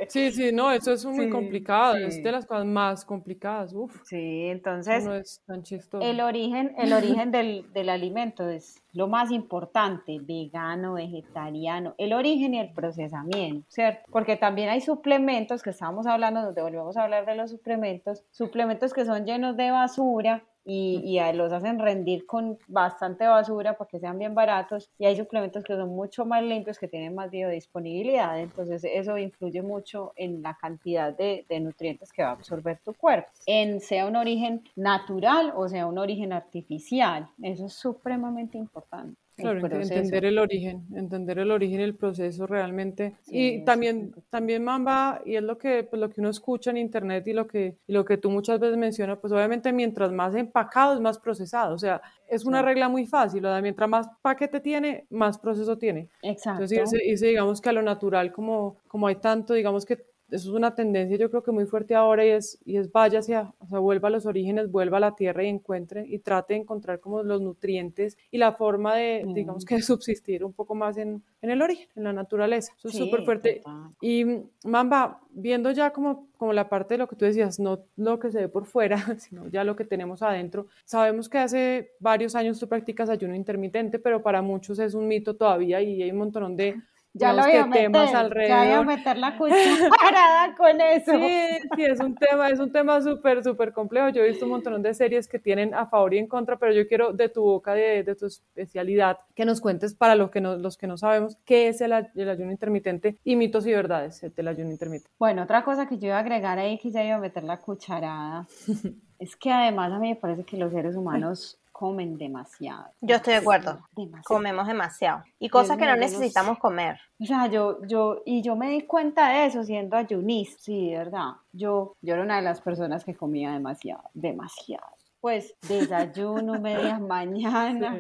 Sí, 0.10 0.32
sí, 0.32 0.52
no, 0.52 0.72
eso 0.72 0.92
es 0.92 1.06
muy 1.06 1.30
complicado, 1.30 1.96
es 1.96 2.22
de 2.22 2.32
las 2.32 2.46
cosas 2.46 2.66
más 2.66 3.06
complicadas. 3.06 3.74
Uf. 3.74 4.02
Sí, 4.04 4.48
entonces 4.48 5.06
no 5.06 5.16
es 5.16 5.42
tan 5.46 5.63
chistoso. 5.63 6.06
el 6.06 6.20
origen, 6.22 6.76
el 6.78 6.94
origen 6.94 7.32
del, 7.32 7.72
del 7.74 7.90
alimento 7.90 8.48
es 8.50 8.82
lo 8.92 9.08
más 9.08 9.32
importante, 9.32 10.20
vegano, 10.22 10.94
vegetariano, 10.94 11.96
el 11.98 12.13
origen 12.13 12.56
y 12.56 12.60
el 12.60 12.74
procesamiento, 12.74 13.66
¿cierto? 13.70 14.02
Porque 14.12 14.36
también 14.36 14.70
hay 14.70 14.82
suplementos 14.82 15.63
que 15.63 15.70
estábamos 15.70 16.08
hablando, 16.08 16.42
donde 16.42 16.62
volvemos 16.62 16.98
a 16.98 17.04
hablar 17.04 17.26
de 17.26 17.36
los 17.36 17.52
suplementos, 17.52 18.24
suplementos 18.32 18.94
que 18.94 19.06
son 19.06 19.26
llenos 19.26 19.56
de 19.56 19.72
basura 19.72 20.44
y, 20.67 21.01
y, 21.03 21.34
los 21.34 21.51
hacen 21.53 21.80
rendir 21.80 22.25
con 22.25 22.58
bastante 22.67 23.25
basura 23.25 23.77
para 23.77 23.89
que 23.89 23.99
sean 23.99 24.19
bien 24.19 24.36
baratos 24.36 24.91
y 24.99 25.06
hay 25.06 25.15
suplementos 25.15 25.63
que 25.63 25.75
son 25.75 25.89
mucho 25.89 26.25
más 26.25 26.43
limpios 26.43 26.77
que 26.77 26.88
tienen 26.88 27.15
más 27.15 27.32
biodisponibilidad 27.32 28.39
entonces 28.39 28.84
eso 28.84 29.17
influye 29.17 29.62
mucho 29.62 30.13
en 30.15 30.41
la 30.41 30.56
cantidad 30.56 31.15
de, 31.15 31.45
de, 31.47 31.60
nutrientes 31.60 32.12
que 32.12 32.23
va 32.23 32.30
a 32.30 32.34
absorber 32.34 32.80
tu 32.84 32.93
cuerpo 32.93 33.32
en 33.45 33.80
sea 33.80 34.06
un 34.06 34.15
origen 34.15 34.63
natural 34.75 35.53
o 35.56 35.67
sea 35.67 35.88
un 35.88 35.97
origen 35.97 36.34
artificial. 36.34 37.30
Eso 37.41 37.65
es 37.65 37.73
supremamente 37.73 38.58
importante 38.58 39.27
Claro, 39.38 39.60
entender 39.60 40.26
el 40.26 40.39
origen, 40.39 40.88
entender 40.95 41.38
el 41.38 41.52
origen, 41.52 41.80
el 41.80 41.95
proceso 41.95 42.47
realmente. 42.47 43.15
y 43.28 43.63
también, 43.63 44.15
también 44.32 44.63
Mamba, 44.63 45.21
y 45.26 45.36
es 45.36 45.43
lo 45.43 45.60
que, 45.60 45.84
pues, 45.84 46.00
lo 46.00 46.10
que 46.10 46.21
uno 46.21 46.30
escucha 46.30 46.71
en 46.71 46.78
internet 46.78 47.28
y 47.28 47.34
lo, 47.34 47.45
que, 47.45 47.78
y 47.86 47.93
lo 47.93 48.04
que 48.04 48.17
tú 48.17 48.32
muchas 48.32 48.60
veces 48.60 48.78
mencionas, 48.78 49.19
pues 49.19 49.32
obviamente 49.32 49.71
mientras 49.71 50.12
más 50.12 50.34
empacado 50.34 50.95
es 50.95 51.02
más 51.02 51.19
procesado. 51.19 51.76
O 51.76 51.78
sea, 51.78 52.02
es 52.28 52.45
una 52.45 52.63
regla 52.63 52.89
muy 52.89 53.06
fácil, 53.06 53.45
o 53.45 53.50
sea, 53.50 53.62
mientras 53.62 53.88
más 53.88 54.10
paquete 54.23 54.60
tiene, 54.60 55.06
más 55.12 55.38
proceso 55.38 55.78
tiene. 55.78 56.10
Exacto. 56.23 56.63
Entonces, 56.63 57.00
ese, 57.06 57.28
digamos 57.28 57.62
que 57.62 57.69
a 57.69 57.73
lo 57.73 57.84
natural, 57.84 58.32
como, 58.32 58.78
como 58.88 59.06
hay 59.06 59.17
tanto, 59.17 59.54
digamos 59.54 59.86
que 59.86 60.04
eso 60.30 60.50
es 60.50 60.56
una 60.56 60.76
tendencia 60.76 61.18
yo 61.18 61.30
creo 61.30 61.44
que 61.44 61.52
muy 61.52 61.66
fuerte 61.66 61.96
ahora 61.96 62.26
y 62.26 62.30
es, 62.30 62.60
y 62.66 62.78
es 62.78 62.92
vaya 62.92 63.20
hacia, 63.20 63.54
o 63.60 63.68
sea, 63.68 63.80
vuelva 63.80 64.10
a 64.10 64.12
los 64.12 64.26
orígenes, 64.26 64.70
vuelva 64.72 64.98
a 64.98 65.00
la 65.00 65.16
tierra 65.16 65.44
y 65.44 65.48
encuentre 65.48 66.06
y 66.08 66.20
trate 66.20 66.54
de 66.54 66.62
encontrar 66.62 67.00
como 67.00 67.24
los 67.24 67.42
nutrientes 67.42 68.18
y 68.32 68.38
la 68.38 68.54
forma 68.54 68.96
de, 68.96 69.26
digamos 69.34 69.66
que, 69.66 69.82
subsistir 69.82 70.44
un 70.44 70.54
poco 70.54 70.76
más 70.76 70.98
en, 70.98 71.24
en, 71.42 71.50
el 71.50 71.62
origen, 71.62 71.88
en 71.96 72.04
la 72.04 72.13
naturaleza. 72.13 72.74
Eso 72.78 72.90
es 72.90 72.96
súper 72.96 73.24
fuerte. 73.24 73.62
Y 74.02 74.26
Mamba, 74.66 75.22
viendo 75.32 75.72
ya 75.72 75.92
como, 75.92 76.28
como 76.38 76.54
la 76.54 76.68
parte 76.68 76.96
de 76.96 76.98
lo 77.00 77.08
que 77.08 77.16
tú 77.16 77.26
decías, 77.26 77.60
no 77.60 77.80
lo 77.96 78.20
que 78.20 78.32
se 78.32 78.42
ve 78.42 78.50
por 78.50 78.66
fuera, 78.66 78.98
sino 79.20 79.48
ya 79.48 79.63
lo 79.63 79.76
que 79.76 79.86
tenemos 79.86 80.22
adentro, 80.22 80.68
sabemos 80.84 81.30
que 81.30 81.38
hace 81.38 81.92
varios 82.00 82.36
años 82.36 82.60
tú 82.60 82.68
practicas 82.68 83.10
ayuno 83.10 83.36
intermitente, 83.36 84.00
pero 84.00 84.22
para 84.22 84.42
muchos 84.42 84.80
es 84.80 84.93
un 84.93 85.08
mito 85.08 85.36
todavía 85.36 85.82
y 85.82 86.01
hay 86.01 86.12
un 86.12 86.18
montón 86.18 86.56
de 86.56 86.76
ya 87.18 87.34
lo 87.34 87.49
iba 87.49 87.63
a 87.63 87.65
meter, 87.65 87.84
temas 87.84 88.13
alrededor. 88.13 88.49
Ya 88.49 88.65
iba 88.65 88.78
a 88.78 88.84
meter 88.84 89.18
la 89.18 89.38
cucharada 89.38 90.55
con 90.57 90.82
eso. 90.82 91.11
Sí, 91.11 91.68
sí, 91.76 91.84
es 91.84 91.99
un 91.99 92.15
tema, 92.15 92.49
es 92.49 92.59
un 92.59 92.72
tema 92.72 93.01
súper, 93.01 93.43
súper 93.43 93.74
complejo. 93.74 94.09
Yo 94.09 94.24
he 94.24 94.30
visto 94.30 94.45
un 94.45 94.51
montón 94.51 94.82
de 94.82 94.93
series 94.93 95.28
que 95.28 95.39
tienen 95.39 95.74
a 95.74 95.86
favor 95.86 96.13
y 96.13 96.20
en 96.20 96.28
contra, 96.28 96.57
pero 96.57 96.74
yo 96.74 96.88
quiero 96.88 97.13
de 97.13 97.30
tu 97.30 97.43
boca, 97.43 97.74
de, 97.74 98.03
de 98.03 98.15
tu 98.15 98.28
especialidad, 98.28 99.20
que 99.36 99.45
nos 99.45 99.61
cuentes 99.61 99.93
para 99.93 100.15
los 100.15 100.32
que 100.32 100.41
no, 100.41 100.55
los 100.55 100.78
que 100.78 100.88
no 100.88 100.97
sabemos 100.97 101.38
qué 101.45 101.68
es 101.68 101.82
el, 101.82 101.91
el 101.91 102.30
ayuno 102.30 102.51
intermitente 102.51 103.18
y 103.24 103.36
mitos 103.36 103.65
y 103.68 103.72
verdades 103.72 104.26
del 104.36 104.47
ayuno 104.47 104.72
intermitente. 104.72 105.09
Bueno, 105.20 105.43
otra 105.43 105.63
cosa 105.63 105.88
que 105.88 105.97
yo 105.97 106.07
iba 106.07 106.18
a 106.18 106.20
agregar 106.20 106.59
ahí, 106.59 106.78
que 106.78 106.91
ya 106.91 107.03
iba 107.03 107.15
a 107.15 107.20
meter 107.20 107.43
la 107.43 107.57
cucharada, 107.57 108.47
es 109.20 109.36
que 109.36 109.51
además 109.51 109.91
a 109.91 109.99
mí 109.99 110.09
me 110.09 110.15
parece 110.15 110.43
que 110.43 110.57
los 110.57 110.72
seres 110.72 110.95
humanos 110.95 111.59
comen 111.78 112.17
demasiado. 112.17 112.88
Yo 113.01 113.17
estoy 113.17 113.34
de 113.34 113.39
acuerdo. 113.39 113.80
Comemos 114.25 114.65
demasiado. 114.65 115.23
Y 115.38 115.47
cosas 115.47 115.78
que 115.78 115.86
no 115.86 115.95
necesitamos 115.95 116.57
comer. 116.57 116.99
O 117.19 117.25
sea, 117.25 117.45
yo, 117.47 117.86
yo, 117.86 118.23
y 118.25 118.41
yo 118.41 118.55
me 118.55 118.71
di 118.71 118.82
cuenta 118.82 119.30
de 119.30 119.45
eso 119.45 119.63
siendo 119.63 119.95
ayunista. 119.95 120.59
Sí, 120.59 120.89
de 120.89 120.97
verdad. 120.97 121.34
Yo, 121.51 121.95
yo 122.01 122.15
era 122.15 122.23
una 122.23 122.38
de 122.38 122.41
las 122.41 122.61
personas 122.61 123.05
que 123.05 123.13
comía 123.13 123.51
demasiado, 123.51 124.01
demasiado. 124.15 124.88
Pues 125.21 125.53
desayuno, 125.67 126.59
media 126.59 126.97
mañana. 126.97 127.95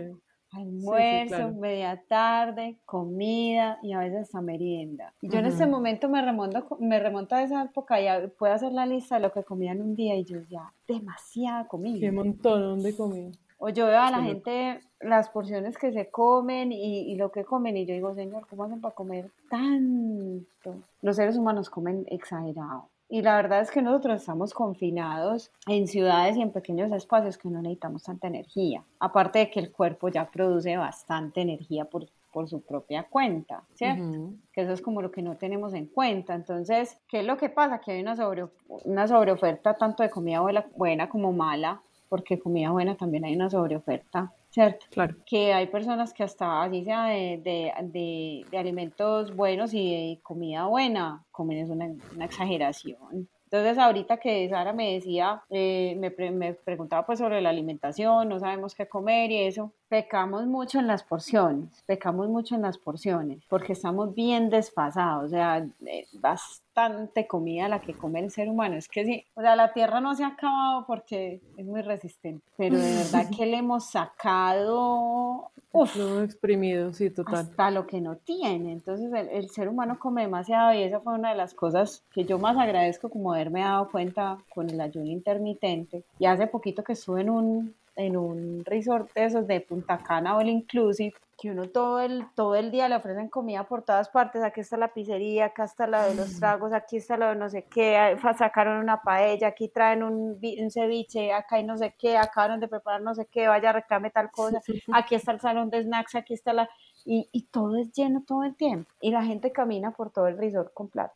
almuerzo, 0.51 1.51
media 1.51 2.01
tarde, 2.07 2.79
comida 2.83 3.77
y 3.83 3.93
a 3.93 3.99
veces 3.99 4.21
hasta 4.21 4.41
merienda. 4.41 5.13
Y 5.21 5.29
yo 5.29 5.37
en 5.37 5.45
este 5.45 5.67
momento 5.67 6.09
me 6.09 6.19
remonto, 6.23 6.77
me 6.79 6.99
remonto 6.99 7.35
a 7.35 7.43
esa 7.43 7.65
época 7.65 8.01
y 8.01 8.27
puedo 8.29 8.53
hacer 8.53 8.71
la 8.71 8.87
lista 8.87 9.15
de 9.15 9.21
lo 9.21 9.31
que 9.31 9.43
comía 9.43 9.73
en 9.73 9.83
un 9.83 9.93
día 9.93 10.15
y 10.15 10.23
yo 10.23 10.39
ya, 10.49 10.73
demasiada 10.87 11.67
comida. 11.67 11.99
Qué 11.99 12.11
montón 12.11 12.81
de 12.81 12.95
comida. 12.95 13.31
O 13.59 13.69
yo 13.69 13.87
veo 13.87 13.99
a 13.99 14.11
la 14.11 14.21
gente 14.21 14.79
las 14.99 15.29
porciones 15.29 15.77
que 15.77 15.91
se 15.91 16.09
comen 16.09 16.71
y, 16.71 17.15
lo 17.15 17.31
que 17.31 17.43
comen 17.43 17.75
y 17.77 17.85
yo 17.85 17.93
digo, 17.93 18.13
Señor, 18.13 18.45
¿cómo 18.47 18.63
hacen 18.63 18.81
para 18.81 18.93
comer 18.93 19.31
tanto? 19.49 20.75
Los 21.01 21.15
seres 21.15 21.37
humanos 21.37 21.69
comen 21.69 22.05
exagerado. 22.09 22.89
Y 23.09 23.21
la 23.21 23.37
verdad 23.37 23.61
es 23.61 23.71
que 23.71 23.81
nosotros 23.81 24.19
estamos 24.19 24.53
confinados 24.53 25.51
en 25.65 25.87
ciudades 25.87 26.35
y 26.35 26.41
en 26.41 26.51
pequeños 26.51 26.91
espacios 26.91 27.37
que 27.37 27.47
no 27.47 27.61
necesitamos 27.61 28.03
tanta 28.03 28.27
energía. 28.27 28.83
Aparte 28.99 29.39
de 29.39 29.49
que 29.49 29.61
el 29.61 29.71
cuerpo 29.71 30.09
ya 30.09 30.29
produce 30.29 30.75
bastante 30.75 31.41
energía 31.41 31.85
por, 31.85 32.05
por 32.33 32.49
su 32.49 32.61
propia 32.61 33.03
cuenta, 33.03 33.63
¿cierto? 33.75 34.33
Que 34.51 34.61
eso 34.61 34.73
es 34.73 34.81
como 34.81 35.01
lo 35.01 35.09
que 35.09 35.21
no 35.21 35.37
tenemos 35.37 35.73
en 35.73 35.85
cuenta. 35.85 36.35
Entonces, 36.35 36.99
¿qué 37.07 37.21
es 37.21 37.25
lo 37.25 37.37
que 37.37 37.47
pasa? 37.47 37.79
Que 37.79 37.93
hay 37.93 38.01
una, 38.01 38.17
sobre, 38.17 38.45
una 38.67 39.07
sobreoferta 39.07 39.75
tanto 39.75 40.03
de 40.03 40.09
comida 40.09 40.41
buena 40.75 41.07
como 41.07 41.31
mala 41.31 41.81
porque 42.09 42.39
comida 42.39 42.71
buena 42.71 42.95
también 42.95 43.25
hay 43.25 43.35
una 43.35 43.49
sobreoferta, 43.49 44.33
¿cierto? 44.49 44.85
Claro. 44.91 45.15
Que 45.25 45.53
hay 45.53 45.67
personas 45.67 46.13
que 46.13 46.23
hasta 46.23 46.63
así 46.63 46.83
sea 46.83 47.05
de, 47.07 47.41
de, 47.43 48.45
de, 48.49 48.57
alimentos 48.57 49.35
buenos 49.35 49.73
y 49.73 49.91
de 49.91 50.19
comida 50.21 50.65
buena, 50.65 51.23
comen 51.31 51.59
es 51.59 51.69
una, 51.69 51.89
una 52.15 52.25
exageración. 52.25 53.27
Entonces, 53.49 53.77
ahorita 53.77 54.17
que 54.17 54.49
Sara 54.49 54.73
me 54.73 54.93
decía, 54.95 55.41
eh, 55.49 55.95
me, 55.97 56.31
me, 56.31 56.53
preguntaba 56.53 57.05
pues 57.05 57.19
sobre 57.19 57.39
la 57.41 57.49
alimentación, 57.49 58.27
no 58.27 58.39
sabemos 58.39 58.75
qué 58.75 58.89
comer 58.89 59.31
y 59.31 59.43
eso, 59.43 59.71
pecamos 59.89 60.45
mucho 60.45 60.79
en 60.79 60.87
las 60.87 61.03
porciones, 61.03 61.69
pecamos 61.85 62.27
mucho 62.29 62.55
en 62.55 62.61
las 62.61 62.77
porciones, 62.77 63.43
porque 63.49 63.73
estamos 63.73 64.13
bien 64.13 64.49
desfasados, 64.49 65.25
o 65.25 65.29
sea, 65.29 65.65
bastante 66.13 67.27
comida 67.27 67.69
la 67.69 67.79
que 67.79 67.93
come 67.93 68.19
el 68.19 68.31
ser 68.31 68.49
humano, 68.49 68.75
es 68.75 68.87
que 68.87 69.05
sí, 69.05 69.25
o 69.35 69.41
sea, 69.41 69.55
la 69.55 69.73
tierra 69.73 70.01
no 70.01 70.15
se 70.15 70.23
ha 70.23 70.27
acabado 70.27 70.85
porque 70.85 71.41
es 71.55 71.65
muy 71.65 71.81
resistente, 71.81 72.45
pero 72.57 72.77
de 72.77 72.95
verdad 72.95 73.25
que 73.35 73.45
le 73.45 73.57
hemos 73.57 73.89
sacado 73.89 75.51
Uf, 75.71 75.95
lo 75.95 76.23
exprimido, 76.23 76.91
sí, 76.93 77.09
total. 77.09 77.35
Hasta 77.35 77.69
lo 77.69 77.85
que 77.85 78.01
no 78.01 78.15
tiene. 78.15 78.71
Entonces 78.71 79.11
el, 79.13 79.27
el, 79.27 79.49
ser 79.49 79.67
humano 79.67 79.99
come 79.99 80.23
demasiado 80.23 80.73
y 80.73 80.81
esa 80.81 81.01
fue 81.01 81.13
una 81.13 81.29
de 81.29 81.35
las 81.35 81.53
cosas 81.53 82.03
que 82.11 82.25
yo 82.25 82.39
más 82.39 82.57
agradezco 82.57 83.09
como 83.09 83.33
haberme 83.33 83.59
dado 83.59 83.89
cuenta 83.91 84.39
con 84.49 84.69
el 84.69 84.81
ayuno 84.81 85.11
intermitente. 85.11 86.03
Y 86.17 86.25
hace 86.25 86.47
poquito 86.47 86.83
que 86.83 86.93
estuve 86.93 87.21
en 87.21 87.29
un, 87.29 87.75
en 87.97 88.15
un 88.15 88.63
resort 88.63 89.11
de 89.13 89.25
esos 89.25 89.47
de 89.47 89.59
Punta 89.61 89.97
Cana 89.97 90.37
All 90.37 90.49
Inclusive, 90.49 91.13
que 91.37 91.51
uno 91.51 91.69
todo 91.69 91.99
el, 91.99 92.25
todo 92.33 92.55
el 92.55 92.71
día 92.71 92.89
le 92.89 92.95
ofrecen 92.95 93.29
comida 93.29 93.63
por 93.67 93.83
todas 93.83 94.09
partes, 94.09 94.43
aquí 94.43 94.61
está 94.61 94.75
la 94.75 94.93
pizzería, 94.93 95.45
acá 95.45 95.65
está 95.65 95.85
la 95.85 96.07
de 96.07 96.15
los 96.15 96.33
mm. 96.33 96.39
tragos, 96.39 96.73
aquí 96.73 96.97
está 96.97 97.15
lo 97.15 97.27
de 97.27 97.35
no 97.35 97.49
sé 97.49 97.65
qué, 97.65 98.17
sacaron 98.37 98.79
una 98.79 99.01
paella, 99.01 99.49
aquí 99.49 99.69
traen 99.69 100.01
un, 100.01 100.39
un 100.41 100.71
ceviche, 100.71 101.31
acá 101.31 101.57
hay 101.57 101.63
no 101.63 101.77
sé 101.77 101.93
qué, 101.97 102.17
acabaron 102.17 102.59
de 102.59 102.67
preparar 102.67 103.01
no 103.01 103.13
sé 103.13 103.27
qué, 103.27 103.47
vaya 103.47 103.71
reclame 103.71 104.09
tal 104.09 104.31
cosa, 104.31 104.59
aquí 104.93 105.13
está 105.13 105.31
el 105.31 105.39
salón 105.39 105.69
de 105.69 105.83
snacks, 105.83 106.15
aquí 106.15 106.33
está 106.33 106.53
la... 106.53 106.69
Y, 107.05 107.29
y 107.31 107.43
todo 107.43 107.77
es 107.77 107.93
lleno 107.93 108.23
todo 108.27 108.43
el 108.43 108.57
tiempo. 108.57 108.91
Y 108.99 109.11
la 109.11 109.23
gente 109.23 109.53
camina 109.53 109.91
por 109.91 110.11
todo 110.11 110.27
el 110.27 110.37
resort 110.37 110.73
con 110.73 110.89
platos, 110.89 111.15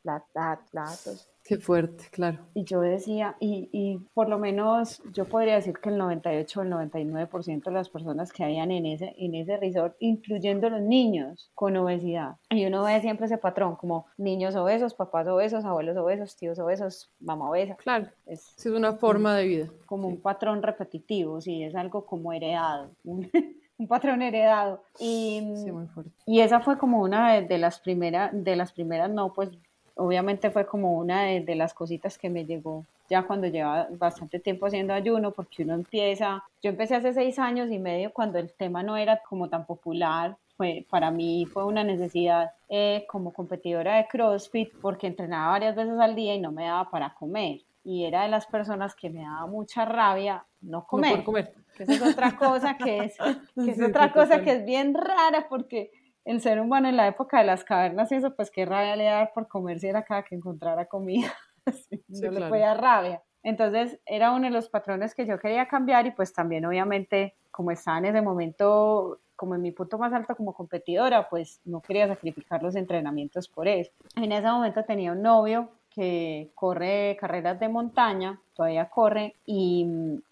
platos, 0.72 1.32
Qué 1.44 1.58
fuerte, 1.58 2.06
claro. 2.12 2.38
Y 2.54 2.64
yo 2.64 2.82
decía, 2.82 3.36
y, 3.40 3.68
y, 3.72 3.98
por 4.14 4.30
lo 4.30 4.38
menos 4.38 5.02
yo 5.12 5.26
podría 5.26 5.56
decir 5.56 5.74
que 5.80 5.90
el 5.90 5.98
98 5.98 6.60
o 6.60 6.64
el 6.64 6.72
99% 6.72 7.64
de 7.64 7.72
las 7.72 7.90
personas 7.90 8.32
que 8.32 8.44
habían 8.44 8.70
en 8.70 8.86
ese, 8.86 9.16
en 9.18 9.34
ese 9.34 9.58
resort, 9.58 9.96
incluyendo 10.12 10.70
los 10.70 10.82
niños 10.82 11.52
con 11.54 11.76
obesidad. 11.78 12.36
Y 12.50 12.66
uno 12.66 12.84
ve 12.84 13.02
siempre 13.02 13.26
ese 13.26 13.38
patrón, 13.38 13.76
como 13.76 14.06
niños 14.18 14.56
obesos, 14.56 14.94
papás 14.94 15.28
obesos, 15.28 15.66
abuelos 15.66 15.98
obesos, 15.98 16.36
tíos 16.36 16.60
obesos, 16.60 17.10
mamá 17.20 17.50
obesa. 17.50 17.76
Claro, 17.76 18.08
es, 18.26 18.54
es 18.58 18.66
una 18.66 18.94
forma 18.94 19.36
de 19.36 19.48
vida. 19.48 19.68
Como 19.86 20.08
un 20.08 20.22
patrón 20.22 20.62
repetitivo, 20.62 21.42
sí, 21.42 21.64
es 21.64 21.76
algo 21.76 22.06
como 22.06 22.34
heredado. 22.34 22.92
un 23.04 23.88
patrón 23.88 24.22
heredado. 24.22 24.84
Y, 25.00 25.54
sí, 25.56 25.72
muy 25.72 25.88
fuerte. 25.88 26.12
y 26.26 26.42
esa 26.42 26.60
fue 26.60 26.78
como 26.78 27.02
una 27.02 27.34
de, 27.34 27.48
de, 27.48 27.58
las 27.58 27.80
primeras, 27.80 28.32
de 28.34 28.56
las 28.56 28.72
primeras, 28.72 29.10
no, 29.10 29.34
pues 29.34 29.50
obviamente 29.96 30.52
fue 30.52 30.66
como 30.66 30.98
una 30.98 31.24
de, 31.24 31.56
las 31.56 31.74
cositas 31.74 32.18
que 32.18 32.30
me 32.30 32.46
llegó 32.46 32.86
ya 33.10 33.24
cuando 33.24 33.48
lleva 33.48 33.88
bastante 33.92 34.40
tiempo 34.40 34.68
haciendo 34.68 34.94
ayuno, 34.94 35.32
porque 35.32 35.64
uno 35.64 35.74
empieza, 35.74 36.44
yo 36.64 36.70
empecé 36.70 36.96
hace 36.96 37.14
seis 37.14 37.38
años 37.40 37.70
y 37.70 37.78
medio 37.78 38.14
cuando 38.14 38.40
el 38.40 38.54
tema 38.54 38.84
no 38.84 38.96
era 38.96 39.22
como 39.28 39.50
tan 39.50 39.66
popular, 39.66 40.38
fue, 40.56 40.86
para 40.90 41.12
mí 41.12 41.46
fue 41.46 41.66
una 41.66 41.84
necesidad 41.84 42.52
eh, 42.70 43.06
como 43.10 43.34
competidora 43.34 43.98
de 43.98 44.08
CrossFit, 44.08 44.72
porque 44.82 45.08
entrenaba 45.08 45.52
varias 45.52 45.76
veces 45.76 46.00
al 46.00 46.16
día 46.16 46.36
y 46.36 46.40
no 46.40 46.52
me 46.52 46.66
daba 46.66 46.90
para 46.90 47.14
comer. 47.14 47.60
Y 47.84 48.06
era 48.06 48.24
de 48.24 48.30
las 48.30 48.46
personas 48.46 48.96
que 48.96 49.10
me 49.10 49.24
daba 49.24 49.48
mucha 49.48 49.84
rabia 49.86 50.46
no 50.62 50.86
comer. 50.86 51.18
No 51.18 51.24
comer. 51.26 51.54
Que 51.76 51.84
es 51.84 52.02
otra 52.02 52.38
cosa 52.38 52.78
que 52.78 52.98
es, 53.00 53.18
que 53.56 53.72
es 53.72 53.82
otra 53.82 54.14
cosa 54.14 54.42
que 54.42 54.52
es 54.54 54.66
bien 54.66 54.94
rara 54.94 55.48
porque 55.50 55.92
el 56.26 56.42
ser 56.42 56.60
humano 56.60 56.90
en 56.90 56.98
la 56.98 57.08
época 57.08 57.40
de 57.40 57.46
las 57.46 57.64
cavernas 57.64 58.12
y 58.12 58.16
eso, 58.16 58.36
pues 58.36 58.52
qué 58.52 58.66
rabia 58.66 58.96
le 58.96 59.06
dar 59.06 59.32
por 59.34 59.48
comer 59.48 59.80
si 59.80 59.88
era 59.88 60.04
cada 60.04 60.24
que 60.24 60.36
encontrara 60.36 60.86
comida. 60.86 61.34
no 62.08 62.32
le 62.32 62.50
podía 62.50 62.74
rabia. 62.74 63.22
Entonces 63.44 64.00
era 64.06 64.32
uno 64.32 64.46
de 64.46 64.52
los 64.52 64.70
patrones 64.70 65.16
que 65.16 65.26
yo 65.26 65.40
quería 65.40 65.68
cambiar 65.68 66.06
y 66.06 66.12
pues 66.12 66.32
también 66.34 66.66
obviamente 66.66 67.36
como 67.50 67.72
estaba 67.72 67.98
en 67.98 68.06
ese 68.06 68.22
momento 68.22 69.20
como 69.36 69.56
en 69.56 69.62
mi 69.64 69.72
punto 69.72 69.98
más 69.98 70.14
alto 70.14 70.36
como 70.36 70.54
competidora, 70.54 71.28
pues 71.28 71.62
no 71.66 71.82
quería 71.82 72.08
sacrificar 72.08 72.62
los 72.62 72.76
entrenamientos 72.76 73.48
por 73.48 73.68
eso. 73.68 73.92
En 74.16 74.32
ese 74.32 74.48
momento 74.48 74.84
tenía 74.84 75.14
un 75.14 75.24
novio 75.24 75.70
que 75.90 76.52
corre 76.54 77.18
carreras 77.20 77.60
de 77.60 77.68
montaña, 77.68 78.40
todavía 78.54 78.88
corre, 78.88 79.36
y 79.44 79.88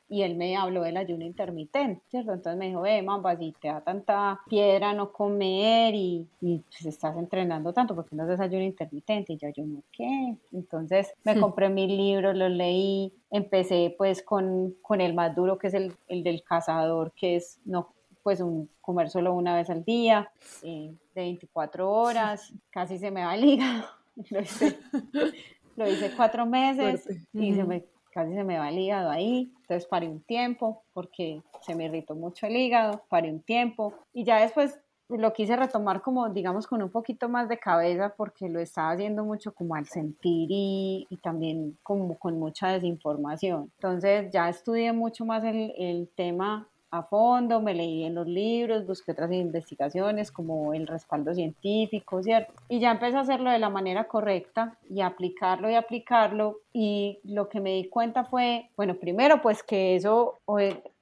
y 0.10 0.24
él 0.24 0.36
me 0.36 0.58
habló 0.58 0.82
del 0.82 0.98
ayuno 0.98 1.24
intermitente, 1.24 2.02
¿cierto? 2.10 2.34
Entonces 2.34 2.58
me 2.58 2.68
dijo, 2.68 2.82
ve, 2.82 3.02
mamba, 3.04 3.38
si 3.38 3.54
te 3.54 3.68
da 3.68 3.82
tanta 3.82 4.42
piedra 4.50 4.94
no 4.94 5.12
comer 5.12 5.94
y, 5.94 6.28
y 6.42 6.60
pues 6.60 6.86
estás 6.88 7.16
entrenando 7.16 7.72
tanto, 7.72 7.96
porque 7.96 8.16
no 8.16 8.24
haces 8.24 8.40
ayuno 8.40 8.64
intermitente? 8.64 9.34
Y 9.34 9.38
yo, 9.38 9.50
yo, 9.50 9.64
¿no 9.66 9.84
qué? 9.92 10.36
Entonces 10.52 11.14
me 11.24 11.40
compré 11.40 11.70
mis 11.70 11.90
libros, 11.90 12.36
los 12.36 12.52
leí, 12.52 13.14
empecé 13.30 13.94
pues 13.98 14.24
con, 14.24 14.76
con 14.82 15.00
el 15.00 15.14
más 15.14 15.36
duro, 15.36 15.60
que 15.60 15.68
es 15.68 15.76
el, 15.76 15.94
el 16.08 16.24
del 16.24 16.44
cazador, 16.44 17.14
que 17.16 17.36
es 17.36 17.60
no 17.64 17.94
pues 18.24 18.42
un, 18.42 18.70
comer 18.82 19.10
solo 19.10 19.34
una 19.34 19.56
vez 19.56 19.70
al 19.70 19.84
día, 19.84 20.32
eh, 20.64 20.94
de 21.14 21.22
24 21.22 21.90
horas, 21.90 22.54
casi 22.72 22.98
se 22.98 23.12
me 23.12 23.24
va 23.24 23.36
el 23.36 23.46
hígado. 23.46 23.86
Lo 24.30 24.42
hice, 24.42 24.78
lo 25.78 25.88
hice 25.88 26.12
cuatro 26.18 26.46
meses 26.46 27.08
y 27.32 27.54
se 27.54 27.64
me 27.64 27.86
casi 28.12 28.34
se 28.34 28.44
me 28.44 28.58
va 28.58 28.70
el 28.70 28.80
hígado 28.80 29.10
ahí, 29.10 29.52
entonces 29.62 29.88
paré 29.88 30.08
un 30.08 30.22
tiempo 30.22 30.84
porque 30.94 31.42
se 31.62 31.76
me 31.76 31.86
irritó 31.86 32.16
mucho 32.16 32.48
el 32.48 32.56
hígado, 32.56 33.04
paré 33.10 33.32
un 33.32 33.42
tiempo 33.42 33.94
y 34.14 34.24
ya 34.24 34.42
después 34.42 34.80
lo 35.10 35.34
quise 35.34 35.56
retomar 35.56 36.02
como, 36.02 36.30
digamos, 36.30 36.68
con 36.68 36.84
un 36.84 36.92
poquito 36.92 37.30
más 37.30 37.50
de 37.50 37.58
cabeza 37.58 38.14
porque 38.16 38.48
lo 38.48 38.60
estaba 38.60 38.92
haciendo 38.92 39.24
mucho 39.26 39.54
como 39.54 39.74
al 39.76 39.88
sentir 39.88 40.50
y, 40.52 41.08
y 41.10 41.18
también 41.18 41.78
como 41.82 42.18
con 42.20 42.38
mucha 42.38 42.68
desinformación. 42.68 43.72
Entonces 43.78 44.30
ya 44.32 44.50
estudié 44.50 44.94
mucho 44.94 45.26
más 45.26 45.44
el, 45.44 45.74
el 45.78 46.10
tema 46.16 46.68
a 46.92 47.04
fondo, 47.04 47.62
me 47.62 47.74
leí 47.74 48.04
en 48.04 48.16
los 48.16 48.28
libros, 48.28 48.88
busqué 48.88 49.12
otras 49.12 49.32
investigaciones 49.32 50.32
como 50.32 50.74
el 50.74 50.88
respaldo 50.88 51.34
científico, 51.34 52.24
¿cierto? 52.24 52.54
Y 52.68 52.80
ya 52.80 52.92
empecé 52.92 53.18
a 53.18 53.22
hacerlo 53.22 53.52
de 53.52 53.60
la 53.60 53.70
manera 53.70 54.06
correcta 54.06 54.78
y 54.90 55.02
aplicarlo 55.02 55.70
y 55.70 55.76
aplicarlo 55.76 56.58
y 56.74 57.20
lo 57.24 57.50
que 57.50 57.60
me 57.60 57.74
di 57.74 57.90
cuenta 57.90 58.24
fue, 58.24 58.70
bueno, 58.76 58.96
primero 58.96 59.42
pues 59.42 59.64
que 59.64 59.96
eso 59.96 60.40
mm, 60.48 60.54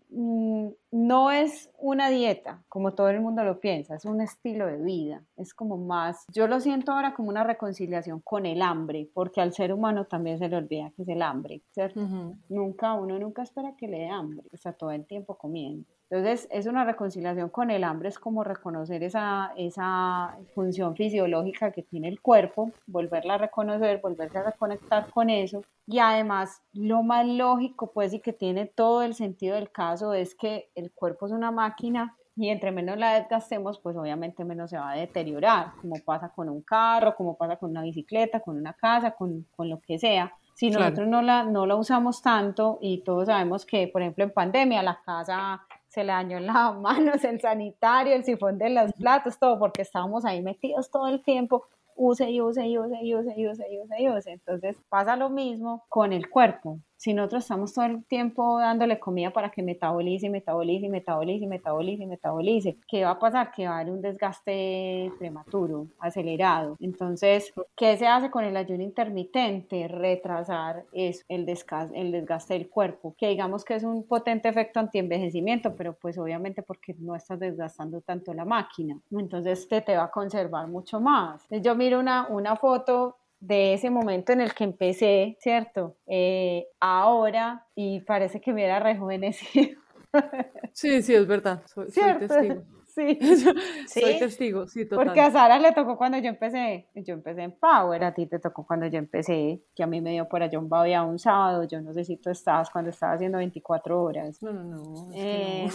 no 0.10 1.32
es 1.32 1.70
una 1.78 2.10
dieta, 2.10 2.64
como 2.70 2.94
todo 2.94 3.10
el 3.10 3.20
mundo 3.20 3.44
lo 3.44 3.60
piensa, 3.60 3.96
es 3.96 4.06
un 4.06 4.22
estilo 4.22 4.66
de 4.68 4.82
vida, 4.82 5.24
es 5.36 5.54
como 5.54 5.78
más, 5.78 6.26
yo 6.34 6.48
lo 6.48 6.60
siento 6.60 6.94
ahora 6.94 7.14
como 7.14 7.30
una 7.30 7.44
reconciliación 7.44 8.22
con 8.22 8.46
el 8.46 8.62
hambre, 8.62 9.10
porque 9.14 9.42
al 9.42 9.54
ser 9.54 9.74
humano 9.74 10.06
también 10.06 10.40
se 10.40 10.48
le 10.48 10.56
olvida 10.56 10.92
que 10.96 11.04
es 11.04 11.10
el 11.10 11.22
hambre, 11.22 11.62
¿cierto? 11.72 12.02
Nunca, 12.50 12.94
uno 12.94 13.20
nunca 13.20 13.44
espera 13.44 13.76
que 13.78 13.88
le 13.88 14.00
dé 14.00 14.10
hambre, 14.10 14.44
está 14.52 14.74
todo 14.74 14.92
el 14.92 15.06
tiempo 15.06 15.38
comiendo. 15.38 15.86
Entonces, 16.10 16.48
es 16.52 16.68
una 16.68 16.86
reconciliación 16.86 17.50
con 17.50 17.70
el 17.70 17.84
hambre, 17.84 18.08
es 18.08 18.18
como 18.18 18.44
reconocer 18.44 19.04
esa, 19.04 19.52
esa 19.58 20.38
función 20.56 20.96
fisiológica 20.96 21.72
que 21.72 21.84
tiene 21.84 22.08
el 22.08 22.22
cuerpo, 22.22 22.72
volverla 22.86 23.34
a 23.34 23.38
reconocer, 23.40 24.00
volverse 24.02 24.38
a 24.38 24.44
reconectar 24.44 25.10
con 25.10 25.30
eso. 25.30 25.64
Y 25.86 26.00
además, 26.00 26.62
lo 26.74 27.04
más 27.04 27.28
lógico, 27.28 27.92
pues, 27.92 28.14
y 28.14 28.22
que 28.22 28.32
tiene 28.32 28.68
todo 28.68 29.04
el 29.04 29.16
sentido 29.16 29.56
del 29.56 29.70
caso, 29.70 30.14
es 30.14 30.34
que 30.34 30.70
el 30.76 30.92
cuerpo 30.92 31.26
es 31.26 31.34
una 31.34 31.52
máquina 31.52 32.16
y 32.38 32.50
entre 32.50 32.72
menos 32.72 32.98
la 32.98 33.16
desgastemos, 33.16 33.80
pues 33.80 33.98
obviamente 33.98 34.46
menos 34.46 34.70
se 34.70 34.78
va 34.78 34.92
a 34.92 34.96
deteriorar, 34.96 35.74
como 35.82 35.96
pasa 36.06 36.30
con 36.30 36.50
un 36.50 36.62
carro, 36.62 37.16
como 37.16 37.36
pasa 37.36 37.58
con 37.58 37.72
una 37.72 37.82
bicicleta, 37.82 38.40
con 38.40 38.58
una 38.58 38.74
casa, 38.74 39.12
con, 39.12 39.48
con 39.56 39.70
lo 39.70 39.82
que 39.82 39.98
sea. 39.98 40.32
Si 40.54 40.70
nosotros 40.70 41.08
no, 41.08 41.22
la, 41.22 41.44
no 41.44 41.66
la 41.66 41.76
usamos 41.76 42.22
tanto 42.22 42.78
y 42.82 43.04
todos 43.04 43.28
sabemos 43.28 43.66
que, 43.66 43.88
por 43.88 44.02
ejemplo, 44.02 44.24
en 44.24 44.32
pandemia 44.32 44.82
la 44.82 45.00
casa 45.04 45.67
se 45.98 46.04
le 46.04 46.14
dañó 46.14 46.40
las 46.40 46.76
manos, 46.80 47.24
el 47.24 47.42
sanitario, 47.42 48.14
el 48.14 48.24
sifón 48.24 48.60
de 48.60 48.70
los 48.70 48.94
platos, 48.94 49.40
todo, 49.40 49.58
porque 49.58 49.82
estábamos 49.82 50.26
ahí 50.26 50.44
metidos 50.44 50.92
todo 50.92 51.08
el 51.08 51.24
tiempo, 51.24 51.66
use 51.96 52.30
y 52.30 52.40
use 52.40 52.68
y 52.68 52.78
use 52.78 53.02
y 53.02 53.16
use 53.16 53.34
y 53.36 53.48
use 53.48 53.66
y 53.68 53.80
use 53.80 54.02
y 54.02 54.10
use. 54.10 54.32
Entonces 54.32 54.78
pasa 54.90 55.16
lo 55.16 55.32
mismo 55.32 55.86
con 55.90 56.14
el 56.14 56.30
cuerpo 56.30 56.80
si 56.98 57.14
nosotros 57.14 57.44
estamos 57.44 57.74
todo 57.74 57.86
el 57.86 58.04
tiempo 58.06 58.60
dándole 58.60 59.00
comida 59.00 59.32
para 59.32 59.52
que 59.52 59.62
metabolice, 59.62 60.30
metabolice, 60.30 60.90
metabolice, 60.90 61.48
metabolice, 61.48 62.06
metabolice, 62.08 62.78
¿qué 62.88 63.04
va 63.04 63.12
a 63.12 63.20
pasar? 63.20 63.52
Que 63.52 63.68
va 63.68 63.76
a 63.76 63.80
haber 63.80 63.94
un 63.94 64.02
desgaste 64.02 65.12
prematuro, 65.20 65.88
acelerado. 66.00 66.76
Entonces, 66.80 67.54
¿qué 67.76 67.96
se 67.98 68.08
hace 68.08 68.32
con 68.32 68.44
el 68.44 68.58
ayuno 68.58 68.84
intermitente? 68.84 69.88
Retrasar 69.88 70.86
eso, 70.92 71.24
el, 71.30 71.46
desgaste, 71.46 72.00
el 72.00 72.12
desgaste 72.12 72.56
del 72.56 72.68
cuerpo, 72.68 73.14
que 73.18 73.30
digamos 73.30 73.64
que 73.64 73.76
es 73.76 73.84
un 73.84 74.04
potente 74.04 74.50
efecto 74.50 74.80
antienvejecimiento, 74.80 75.76
pero 75.76 75.94
pues 75.94 76.18
obviamente 76.18 76.64
porque 76.64 76.96
no 77.00 77.16
estás 77.16 77.40
desgastando 77.40 78.02
tanto 78.02 78.34
la 78.34 78.46
máquina. 78.46 79.00
Entonces, 79.12 79.68
te, 79.68 79.82
te 79.82 79.96
va 79.96 80.06
a 80.06 80.12
conservar 80.12 80.68
mucho 80.68 81.00
más. 81.00 81.46
Yo 81.50 81.76
miro 81.76 82.00
una, 82.00 82.28
una 82.28 82.56
foto 82.56 83.18
de 83.40 83.74
ese 83.74 83.90
momento 83.90 84.32
en 84.32 84.42
el 84.42 84.54
que 84.54 84.64
empecé, 84.64 85.38
¿cierto? 85.40 85.98
Eh, 86.08 86.68
ahora 86.80 87.66
y 87.76 88.02
parece 88.02 88.42
que 88.42 88.54
me 88.54 88.64
era 88.64 88.80
rejuvenecido. 88.80 89.80
Sí, 90.74 91.02
sí, 91.02 91.14
es 91.14 91.28
verdad, 91.28 91.64
soy, 91.66 91.88
testigo. 92.20 92.64
Sí. 92.88 93.20
soy 93.88 94.18
testigo, 94.18 94.68
sí, 94.68 94.86
total. 94.86 95.06
Porque 95.06 95.22
a 95.22 95.30
Sara 95.30 95.60
le 95.60 95.72
tocó 95.72 95.98
cuando 95.98 96.18
yo 96.18 96.30
empecé, 96.30 96.88
yo 96.96 97.14
empecé 97.14 97.44
en 97.44 97.52
Power, 97.52 98.04
a 98.04 98.14
ti 98.14 98.26
te 98.26 98.40
tocó 98.40 98.66
cuando 98.66 98.88
yo 98.88 98.98
empecé, 98.98 99.62
que 99.76 99.84
a 99.84 99.88
mí 99.88 100.02
me 100.02 100.12
dio 100.12 100.28
por 100.28 100.42
allá 100.42 100.58
un 100.58 100.68
babia 100.68 101.04
un 101.04 101.20
sábado, 101.20 101.64
yo 101.66 101.80
no 101.82 101.94
sé 101.94 102.06
si 102.06 102.18
tú 102.18 102.32
estabas 102.32 102.72
cuando 102.72 102.90
estaba 102.90 103.14
haciendo 103.14 103.38
24 103.38 104.02
horas. 104.02 104.42
No, 104.42 104.52
no, 104.52 104.64
no. 104.64 105.12
Eh, 105.14 105.68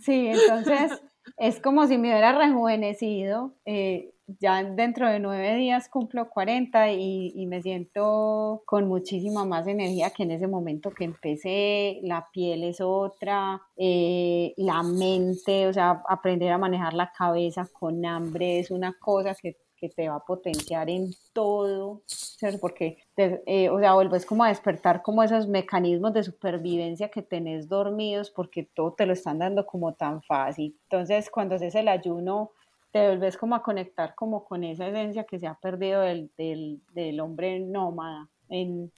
sí, 0.00 0.28
entonces 0.28 1.02
es 1.38 1.60
como 1.60 1.86
si 1.86 1.96
me 1.96 2.08
hubiera 2.10 2.36
rejuvenecido. 2.36 3.54
Eh, 3.64 4.12
ya 4.26 4.62
dentro 4.62 5.08
de 5.08 5.20
nueve 5.20 5.54
días 5.56 5.88
cumplo 5.88 6.28
40 6.28 6.92
y, 6.92 7.46
me 7.46 7.62
siento 7.62 8.62
con 8.66 8.88
muchísima 8.88 9.44
más 9.44 9.66
energía 9.66 10.10
que 10.10 10.24
en 10.24 10.32
ese 10.32 10.48
momento 10.48 10.90
que 10.90 11.04
empecé. 11.04 12.00
La 12.02 12.26
piel 12.32 12.64
es 12.64 12.80
otra, 12.80 13.62
eh, 13.76 14.52
la 14.56 14.82
mente, 14.82 15.68
o 15.68 15.72
sea, 15.72 16.02
aprender 16.08 16.52
a 16.52 16.58
manejar 16.58 16.94
la 16.94 17.12
cabeza 17.12 17.68
con 17.72 18.04
hambre 18.04 18.58
es 18.58 18.70
una 18.70 18.94
cosa 18.98 19.34
que, 19.34 19.56
te 19.94 20.08
va 20.08 20.16
a 20.16 20.24
potenciar 20.24 20.90
en 20.90 21.12
todo, 21.32 22.02
¿cierto? 22.06 22.58
Porque, 22.58 22.98
eh, 23.16 23.68
o 23.70 23.78
sea, 23.78 23.94
vuelves 23.94 24.26
como 24.26 24.42
a 24.42 24.48
despertar 24.48 25.00
como 25.00 25.22
esos 25.22 25.46
mecanismos 25.46 26.12
de 26.12 26.24
supervivencia 26.24 27.08
que 27.08 27.22
tenés 27.22 27.68
dormidos 27.68 28.32
porque 28.32 28.64
todo 28.64 28.94
te 28.94 29.06
lo 29.06 29.12
están 29.12 29.38
dando 29.38 29.64
como 29.64 29.94
tan 29.94 30.22
fácil. 30.22 30.76
Entonces, 30.90 31.30
cuando 31.30 31.54
haces 31.54 31.76
el 31.76 31.86
ayuno, 31.86 32.50
te 32.96 33.08
volvés 33.10 33.36
como 33.36 33.54
a 33.54 33.62
conectar 33.62 34.14
como 34.14 34.42
con 34.42 34.64
esa 34.64 34.88
esencia 34.88 35.24
que 35.24 35.38
se 35.38 35.46
ha 35.46 35.54
perdido 35.54 36.00
del, 36.00 36.30
del, 36.38 36.80
del 36.94 37.20
hombre 37.20 37.60
nómada 37.60 38.26
en 38.48 38.90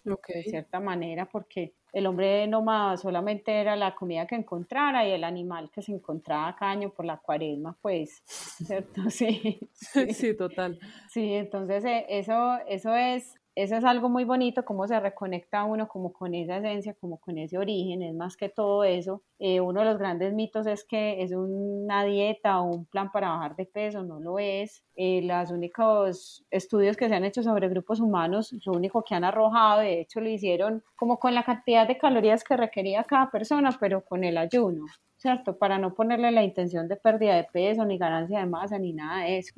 cierta 0.45 0.79
manera 0.79 1.29
porque 1.29 1.75
el 1.93 2.07
hombre 2.07 2.47
nómada 2.47 2.97
solamente 2.97 3.51
era 3.51 3.75
la 3.75 3.97
comida 3.97 4.25
que 4.27 4.37
encontrara 4.37 5.09
y 5.09 5.11
el 5.11 5.25
animal 5.25 5.71
que 5.73 5.83
se 5.83 5.91
encontraba 5.91 6.55
cada 6.55 6.71
año 6.73 6.91
por 6.91 7.07
la 7.07 7.17
cuaresma, 7.17 7.77
pues, 7.81 8.23
¿cierto? 8.27 9.11
Sí. 9.11 9.59
Sí, 9.73 10.13
sí 10.13 10.37
total. 10.37 10.79
Sí, 11.09 11.33
entonces 11.35 11.85
eh, 11.85 12.07
eso, 12.09 12.59
eso 12.69 12.95
es 12.95 13.38
eso 13.63 13.77
es 13.77 13.85
algo 13.85 14.09
muy 14.09 14.23
bonito, 14.25 14.65
cómo 14.65 14.87
se 14.87 15.01
reconecta 15.01 15.65
uno 15.65 15.89
como 15.89 16.13
con 16.13 16.33
esa 16.33 16.59
esencia, 16.59 16.95
como 16.95 17.19
con 17.19 17.39
ese 17.39 17.59
origen, 17.59 18.03
es 18.03 18.15
más 18.15 18.37
que 18.37 18.49
todo 18.49 18.85
eso. 18.85 19.23
Eh, 19.41 19.61
uno 19.61 19.81
de 19.81 19.87
los 19.87 19.99
grandes 19.99 20.33
mitos 20.33 20.69
es 20.69 20.85
que 20.85 21.23
es 21.23 21.33
una 21.33 22.05
dieta 22.05 22.61
o 22.61 22.73
un 22.73 22.87
plan 22.87 23.11
para 23.11 23.31
bajar 23.31 23.57
de 23.57 23.67
peso, 23.67 24.05
no 24.05 24.21
lo 24.21 24.39
es. 24.39 24.85
Eh, 24.95 25.23
los 25.23 25.51
únicos 25.51 26.47
estudios 26.51 26.97
que 26.97 27.09
se 27.09 27.17
han 27.17 27.25
hecho 27.25 27.43
sobre 27.43 27.69
grupos 27.69 27.99
humanos, 27.99 28.55
lo 28.65 28.73
único 28.75 29.03
que 29.03 29.17
han 29.17 29.25
arrojado, 29.25 29.81
de 29.81 30.03
hecho 30.03 30.21
lo 30.21 30.29
hicieron 30.29 30.85
como 30.95 31.19
con 31.19 31.35
la 31.35 31.43
cantidad 31.43 31.89
de 31.89 31.99
calorías 31.99 32.45
que 32.45 32.57
requería 32.57 33.03
cada 33.03 33.29
persona, 33.29 33.77
pero 33.81 34.05
con 34.05 34.23
el 34.23 34.39
ayuno. 34.39 34.87
¿cierto? 35.17 35.59
Para 35.59 35.79
no 35.79 35.95
ponerle 35.95 36.31
la 36.31 36.45
intención 36.45 36.87
de 36.87 36.95
pérdida 36.95 37.35
de 37.35 37.45
peso, 37.53 37.85
ni 37.85 37.99
ganancia 37.99 38.39
de 38.39 38.47
masa, 38.47 38.79
ni 38.79 38.93
nada 38.93 39.25
de 39.25 39.39
eso. 39.39 39.53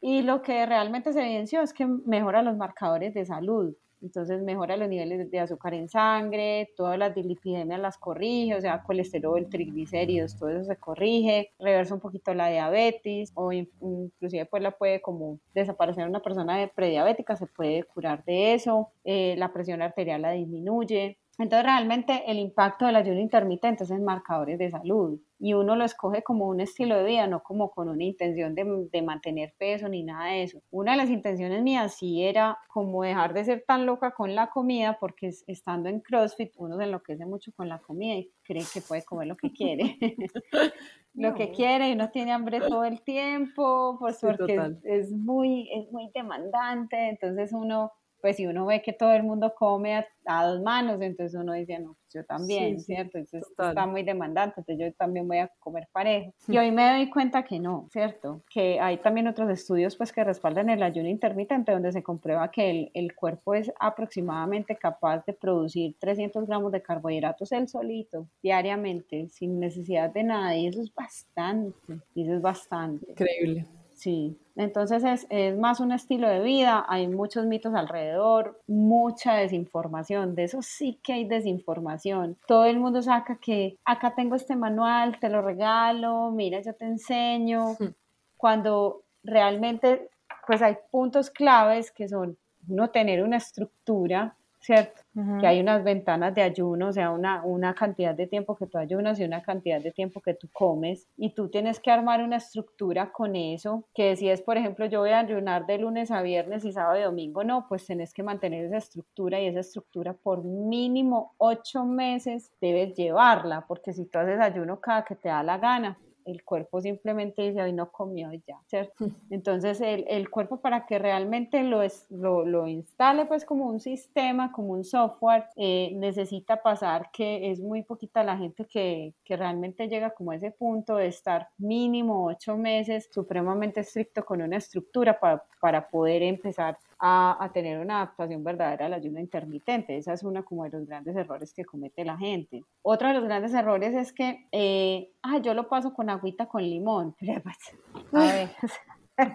Y 0.00 0.22
lo 0.22 0.42
que 0.42 0.64
realmente 0.66 1.12
se 1.12 1.20
evidenció 1.20 1.62
es 1.62 1.72
que 1.72 1.86
mejora 1.86 2.42
los 2.42 2.56
marcadores 2.56 3.14
de 3.14 3.24
salud. 3.24 3.74
Entonces 4.00 4.42
mejora 4.42 4.76
los 4.76 4.88
niveles 4.88 5.30
de 5.30 5.40
azúcar 5.40 5.74
en 5.74 5.88
sangre, 5.88 6.70
todas 6.76 6.98
las 6.98 7.14
dilipidemias 7.14 7.80
las 7.80 7.98
corrige, 7.98 8.54
o 8.54 8.60
sea, 8.60 8.82
colesterol, 8.82 9.48
triglicéridos, 9.48 10.36
todo 10.36 10.50
eso 10.50 10.64
se 10.64 10.76
corrige, 10.76 11.50
reversa 11.58 11.94
un 11.94 12.00
poquito 12.00 12.32
la 12.32 12.48
diabetes 12.48 13.32
o 13.34 13.50
inclusive 13.52 14.46
pues 14.46 14.62
la 14.62 14.70
puede 14.70 15.02
como 15.02 15.40
desaparecer 15.52 16.06
una 16.06 16.22
persona 16.22 16.70
prediabética, 16.74 17.36
se 17.36 17.46
puede 17.46 17.82
curar 17.82 18.24
de 18.24 18.54
eso, 18.54 18.92
eh, 19.04 19.34
la 19.36 19.52
presión 19.52 19.82
arterial 19.82 20.22
la 20.22 20.30
disminuye, 20.30 21.18
entonces 21.38 21.64
realmente 21.64 22.24
el 22.26 22.38
impacto 22.38 22.86
del 22.86 22.96
ayuno 22.96 23.20
intermitente 23.20 23.84
es 23.84 23.90
en 23.90 24.04
marcadores 24.04 24.58
de 24.58 24.70
salud 24.70 25.20
y 25.38 25.54
uno 25.54 25.76
lo 25.76 25.84
escoge 25.84 26.22
como 26.22 26.48
un 26.48 26.60
estilo 26.60 26.96
de 26.96 27.04
vida, 27.04 27.28
no 27.28 27.44
como 27.44 27.70
con 27.70 27.88
una 27.88 28.02
intención 28.02 28.56
de, 28.56 28.88
de, 28.90 29.02
mantener 29.02 29.54
peso 29.56 29.88
ni 29.88 30.02
nada 30.02 30.32
de 30.32 30.42
eso. 30.42 30.60
Una 30.70 30.92
de 30.92 30.98
las 30.98 31.10
intenciones 31.10 31.62
mías 31.62 31.94
sí 31.94 32.24
era 32.24 32.58
como 32.66 33.04
dejar 33.04 33.34
de 33.34 33.44
ser 33.44 33.64
tan 33.64 33.86
loca 33.86 34.10
con 34.10 34.34
la 34.34 34.48
comida 34.48 34.98
porque 34.98 35.30
estando 35.46 35.88
en 35.88 36.00
CrossFit 36.00 36.52
uno 36.56 36.76
se 36.76 36.84
enloquece 36.84 37.24
mucho 37.24 37.52
con 37.54 37.68
la 37.68 37.78
comida 37.78 38.14
y 38.14 38.32
cree 38.42 38.64
que 38.72 38.80
puede 38.80 39.04
comer 39.04 39.28
lo 39.28 39.36
que 39.36 39.52
quiere. 39.52 39.96
lo 41.14 41.34
que 41.34 41.52
quiere 41.52 41.88
y 41.88 41.92
uno 41.92 42.10
tiene 42.10 42.32
hambre 42.32 42.60
todo 42.60 42.84
el 42.84 43.02
tiempo, 43.02 43.96
pues 44.00 44.18
porque 44.20 44.72
es, 44.84 45.12
muy, 45.12 45.68
es 45.72 45.90
muy 45.92 46.10
demandante, 46.14 47.10
entonces 47.10 47.52
uno 47.52 47.92
pues 48.20 48.36
si 48.36 48.46
uno 48.46 48.66
ve 48.66 48.82
que 48.82 48.92
todo 48.92 49.12
el 49.12 49.22
mundo 49.22 49.54
come 49.56 49.94
a, 50.26 50.46
dos 50.46 50.60
manos, 50.60 51.00
entonces 51.00 51.40
uno 51.40 51.54
dice, 51.54 51.78
no, 51.78 51.96
pues 52.00 52.12
yo 52.12 52.24
también, 52.24 52.80
¿cierto? 52.80 53.16
Entonces 53.16 53.50
está 53.50 53.86
muy 53.86 54.02
demandante, 54.02 54.60
entonces 54.60 54.86
yo 54.86 54.92
también 54.94 55.26
voy 55.26 55.38
a 55.38 55.50
comer 55.58 55.88
parejo. 55.90 56.34
Y 56.46 56.58
hoy 56.58 56.70
me 56.70 56.86
doy 56.90 57.08
cuenta 57.08 57.44
que 57.44 57.58
no, 57.58 57.88
¿cierto? 57.90 58.42
Que 58.50 58.78
hay 58.78 58.98
también 58.98 59.26
otros 59.26 59.48
estudios 59.50 59.96
pues 59.96 60.12
que 60.12 60.24
respaldan 60.24 60.68
el 60.68 60.82
ayuno 60.82 61.08
intermitente 61.08 61.72
donde 61.72 61.92
se 61.92 62.02
comprueba 62.02 62.50
que 62.50 62.68
el, 62.68 62.90
el 62.92 63.14
cuerpo 63.14 63.54
es 63.54 63.72
aproximadamente 63.80 64.76
capaz 64.76 65.24
de 65.24 65.32
producir 65.32 65.96
300 65.98 66.46
gramos 66.46 66.72
de 66.72 66.82
carbohidratos 66.82 67.52
él 67.52 67.68
solito 67.68 68.28
diariamente 68.42 69.28
sin 69.28 69.60
necesidad 69.60 70.10
de 70.12 70.24
nada 70.24 70.56
y 70.56 70.66
eso 70.66 70.82
es 70.82 70.94
bastante, 70.94 72.00
y 72.14 72.22
eso 72.22 72.34
es 72.34 72.42
bastante. 72.42 73.10
Increíble. 73.10 73.66
Sí, 73.98 74.38
entonces 74.54 75.02
es, 75.02 75.26
es, 75.28 75.58
más 75.58 75.80
un 75.80 75.90
estilo 75.90 76.28
de 76.28 76.38
vida, 76.38 76.86
hay 76.88 77.08
muchos 77.08 77.46
mitos 77.46 77.74
alrededor, 77.74 78.62
mucha 78.68 79.34
desinformación, 79.34 80.36
de 80.36 80.44
eso 80.44 80.62
sí 80.62 81.00
que 81.02 81.14
hay 81.14 81.24
desinformación. 81.24 82.36
Todo 82.46 82.66
el 82.66 82.78
mundo 82.78 83.02
saca 83.02 83.40
que 83.42 83.76
acá 83.84 84.14
tengo 84.14 84.36
este 84.36 84.54
manual, 84.54 85.18
te 85.18 85.28
lo 85.28 85.42
regalo, 85.42 86.30
mira, 86.30 86.60
yo 86.60 86.74
te 86.74 86.84
enseño, 86.84 87.72
hmm. 87.72 87.88
cuando 88.36 89.02
realmente 89.24 90.08
pues 90.46 90.62
hay 90.62 90.76
puntos 90.92 91.28
claves 91.28 91.90
que 91.90 92.08
son 92.08 92.38
no 92.68 92.90
tener 92.90 93.24
una 93.24 93.38
estructura 93.38 94.36
¿cierto? 94.60 95.00
Que 95.40 95.46
hay 95.46 95.60
unas 95.60 95.82
ventanas 95.82 96.34
de 96.34 96.42
ayuno, 96.42 96.88
o 96.88 96.92
sea, 96.92 97.10
una, 97.10 97.42
una 97.44 97.74
cantidad 97.74 98.14
de 98.14 98.26
tiempo 98.26 98.54
que 98.56 98.66
tú 98.66 98.78
ayunas 98.78 99.18
y 99.18 99.24
una 99.24 99.42
cantidad 99.42 99.80
de 99.80 99.90
tiempo 99.90 100.20
que 100.20 100.34
tú 100.34 100.48
comes, 100.52 101.08
y 101.16 101.34
tú 101.34 101.48
tienes 101.48 101.80
que 101.80 101.90
armar 101.90 102.22
una 102.22 102.36
estructura 102.36 103.10
con 103.10 103.34
eso, 103.34 103.84
que 103.94 104.16
si 104.16 104.28
es, 104.28 104.42
por 104.42 104.56
ejemplo, 104.56 104.86
yo 104.86 105.00
voy 105.00 105.10
a 105.10 105.20
ayunar 105.20 105.66
de 105.66 105.78
lunes 105.78 106.10
a 106.10 106.22
viernes 106.22 106.64
y 106.64 106.72
sábado 106.72 106.98
y 106.98 107.02
domingo, 107.02 107.42
no, 107.42 107.66
pues 107.68 107.86
tenés 107.86 108.14
que 108.14 108.22
mantener 108.22 108.64
esa 108.66 108.76
estructura 108.76 109.40
y 109.40 109.46
esa 109.46 109.60
estructura 109.60 110.14
por 110.14 110.44
mínimo 110.44 111.34
ocho 111.38 111.84
meses 111.84 112.52
debes 112.60 112.94
llevarla, 112.94 113.64
porque 113.66 113.92
si 113.92 114.06
tú 114.06 114.18
haces 114.18 114.40
ayuno 114.40 114.80
cada 114.80 115.04
que 115.04 115.16
te 115.16 115.28
da 115.28 115.42
la 115.42 115.58
gana, 115.58 115.98
el 116.28 116.44
cuerpo 116.44 116.80
simplemente 116.80 117.42
dice, 117.42 117.62
hoy 117.62 117.72
no 117.72 117.90
comió 117.90 118.30
ya, 118.46 118.58
¿cierto? 118.66 119.06
Entonces 119.30 119.80
el, 119.80 120.04
el 120.08 120.30
cuerpo 120.30 120.60
para 120.60 120.86
que 120.86 120.98
realmente 120.98 121.62
lo, 121.62 121.82
es, 121.82 122.06
lo, 122.10 122.44
lo, 122.44 122.66
instale 122.66 123.24
pues 123.26 123.44
como 123.44 123.66
un 123.66 123.80
sistema, 123.80 124.52
como 124.52 124.72
un 124.72 124.84
software, 124.84 125.46
eh, 125.56 125.92
necesita 125.94 126.62
pasar 126.62 127.10
que 127.12 127.50
es 127.50 127.60
muy 127.60 127.82
poquita 127.82 128.22
la 128.22 128.36
gente 128.36 128.66
que, 128.66 129.14
que 129.24 129.36
realmente 129.36 129.88
llega 129.88 130.10
como 130.10 130.32
a 130.32 130.36
ese 130.36 130.50
punto 130.50 130.96
de 130.96 131.06
estar 131.06 131.48
mínimo 131.58 132.26
ocho 132.26 132.56
meses 132.56 133.08
supremamente 133.10 133.80
estricto 133.80 134.24
con 134.24 134.42
una 134.42 134.56
estructura 134.56 135.18
para, 135.18 135.42
para 135.60 135.88
poder 135.88 136.22
empezar 136.22 136.76
a, 136.98 137.42
a, 137.42 137.52
tener 137.52 137.78
una 137.78 137.96
adaptación 138.02 138.42
verdadera 138.42 138.86
al 138.86 138.94
ayuno 138.94 139.20
intermitente. 139.20 139.96
Esa 139.96 140.12
es 140.12 140.22
una 140.24 140.42
como 140.42 140.64
de 140.64 140.70
los 140.70 140.86
grandes 140.86 141.16
errores 141.16 141.52
que 141.54 141.64
comete 141.64 142.04
la 142.04 142.16
gente. 142.16 142.64
Otro 142.82 143.08
de 143.08 143.14
los 143.14 143.24
grandes 143.24 143.54
errores 143.54 143.94
es 143.94 144.12
que, 144.12 144.46
eh, 144.52 145.12
ah, 145.22 145.38
yo 145.38 145.54
lo 145.54 145.68
paso 145.68 145.92
con 145.92 146.10
agüita 146.10 146.46
con 146.46 146.62
limón. 146.62 147.14
A 148.12 148.18
ver, 148.18 148.50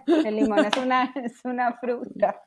el 0.07 0.36
limón 0.36 0.65
es 0.65 0.77
una, 0.77 1.13
es 1.15 1.43
una 1.43 1.73
fruta 1.73 2.41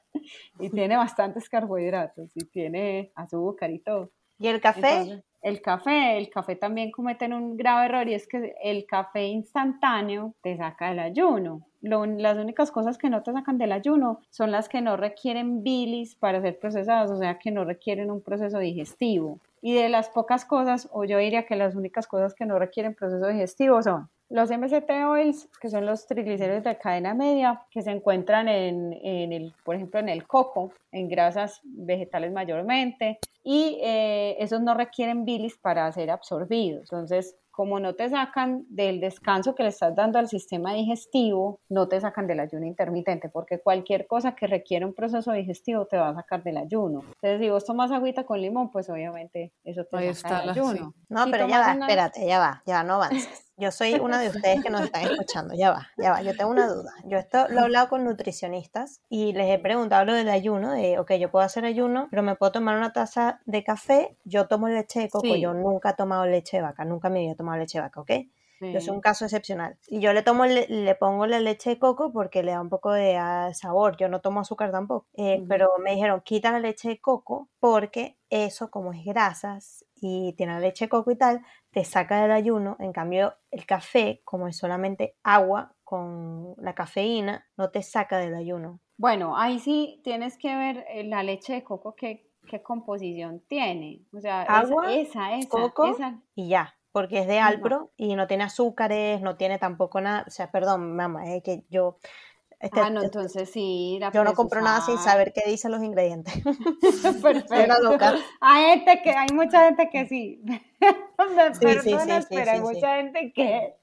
y 0.58 0.70
tiene 0.70 0.96
bastantes 0.96 1.48
carbohidratos 1.48 2.30
y 2.34 2.46
tiene 2.46 3.12
azúcar 3.14 3.70
y 3.70 3.80
todo. 3.80 4.10
¿Y 4.38 4.48
el 4.48 4.60
café? 4.60 4.80
Entonces, 4.88 5.24
el 5.42 5.62
café, 5.62 6.18
el 6.18 6.28
café 6.28 6.56
también 6.56 6.90
cometen 6.90 7.32
un 7.32 7.56
grave 7.56 7.86
error 7.86 8.08
y 8.08 8.14
es 8.14 8.26
que 8.26 8.54
el 8.62 8.84
café 8.84 9.26
instantáneo 9.26 10.34
te 10.42 10.56
saca 10.56 10.88
del 10.88 10.98
ayuno. 10.98 11.62
Lo, 11.82 12.04
las 12.04 12.36
únicas 12.36 12.72
cosas 12.72 12.98
que 12.98 13.10
no 13.10 13.22
te 13.22 13.32
sacan 13.32 13.56
del 13.56 13.70
ayuno 13.70 14.18
son 14.30 14.50
las 14.50 14.68
que 14.68 14.80
no 14.80 14.96
requieren 14.96 15.62
bilis 15.62 16.16
para 16.16 16.40
ser 16.40 16.58
procesadas, 16.58 17.10
o 17.12 17.16
sea, 17.16 17.38
que 17.38 17.52
no 17.52 17.64
requieren 17.64 18.10
un 18.10 18.22
proceso 18.22 18.58
digestivo. 18.58 19.38
Y 19.66 19.74
de 19.74 19.88
las 19.88 20.10
pocas 20.10 20.44
cosas, 20.44 20.88
o 20.92 21.02
yo 21.02 21.18
diría 21.18 21.44
que 21.44 21.56
las 21.56 21.74
únicas 21.74 22.06
cosas 22.06 22.34
que 22.34 22.46
no 22.46 22.56
requieren 22.56 22.94
proceso 22.94 23.26
digestivo 23.26 23.82
son 23.82 24.08
los 24.28 24.48
MCT 24.48 24.88
oils, 25.08 25.48
que 25.60 25.70
son 25.70 25.86
los 25.86 26.06
triglicéridos 26.06 26.62
de 26.62 26.78
cadena 26.78 27.14
media, 27.14 27.62
que 27.72 27.82
se 27.82 27.90
encuentran 27.90 28.46
en, 28.46 28.92
en 29.02 29.32
el, 29.32 29.52
por 29.64 29.74
ejemplo, 29.74 29.98
en 29.98 30.08
el 30.08 30.24
coco, 30.24 30.70
en 30.92 31.08
grasas 31.08 31.62
vegetales 31.64 32.30
mayormente, 32.32 33.18
y 33.42 33.80
eh, 33.82 34.36
esos 34.38 34.60
no 34.60 34.72
requieren 34.74 35.24
bilis 35.24 35.58
para 35.58 35.90
ser 35.90 36.12
absorbidos. 36.12 36.82
Entonces, 36.92 37.34
como 37.56 37.80
no 37.80 37.94
te 37.94 38.10
sacan 38.10 38.66
del 38.68 39.00
descanso 39.00 39.54
que 39.54 39.62
le 39.62 39.70
estás 39.70 39.94
dando 39.94 40.18
al 40.18 40.28
sistema 40.28 40.74
digestivo, 40.74 41.58
no 41.70 41.88
te 41.88 41.98
sacan 41.98 42.26
del 42.26 42.40
ayuno 42.40 42.66
intermitente, 42.66 43.30
porque 43.30 43.60
cualquier 43.60 44.06
cosa 44.06 44.34
que 44.34 44.46
requiere 44.46 44.84
un 44.84 44.92
proceso 44.92 45.32
digestivo 45.32 45.86
te 45.86 45.96
va 45.96 46.10
a 46.10 46.14
sacar 46.14 46.42
del 46.42 46.58
ayuno. 46.58 47.00
Entonces, 47.00 47.40
si 47.40 47.48
vos 47.48 47.64
tomas 47.64 47.90
agüita 47.92 48.24
con 48.24 48.42
limón, 48.42 48.70
pues 48.70 48.90
obviamente 48.90 49.54
eso 49.64 49.84
te 49.86 49.96
Ahí 49.96 50.12
saca 50.12 50.40
del 50.40 50.50
ayuno. 50.50 50.94
No, 51.08 51.24
si 51.24 51.30
pero 51.30 51.48
ya 51.48 51.60
va, 51.60 51.74
una... 51.74 51.86
espérate, 51.86 52.26
ya 52.26 52.38
va, 52.38 52.62
ya 52.66 52.84
no 52.84 52.96
avances. 52.96 53.45
Yo 53.56 53.70
soy 53.70 53.94
una 54.00 54.20
de 54.20 54.28
ustedes 54.28 54.62
que 54.62 54.70
nos 54.70 54.82
están 54.82 55.04
escuchando, 55.04 55.54
ya 55.54 55.70
va, 55.70 55.88
ya 55.96 56.12
va, 56.12 56.22
yo 56.22 56.36
tengo 56.36 56.50
una 56.50 56.68
duda. 56.68 56.92
Yo 57.04 57.18
esto 57.18 57.48
lo 57.48 57.60
he 57.60 57.62
hablado 57.64 57.88
con 57.88 58.04
nutricionistas 58.04 59.00
y 59.08 59.32
les 59.32 59.50
he 59.50 59.58
preguntado 59.58 60.04
lo 60.04 60.12
del 60.14 60.28
ayuno, 60.28 60.72
de, 60.72 60.98
ok, 60.98 61.12
yo 61.14 61.30
puedo 61.30 61.44
hacer 61.44 61.64
ayuno, 61.64 62.08
pero 62.10 62.22
me 62.22 62.36
puedo 62.36 62.52
tomar 62.52 62.76
una 62.76 62.92
taza 62.92 63.40
de 63.46 63.64
café, 63.64 64.16
yo 64.24 64.46
tomo 64.46 64.68
leche 64.68 65.00
de 65.00 65.08
coco, 65.08 65.26
sí. 65.26 65.40
yo 65.40 65.54
nunca 65.54 65.90
he 65.90 65.94
tomado 65.94 66.26
leche 66.26 66.58
de 66.58 66.62
vaca, 66.62 66.84
nunca 66.84 67.08
me 67.08 67.20
había 67.20 67.34
tomado 67.34 67.58
leche 67.58 67.78
de 67.78 67.82
vaca, 67.82 68.00
¿ok? 68.00 68.10
Sí. 68.58 68.72
Yo 68.72 68.80
soy 68.80 68.94
un 68.94 69.02
caso 69.02 69.26
excepcional. 69.26 69.76
Y 69.86 70.00
yo 70.00 70.14
le 70.14 70.22
tomo, 70.22 70.46
le, 70.46 70.66
le, 70.68 70.94
pongo 70.94 71.26
la 71.26 71.40
leche 71.40 71.70
de 71.70 71.78
coco 71.78 72.10
porque 72.10 72.42
le 72.42 72.52
da 72.52 72.60
un 72.62 72.70
poco 72.70 72.90
de 72.90 73.18
uh, 73.20 73.52
sabor. 73.52 73.98
Yo 73.98 74.08
no 74.08 74.22
tomo 74.22 74.40
azúcar 74.40 74.72
tampoco. 74.72 75.06
Eh, 75.12 75.36
uh 75.38 75.42
-huh. 75.42 75.46
Pero 75.46 75.68
me 75.84 75.90
dijeron, 75.92 76.22
quita 76.22 76.52
la 76.52 76.60
leche 76.60 76.88
de 76.88 76.98
coco 76.98 77.50
porque 77.60 78.16
eso, 78.30 78.70
como 78.70 78.94
es 78.94 79.04
grasas 79.04 79.85
y 80.00 80.34
tiene 80.34 80.54
la 80.54 80.60
leche 80.60 80.86
de 80.86 80.88
coco 80.88 81.10
y 81.10 81.16
tal, 81.16 81.44
te 81.70 81.84
saca 81.84 82.22
del 82.22 82.32
ayuno. 82.32 82.76
En 82.78 82.92
cambio, 82.92 83.34
el 83.50 83.66
café, 83.66 84.20
como 84.24 84.48
es 84.48 84.56
solamente 84.56 85.16
agua 85.22 85.74
con 85.84 86.54
la 86.58 86.74
cafeína, 86.74 87.46
no 87.56 87.70
te 87.70 87.82
saca 87.82 88.18
del 88.18 88.34
ayuno. 88.34 88.80
Bueno, 88.98 89.36
ahí 89.36 89.58
sí 89.58 90.00
tienes 90.04 90.38
que 90.38 90.54
ver 90.56 90.84
eh, 90.88 91.04
la 91.04 91.22
leche 91.22 91.54
de 91.54 91.64
coco 91.64 91.94
qué, 91.94 92.30
qué 92.48 92.62
composición 92.62 93.42
tiene. 93.48 94.02
O 94.12 94.20
sea, 94.20 94.42
agua, 94.42 94.92
esa, 94.94 95.34
esa, 95.36 95.48
coco 95.48 95.86
esa. 95.86 96.20
y 96.34 96.48
ya 96.48 96.76
porque 96.96 97.18
es 97.18 97.26
de 97.26 97.38
Alpro 97.40 97.90
y 97.98 98.14
no 98.16 98.26
tiene 98.26 98.44
azúcares, 98.44 99.20
no 99.20 99.36
tiene 99.36 99.58
tampoco 99.58 100.00
nada, 100.00 100.24
o 100.26 100.30
sea, 100.30 100.50
perdón, 100.50 100.96
mamá, 100.96 101.30
es 101.34 101.42
que 101.42 101.62
yo... 101.68 101.98
Este, 102.58 102.80
ah, 102.80 102.88
no, 102.88 103.02
entonces 103.02 103.50
sí. 103.50 104.00
yo 104.14 104.24
no 104.24 104.32
compro 104.32 104.62
nada 104.62 104.80
sin 104.80 104.96
saber 104.98 105.32
qué 105.34 105.42
dicen 105.48 105.70
los 105.72 105.82
ingredientes. 105.82 106.34
Perfecto. 107.22 107.82
loca. 107.82 108.14
Hay 108.40 108.64
gente 108.64 109.02
que, 109.02 109.10
hay 109.10 109.28
mucha 109.34 109.66
gente 109.66 109.90
que 109.90 110.06
sí. 110.06 110.40
Me 110.44 110.62
Sí, 111.54 111.60
perdonas, 111.60 111.84
sí, 111.84 111.90
sí, 111.90 112.22
sí, 112.22 112.26
pero 112.30 112.44
sí, 112.44 112.50
hay 112.50 112.56
sí. 112.58 112.62
mucha 112.62 112.96
gente 112.96 113.32
que 113.34 113.74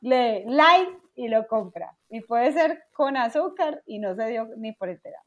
le 0.00 0.44
like 0.46 0.92
y 1.16 1.28
lo 1.28 1.46
compra. 1.46 1.96
Y 2.08 2.20
puede 2.20 2.52
ser 2.52 2.84
con 2.92 3.16
azúcar 3.16 3.82
y 3.86 3.98
no 3.98 4.14
se 4.14 4.26
dio 4.26 4.48
ni 4.56 4.72
por 4.72 4.88
enterado. 4.88 5.24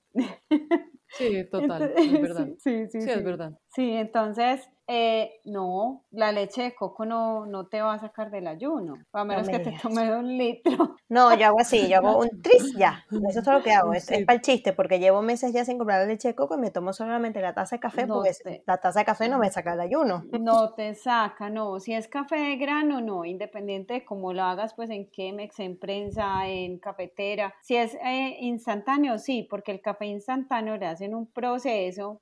Sí, 1.12 1.44
total, 1.46 1.82
Entonces, 1.82 1.92
es 1.98 2.22
verdad. 2.22 2.48
Sí, 2.60 2.86
sí, 2.88 2.88
Sí, 2.92 3.02
sí. 3.02 3.10
es 3.10 3.24
verdad. 3.24 3.60
Sí, 3.74 3.92
entonces, 3.94 4.70
eh, 4.92 5.40
no, 5.46 6.04
la 6.10 6.32
leche 6.32 6.64
de 6.64 6.74
coco 6.74 7.06
no, 7.06 7.46
no 7.46 7.68
te 7.68 7.80
va 7.80 7.94
a 7.94 8.00
sacar 8.00 8.32
del 8.32 8.48
ayuno, 8.48 8.96
a 9.14 9.24
menos 9.24 9.46
me 9.46 9.54
que 9.54 9.60
te 9.60 9.78
tomes 9.80 10.10
un 10.10 10.36
litro. 10.36 10.96
No, 11.08 11.36
yo 11.38 11.46
hago 11.46 11.60
así, 11.60 11.88
yo 11.88 11.98
hago 11.98 12.18
un 12.20 12.42
tris 12.42 12.74
ya. 12.76 13.06
Eso 13.30 13.40
es 13.40 13.46
todo 13.46 13.60
lo 13.60 13.64
que 13.64 13.72
hago. 13.72 13.94
Es, 13.94 14.06
Sí. 14.06 14.16
es 14.16 14.26
para 14.26 14.36
el 14.38 14.42
chiste, 14.42 14.74
porque 14.74 14.98
llevo 15.00 15.22
meses 15.22 15.54
ya 15.54 15.64
sin 15.64 15.78
comprar 15.78 16.02
la 16.02 16.08
leche 16.08 16.30
de 16.30 16.36
coco 16.36 16.56
y 16.56 16.60
me 16.60 16.72
tomo 16.72 16.92
solamente 16.92 17.40
la 17.40 17.54
taza 17.54 17.76
de 17.76 17.80
café, 17.82 18.08
No 18.08 18.16
porque 18.16 18.32
te- 18.44 18.64
la 18.66 18.78
taza 18.78 19.00
de 19.00 19.06
café 19.06 19.30
no 19.30 19.38
me 19.38 19.52
saca 19.52 19.74
el 19.74 19.80
ayuno. 19.82 20.24
No 20.40 20.74
te 20.74 20.96
saca, 20.96 21.50
no. 21.52 21.80
Si 21.80 21.94
es 21.94 22.08
café 22.08 22.38
de 22.38 22.56
grano, 22.58 23.00
no. 23.00 23.26
Independiente 23.26 23.94
de 23.94 24.06
cómo 24.06 24.34
lo 24.34 24.42
hagas, 24.44 24.74
pues 24.74 24.90
en 24.90 25.10
Chemex, 25.12 25.60
en 25.60 25.78
prensa, 25.78 26.48
en 26.48 26.80
cafetera. 26.80 27.54
Si 27.62 27.76
es 27.76 27.94
eh, 28.04 28.38
instantáneo, 28.40 29.20
sí, 29.20 29.46
porque 29.50 29.72
el 29.72 29.82
café 29.82 30.08
instantáneo 30.08 30.78
le 30.78 30.88
hacen 30.88 31.14
un 31.14 31.28
proceso 31.28 32.22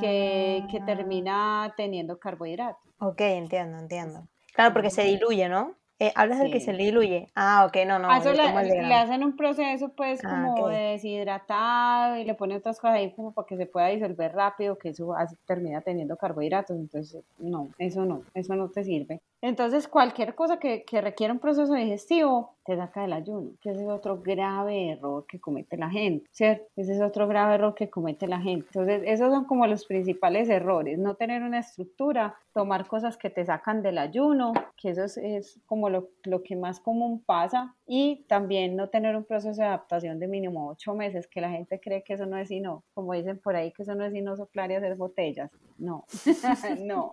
que, 0.00 0.64
que 0.70 0.78
Ah. 0.78 0.86
termina 0.86 1.74
teniendo 1.76 2.18
carbohidratos. 2.18 2.82
Ok, 2.98 3.20
entiendo, 3.20 3.78
entiendo. 3.78 4.26
Claro, 4.54 4.72
porque 4.72 4.90
se 4.90 5.02
diluye, 5.04 5.48
¿no? 5.48 5.74
Eh, 6.00 6.12
hablas 6.16 6.40
del 6.40 6.50
que 6.50 6.58
se 6.60 6.72
diluye. 6.72 7.28
Ah, 7.36 7.64
ok, 7.68 7.76
no, 7.86 8.00
no. 8.00 8.10
A 8.10 8.18
eso 8.18 8.32
yo 8.32 8.42
le, 8.42 8.94
hacen 8.94 9.22
un 9.22 9.36
proceso 9.36 9.90
pues 9.96 10.20
Ah, 10.24 10.28
como 10.54 10.68
de 10.68 10.76
deshidratado 10.76 12.16
y 12.16 12.24
le 12.24 12.34
ponen 12.34 12.58
otras 12.58 12.80
cosas 12.80 12.96
ahí 12.96 13.12
como 13.12 13.32
para 13.32 13.46
que 13.46 13.56
se 13.56 13.66
pueda 13.66 13.86
disolver 13.88 14.32
rápido, 14.32 14.76
que 14.76 14.88
eso 14.88 15.14
así 15.14 15.36
termina 15.46 15.80
teniendo 15.82 16.16
carbohidratos, 16.16 16.76
entonces 16.76 17.22
no, 17.38 17.70
eso 17.78 18.04
no, 18.04 18.22
eso 18.34 18.56
no 18.56 18.70
te 18.70 18.82
sirve. 18.84 19.20
Entonces 19.44 19.88
cualquier 19.88 20.34
cosa 20.34 20.58
que, 20.58 20.84
que 20.84 21.02
requiera 21.02 21.34
un 21.34 21.38
proceso 21.38 21.74
digestivo 21.74 22.54
te 22.64 22.78
saca 22.78 23.02
del 23.02 23.12
ayuno, 23.12 23.50
que 23.60 23.72
ese 23.72 23.82
es 23.82 23.90
otro 23.90 24.22
grave 24.22 24.92
error 24.92 25.26
que 25.28 25.38
comete 25.38 25.76
la 25.76 25.90
gente, 25.90 26.26
¿cierto? 26.32 26.64
Ese 26.76 26.94
es 26.94 27.02
otro 27.02 27.28
grave 27.28 27.56
error 27.56 27.74
que 27.74 27.90
comete 27.90 28.26
la 28.26 28.40
gente. 28.40 28.66
Entonces 28.68 29.02
esos 29.04 29.30
son 29.30 29.44
como 29.44 29.66
los 29.66 29.84
principales 29.84 30.48
errores, 30.48 30.98
no 30.98 31.16
tener 31.16 31.42
una 31.42 31.58
estructura, 31.58 32.36
tomar 32.54 32.86
cosas 32.86 33.18
que 33.18 33.28
te 33.28 33.44
sacan 33.44 33.82
del 33.82 33.98
ayuno, 33.98 34.54
que 34.78 34.88
eso 34.88 35.04
es, 35.04 35.18
es 35.18 35.60
como 35.66 35.90
lo, 35.90 36.08
lo 36.22 36.42
que 36.42 36.56
más 36.56 36.80
común 36.80 37.22
pasa, 37.22 37.74
y 37.86 38.24
también 38.28 38.76
no 38.76 38.88
tener 38.88 39.14
un 39.14 39.24
proceso 39.24 39.60
de 39.60 39.66
adaptación 39.66 40.18
de 40.20 40.26
mínimo 40.26 40.70
ocho 40.70 40.94
meses, 40.94 41.26
que 41.26 41.42
la 41.42 41.50
gente 41.50 41.80
cree 41.80 42.02
que 42.02 42.14
eso 42.14 42.24
no 42.24 42.38
es 42.38 42.48
sino, 42.48 42.82
como 42.94 43.12
dicen 43.12 43.38
por 43.38 43.56
ahí, 43.56 43.72
que 43.72 43.82
eso 43.82 43.94
no 43.94 44.06
es 44.06 44.12
sino 44.14 44.38
soplar 44.38 44.70
y 44.70 44.76
hacer 44.76 44.96
botellas. 44.96 45.50
No, 45.76 46.06
no. 46.80 47.12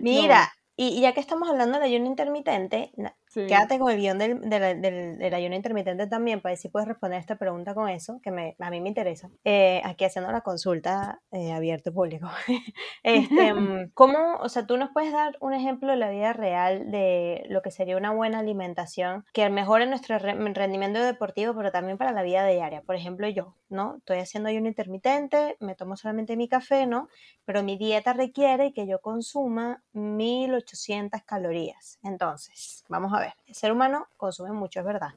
Mira, 0.00 0.52
y, 0.62 0.65
y 0.76 1.00
ya 1.00 1.12
que 1.14 1.20
estamos 1.20 1.48
hablando 1.48 1.78
del 1.78 1.88
ayuno 1.88 2.06
intermitente, 2.06 2.92
Sí. 3.36 3.42
quédate 3.46 3.78
con 3.78 3.90
el 3.92 3.98
guion 3.98 4.18
del, 4.18 4.40
del, 4.40 4.80
del- 4.82 5.18
del 5.18 5.34
ayuno 5.34 5.54
intermitente 5.54 6.06
también, 6.06 6.40
para 6.40 6.52
ver 6.52 6.58
si 6.58 6.68
puedes 6.68 6.88
responder 6.88 7.20
esta 7.20 7.36
pregunta 7.36 7.74
con 7.74 7.88
eso, 7.88 8.20
que 8.22 8.30
me, 8.30 8.56
a 8.58 8.70
mí 8.70 8.80
me 8.80 8.88
interesa. 8.88 9.30
Eh, 9.44 9.80
aquí 9.84 10.04
haciendo 10.04 10.32
la 10.32 10.40
consulta 10.40 11.20
eh, 11.30 11.52
abierto 11.52 11.92
público. 11.92 12.28
este, 13.04 13.54
mm, 13.54 13.90
¿Cómo, 13.94 14.36
o 14.40 14.48
sea, 14.48 14.66
tú 14.66 14.76
nos 14.76 14.90
puedes 14.90 15.12
dar 15.12 15.36
un 15.40 15.52
ejemplo 15.54 15.90
de 15.92 15.96
la 15.96 16.10
vida 16.10 16.32
real 16.32 16.90
de 16.90 17.44
lo 17.48 17.62
que 17.62 17.70
sería 17.70 17.96
una 17.96 18.12
buena 18.12 18.40
alimentación 18.40 19.24
que 19.32 19.48
mejore 19.50 19.86
nuestro 19.86 20.18
re- 20.18 20.34
rendimiento 20.54 21.00
deportivo, 21.02 21.54
pero 21.54 21.70
también 21.70 21.98
para 21.98 22.12
la 22.12 22.22
vida 22.22 22.46
diaria? 22.46 22.82
Por 22.82 22.96
ejemplo, 22.96 23.28
yo, 23.28 23.54
¿no? 23.68 23.96
Estoy 23.98 24.18
haciendo 24.18 24.48
ayuno 24.48 24.68
intermitente, 24.68 25.56
me 25.60 25.74
tomo 25.76 25.96
solamente 25.96 26.36
mi 26.36 26.48
café, 26.48 26.86
¿no? 26.86 27.08
pero 27.44 27.62
mi 27.62 27.76
dieta 27.76 28.12
requiere 28.12 28.72
que 28.72 28.86
yo 28.86 29.00
consuma 29.00 29.82
1800 29.92 31.22
calorías. 31.24 31.98
Entonces, 32.02 32.84
vamos 32.88 33.12
a 33.14 33.20
ver, 33.20 33.25
el 33.46 33.54
ser 33.54 33.72
humano 33.72 34.08
consume 34.16 34.52
mucho, 34.52 34.80
es 34.80 34.86
verdad. 34.86 35.14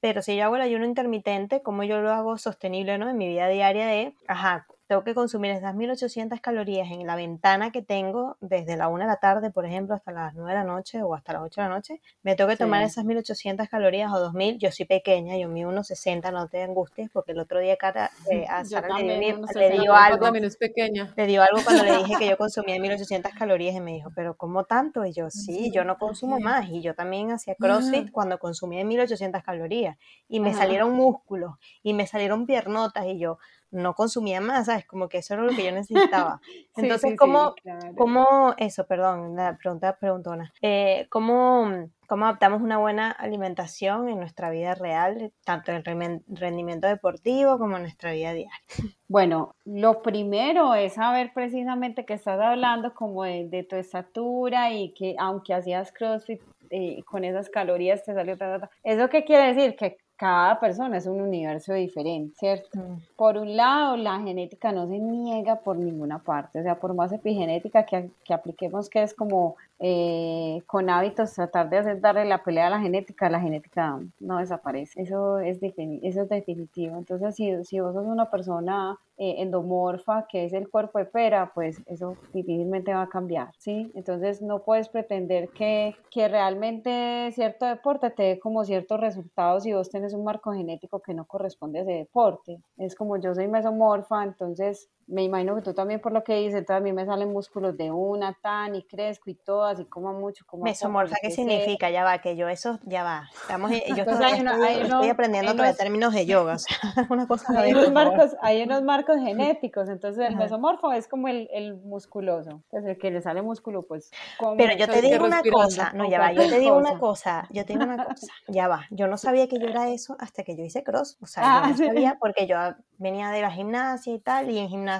Pero 0.00 0.22
si 0.22 0.36
yo 0.36 0.44
hago 0.44 0.56
el 0.56 0.62
ayuno 0.62 0.84
intermitente, 0.84 1.62
¿cómo 1.62 1.82
yo 1.82 2.00
lo 2.00 2.12
hago 2.12 2.36
sostenible 2.36 2.98
¿no? 2.98 3.08
en 3.08 3.16
mi 3.16 3.28
vida 3.28 3.48
diaria 3.48 3.86
de, 3.86 4.14
ajá, 4.26 4.66
tengo 4.86 5.02
que 5.02 5.14
consumir 5.14 5.52
esas 5.52 5.74
1800 5.74 6.40
calorías 6.40 6.90
en 6.90 7.06
la 7.06 7.16
ventana 7.16 7.72
que 7.72 7.82
tengo 7.82 8.36
desde 8.40 8.76
la 8.76 8.88
1 8.88 9.04
de 9.04 9.06
la 9.06 9.16
tarde, 9.16 9.50
por 9.50 9.64
ejemplo, 9.64 9.94
hasta 9.94 10.12
las 10.12 10.34
9 10.34 10.50
de 10.50 10.58
la 10.58 10.64
noche 10.64 11.02
o 11.02 11.14
hasta 11.14 11.32
las 11.32 11.42
8 11.42 11.60
de 11.60 11.68
la 11.68 11.74
noche, 11.74 12.00
me 12.22 12.34
tengo 12.36 12.50
que 12.50 12.56
tomar 12.56 12.82
esas 12.82 13.04
1800 13.04 13.68
calorías 13.68 14.12
o 14.12 14.20
2000. 14.20 14.58
Yo 14.58 14.70
soy 14.70 14.84
pequeña, 14.84 15.38
yo 15.38 15.48
mido 15.48 15.70
unos 15.70 15.86
60, 15.86 16.30
no 16.32 16.48
te 16.48 16.62
angusties, 16.62 17.10
porque 17.10 17.32
el 17.32 17.38
otro 17.38 17.60
día 17.60 17.76
cara, 17.76 18.10
eh, 18.30 18.44
a 18.48 18.64
Sara 18.64 18.98
le, 18.98 19.18
dio, 19.18 19.94
algo. 19.94 20.26
es 20.34 20.56
pequeña. 20.56 21.12
Le 21.16 21.26
dio 21.26 21.42
algo 21.42 21.60
cuando 21.64 21.84
le 21.84 21.96
dije 22.04 22.14
que 22.18 22.28
yo 22.28 22.36
consumía 22.36 22.78
1800 22.78 23.32
calorías 23.32 23.74
y 23.74 23.80
me 23.80 23.92
dijo, 23.92 24.10
¿pero 24.14 24.36
cómo 24.36 24.64
tanto? 24.64 25.06
Y 25.06 25.12
yo, 25.12 25.30
sí, 25.30 25.70
yo 25.72 25.84
no 25.84 25.96
consumo 25.96 26.38
más. 26.40 26.68
Y 26.68 26.82
yo 26.82 26.94
también 26.94 27.30
hacía 27.30 27.54
CrossFit 27.54 28.10
cuando 28.10 28.38
consumía 28.38 28.84
1800 28.84 29.42
calorías. 29.42 29.96
Y 30.28 30.40
me 30.40 30.52
salieron 30.52 30.92
músculos 30.92 31.54
y 31.82 31.94
me 31.94 32.06
salieron 32.06 32.46
piernotas 32.46 33.06
y 33.06 33.18
yo, 33.18 33.38
no 33.74 33.94
consumía 33.94 34.40
más, 34.40 34.66
¿sabes? 34.66 34.86
Como 34.86 35.08
que 35.08 35.18
eso 35.18 35.34
era 35.34 35.42
lo 35.42 35.54
que 35.54 35.64
yo 35.64 35.72
necesitaba. 35.72 36.40
Entonces, 36.76 37.16
¿cómo, 37.18 37.54
¿cómo, 37.96 38.54
eso, 38.56 38.86
perdón, 38.86 39.36
la 39.36 39.56
pregunta 39.56 39.96
preguntona, 39.98 40.52
eh, 40.62 41.06
¿cómo, 41.10 41.88
¿cómo 42.06 42.24
adaptamos 42.24 42.62
una 42.62 42.78
buena 42.78 43.10
alimentación 43.10 44.08
en 44.08 44.18
nuestra 44.18 44.50
vida 44.50 44.74
real, 44.74 45.32
tanto 45.44 45.72
en 45.72 45.84
el 45.86 46.22
rendimiento 46.28 46.86
deportivo 46.86 47.58
como 47.58 47.76
en 47.76 47.82
nuestra 47.82 48.12
vida 48.12 48.32
diaria? 48.32 48.52
Bueno, 49.06 49.54
lo 49.64 50.02
primero 50.02 50.74
es 50.74 50.94
saber 50.94 51.30
precisamente 51.34 52.04
que 52.04 52.14
estás 52.14 52.40
hablando 52.40 52.94
como 52.94 53.22
de, 53.22 53.66
tu 53.68 53.76
estatura 53.76 54.72
y 54.72 54.92
que 54.94 55.14
aunque 55.18 55.54
hacías 55.54 55.92
CrossFit 55.92 56.40
eh, 56.70 57.02
con 57.04 57.22
esas 57.22 57.48
calorías 57.50 58.02
te 58.02 58.14
salió... 58.14 58.34
¿Eso 58.82 59.08
qué 59.10 59.24
quiere 59.24 59.54
decir? 59.54 59.76
Que 59.76 59.98
cada 60.16 60.60
persona 60.60 60.98
es 60.98 61.06
un 61.06 61.20
universo 61.20 61.74
diferente, 61.74 62.34
¿cierto? 62.38 62.78
Mm. 62.78 62.98
Por 63.16 63.36
un 63.36 63.56
lado, 63.56 63.96
la 63.96 64.20
genética 64.20 64.72
no 64.72 64.86
se 64.86 64.98
niega 64.98 65.56
por 65.56 65.76
ninguna 65.76 66.20
parte, 66.20 66.60
o 66.60 66.62
sea, 66.62 66.78
por 66.78 66.94
más 66.94 67.12
epigenética 67.12 67.84
que, 67.84 68.10
que 68.24 68.34
apliquemos, 68.34 68.88
que 68.88 69.02
es 69.02 69.14
como 69.14 69.56
eh, 69.78 70.62
con 70.66 70.88
hábitos 70.88 71.34
tratar 71.34 71.68
de 71.68 71.78
hacer 71.78 72.00
darle 72.00 72.24
la 72.24 72.42
pelea 72.42 72.68
a 72.68 72.70
la 72.70 72.80
genética, 72.80 73.28
la 73.28 73.40
genética 73.40 74.00
no 74.20 74.38
desaparece, 74.38 75.02
eso 75.02 75.38
es, 75.38 75.58
eso 75.62 76.22
es 76.22 76.28
definitivo. 76.28 76.96
Entonces, 76.96 77.34
si, 77.34 77.64
si 77.64 77.80
vos 77.80 77.94
sos 77.94 78.06
una 78.06 78.30
persona 78.30 78.98
eh, 79.16 79.36
endomorfa, 79.38 80.26
que 80.28 80.44
es 80.44 80.52
el 80.52 80.68
cuerpo 80.68 80.98
de 80.98 81.04
pera, 81.04 81.52
pues 81.54 81.80
eso 81.86 82.16
difícilmente 82.32 82.92
va 82.92 83.02
a 83.02 83.08
cambiar, 83.08 83.50
¿sí? 83.58 83.92
Entonces 83.94 84.42
no 84.42 84.64
puedes 84.64 84.88
pretender 84.88 85.50
que, 85.50 85.94
que 86.10 86.28
realmente 86.28 87.30
cierto 87.32 87.66
deporte 87.66 88.10
te 88.10 88.22
dé 88.24 88.38
como 88.40 88.64
ciertos 88.64 88.98
resultados 89.00 89.62
si 89.62 89.72
vos 89.72 89.90
tenés 89.90 90.14
un 90.14 90.24
marco 90.24 90.52
genético 90.52 91.00
que 91.00 91.14
no 91.14 91.26
corresponde 91.26 91.78
a 91.78 91.82
ese 91.82 91.92
deporte. 91.92 92.60
Es 92.76 92.94
como 92.94 93.16
yo 93.16 93.34
soy 93.34 93.46
mesomorfa, 93.48 94.24
entonces 94.24 94.88
me 95.06 95.22
imagino 95.22 95.54
que 95.54 95.62
tú 95.62 95.74
también 95.74 96.00
por 96.00 96.12
lo 96.12 96.24
que 96.24 96.36
dices, 96.36 96.64
también 96.64 96.96
me 96.96 97.04
salen 97.04 97.32
músculos 97.32 97.76
de 97.76 97.90
una, 97.90 98.34
tan, 98.40 98.74
y 98.74 98.84
crezco 98.84 99.30
y 99.30 99.34
todo, 99.34 99.64
así 99.64 99.84
como 99.84 100.12
mucho, 100.12 100.44
como... 100.46 100.64
Mesomorfa, 100.64 101.16
¿qué 101.20 101.30
significa? 101.30 101.90
Ya 101.90 102.04
va, 102.04 102.18
que 102.18 102.36
yo 102.36 102.48
eso, 102.48 102.78
ya 102.84 103.02
va. 103.02 103.28
Estamos, 103.42 103.70
yo 103.70 104.04
estoy, 104.04 105.08
aprendiendo 105.08 105.54
términos 105.76 106.14
de 106.14 106.26
yoga, 106.26 106.54
o 106.54 106.58
sea, 106.58 106.76
una 107.10 107.26
cosa... 107.26 107.60
Hay 107.60 107.72
unos, 107.72 107.92
marcos, 107.92 108.36
hay 108.40 108.62
unos 108.62 108.82
marcos 108.82 109.16
genéticos, 109.24 109.88
entonces 109.88 110.28
el 110.28 110.36
mesomorfo 110.36 110.92
es 110.92 111.06
como 111.08 111.28
el, 111.28 111.48
el 111.52 111.74
musculoso, 111.74 112.62
entonces 112.70 112.90
el 112.90 112.98
que 112.98 113.10
le 113.10 113.20
sale 113.20 113.42
músculo, 113.42 113.82
pues... 113.82 114.10
Pero 114.56 114.76
yo 114.76 114.88
te 114.88 115.02
digo 115.02 115.24
una 115.24 115.42
cosa, 115.42 115.92
no, 115.92 116.08
ya 116.08 116.18
va, 116.18 116.32
yo 116.32 116.48
te 116.48 116.58
digo 116.58 116.76
una 116.76 116.98
cosa, 116.98 117.46
yo 117.50 117.64
te 117.64 117.74
digo 117.74 117.84
una 117.84 118.04
cosa, 118.04 118.32
ya 118.48 118.68
va, 118.68 118.86
yo 118.90 119.06
no 119.06 119.16
sabía 119.16 119.48
que 119.48 119.58
yo 119.58 119.68
era 119.68 119.90
eso 119.90 120.16
hasta 120.18 120.42
que 120.44 120.56
yo 120.56 120.64
hice 120.64 120.82
cross, 120.82 121.18
o 121.20 121.26
sea, 121.26 121.42
yo 121.42 121.48
ah, 121.48 121.68
no 121.68 121.76
sabía 121.88 122.16
porque 122.18 122.46
yo 122.46 122.56
venía 122.98 123.30
de 123.30 123.42
la 123.42 123.50
gimnasia 123.50 124.14
y 124.14 124.18
tal, 124.18 124.50
y 124.50 124.58
en 124.58 124.68
gimnasia 124.68 124.93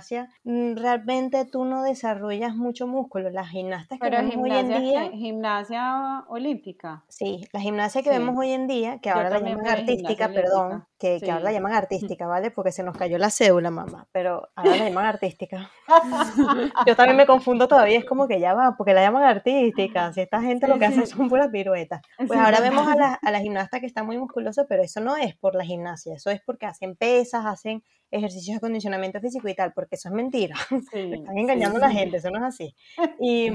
mm, 0.44 0.76
realmente 0.76 1.44
tú 1.44 1.64
no 1.64 1.82
desarrollas 1.82 2.54
mucho 2.54 2.86
músculo. 2.86 3.30
Las 3.30 3.48
gimnastas 3.48 3.98
que 3.98 4.10
vemos 4.10 4.36
hoy 4.36 4.50
en 4.52 4.68
día... 4.68 5.10
Gimnasia 5.12 6.24
olímpica. 6.28 7.04
Sí, 7.08 7.46
la 7.52 7.60
gimnasia 7.60 8.02
que 8.02 8.10
vemos 8.10 8.36
hoy 8.36 8.50
en 8.50 8.66
día, 8.66 8.98
que 9.00 9.10
ahora 9.10 9.30
la 9.30 9.40
llaman 9.40 9.66
artística, 9.66 10.28
perdón, 10.28 10.84
que, 10.98 11.20
que, 11.20 11.30
ahora 11.30 11.44
la 11.44 11.52
llaman 11.52 11.72
artística, 11.74 12.26
¿vale? 12.26 12.50
Porque 12.50 12.72
se 12.72 12.82
nos 12.82 12.96
cayó 12.96 13.18
la 13.18 13.30
cédula, 13.30 13.70
mamá, 13.70 14.06
pero 14.12 14.48
ahora 14.54 14.76
la 14.76 14.88
llaman 14.88 15.06
artística. 15.06 15.70
Yo 16.86 16.96
también 16.96 17.16
me 17.16 17.26
confundo 17.26 17.68
todavía, 17.68 17.98
es 17.98 18.04
como 18.04 18.28
que 18.28 18.40
ya 18.40 18.54
va, 18.54 18.76
porque 18.76 18.94
la 18.94 19.02
llaman 19.02 19.24
artística, 19.24 20.12
si 20.12 20.20
esta 20.20 20.40
gente 20.40 20.68
lo 20.68 20.78
que 20.78 20.86
hace 20.86 21.06
son 21.06 21.28
puras 21.28 21.48
piruetas. 21.48 22.02
Pues 22.26 22.38
ahora 22.38 22.60
vemos 22.60 22.86
a 22.86 22.96
la, 22.96 23.14
a 23.14 23.30
la 23.30 23.40
gimnasta 23.44 23.80
que 23.80 23.86
está 23.86 24.02
muy 24.02 24.18
musculosa, 24.18 24.66
pero 24.68 24.82
eso 24.82 25.00
no 25.00 25.16
es 25.16 25.34
por 25.36 25.54
la 25.54 25.64
gimnasia, 25.64 26.14
eso 26.14 26.30
es 26.30 26.40
porque 26.44 26.66
hacen 26.66 26.96
pesas, 26.96 27.46
hacen 27.46 27.82
ejercicios 28.14 28.54
de 28.54 28.58
acondicionamiento 28.58 29.20
físico 29.20 29.48
y 29.48 29.54
tal, 29.54 29.72
porque 29.72 29.96
eso 29.96 30.08
es 30.08 30.14
mentira. 30.14 30.56
Están 30.92 31.38
engañando 31.38 31.78
a 31.78 31.80
la 31.80 31.90
gente, 31.90 32.18
eso 32.18 32.30
no 32.30 32.38
es 32.38 32.44
así. 32.44 32.74
Y, 33.20 33.50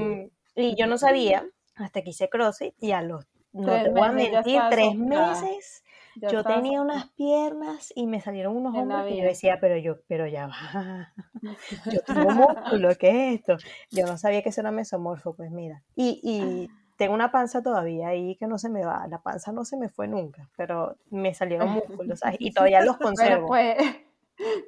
y, 0.54 0.74
yo 0.76 0.86
no 0.86 0.98
sabía, 0.98 1.46
hasta 1.76 2.02
que 2.02 2.10
hice 2.10 2.28
CrossFit, 2.28 2.74
y 2.80 2.92
a 2.92 3.02
los, 3.02 3.26
no 3.52 3.82
te 3.82 3.90
voy 3.90 4.02
a 4.02 4.12
mentir, 4.12 4.60
tres 4.70 4.94
meses, 4.94 5.82
yo 6.16 6.44
tenía 6.44 6.82
unas 6.82 7.10
piernas 7.12 7.92
y 7.94 8.06
me 8.06 8.20
salieron 8.20 8.56
unos 8.56 8.76
hombros 8.76 9.10
y 9.10 9.18
yo 9.18 9.24
decía, 9.24 9.58
pero 9.60 9.76
yo, 9.76 9.96
pero 10.08 10.26
ya 10.26 10.48
va, 10.48 11.12
yo 11.92 12.00
tengo 12.02 12.30
músculo, 12.30 12.90
¿qué 12.98 13.28
es 13.28 13.40
esto? 13.40 13.56
Yo 13.90 14.06
no 14.06 14.18
sabía 14.18 14.42
que 14.42 14.50
eso 14.50 14.60
era 14.60 14.70
mesomorfo, 14.70 15.34
pues 15.34 15.50
mira. 15.50 15.82
Y, 15.94 16.20
y 16.22 16.68
tengo 16.96 17.14
una 17.14 17.32
panza 17.32 17.62
todavía 17.62 18.08
ahí 18.08 18.36
que 18.36 18.46
no 18.46 18.58
se 18.58 18.68
me 18.68 18.84
va, 18.84 19.06
la 19.08 19.22
panza 19.22 19.52
no 19.52 19.64
se 19.64 19.76
me 19.76 19.88
fue 19.88 20.08
nunca, 20.08 20.50
pero 20.56 20.96
me 21.10 21.32
salieron 21.32 21.70
músculos 21.70 22.20
y 22.38 22.52
todavía 22.52 22.82
los 22.82 22.98
conservo. 22.98 23.46
Pues, 23.46 23.78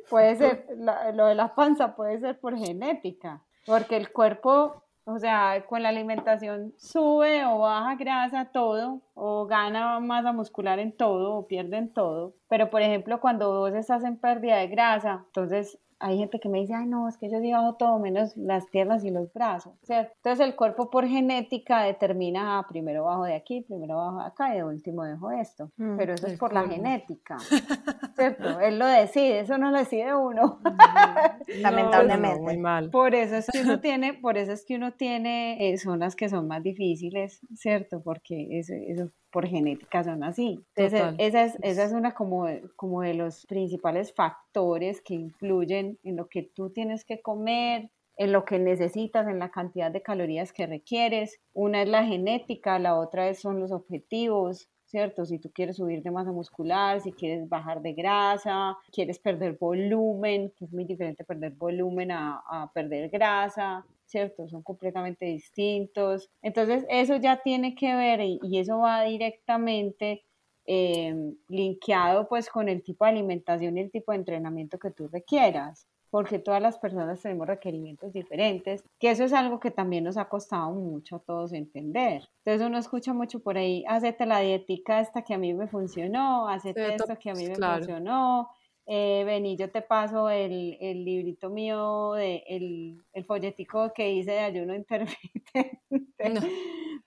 puede 0.09 0.37
ser, 0.37 0.67
lo 1.15 1.27
de 1.27 1.35
la 1.35 1.55
panza 1.55 1.95
puede 1.95 2.21
ser 2.21 2.39
por 2.39 2.57
genética, 2.57 3.43
porque 3.67 3.97
el 3.97 4.13
cuerpo, 4.13 4.83
o 5.05 5.19
sea, 5.19 5.65
con 5.69 5.83
la 5.83 5.89
alimentación 5.89 6.75
sube 6.77 7.45
o 7.45 7.59
baja 7.59 7.95
grasa 7.97 8.51
todo, 8.53 9.01
o 9.15 9.47
gana 9.47 9.99
masa 10.01 10.33
muscular 10.33 10.79
en 10.79 10.93
todo, 10.93 11.35
o 11.35 11.47
pierde 11.47 11.77
en 11.77 11.93
todo. 11.93 12.35
Pero, 12.49 12.71
por 12.71 12.83
ejemplo, 12.83 13.21
cuando 13.21 13.61
vos 13.61 13.75
estás 13.75 14.05
en 14.05 14.17
pérdida 14.17 14.57
de 14.59 14.69
grasa, 14.69 15.25
entonces 15.27 15.79
hay 16.03 16.19
gente 16.19 16.41
que 16.41 16.49
me 16.49 16.59
dice, 16.59 16.75
ay, 16.75 16.87
no, 16.87 17.09
es 17.09 17.17
que 17.17 17.31
yo 17.31 17.39
llevo 17.39 17.75
todo 17.75 17.99
menos 18.01 18.37
las 18.37 18.67
piernas 18.67 19.05
y 19.05 19.11
los 19.11 19.33
brazos, 19.33 19.73
¿cierto? 19.83 20.13
Entonces 20.17 20.45
el 20.45 20.57
cuerpo 20.57 20.91
por 20.91 21.07
genética 21.07 21.85
determina, 21.85 22.59
ah, 22.59 22.67
primero 22.69 23.05
bajo 23.05 23.25
de 23.25 23.37
aquí, 23.37 23.61
primero 23.61 23.97
bajo 23.97 24.19
de 24.19 24.27
acá 24.27 24.53
y 24.53 24.57
de 24.59 24.65
último 24.65 25.05
dejo 25.05 25.31
esto. 25.31 25.71
Mm, 25.77 25.97
Pero 25.97 26.15
eso 26.15 26.27
es 26.27 26.39
por 26.39 26.53
la 26.53 26.65
genética, 26.65 27.39
¿cierto? 28.17 28.61
Él 28.61 28.81
lo 28.81 28.87
decide, 28.87 29.41
eso 29.41 29.59
no 29.59 29.71
lo 29.71 29.79
decide 29.79 30.13
uno. 30.15 30.59
Lamentablemente. 31.61 32.41
muy 32.41 32.59
mal. 32.59 32.91
Por 32.91 33.15
eso 33.15 33.37
es 33.37 33.47
que 33.47 33.63
uno 33.63 33.79
tiene, 33.81 34.15
por 34.15 34.37
eso 34.37 34.51
es 34.53 34.65
que 34.65 34.75
uno 34.75 34.93
tiene 34.95 35.71
eh, 35.71 35.79
zonas 35.79 36.17
que 36.17 36.29
son 36.29 36.49
más 36.49 36.65
difíciles, 36.65 37.41
¿cierto? 37.55 38.03
Porque 38.03 38.59
eso, 38.59 38.75
eso 38.75 39.09
por 39.33 39.47
genética 39.47 40.05
son 40.05 40.23
así. 40.23 40.63
Entonces, 40.77 41.15
esa 41.19 41.45
es, 41.45 41.59
esa 41.63 41.85
es 41.85 41.93
una 41.93 42.13
como, 42.13 42.47
como 42.77 43.01
de 43.01 43.15
los 43.15 43.47
principales 43.47 44.13
factores 44.15 45.01
que 45.01 45.15
influyen 45.15 45.99
en 46.05 46.17
lo 46.17 46.29
que 46.29 46.43
tú 46.43 46.71
tienes 46.71 47.05
que 47.05 47.21
comer, 47.21 47.91
en 48.17 48.31
lo 48.31 48.45
que 48.45 48.59
necesitas, 48.59 49.27
en 49.27 49.39
la 49.39 49.51
cantidad 49.51 49.91
de 49.91 50.03
calorías 50.03 50.53
que 50.53 50.67
requieres. 50.67 51.41
Una 51.55 51.83
es 51.83 51.89
la 51.89 52.05
genética, 52.05 52.79
la 52.79 52.97
otra 52.97 53.33
son 53.35 53.59
los 53.59 53.73
objetivos, 53.73 54.69
¿cierto? 54.85 55.25
Si 55.25 55.39
tú 55.39 55.51
quieres 55.51 55.77
subir 55.77 56.03
de 56.03 56.11
masa 56.11 56.31
muscular, 56.31 57.01
si 57.01 57.13
quieres 57.13 57.49
bajar 57.49 57.81
de 57.81 57.95
grasa, 57.95 58.77
quieres 58.93 59.19
perder 59.19 59.57
volumen, 59.59 60.53
que 60.59 60.67
es 60.67 60.73
muy 60.73 60.85
diferente 60.85 61.25
perder 61.25 61.53
volumen 61.53 62.11
a, 62.11 62.43
a 62.47 62.71
perder 62.73 63.09
grasa. 63.09 63.87
¿Cierto? 64.13 64.49
Son 64.49 64.63
completamente 64.63 65.25
distintos. 65.25 66.31
Entonces, 66.43 66.85
eso 66.89 67.17
ya 67.17 67.43
tiene 67.43 67.75
que 67.75 67.95
ver 67.95 68.21
y, 68.21 68.59
eso 68.59 68.79
va 68.79 69.03
directamente 69.03 70.25
eh, 70.67 71.35
linkeado 71.49 72.29
pues 72.29 72.49
con 72.49 72.69
el 72.69 72.85
tipo 72.85 73.05
de 73.05 73.11
alimentación 73.11 73.77
y 73.77 73.81
el 73.81 73.91
tipo 73.91 74.13
de 74.13 74.19
entrenamiento 74.19 74.79
que 74.79 74.93
tú 74.93 75.09
requieras 75.09 75.89
porque 76.11 76.39
todas 76.39 76.61
las 76.61 76.79
personas 76.79 77.23
tenemos 77.23 77.47
requerimientos 77.47 78.13
diferentes, 78.13 78.85
que 78.99 79.11
eso 79.11 79.25
es 79.25 79.33
algo 79.33 79.59
que 79.59 79.71
también 79.71 80.05
nos 80.05 80.19
ha 80.19 80.29
costado 80.29 80.71
mucho 80.71 81.17
a 81.17 81.21
todos 81.21 81.55
entender. 81.55 82.29
Entonces 82.45 82.67
uno 82.67 82.77
escucha 82.77 83.15
mucho 83.15 83.41
por 83.41 83.57
ahí, 83.57 83.83
hacete 83.89 84.27
la 84.27 84.41
dietica 84.41 85.01
esta 85.01 85.23
que 85.23 85.33
a 85.33 85.39
mí 85.39 85.55
me 85.55 85.69
funcionó, 85.69 86.51
hacete 86.51 86.97
esto 86.97 87.17
que 87.19 87.31
a 87.31 87.33
mí 87.33 87.49
me 87.49 87.55
funcionó, 87.55 88.51
eh, 88.87 89.23
vení, 89.25 89.57
yo 89.57 89.71
te 89.71 89.83
paso 89.83 90.29
el, 90.29 90.77
el 90.81 91.05
librito 91.05 91.51
mío, 91.51 92.13
de, 92.15 92.43
el, 92.49 93.03
el, 93.13 93.25
folletico 93.25 93.93
que 93.93 94.13
hice 94.13 94.33
de 94.33 94.41
ayuno 94.41 94.75
intermitente. 94.75 95.81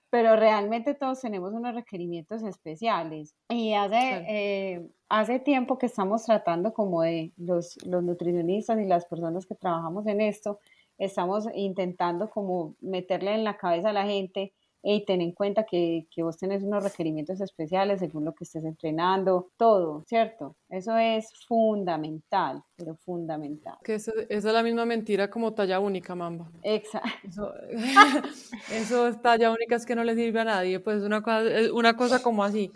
Pero 0.08 0.36
realmente 0.36 0.94
todos 0.94 1.20
tenemos 1.20 1.52
unos 1.52 1.74
requerimientos 1.74 2.42
especiales. 2.42 3.34
Y 3.50 3.74
hace, 3.74 4.24
eh, 4.28 4.88
hace 5.08 5.40
tiempo 5.40 5.78
que 5.78 5.86
estamos 5.86 6.24
tratando 6.24 6.72
como 6.72 7.02
de 7.02 7.32
los, 7.36 7.76
los 7.84 8.02
nutricionistas 8.02 8.80
y 8.80 8.84
las 8.84 9.04
personas 9.04 9.44
que 9.44 9.54
trabajamos 9.54 10.06
en 10.06 10.20
esto, 10.20 10.60
estamos 10.96 11.46
intentando 11.54 12.30
como 12.30 12.74
meterle 12.80 13.34
en 13.34 13.44
la 13.44 13.58
cabeza 13.58 13.90
a 13.90 13.92
la 13.92 14.06
gente 14.06 14.54
y 14.88 15.04
ten 15.04 15.20
en 15.20 15.32
cuenta 15.32 15.64
que, 15.64 16.06
que 16.12 16.22
vos 16.22 16.38
tenés 16.38 16.62
unos 16.62 16.84
requerimientos 16.84 17.40
especiales 17.40 17.98
según 17.98 18.24
lo 18.24 18.32
que 18.32 18.44
estés 18.44 18.64
entrenando, 18.64 19.50
todo, 19.56 20.04
¿cierto? 20.06 20.54
Eso 20.68 20.96
es 20.96 21.32
fundamental, 21.48 22.62
pero 22.76 22.94
fundamental. 22.94 23.74
Que 23.82 23.96
esa, 23.96 24.12
es 24.28 24.44
la 24.44 24.62
misma 24.62 24.86
mentira 24.86 25.28
como 25.28 25.52
talla 25.52 25.80
única, 25.80 26.14
Mamba. 26.14 26.52
Exacto. 26.62 27.10
Eso, 27.26 27.52
eso 28.72 29.08
es 29.08 29.20
talla 29.20 29.50
única, 29.50 29.74
es 29.74 29.84
que 29.84 29.96
no 29.96 30.04
le 30.04 30.14
sirve 30.14 30.40
a 30.40 30.44
nadie, 30.44 30.78
pues 30.78 30.98
es 30.98 31.02
una 31.02 31.20
cosa, 31.20 31.42
una 31.72 31.96
cosa 31.96 32.22
como 32.22 32.44
así. 32.44 32.70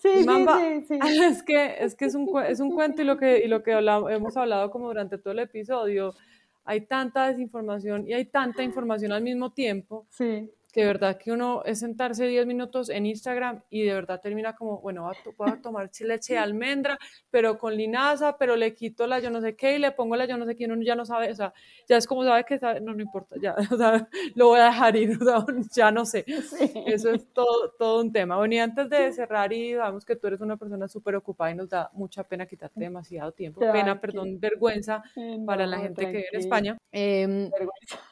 Sí, 0.00 0.24
Mamba, 0.26 0.58
sí, 0.58 0.84
sí, 0.88 0.98
Es 1.22 1.44
que, 1.44 1.76
es, 1.78 1.94
que 1.94 2.06
es, 2.06 2.16
un, 2.16 2.28
es 2.44 2.58
un 2.58 2.74
cuento 2.74 3.02
y 3.02 3.04
lo 3.04 3.16
que, 3.16 3.38
y 3.44 3.46
lo 3.46 3.62
que 3.62 3.70
hemos 3.70 4.36
hablado 4.36 4.68
como 4.72 4.88
durante 4.88 5.16
todo 5.16 5.32
el 5.32 5.38
episodio, 5.38 6.12
hay 6.64 6.80
tanta 6.86 7.28
desinformación 7.28 8.08
y 8.08 8.14
hay 8.14 8.24
tanta 8.24 8.64
información 8.64 9.12
al 9.12 9.22
mismo 9.22 9.52
tiempo. 9.52 10.06
Sí 10.10 10.50
que 10.72 10.80
de 10.80 10.86
verdad 10.86 11.18
que 11.18 11.30
uno 11.30 11.62
es 11.64 11.80
sentarse 11.80 12.26
10 12.26 12.46
minutos 12.46 12.88
en 12.88 13.04
Instagram 13.04 13.62
y 13.68 13.82
de 13.82 13.92
verdad 13.92 14.20
termina 14.20 14.54
como, 14.54 14.80
bueno, 14.80 15.10
voy 15.36 15.50
a, 15.50 15.60
tomar 15.60 15.90
leche 16.00 16.32
de 16.32 16.38
almendra, 16.38 16.98
pero 17.30 17.58
con 17.58 17.76
linaza, 17.76 18.38
pero 18.38 18.56
le 18.56 18.74
quito 18.74 19.06
la 19.06 19.20
yo 19.20 19.30
no 19.30 19.42
sé 19.42 19.54
qué 19.54 19.76
y 19.76 19.78
le 19.78 19.92
pongo 19.92 20.16
la 20.16 20.24
yo 20.24 20.38
no 20.38 20.46
sé 20.46 20.56
qué, 20.56 20.64
uno 20.64 20.82
ya 20.82 20.94
no 20.94 21.04
sabe, 21.04 21.30
o 21.30 21.34
sea, 21.34 21.52
ya 21.86 21.98
es 21.98 22.06
como 22.06 22.24
sabe 22.24 22.44
que 22.44 22.58
no, 22.80 22.94
no 22.94 23.02
importa, 23.02 23.36
ya, 23.40 23.54
o 23.70 23.76
sea, 23.76 24.08
lo 24.34 24.48
voy 24.48 24.60
a 24.60 24.66
dejar 24.66 24.96
ir, 24.96 25.10
o 25.20 25.24
sea, 25.24 25.44
ya 25.74 25.90
no 25.90 26.06
sé. 26.06 26.24
Eso 26.86 27.10
es 27.10 27.26
todo, 27.32 27.72
todo 27.78 28.00
un 28.00 28.10
tema. 28.10 28.36
Bueno, 28.36 28.54
y 28.54 28.58
antes 28.58 28.88
de 28.88 29.12
cerrar 29.12 29.52
y 29.52 29.74
sabemos 29.74 30.04
que 30.04 30.16
tú 30.16 30.26
eres 30.26 30.40
una 30.40 30.56
persona 30.56 30.88
súper 30.88 31.16
ocupada 31.16 31.50
y 31.50 31.54
nos 31.54 31.68
da 31.68 31.90
mucha 31.92 32.24
pena 32.24 32.46
quitarte 32.46 32.80
demasiado 32.80 33.32
tiempo, 33.32 33.60
pena, 33.60 34.00
perdón, 34.00 34.40
vergüenza 34.40 35.02
para 35.46 35.66
la 35.66 35.78
gente 35.78 36.06
que 36.06 36.12
vive 36.12 36.28
en 36.32 36.40
España. 36.40 36.78
Eh, 36.92 37.50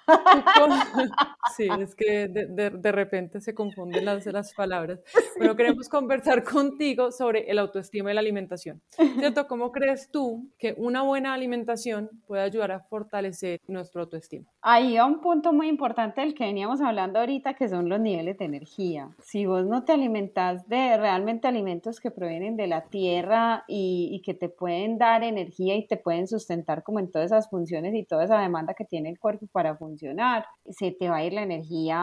sí, 1.57 1.69
es 1.81 1.95
que 1.95 2.29
de, 2.29 2.50
de, 2.51 2.93
repente 2.93 3.41
se 3.41 3.55
confunden 3.55 4.05
las, 4.05 4.27
las 4.27 4.55
palabras. 4.55 5.01
Pero 5.39 5.57
queremos 5.57 5.89
conversar 5.89 6.45
contigo 6.45 7.13
sobre 7.13 7.51
el 7.51 7.59
autoestima 7.59 8.11
y 8.11 8.15
la 8.15 8.21
alimentación. 8.21 8.81
¿Cierto? 9.19 9.47
¿Cómo 9.47 9.73
crees 9.73 10.11
tú 10.11 10.49
que 10.59 10.75
una 10.77 11.03
buena 11.03 11.35
alimentación 11.35 12.11
puede 12.27 12.43
ayudar 12.43 12.73
a 12.73 12.81
fortalecer 12.81 13.61
nuestro 13.67 14.03
autoestima? 14.03 14.47
Ahí 14.63 14.97
va 14.97 15.07
un 15.07 15.21
punto 15.21 15.53
muy 15.53 15.69
importante 15.69 16.21
del 16.21 16.35
que 16.35 16.45
veníamos 16.45 16.81
hablando 16.81 17.19
ahorita, 17.19 17.55
que 17.55 17.69
son 17.69 17.89
los 17.89 18.01
niveles 18.01 18.39
de 18.39 18.45
energía. 18.45 19.09
Si 19.23 19.47
vos 19.47 19.67
no 19.67 19.85
te 19.85 19.93
alimentas 19.93 20.69
de 20.69 20.97
realmente 20.97 21.49
alimentos 21.49 22.01
que 22.01 22.11
provienen 22.11 22.57
de 22.57 22.67
la 22.67 22.83
tierra 22.83 23.65
y, 23.67 24.11
y 24.13 24.23
que 24.23 24.35
te 24.35 24.49
pueden 24.49 24.99
dar 24.99 25.23
energía 25.23 25.77
y 25.77 25.87
te 25.87 25.97
pueden 25.97 26.27
sustentar 26.27 26.83
como 26.83 26.99
en 26.99 27.11
todas 27.11 27.27
esas 27.27 27.49
funciones 27.49 27.95
y 27.95 28.05
toda 28.05 28.25
esa 28.25 28.39
demanda 28.39 28.75
que 28.75 28.85
tiene 28.85 29.11
el 29.11 29.19
cuerpo 29.19 29.47
para 29.53 29.77
funcionar, 29.77 30.45
se 30.69 30.93
te 30.93 31.09
va 31.09 31.17
a 31.17 31.25
ir 31.25 31.33
la 31.33 31.43
energía, 31.43 31.99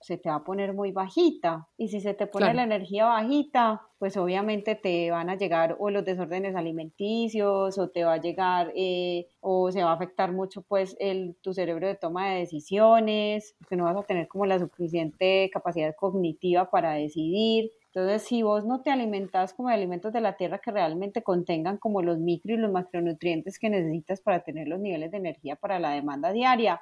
se 0.00 0.18
te 0.18 0.28
va 0.28 0.36
a 0.36 0.44
poner 0.44 0.74
muy 0.74 0.92
bajita. 0.92 1.68
Y 1.76 1.88
si 1.88 2.00
se 2.00 2.14
te 2.14 2.26
pone 2.26 2.52
la 2.54 2.64
energía 2.64 3.06
bajita, 3.06 3.82
pues 3.98 4.16
obviamente 4.16 4.74
te 4.74 5.10
van 5.10 5.30
a 5.30 5.36
llegar 5.36 5.76
o 5.78 5.88
los 5.90 6.04
desórdenes 6.04 6.56
alimenticios 6.56 7.78
o 7.78 7.90
te 7.90 8.04
va 8.04 8.14
a 8.14 8.20
llegar 8.20 8.72
eh, 8.74 9.28
o 9.40 9.70
se 9.70 9.82
va 9.82 9.90
a 9.90 9.94
afectar 9.94 10.32
mucho 10.32 10.62
pues 10.62 10.96
el, 10.98 11.36
tu 11.40 11.54
cerebro 11.54 11.86
de 11.86 11.94
toma 11.94 12.30
de 12.30 12.40
decisiones, 12.40 13.54
que 13.68 13.76
no 13.76 13.84
vas 13.84 13.96
a 13.96 14.02
tener 14.02 14.28
como 14.28 14.46
la 14.46 14.58
suficiente 14.58 15.50
capacidad 15.52 15.94
cognitiva 15.94 16.70
para 16.70 16.92
decidir. 16.94 17.70
Entonces, 17.94 18.22
si 18.22 18.42
vos 18.42 18.64
no 18.64 18.80
te 18.80 18.90
alimentas 18.90 19.52
como 19.52 19.68
de 19.68 19.74
alimentos 19.74 20.14
de 20.14 20.22
la 20.22 20.36
tierra 20.36 20.60
que 20.60 20.70
realmente 20.70 21.22
contengan 21.22 21.76
como 21.76 22.00
los 22.00 22.18
micro 22.18 22.54
y 22.54 22.56
los 22.56 22.72
macronutrientes 22.72 23.58
que 23.58 23.68
necesitas 23.68 24.22
para 24.22 24.42
tener 24.42 24.66
los 24.66 24.80
niveles 24.80 25.10
de 25.10 25.18
energía 25.18 25.56
para 25.56 25.78
la 25.78 25.90
demanda 25.90 26.32
diaria, 26.32 26.80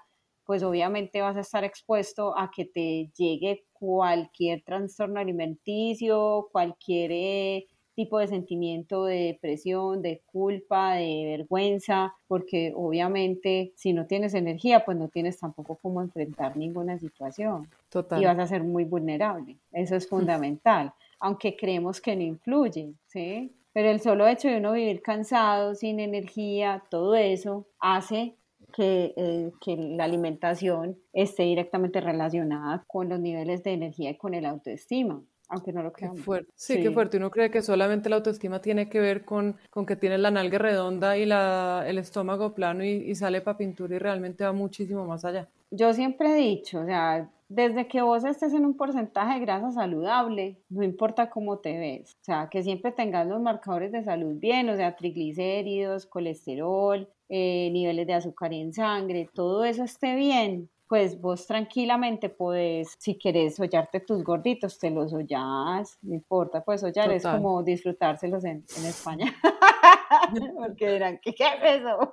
pues 0.51 0.65
obviamente 0.65 1.21
vas 1.21 1.37
a 1.37 1.43
estar 1.43 1.63
expuesto 1.63 2.37
a 2.37 2.51
que 2.51 2.65
te 2.65 3.09
llegue 3.17 3.67
cualquier 3.73 4.65
trastorno 4.65 5.21
alimenticio, 5.21 6.49
cualquier 6.51 7.13
eh, 7.13 7.67
tipo 7.95 8.19
de 8.19 8.27
sentimiento 8.27 9.05
de 9.05 9.27
depresión, 9.27 10.03
de 10.03 10.23
culpa, 10.27 10.95
de 10.95 11.37
vergüenza, 11.39 12.17
porque 12.27 12.73
obviamente 12.75 13.73
si 13.77 13.93
no 13.93 14.09
tienes 14.09 14.35
energía, 14.35 14.85
pues 14.85 14.99
no 14.99 15.07
tienes 15.07 15.39
tampoco 15.39 15.79
cómo 15.81 16.03
enfrentar 16.03 16.57
ninguna 16.57 16.99
situación. 16.99 17.69
Total. 17.89 18.21
Y 18.21 18.25
vas 18.25 18.41
a 18.41 18.49
ser 18.49 18.65
muy 18.65 18.83
vulnerable. 18.83 19.57
Eso 19.71 19.95
es 19.95 20.09
fundamental, 20.09 20.93
aunque 21.21 21.57
creemos 21.57 22.01
que 22.01 22.17
no 22.17 22.23
influye, 22.23 22.93
¿sí? 23.07 23.55
Pero 23.73 23.89
el 23.89 24.01
solo 24.01 24.27
hecho 24.27 24.49
de 24.49 24.57
uno 24.57 24.73
vivir 24.73 25.01
cansado, 25.01 25.77
sin 25.77 26.01
energía, 26.01 26.83
todo 26.91 27.15
eso 27.15 27.69
hace 27.79 28.35
que, 28.71 29.15
eh, 29.17 29.53
que, 29.61 29.77
la 29.77 30.05
alimentación 30.05 30.99
esté 31.13 31.45
directamente 31.45 32.01
relacionada 32.01 32.85
con 32.87 33.09
los 33.09 33.21
niveles 33.21 33.63
de 33.63 33.73
energía 33.73 34.11
y 34.11 34.17
con 34.17 34.35
el 34.35 34.47
autoestima 34.47 35.23
aunque 35.53 35.73
no 35.73 35.83
lo 35.83 35.93
creamos. 35.93 36.21
fuerte. 36.21 36.53
Sí, 36.55 36.81
qué 36.81 36.93
fuerte. 36.93 37.17
Uno 37.17 37.29
cree 37.29 37.51
que 37.51 37.61
solamente 37.61 38.09
la 38.09 38.17
autoestima 38.17 38.61
tiene 38.61 38.89
que 38.89 39.01
ver 39.01 39.25
con, 39.25 39.57
con 39.71 39.85
que 39.85 39.97
tiene 39.97 40.17
la 40.17 40.31
nalga 40.31 40.59
redonda 40.59 41.19
y 41.19 41.27
la, 41.27 41.83
el 41.89 41.99
estómago 41.99 42.55
plano 42.55 42.85
y, 42.85 42.91
y 42.91 43.17
sale 43.17 43.41
para 43.41 43.59
pintura 43.59 43.97
y 43.97 43.99
realmente 43.99 44.45
va 44.45 44.53
muchísimo 44.53 45.05
más 45.07 45.25
allá. 45.25 45.49
Yo 45.73 45.93
siempre 45.93 46.31
he 46.31 46.37
dicho, 46.37 46.81
o 46.81 46.85
sea, 46.85 47.29
desde 47.49 47.89
que 47.89 48.01
vos 48.01 48.25
estés 48.25 48.55
en 48.55 48.65
un 48.65 48.77
porcentaje 48.77 49.35
de 49.35 49.41
grasa 49.41 49.73
saludable, 49.73 50.57
no 50.69 50.85
importa 50.85 51.31
cómo 51.31 51.59
te 51.59 51.79
ves, 51.79 52.17
o 52.21 52.25
sea, 52.25 52.49
que 52.49 52.63
siempre 52.63 52.93
tengas 52.93 53.27
los 53.27 53.41
marcadores 53.41 53.91
de 53.91 54.05
salud 54.05 54.37
bien, 54.39 54.69
o 54.69 54.77
sea, 54.77 54.95
triglicéridos, 54.95 56.07
colesterol, 56.07 57.09
eh, 57.31 57.71
niveles 57.73 58.07
de 58.07 58.15
azúcar 58.15 58.53
en 58.53 58.73
sangre, 58.73 59.31
todo 59.33 59.65
eso 59.65 59.85
esté 59.85 60.17
bien, 60.17 60.69
pues 60.91 61.21
vos 61.21 61.47
tranquilamente 61.47 62.29
puedes, 62.29 62.97
si 62.99 63.17
quieres 63.17 63.61
hollarte 63.61 64.01
tus 64.01 64.25
gorditos, 64.25 64.77
te 64.77 64.91
los 64.91 65.13
hollas, 65.13 65.97
no 66.03 66.15
importa, 66.17 66.65
pues 66.65 66.83
hollar 66.83 67.13
es 67.13 67.23
como 67.23 67.63
disfrutárselos 67.63 68.45
en, 68.45 68.65
en 68.77 68.85
España. 68.85 69.33
Porque 70.57 70.93
dirán, 70.93 71.21
¿qué, 71.23 71.33
qué 71.33 71.45
es 71.45 71.81
eso? 71.81 72.13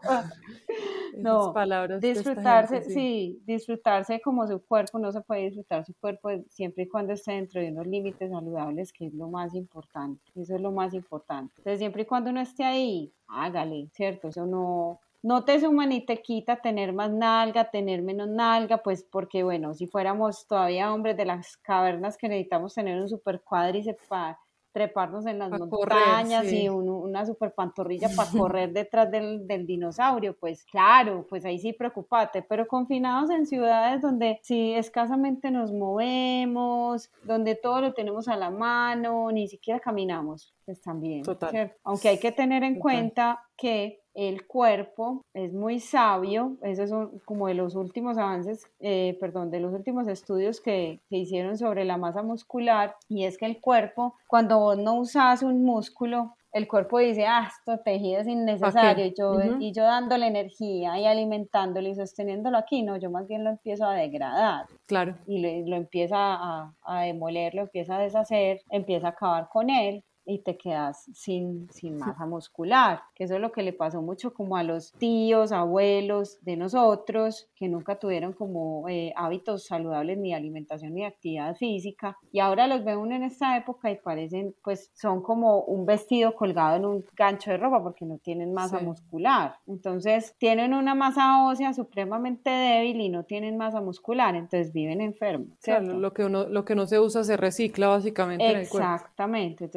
no, 1.18 1.54
palabras 1.54 2.00
disfrutarse, 2.00 2.84
sí. 2.84 3.42
disfrutarse 3.48 4.22
como 4.22 4.46
su 4.46 4.64
cuerpo, 4.64 5.00
no 5.00 5.12
se 5.12 5.22
puede 5.22 5.46
disfrutar 5.46 5.84
su 5.84 5.96
cuerpo 5.96 6.30
siempre 6.48 6.84
y 6.84 6.88
cuando 6.88 7.14
esté 7.14 7.32
dentro 7.32 7.60
de 7.60 7.72
unos 7.72 7.88
límites 7.88 8.30
saludables, 8.30 8.94
que 8.94 9.08
es 9.08 9.14
lo 9.16 9.28
más 9.28 9.56
importante, 9.56 10.22
eso 10.36 10.54
es 10.54 10.62
lo 10.62 10.72
más 10.72 10.94
importante. 10.94 11.52
Entonces, 11.58 11.80
siempre 11.80 12.04
y 12.04 12.06
cuando 12.06 12.30
uno 12.30 12.42
esté 12.42 12.64
ahí, 12.64 13.12
hágale, 13.28 13.90
¿cierto? 13.94 14.28
Eso 14.28 14.46
no, 14.46 15.00
no 15.24 15.44
te 15.46 15.60
suma 15.60 15.86
ni 15.86 16.06
te 16.06 16.22
quita 16.22 16.58
tener 16.62 16.94
más 16.94 17.12
nalga, 17.12 17.70
tener 17.70 18.02
menos 18.02 18.28
nalga, 18.28 18.78
pues 18.78 19.04
porque 19.04 19.44
bueno, 19.44 19.74
si 19.74 19.88
fuéramos 19.88 20.48
todavía 20.48 20.94
hombres 20.94 21.18
de 21.18 21.26
las 21.26 21.58
cavernas 21.58 22.18
que 22.18 22.30
necesitamos 22.30 22.74
tener 22.74 23.02
un 23.02 23.10
super 23.10 23.42
cuádriceps 23.42 24.08
para 24.08 24.40
treparnos 24.78 25.26
en 25.26 25.40
las 25.40 25.50
montañas 25.50 26.52
y 26.52 26.70
una 26.70 27.26
super 27.26 27.52
pantorrilla 27.52 28.10
para 28.16 28.30
correr 28.38 28.72
detrás 28.72 29.10
del, 29.10 29.48
del, 29.48 29.66
dinosaurio, 29.66 30.38
pues 30.38 30.64
claro, 30.66 31.26
pues 31.28 31.46
ahí 31.46 31.58
sí 31.58 31.74
preocupate, 31.74 32.44
pero 32.44 32.68
confinados 32.68 33.32
en 33.32 33.48
ciudades 33.48 34.04
donde 34.04 34.40
sí 34.44 34.74
escasamente 34.74 35.50
nos 35.50 35.74
movemos, 35.74 37.10
donde 37.24 37.56
todo 37.56 37.82
lo 37.82 37.94
tenemos 37.94 38.28
a 38.28 38.36
la 38.36 38.52
mano, 38.52 39.32
ni 39.32 39.48
siquiera 39.48 39.80
caminamos, 39.80 40.54
pues 40.64 40.80
también. 40.80 41.24
Total. 41.24 41.74
Aunque 41.84 42.10
hay 42.10 42.20
que 42.20 42.32
tener 42.32 42.64
en 42.64 42.78
cuenta 42.78 43.44
que 43.58 44.04
el 44.18 44.48
cuerpo 44.48 45.24
es 45.36 45.54
muy 45.54 45.80
sabio, 45.80 46.58
esos 46.64 46.90
son 46.90 47.20
como 47.24 47.48
de 47.48 47.54
los 47.54 47.76
últimos 47.76 48.18
avances, 48.18 48.68
eh, 48.80 49.16
perdón, 49.20 49.52
de 49.52 49.60
los 49.60 49.72
últimos 49.74 50.08
estudios 50.08 50.60
que, 50.60 51.00
que, 51.08 51.18
hicieron 51.18 51.56
sobre 51.56 51.86
la 51.86 51.98
masa 51.98 52.24
muscular, 52.24 52.96
y 53.08 53.26
es 53.26 53.38
que 53.38 53.46
el 53.46 53.62
cuerpo, 53.62 54.16
cuando 54.26 54.58
vos 54.58 54.78
no 54.78 54.96
usas 54.96 55.44
un 55.44 55.64
músculo, 55.64 56.36
el 56.52 56.68
cuerpo 56.68 56.98
dice, 56.98 57.28
ah, 57.28 57.48
esto 57.48 57.80
tejido 57.84 58.22
es 58.22 58.28
innecesario, 58.28 59.06
y 59.06 59.14
yo, 59.16 59.36
y 59.60 59.72
yo 59.72 59.84
dándole 59.84 60.26
energía 60.26 61.00
y 61.00 61.06
alimentándolo 61.06 61.88
y 61.88 61.94
sosteniéndolo 61.94 62.58
aquí, 62.58 62.82
no, 62.82 62.98
yo 62.98 63.12
más 63.12 63.28
bien 63.28 63.44
lo 63.44 63.52
empiezo 63.52 63.86
a 63.86 63.94
degradar. 63.94 64.66
Claro. 64.88 65.16
Y 65.28 65.42
lo, 65.42 65.70
lo 65.70 65.76
empieza 65.76 66.18
a, 66.18 66.74
a 66.84 67.02
demoler, 67.04 67.54
lo 67.54 67.62
empieza 67.62 67.98
a 67.98 68.00
deshacer, 68.00 68.62
empieza 68.72 69.08
a 69.08 69.12
acabar 69.12 69.50
con 69.50 69.70
él, 69.70 70.04
y 70.28 70.40
te 70.40 70.58
quedas 70.58 71.10
sin, 71.14 71.70
sin 71.72 71.98
masa 71.98 72.26
muscular, 72.26 73.02
que 73.16 73.24
eso 73.24 73.36
es 73.36 73.42
lo 73.42 73.52
que 73.52 73.64
le 73.64 73.74
pasó 73.74 74.02
mucho 74.02 74.34
como 74.34 74.58
a 74.58 74.64
los 74.64 74.92
tíos, 74.94 75.52
abuelos 75.52 76.38
de 76.42 76.58
nosotros, 76.58 77.50
que 77.56 77.70
nunca 77.70 77.96
tuvieron 77.96 78.34
como 78.34 78.88
eh, 78.90 79.14
hábitos 79.16 79.66
saludables 79.66 80.18
ni 80.18 80.34
alimentación 80.34 80.94
ni 80.94 81.06
actividad 81.06 81.56
física, 81.56 82.18
y 82.32 82.40
ahora 82.40 82.68
los 82.68 82.84
ve 82.84 82.98
uno 82.98 83.16
en 83.16 83.24
esta 83.24 83.58
época 83.58 83.90
y 83.90 83.96
parecen, 83.96 84.54
pues 84.64 84.92
son 84.94 85.22
como 85.22 85.62
un 85.62 85.86
vestido 85.86 86.36
colgado 86.36 86.76
en 86.76 86.86
un 86.86 87.06
gancho 87.16 87.52
de 87.52 87.58
ropa 87.58 87.82
porque 87.82 88.06
no 88.06 88.18
tienen 88.18 88.54
masa 88.54 88.80
muscular, 88.80 89.56
entonces 89.66 90.36
tienen 90.38 90.74
una 90.74 90.94
masa 90.94 91.46
ósea 91.48 91.74
supremamente 91.74 92.50
débil 92.50 93.00
y 93.00 93.10
no 93.10 93.24
tienen 93.24 93.58
masa 93.58 93.80
muscular, 93.80 94.36
entonces 94.36 94.74
viven 94.74 95.00
enfermos. 95.00 95.58
Claro, 95.62 95.94
lo 95.98 96.14
que, 96.14 96.26
uno, 96.26 96.48
lo 96.48 96.66
que 96.66 96.76
no 96.76 96.86
se 96.86 97.00
usa 97.00 97.24
se 97.24 97.38
recicla 97.38 97.88
básicamente 97.88 98.44
en 98.44 98.58
el 98.58 98.70
cuerpo. 98.70 98.94
Exactamente, 98.94 99.70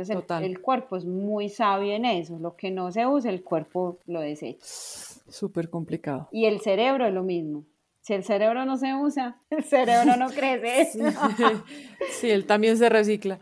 el 0.44 0.60
cuerpo 0.60 0.96
es 0.96 1.04
muy 1.04 1.48
sabio 1.48 1.94
en 1.94 2.04
eso. 2.04 2.38
Lo 2.38 2.56
que 2.56 2.70
no 2.70 2.90
se 2.92 3.06
usa, 3.06 3.30
el 3.30 3.42
cuerpo 3.42 3.98
lo 4.06 4.20
desecha. 4.20 4.60
Súper 4.62 5.70
complicado. 5.70 6.28
Y 6.32 6.46
el 6.46 6.60
cerebro 6.60 7.06
es 7.06 7.14
lo 7.14 7.22
mismo. 7.22 7.64
Si 8.00 8.14
el 8.14 8.24
cerebro 8.24 8.64
no 8.64 8.76
se 8.76 8.94
usa, 8.94 9.36
el 9.50 9.64
cerebro 9.64 10.16
no 10.16 10.28
crece. 10.30 11.02
Sí, 12.12 12.30
él 12.30 12.46
también 12.46 12.76
se 12.76 12.88
recicla. 12.88 13.38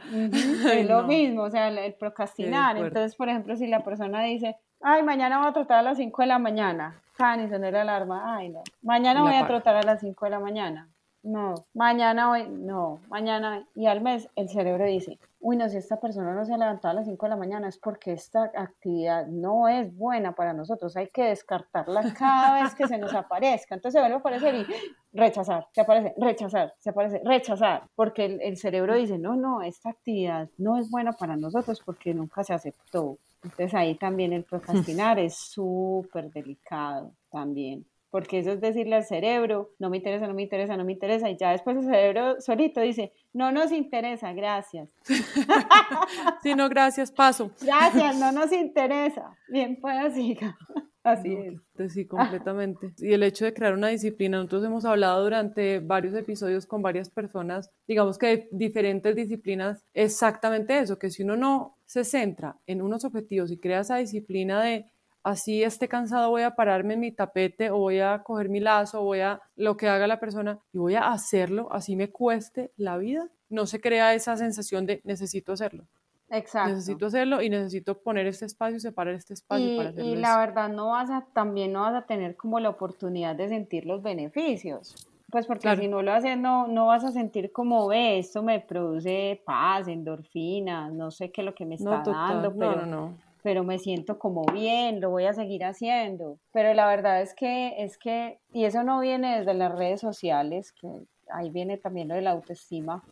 Es 0.72 0.88
lo 0.88 1.05
mismo, 1.05 1.42
o 1.42 1.51
sea, 1.51 1.68
el 1.68 1.94
procrastinar. 1.94 2.76
Entonces, 2.76 3.16
por 3.16 3.28
ejemplo, 3.28 3.57
si 3.57 3.66
la 3.66 3.82
persona 3.82 4.22
dice, 4.22 4.57
ay, 4.80 5.03
mañana 5.03 5.38
voy 5.38 5.49
a 5.49 5.53
trotar 5.53 5.78
a 5.78 5.82
las 5.82 5.96
5 5.96 6.22
de 6.22 6.28
la 6.28 6.38
mañana, 6.38 7.01
can 7.16 7.44
y 7.44 7.49
la 7.49 7.82
alarma, 7.82 8.36
ay, 8.36 8.51
no. 8.51 8.62
Mañana 8.82 9.22
voy 9.22 9.34
a 9.34 9.46
trotar 9.46 9.76
a 9.76 9.82
las 9.82 10.01
5 10.01 10.24
de 10.26 10.30
la 10.30 10.40
mañana. 10.40 10.88
No, 11.22 11.66
mañana 11.74 12.30
hoy, 12.30 12.49
no, 12.49 13.01
mañana 13.09 13.66
y 13.74 13.86
al 13.86 14.01
mes 14.01 14.28
el 14.36 14.49
cerebro 14.49 14.84
dice, 14.84 15.18
uy, 15.41 15.57
no, 15.57 15.68
si 15.68 15.76
esta 15.76 16.01
persona 16.01 16.34
no 16.34 16.45
se 16.45 16.53
ha 16.53 16.59
levantado 16.59 16.93
a 16.93 16.95
las 16.95 17.07
5 17.07 17.26
de 17.26 17.30
la 17.30 17.36
mañana 17.36 17.68
es 17.68 17.78
porque 17.78 18.12
esta 18.12 18.51
actividad 18.55 19.26
no 19.26 19.68
es 19.68 19.95
buena 19.95 20.34
para 20.34 20.53
nosotros, 20.53 20.97
hay 20.97 21.09
que 21.09 21.24
descartarla 21.24 22.12
cada 22.18 22.62
vez 22.62 22.74
que 22.74 22.86
se 22.89 22.99
nos 22.99 23.14
aparezca. 23.14 23.74
Entonces 23.74 23.99
se 23.99 24.01
vuelve 24.01 24.16
a 24.16 24.18
aparecer 24.18 24.55
y 24.55 24.66
rechazar, 25.12 25.68
se 25.72 25.80
aparece, 25.80 26.14
rechazar, 26.16 26.74
se 26.78 26.91
aparece, 26.91 27.22
rechazar, 27.24 27.84
porque 27.95 28.24
el, 28.24 28.41
el 28.43 28.57
cerebro 28.57 28.95
dice, 28.95 29.18
no, 29.18 29.36
no, 29.36 29.62
esta 29.62 29.91
actividad 29.91 30.49
no 30.59 30.76
es 30.76 30.91
buena 30.91 31.12
para 31.12 31.36
nosotros 31.36 31.80
porque 31.84 32.14
nunca 32.14 32.43
se 32.45 32.55
aceptó. 32.55 33.18
Entonces 33.43 33.74
ahí 33.74 33.95
también 33.95 34.32
el 34.32 34.45
procrastinar 34.45 35.18
es 35.18 35.36
súper 35.36 36.30
delicado 36.30 37.12
también 37.30 37.86
porque 38.11 38.38
eso 38.38 38.52
es 38.52 38.61
decirle 38.61 38.96
al 38.96 39.04
cerebro, 39.04 39.70
no 39.78 39.90
me 39.90 39.98
interesa, 39.98 40.26
no 40.26 40.34
me 40.34 40.42
interesa, 40.42 40.76
no 40.76 40.84
me 40.84 40.92
interesa, 40.92 41.30
y 41.30 41.36
ya 41.36 41.50
después 41.52 41.76
el 41.76 41.84
cerebro 41.84 42.40
solito 42.40 42.80
dice, 42.80 43.12
no 43.32 43.52
nos 43.52 43.72
interesa, 43.72 44.32
gracias. 44.32 44.88
sí, 46.42 46.54
no, 46.54 46.68
gracias, 46.68 47.12
paso. 47.12 47.50
Gracias, 47.62 48.18
no 48.18 48.32
nos 48.32 48.52
interesa. 48.52 49.36
Bien, 49.48 49.78
pues 49.80 50.14
siga. 50.14 50.56
Así 51.04 51.32
es. 51.32 51.92
Sí, 51.92 52.06
completamente. 52.06 52.92
Y 52.98 53.12
el 53.12 53.22
hecho 53.22 53.44
de 53.44 53.54
crear 53.54 53.72
una 53.72 53.88
disciplina, 53.88 54.36
nosotros 54.36 54.64
hemos 54.64 54.84
hablado 54.84 55.22
durante 55.22 55.78
varios 55.78 56.14
episodios 56.14 56.66
con 56.66 56.82
varias 56.82 57.09
personas, 57.09 57.70
digamos 57.86 58.18
que 58.18 58.26
de 58.26 58.48
diferentes 58.52 59.16
disciplinas, 59.16 59.82
exactamente 59.94 60.78
eso, 60.78 60.98
que 60.98 61.11
si 61.11 61.22
uno 61.22 61.36
no 61.36 61.76
se 61.86 62.04
centra 62.04 62.56
en 62.66 62.82
unos 62.82 63.04
objetivos 63.04 63.50
y 63.50 63.59
crea 63.59 63.80
esa 63.80 63.96
disciplina 63.96 64.62
de 64.62 64.86
así 65.23 65.62
esté 65.62 65.89
cansado 65.89 66.31
voy 66.31 66.43
a 66.43 66.55
pararme 66.55 66.95
en 66.95 67.01
mi 67.01 67.12
tapete 67.12 67.71
o 67.71 67.79
voy 67.79 68.01
a 68.01 68.23
coger 68.23 68.49
mi 68.49 68.61
lazo 68.61 69.01
o 69.01 69.05
voy 69.05 69.21
a 69.21 69.41
lo 69.57 69.77
que 69.77 69.89
haga 69.89 70.07
la 70.07 70.21
persona 70.21 70.59
y 70.73 70.79
voy 70.79 70.95
a 70.95 71.11
hacerlo, 71.11 71.69
así 71.73 71.97
me 71.97 72.11
cueste 72.11 72.73
la 72.77 72.97
vida, 72.97 73.29
no 73.49 73.66
se 73.66 73.81
crea 73.81 74.14
esa 74.14 74.37
sensación 74.37 74.87
de 74.87 75.01
necesito 75.05 75.53
hacerlo. 75.53 75.85
Exacto. 76.31 76.71
Necesito 76.71 77.07
hacerlo 77.07 77.41
y 77.41 77.49
necesito 77.49 77.99
poner 77.99 78.27
este 78.27 78.45
espacio 78.45 78.79
separar 78.81 79.14
este 79.14 79.33
espacio 79.33 79.66
y, 79.66 79.77
para 79.77 79.91
hacerlo. 79.91 80.11
Y 80.11 80.16
la 80.16 80.39
verdad 80.39 80.69
no 80.69 80.89
vas 80.91 81.11
a, 81.11 81.27
también 81.33 81.73
no 81.73 81.81
vas 81.81 81.95
a 81.95 82.03
tener 82.03 82.37
como 82.37 82.61
la 82.61 82.69
oportunidad 82.69 83.35
de 83.35 83.49
sentir 83.49 83.87
los 83.87 84.03
beneficios. 84.03 85.09
Pues 85.31 85.47
porque 85.47 85.77
si 85.77 85.89
no 85.89 86.01
lo 86.01 86.12
haces, 86.12 86.39
no, 86.39 86.69
no 86.69 86.87
vas 86.87 87.05
a 87.05 87.12
sentir 87.12 87.53
como, 87.53 87.87
ve, 87.89 88.19
esto 88.19 88.43
me 88.43 88.61
produce 88.61 89.43
paz, 89.45 89.87
endorfina, 89.87 90.89
no 90.89 91.11
sé 91.11 91.31
qué 91.31 91.43
es 91.43 91.45
lo 91.45 91.55
que 91.55 91.66
me 91.66 91.75
está 91.75 92.03
dando, 92.03 92.55
pero, 92.55 92.87
no, 92.87 92.87
no, 92.87 92.97
no 93.11 93.28
pero 93.49 93.64
me 93.64 93.78
siento 93.78 94.18
como 94.18 94.44
bien, 94.53 95.01
lo 95.01 95.09
voy 95.09 95.24
a 95.24 95.32
seguir 95.32 95.64
haciendo. 95.64 96.38
Pero 96.53 96.74
la 96.74 96.86
verdad 96.86 97.22
es 97.22 97.34
que, 97.34 97.82
es 97.82 97.96
que, 97.96 98.40
y 98.53 98.66
eso 98.66 98.82
no 98.82 99.01
viene 99.01 99.38
desde 99.38 99.55
las 99.55 99.72
redes 99.72 100.03
sociales, 100.03 100.74
que 100.78 100.86
ahí 101.32 101.49
viene 101.49 101.78
también 101.78 102.09
lo 102.09 102.14
de 102.14 102.20
la 102.20 102.32
autoestima. 102.32 103.03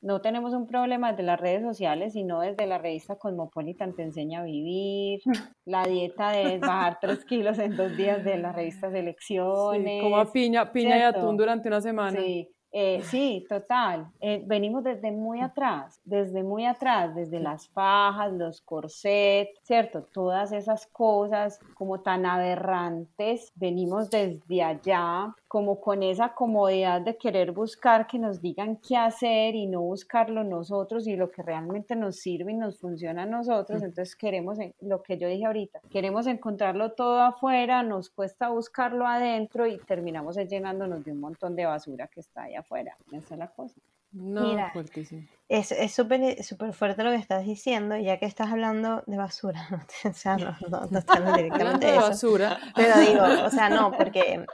No 0.00 0.20
tenemos 0.20 0.54
un 0.54 0.66
problema 0.66 1.12
desde 1.12 1.22
las 1.22 1.40
redes 1.40 1.62
sociales, 1.62 2.14
sino 2.14 2.40
desde 2.40 2.66
la 2.66 2.78
revista 2.78 3.14
Cosmopolitan 3.14 3.94
te 3.94 4.02
enseña 4.02 4.40
a 4.40 4.42
vivir, 4.42 5.20
la 5.64 5.84
dieta 5.84 6.32
de 6.32 6.58
bajar 6.58 6.98
tres 7.00 7.24
kilos 7.24 7.56
en 7.60 7.76
dos 7.76 7.96
días 7.96 8.24
de 8.24 8.38
la 8.38 8.50
revista 8.50 8.90
Selecciones. 8.90 10.02
como 10.02 10.16
a 10.16 10.32
piña, 10.32 10.72
piña 10.72 10.98
y 10.98 11.02
atún 11.02 11.36
durante 11.36 11.68
una 11.68 11.80
semana. 11.80 12.20
Sí, 12.20 12.48
eh, 12.78 13.00
sí, 13.04 13.46
total. 13.48 14.12
Eh, 14.20 14.44
venimos 14.46 14.84
desde 14.84 15.10
muy 15.10 15.40
atrás, 15.40 15.98
desde 16.04 16.42
muy 16.42 16.66
atrás, 16.66 17.14
desde 17.14 17.40
las 17.40 17.66
fajas, 17.70 18.34
los 18.34 18.60
corsets, 18.60 19.58
¿cierto? 19.62 20.02
Todas 20.12 20.52
esas 20.52 20.86
cosas 20.88 21.58
como 21.72 22.00
tan 22.00 22.26
aberrantes, 22.26 23.50
venimos 23.54 24.10
desde 24.10 24.62
allá, 24.62 25.34
como 25.48 25.80
con 25.80 26.02
esa 26.02 26.34
comodidad 26.34 27.00
de 27.00 27.16
querer 27.16 27.52
buscar 27.52 28.06
que 28.06 28.18
nos 28.18 28.40
digan 28.40 28.76
qué 28.76 28.96
hacer 28.96 29.54
y 29.54 29.66
no 29.66 29.80
buscarlo 29.80 30.44
nosotros 30.44 31.06
y 31.06 31.16
lo 31.16 31.30
que 31.30 31.42
realmente 31.42 31.94
nos 31.94 32.16
sirve 32.16 32.52
y 32.52 32.56
nos 32.56 32.78
funciona 32.78 33.22
a 33.22 33.26
nosotros. 33.26 33.82
Entonces 33.82 34.16
queremos, 34.16 34.58
lo 34.80 35.02
que 35.02 35.18
yo 35.18 35.28
dije 35.28 35.46
ahorita, 35.46 35.80
queremos 35.90 36.26
encontrarlo 36.26 36.92
todo 36.92 37.22
afuera, 37.22 37.82
nos 37.82 38.10
cuesta 38.10 38.48
buscarlo 38.48 39.06
adentro 39.06 39.66
y 39.66 39.78
terminamos 39.78 40.36
llenándonos 40.36 41.04
de 41.04 41.12
un 41.12 41.20
montón 41.20 41.56
de 41.56 41.66
basura 41.66 42.08
que 42.08 42.20
está 42.20 42.44
allá 42.44 42.60
afuera. 42.60 42.96
Esa 43.12 43.34
es 43.34 43.38
la 43.38 43.48
cosa. 43.48 43.80
No, 44.16 44.40
Mira, 44.40 44.70
fuertísimo. 44.72 45.26
Es 45.46 45.68
súper 45.94 46.42
super 46.42 46.72
fuerte 46.72 47.04
lo 47.04 47.10
que 47.10 47.16
estás 47.16 47.44
diciendo, 47.44 47.98
ya 47.98 48.18
que 48.18 48.24
estás 48.24 48.50
hablando 48.50 49.04
de 49.06 49.18
basura. 49.18 49.68
o 50.04 50.12
sea, 50.14 50.38
no, 50.38 50.56
no, 50.70 50.88
no 50.90 51.36
directamente 51.36 51.86
de, 51.86 51.96
basura. 51.98 52.58
Pero 52.74 52.98
digo, 52.98 53.22
o 53.44 53.50
sea, 53.50 53.68
no, 53.68 53.92
porque 53.98 54.46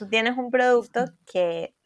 tú 0.00 0.08
tienes 0.08 0.36
un 0.36 0.50
producto 0.50 1.04
que, 1.32 1.76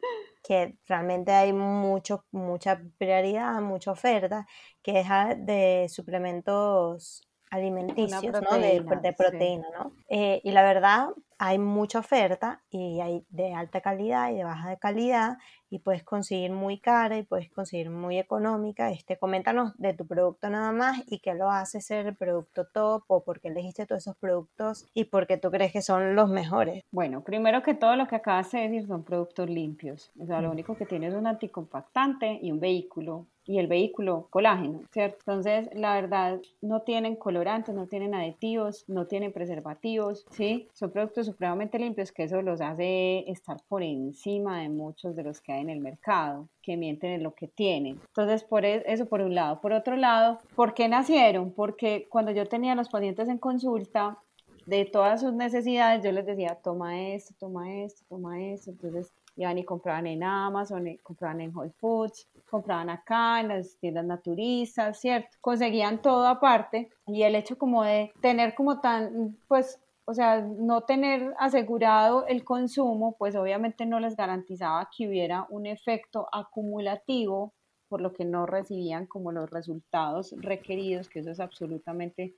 que 0.43 0.75
realmente 0.87 1.31
hay 1.31 1.53
mucho, 1.53 2.25
mucha 2.31 2.81
prioridad, 2.97 3.61
mucha 3.61 3.91
oferta, 3.91 4.47
que 4.81 5.01
es 5.01 5.07
de 5.45 5.85
suplementos 5.87 7.28
alimenticios, 7.49 8.23
¿no? 8.23 8.57
De, 8.57 8.83
de 9.01 9.13
proteína, 9.13 9.67
¿no? 9.77 9.91
Eh, 10.07 10.41
y 10.43 10.51
la 10.51 10.63
verdad, 10.63 11.09
hay 11.39 11.57
mucha 11.57 11.99
oferta 11.99 12.61
y 12.69 12.99
hay 12.99 13.25
de 13.29 13.53
alta 13.53 13.79
calidad 13.79 14.29
y 14.29 14.35
de 14.35 14.43
baja 14.43 14.69
de 14.69 14.77
calidad 14.77 15.37
y 15.69 15.79
puedes 15.79 16.03
conseguir 16.03 16.51
muy 16.51 16.79
cara 16.79 17.17
y 17.17 17.23
puedes 17.23 17.49
conseguir 17.49 17.89
muy 17.89 18.19
económica. 18.19 18.91
Este, 18.91 19.17
coméntanos 19.17 19.71
de 19.77 19.93
tu 19.93 20.05
producto 20.05 20.49
nada 20.49 20.73
más 20.73 21.01
y 21.07 21.19
qué 21.19 21.33
lo 21.35 21.49
hace 21.49 21.79
ser 21.79 22.07
el 22.07 22.15
producto 22.15 22.65
top 22.65 23.03
o 23.07 23.23
por 23.23 23.39
qué 23.39 23.47
elegiste 23.47 23.85
todos 23.85 24.03
esos 24.03 24.17
productos 24.17 24.87
y 24.93 25.05
por 25.05 25.27
qué 25.27 25.37
tú 25.37 25.49
crees 25.49 25.71
que 25.71 25.81
son 25.81 26.13
los 26.13 26.29
mejores. 26.29 26.83
Bueno, 26.91 27.23
primero 27.23 27.63
que 27.63 27.73
todo 27.73 27.95
lo 27.95 28.07
que 28.07 28.17
acabas 28.17 28.51
de 28.51 28.59
decir 28.59 28.87
son 28.87 29.03
productos 29.03 29.49
limpios. 29.49 30.11
O 30.19 30.25
sea, 30.25 30.41
lo 30.41 30.51
único 30.51 30.75
que 30.75 30.85
tiene 30.85 31.07
es 31.07 31.13
un 31.13 31.25
anticompactante 31.25 32.39
y 32.41 32.51
un 32.51 32.59
vehículo 32.59 33.27
y 33.49 33.57
el 33.57 33.65
vehículo 33.65 34.27
colágeno, 34.29 34.81
¿cierto? 34.91 35.17
Entonces, 35.21 35.69
la 35.73 35.95
verdad, 35.95 36.39
no 36.61 36.83
tienen 36.83 37.15
colorantes, 37.15 37.73
no 37.73 37.87
tienen 37.87 38.13
aditivos, 38.13 38.85
no 38.87 39.07
tienen 39.07 39.33
preservativos, 39.33 40.23
¿sí? 40.29 40.67
Son 40.73 40.91
productos 40.91 41.25
supremamente 41.25 41.79
limpios 41.79 42.11
que 42.11 42.25
eso 42.25 42.43
los 42.43 42.61
hace 42.61 43.27
estar 43.27 43.57
por 43.67 43.81
encima 43.81 44.61
de 44.61 44.69
muchos 44.69 45.15
de 45.15 45.23
los 45.23 45.41
que 45.41 45.51
hay 45.51 45.61
en 45.61 45.71
el 45.71 45.79
mercado, 45.79 46.47
que 46.61 46.77
mienten 46.77 47.09
en 47.09 47.23
lo 47.23 47.33
que 47.33 47.47
tienen. 47.47 47.99
Entonces, 48.09 48.43
por 48.43 48.65
e, 48.65 48.83
eso 48.85 49.07
por 49.07 49.21
un 49.21 49.33
lado. 49.33 49.59
Por 49.61 49.73
otro 49.73 49.95
lado, 49.95 50.37
¿por 50.55 50.75
qué 50.75 50.87
nacieron? 50.87 51.51
Porque 51.51 52.05
cuando 52.07 52.31
yo 52.31 52.45
tenía 52.45 52.73
a 52.73 52.75
los 52.75 52.89
pacientes 52.89 53.29
en 53.29 53.39
consulta, 53.39 54.19
de 54.69 54.85
todas 54.85 55.21
sus 55.21 55.33
necesidades, 55.33 56.03
yo 56.03 56.11
les 56.11 56.27
decía, 56.27 56.59
toma 56.63 57.01
esto, 57.01 57.33
toma 57.39 57.81
esto, 57.81 58.05
toma 58.07 58.39
esto. 58.43 58.69
Entonces, 58.69 59.11
iban 59.39 59.57
y 59.57 59.63
compraban 59.63 60.05
en 60.05 60.21
Amazon, 60.21 60.99
compraban 61.01 61.39
en 61.39 61.55
Whole 61.55 61.71
Foods, 61.71 62.27
compraban 62.49 62.89
acá 62.89 63.39
en 63.39 63.47
las 63.47 63.77
tiendas 63.77 64.03
naturistas, 64.03 64.99
¿cierto? 64.99 65.29
Conseguían 65.39 66.01
todo 66.01 66.27
aparte 66.27 66.89
y 67.07 67.23
el 67.23 67.35
hecho 67.35 67.57
como 67.57 67.83
de 67.83 68.11
tener 68.19 68.53
como 68.53 68.81
tan, 68.81 69.37
pues, 69.47 69.79
o 70.03 70.13
sea, 70.13 70.41
no 70.41 70.81
tener 70.81 71.33
asegurado 71.39 72.27
el 72.27 72.43
consumo, 72.43 73.15
pues 73.17 73.35
obviamente 73.35 73.85
no 73.85 74.01
les 74.01 74.17
garantizaba 74.17 74.89
que 74.95 75.07
hubiera 75.07 75.45
un 75.49 75.67
efecto 75.67 76.27
acumulativo, 76.33 77.53
por 77.87 78.01
lo 78.01 78.11
que 78.11 78.25
no 78.25 78.45
recibían 78.45 79.05
como 79.05 79.31
los 79.31 79.49
resultados 79.49 80.35
requeridos, 80.37 81.07
que 81.07 81.19
eso 81.19 81.31
es 81.31 81.39
absolutamente 81.39 82.35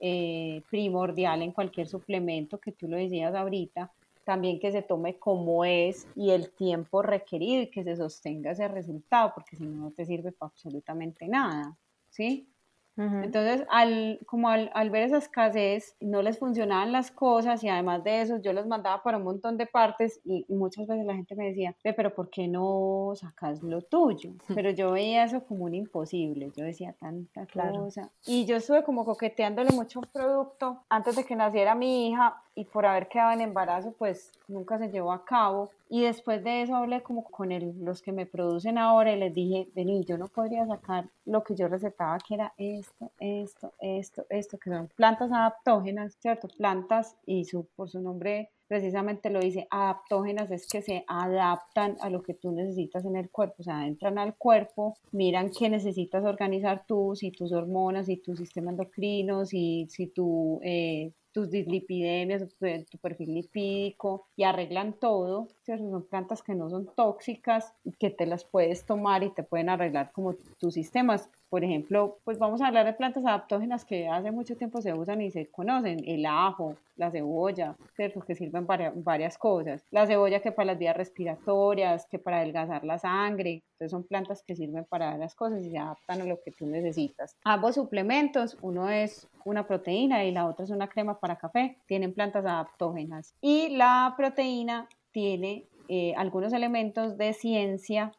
eh, 0.00 0.62
primordial 0.70 1.40
en 1.42 1.52
cualquier 1.52 1.88
suplemento 1.88 2.58
que 2.58 2.72
tú 2.72 2.88
lo 2.88 2.96
decías 2.96 3.34
ahorita, 3.34 3.90
también 4.24 4.60
que 4.60 4.72
se 4.72 4.82
tome 4.82 5.18
como 5.18 5.64
es 5.64 6.06
y 6.14 6.30
el 6.30 6.50
tiempo 6.50 7.02
requerido 7.02 7.62
y 7.62 7.70
que 7.70 7.84
se 7.84 7.96
sostenga 7.96 8.52
ese 8.52 8.68
resultado, 8.68 9.32
porque 9.34 9.56
si 9.56 9.64
no, 9.64 9.84
no 9.84 9.90
te 9.90 10.04
sirve 10.04 10.32
para 10.32 10.50
absolutamente 10.50 11.28
nada, 11.28 11.76
¿sí? 12.10 12.52
Entonces, 12.94 13.66
al, 13.70 14.20
como 14.26 14.50
al, 14.50 14.90
ver 14.90 15.04
esa 15.04 15.16
escasez, 15.16 15.96
no 16.00 16.20
les 16.20 16.38
funcionaban 16.38 16.92
las 16.92 17.10
cosas 17.10 17.64
y 17.64 17.68
además 17.68 18.04
de 18.04 18.20
eso, 18.20 18.36
yo 18.36 18.52
los 18.52 18.66
mandaba 18.66 19.02
para 19.02 19.16
un 19.16 19.24
montón 19.24 19.56
de 19.56 19.66
partes 19.66 20.20
y, 20.24 20.44
muchas 20.48 20.86
veces 20.86 21.06
la 21.06 21.14
gente 21.14 21.34
me 21.34 21.46
decía, 21.46 21.74
pero 21.82 22.14
¿por 22.14 22.28
qué 22.28 22.48
no 22.48 23.12
sacas 23.14 23.62
lo 23.62 23.80
tuyo? 23.82 24.32
Pero 24.62 24.70
yo 24.70 24.92
veía 24.92 25.24
eso 25.24 25.42
como 25.44 25.64
un 25.64 25.74
imposible, 25.74 26.52
yo 26.54 26.64
decía 26.64 26.92
tanta 26.92 27.46
cosa. 27.46 28.10
Y 28.26 28.44
yo 28.44 28.56
estuve 28.56 28.84
como 28.84 29.04
coqueteándole 29.04 29.70
mucho 29.70 30.00
un 30.00 30.08
producto 30.12 30.84
antes 30.88 31.16
de 31.16 31.24
que 31.24 31.34
naciera 31.34 31.74
mi 31.74 32.08
hija 32.08 32.42
y 32.54 32.64
por 32.64 32.86
haber 32.86 33.08
quedado 33.08 33.32
en 33.32 33.40
embarazo, 33.40 33.94
pues 33.98 34.30
nunca 34.48 34.78
se 34.78 34.90
llevó 34.90 35.12
a 35.12 35.24
cabo. 35.24 35.70
Y 35.88 36.02
después 36.02 36.42
de 36.42 36.62
eso 36.62 36.74
hablé 36.74 37.02
como 37.02 37.24
con 37.24 37.50
los 37.84 38.02
que 38.02 38.12
me 38.12 38.26
producen 38.26 38.78
ahora 38.78 39.12
y 39.12 39.18
les 39.18 39.34
dije, 39.34 39.68
vení, 39.74 40.04
yo 40.04 40.18
no 40.18 40.28
podría 40.28 40.66
sacar 40.66 41.06
lo 41.26 41.42
que 41.42 41.54
yo 41.54 41.68
recetaba, 41.68 42.18
que 42.18 42.34
era 42.34 42.52
esto, 42.56 43.10
esto, 43.18 43.72
esto, 43.80 44.26
esto, 44.30 44.58
que 44.58 44.70
son 44.70 44.88
plantas 44.96 45.30
adaptógenas, 45.32 46.16
¿cierto? 46.20 46.48
Plantas 46.48 47.16
y 47.26 47.44
su, 47.44 47.66
por 47.76 47.90
su 47.90 48.00
nombre 48.00 48.50
precisamente 48.72 49.28
lo 49.28 49.40
dice, 49.40 49.66
adaptógenas 49.68 50.50
es 50.50 50.66
que 50.66 50.80
se 50.80 51.04
adaptan 51.06 51.98
a 52.00 52.08
lo 52.08 52.22
que 52.22 52.32
tú 52.32 52.52
necesitas 52.52 53.04
en 53.04 53.16
el 53.16 53.28
cuerpo, 53.28 53.56
o 53.58 53.62
sea, 53.62 53.86
entran 53.86 54.16
al 54.16 54.34
cuerpo, 54.34 54.96
miran 55.10 55.50
qué 55.50 55.68
necesitas 55.68 56.24
organizar 56.24 56.86
tú, 56.86 57.12
si 57.14 57.32
tus 57.32 57.52
hormonas, 57.52 58.06
si 58.06 58.16
tu 58.16 58.34
sistema 58.34 58.70
endocrino, 58.70 59.44
si, 59.44 59.86
si 59.90 60.06
tu 60.06 60.58
eh, 60.62 61.12
tus 61.32 61.50
dislipidemias, 61.50 62.42
tu, 62.90 62.98
perfil 62.98 63.34
lipídico 63.34 64.26
y 64.36 64.44
arreglan 64.44 64.92
todo. 64.94 65.48
Son 65.64 66.02
plantas 66.04 66.42
que 66.42 66.54
no 66.54 66.70
son 66.70 66.86
tóxicas 66.94 67.74
y 67.84 67.92
que 67.92 68.10
te 68.10 68.26
las 68.26 68.44
puedes 68.44 68.84
tomar 68.84 69.22
y 69.22 69.30
te 69.30 69.42
pueden 69.42 69.68
arreglar 69.68 70.12
como 70.12 70.34
tus 70.58 70.74
sistemas. 70.74 71.28
Por 71.48 71.64
ejemplo, 71.64 72.18
pues 72.24 72.38
vamos 72.38 72.62
a 72.62 72.68
hablar 72.68 72.86
de 72.86 72.94
plantas 72.94 73.24
adaptógenas 73.24 73.84
que 73.84 74.08
hace 74.08 74.30
mucho 74.30 74.56
tiempo 74.56 74.80
se 74.80 74.94
usan 74.94 75.20
y 75.20 75.30
se 75.30 75.50
conocen. 75.50 76.02
El 76.06 76.24
ajo, 76.26 76.76
la 76.96 77.10
cebolla, 77.10 77.76
¿cierto? 77.96 78.20
que 78.20 78.34
sirven 78.34 78.66
para 78.66 78.92
varias 78.94 79.36
cosas. 79.38 79.84
La 79.90 80.06
cebolla 80.06 80.40
que 80.40 80.52
para 80.52 80.66
las 80.66 80.78
vías 80.78 80.96
respiratorias, 80.96 82.06
que 82.06 82.18
para 82.18 82.38
adelgazar 82.38 82.84
la 82.84 82.98
sangre. 82.98 83.62
Entonces 83.72 83.90
son 83.90 84.04
plantas 84.04 84.42
que 84.46 84.54
sirven 84.54 84.84
para 84.84 85.10
varias 85.10 85.34
cosas 85.34 85.62
y 85.62 85.70
se 85.70 85.78
adaptan 85.78 86.22
a 86.22 86.24
lo 86.24 86.40
que 86.42 86.52
tú 86.52 86.66
necesitas. 86.66 87.36
Ambos 87.44 87.74
suplementos, 87.74 88.56
uno 88.62 88.88
es 88.88 89.28
una 89.44 89.66
proteína 89.66 90.24
y 90.24 90.32
la 90.32 90.46
otra 90.46 90.64
es 90.64 90.70
una 90.70 90.88
crema 90.88 91.18
para 91.18 91.36
café, 91.36 91.78
tienen 91.86 92.14
plantas 92.14 92.44
adaptógenas. 92.44 93.34
Y 93.40 93.70
la 93.70 94.14
proteína 94.16 94.88
tiene 95.10 95.68
eh, 95.88 96.14
algunos 96.16 96.52
elementos 96.52 97.16
de 97.16 97.32
ciencia 97.32 98.12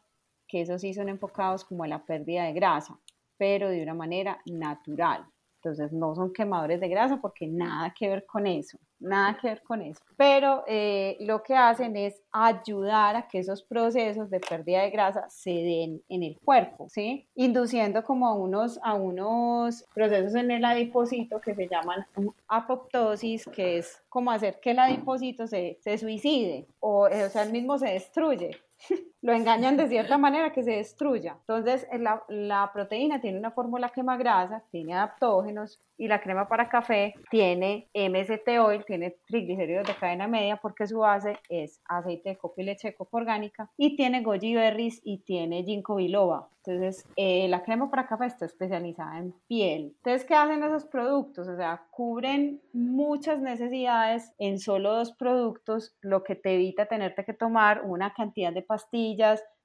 que 0.46 0.60
esos 0.60 0.80
sí 0.80 0.94
son 0.94 1.08
enfocados 1.08 1.64
como 1.64 1.84
a 1.84 1.88
la 1.88 2.04
pérdida 2.04 2.44
de 2.44 2.52
grasa, 2.52 2.98
pero 3.36 3.68
de 3.68 3.82
una 3.82 3.94
manera 3.94 4.40
natural. 4.46 5.26
Entonces 5.56 5.92
no 5.92 6.14
son 6.14 6.32
quemadores 6.32 6.80
de 6.80 6.88
grasa 6.88 7.20
porque 7.20 7.46
nada 7.46 7.94
que 7.98 8.08
ver 8.08 8.26
con 8.26 8.46
eso, 8.46 8.78
nada 9.00 9.36
que 9.40 9.48
ver 9.48 9.62
con 9.62 9.82
eso. 9.82 10.00
Pero 10.16 10.64
eh, 10.66 11.16
lo 11.20 11.42
que 11.42 11.54
hacen 11.54 11.96
es 11.96 12.22
ayudar 12.32 13.16
a 13.16 13.28
que 13.28 13.38
esos 13.38 13.62
procesos 13.62 14.30
de 14.30 14.40
pérdida 14.40 14.82
de 14.82 14.90
grasa 14.90 15.28
se 15.28 15.50
den 15.50 16.02
en 16.08 16.22
el 16.22 16.38
cuerpo, 16.38 16.88
¿sí? 16.88 17.28
Induciendo 17.34 18.02
como 18.02 18.26
a 18.26 18.34
unos, 18.34 18.78
a 18.82 18.94
unos 18.94 19.84
procesos 19.94 20.34
en 20.34 20.50
el 20.50 20.64
adipocito 20.64 21.40
que 21.40 21.54
se 21.54 21.68
llaman 21.68 22.06
apoptosis, 22.48 23.44
que 23.46 23.78
es 23.78 24.02
como 24.08 24.30
hacer 24.30 24.60
que 24.60 24.70
el 24.70 24.78
adipocito 24.78 25.46
se, 25.46 25.78
se 25.82 25.98
suicide 25.98 26.66
o, 26.80 27.06
o 27.06 27.28
sea, 27.30 27.42
el 27.42 27.52
mismo 27.52 27.78
se 27.78 27.88
destruye 27.88 28.50
lo 29.24 29.32
engañan 29.32 29.78
de 29.78 29.88
cierta 29.88 30.18
manera 30.18 30.52
que 30.52 30.62
se 30.62 30.72
destruya. 30.72 31.36
Entonces, 31.40 31.88
la, 31.98 32.22
la 32.28 32.70
proteína 32.72 33.20
tiene 33.22 33.38
una 33.38 33.50
fórmula 33.50 33.88
quema 33.88 34.18
grasa, 34.18 34.62
tiene 34.70 34.94
adaptógenos 34.94 35.80
y 35.96 36.08
la 36.08 36.20
crema 36.20 36.46
para 36.46 36.68
café 36.68 37.14
tiene 37.30 37.88
MST 37.94 38.48
oil, 38.60 38.84
tiene 38.84 39.16
triglicéridos 39.26 39.86
de 39.86 39.94
cadena 39.94 40.28
media 40.28 40.56
porque 40.56 40.86
su 40.86 40.98
base 40.98 41.38
es 41.48 41.80
aceite 41.86 42.30
de 42.30 42.36
coco 42.36 42.60
y 42.60 42.64
leche 42.64 42.88
de 42.88 42.94
coco 42.94 43.16
orgánica 43.16 43.70
y 43.78 43.96
tiene 43.96 44.22
goji 44.22 44.54
berries 44.54 45.00
y 45.04 45.18
tiene 45.18 45.62
ginkgo 45.62 45.96
biloba. 45.96 46.48
Entonces, 46.66 47.06
eh, 47.16 47.46
la 47.48 47.62
crema 47.62 47.90
para 47.90 48.06
café 48.06 48.24
está 48.24 48.46
especializada 48.46 49.18
en 49.18 49.34
piel. 49.46 49.94
Entonces, 49.96 50.24
¿qué 50.24 50.34
hacen 50.34 50.62
esos 50.62 50.86
productos? 50.86 51.46
O 51.46 51.56
sea, 51.56 51.82
cubren 51.90 52.62
muchas 52.72 53.38
necesidades 53.40 54.32
en 54.38 54.58
solo 54.58 54.94
dos 54.94 55.12
productos, 55.12 55.94
lo 56.00 56.24
que 56.24 56.36
te 56.36 56.54
evita 56.54 56.86
tenerte 56.86 57.24
que 57.26 57.34
tomar 57.34 57.82
una 57.84 58.14
cantidad 58.14 58.50
de 58.50 58.62
pastillas, 58.62 59.13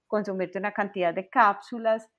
consumirte 0.07 0.59
una 0.59 0.73
cantidad 0.73 1.13
de 1.13 1.29
cápsulas 1.29 2.09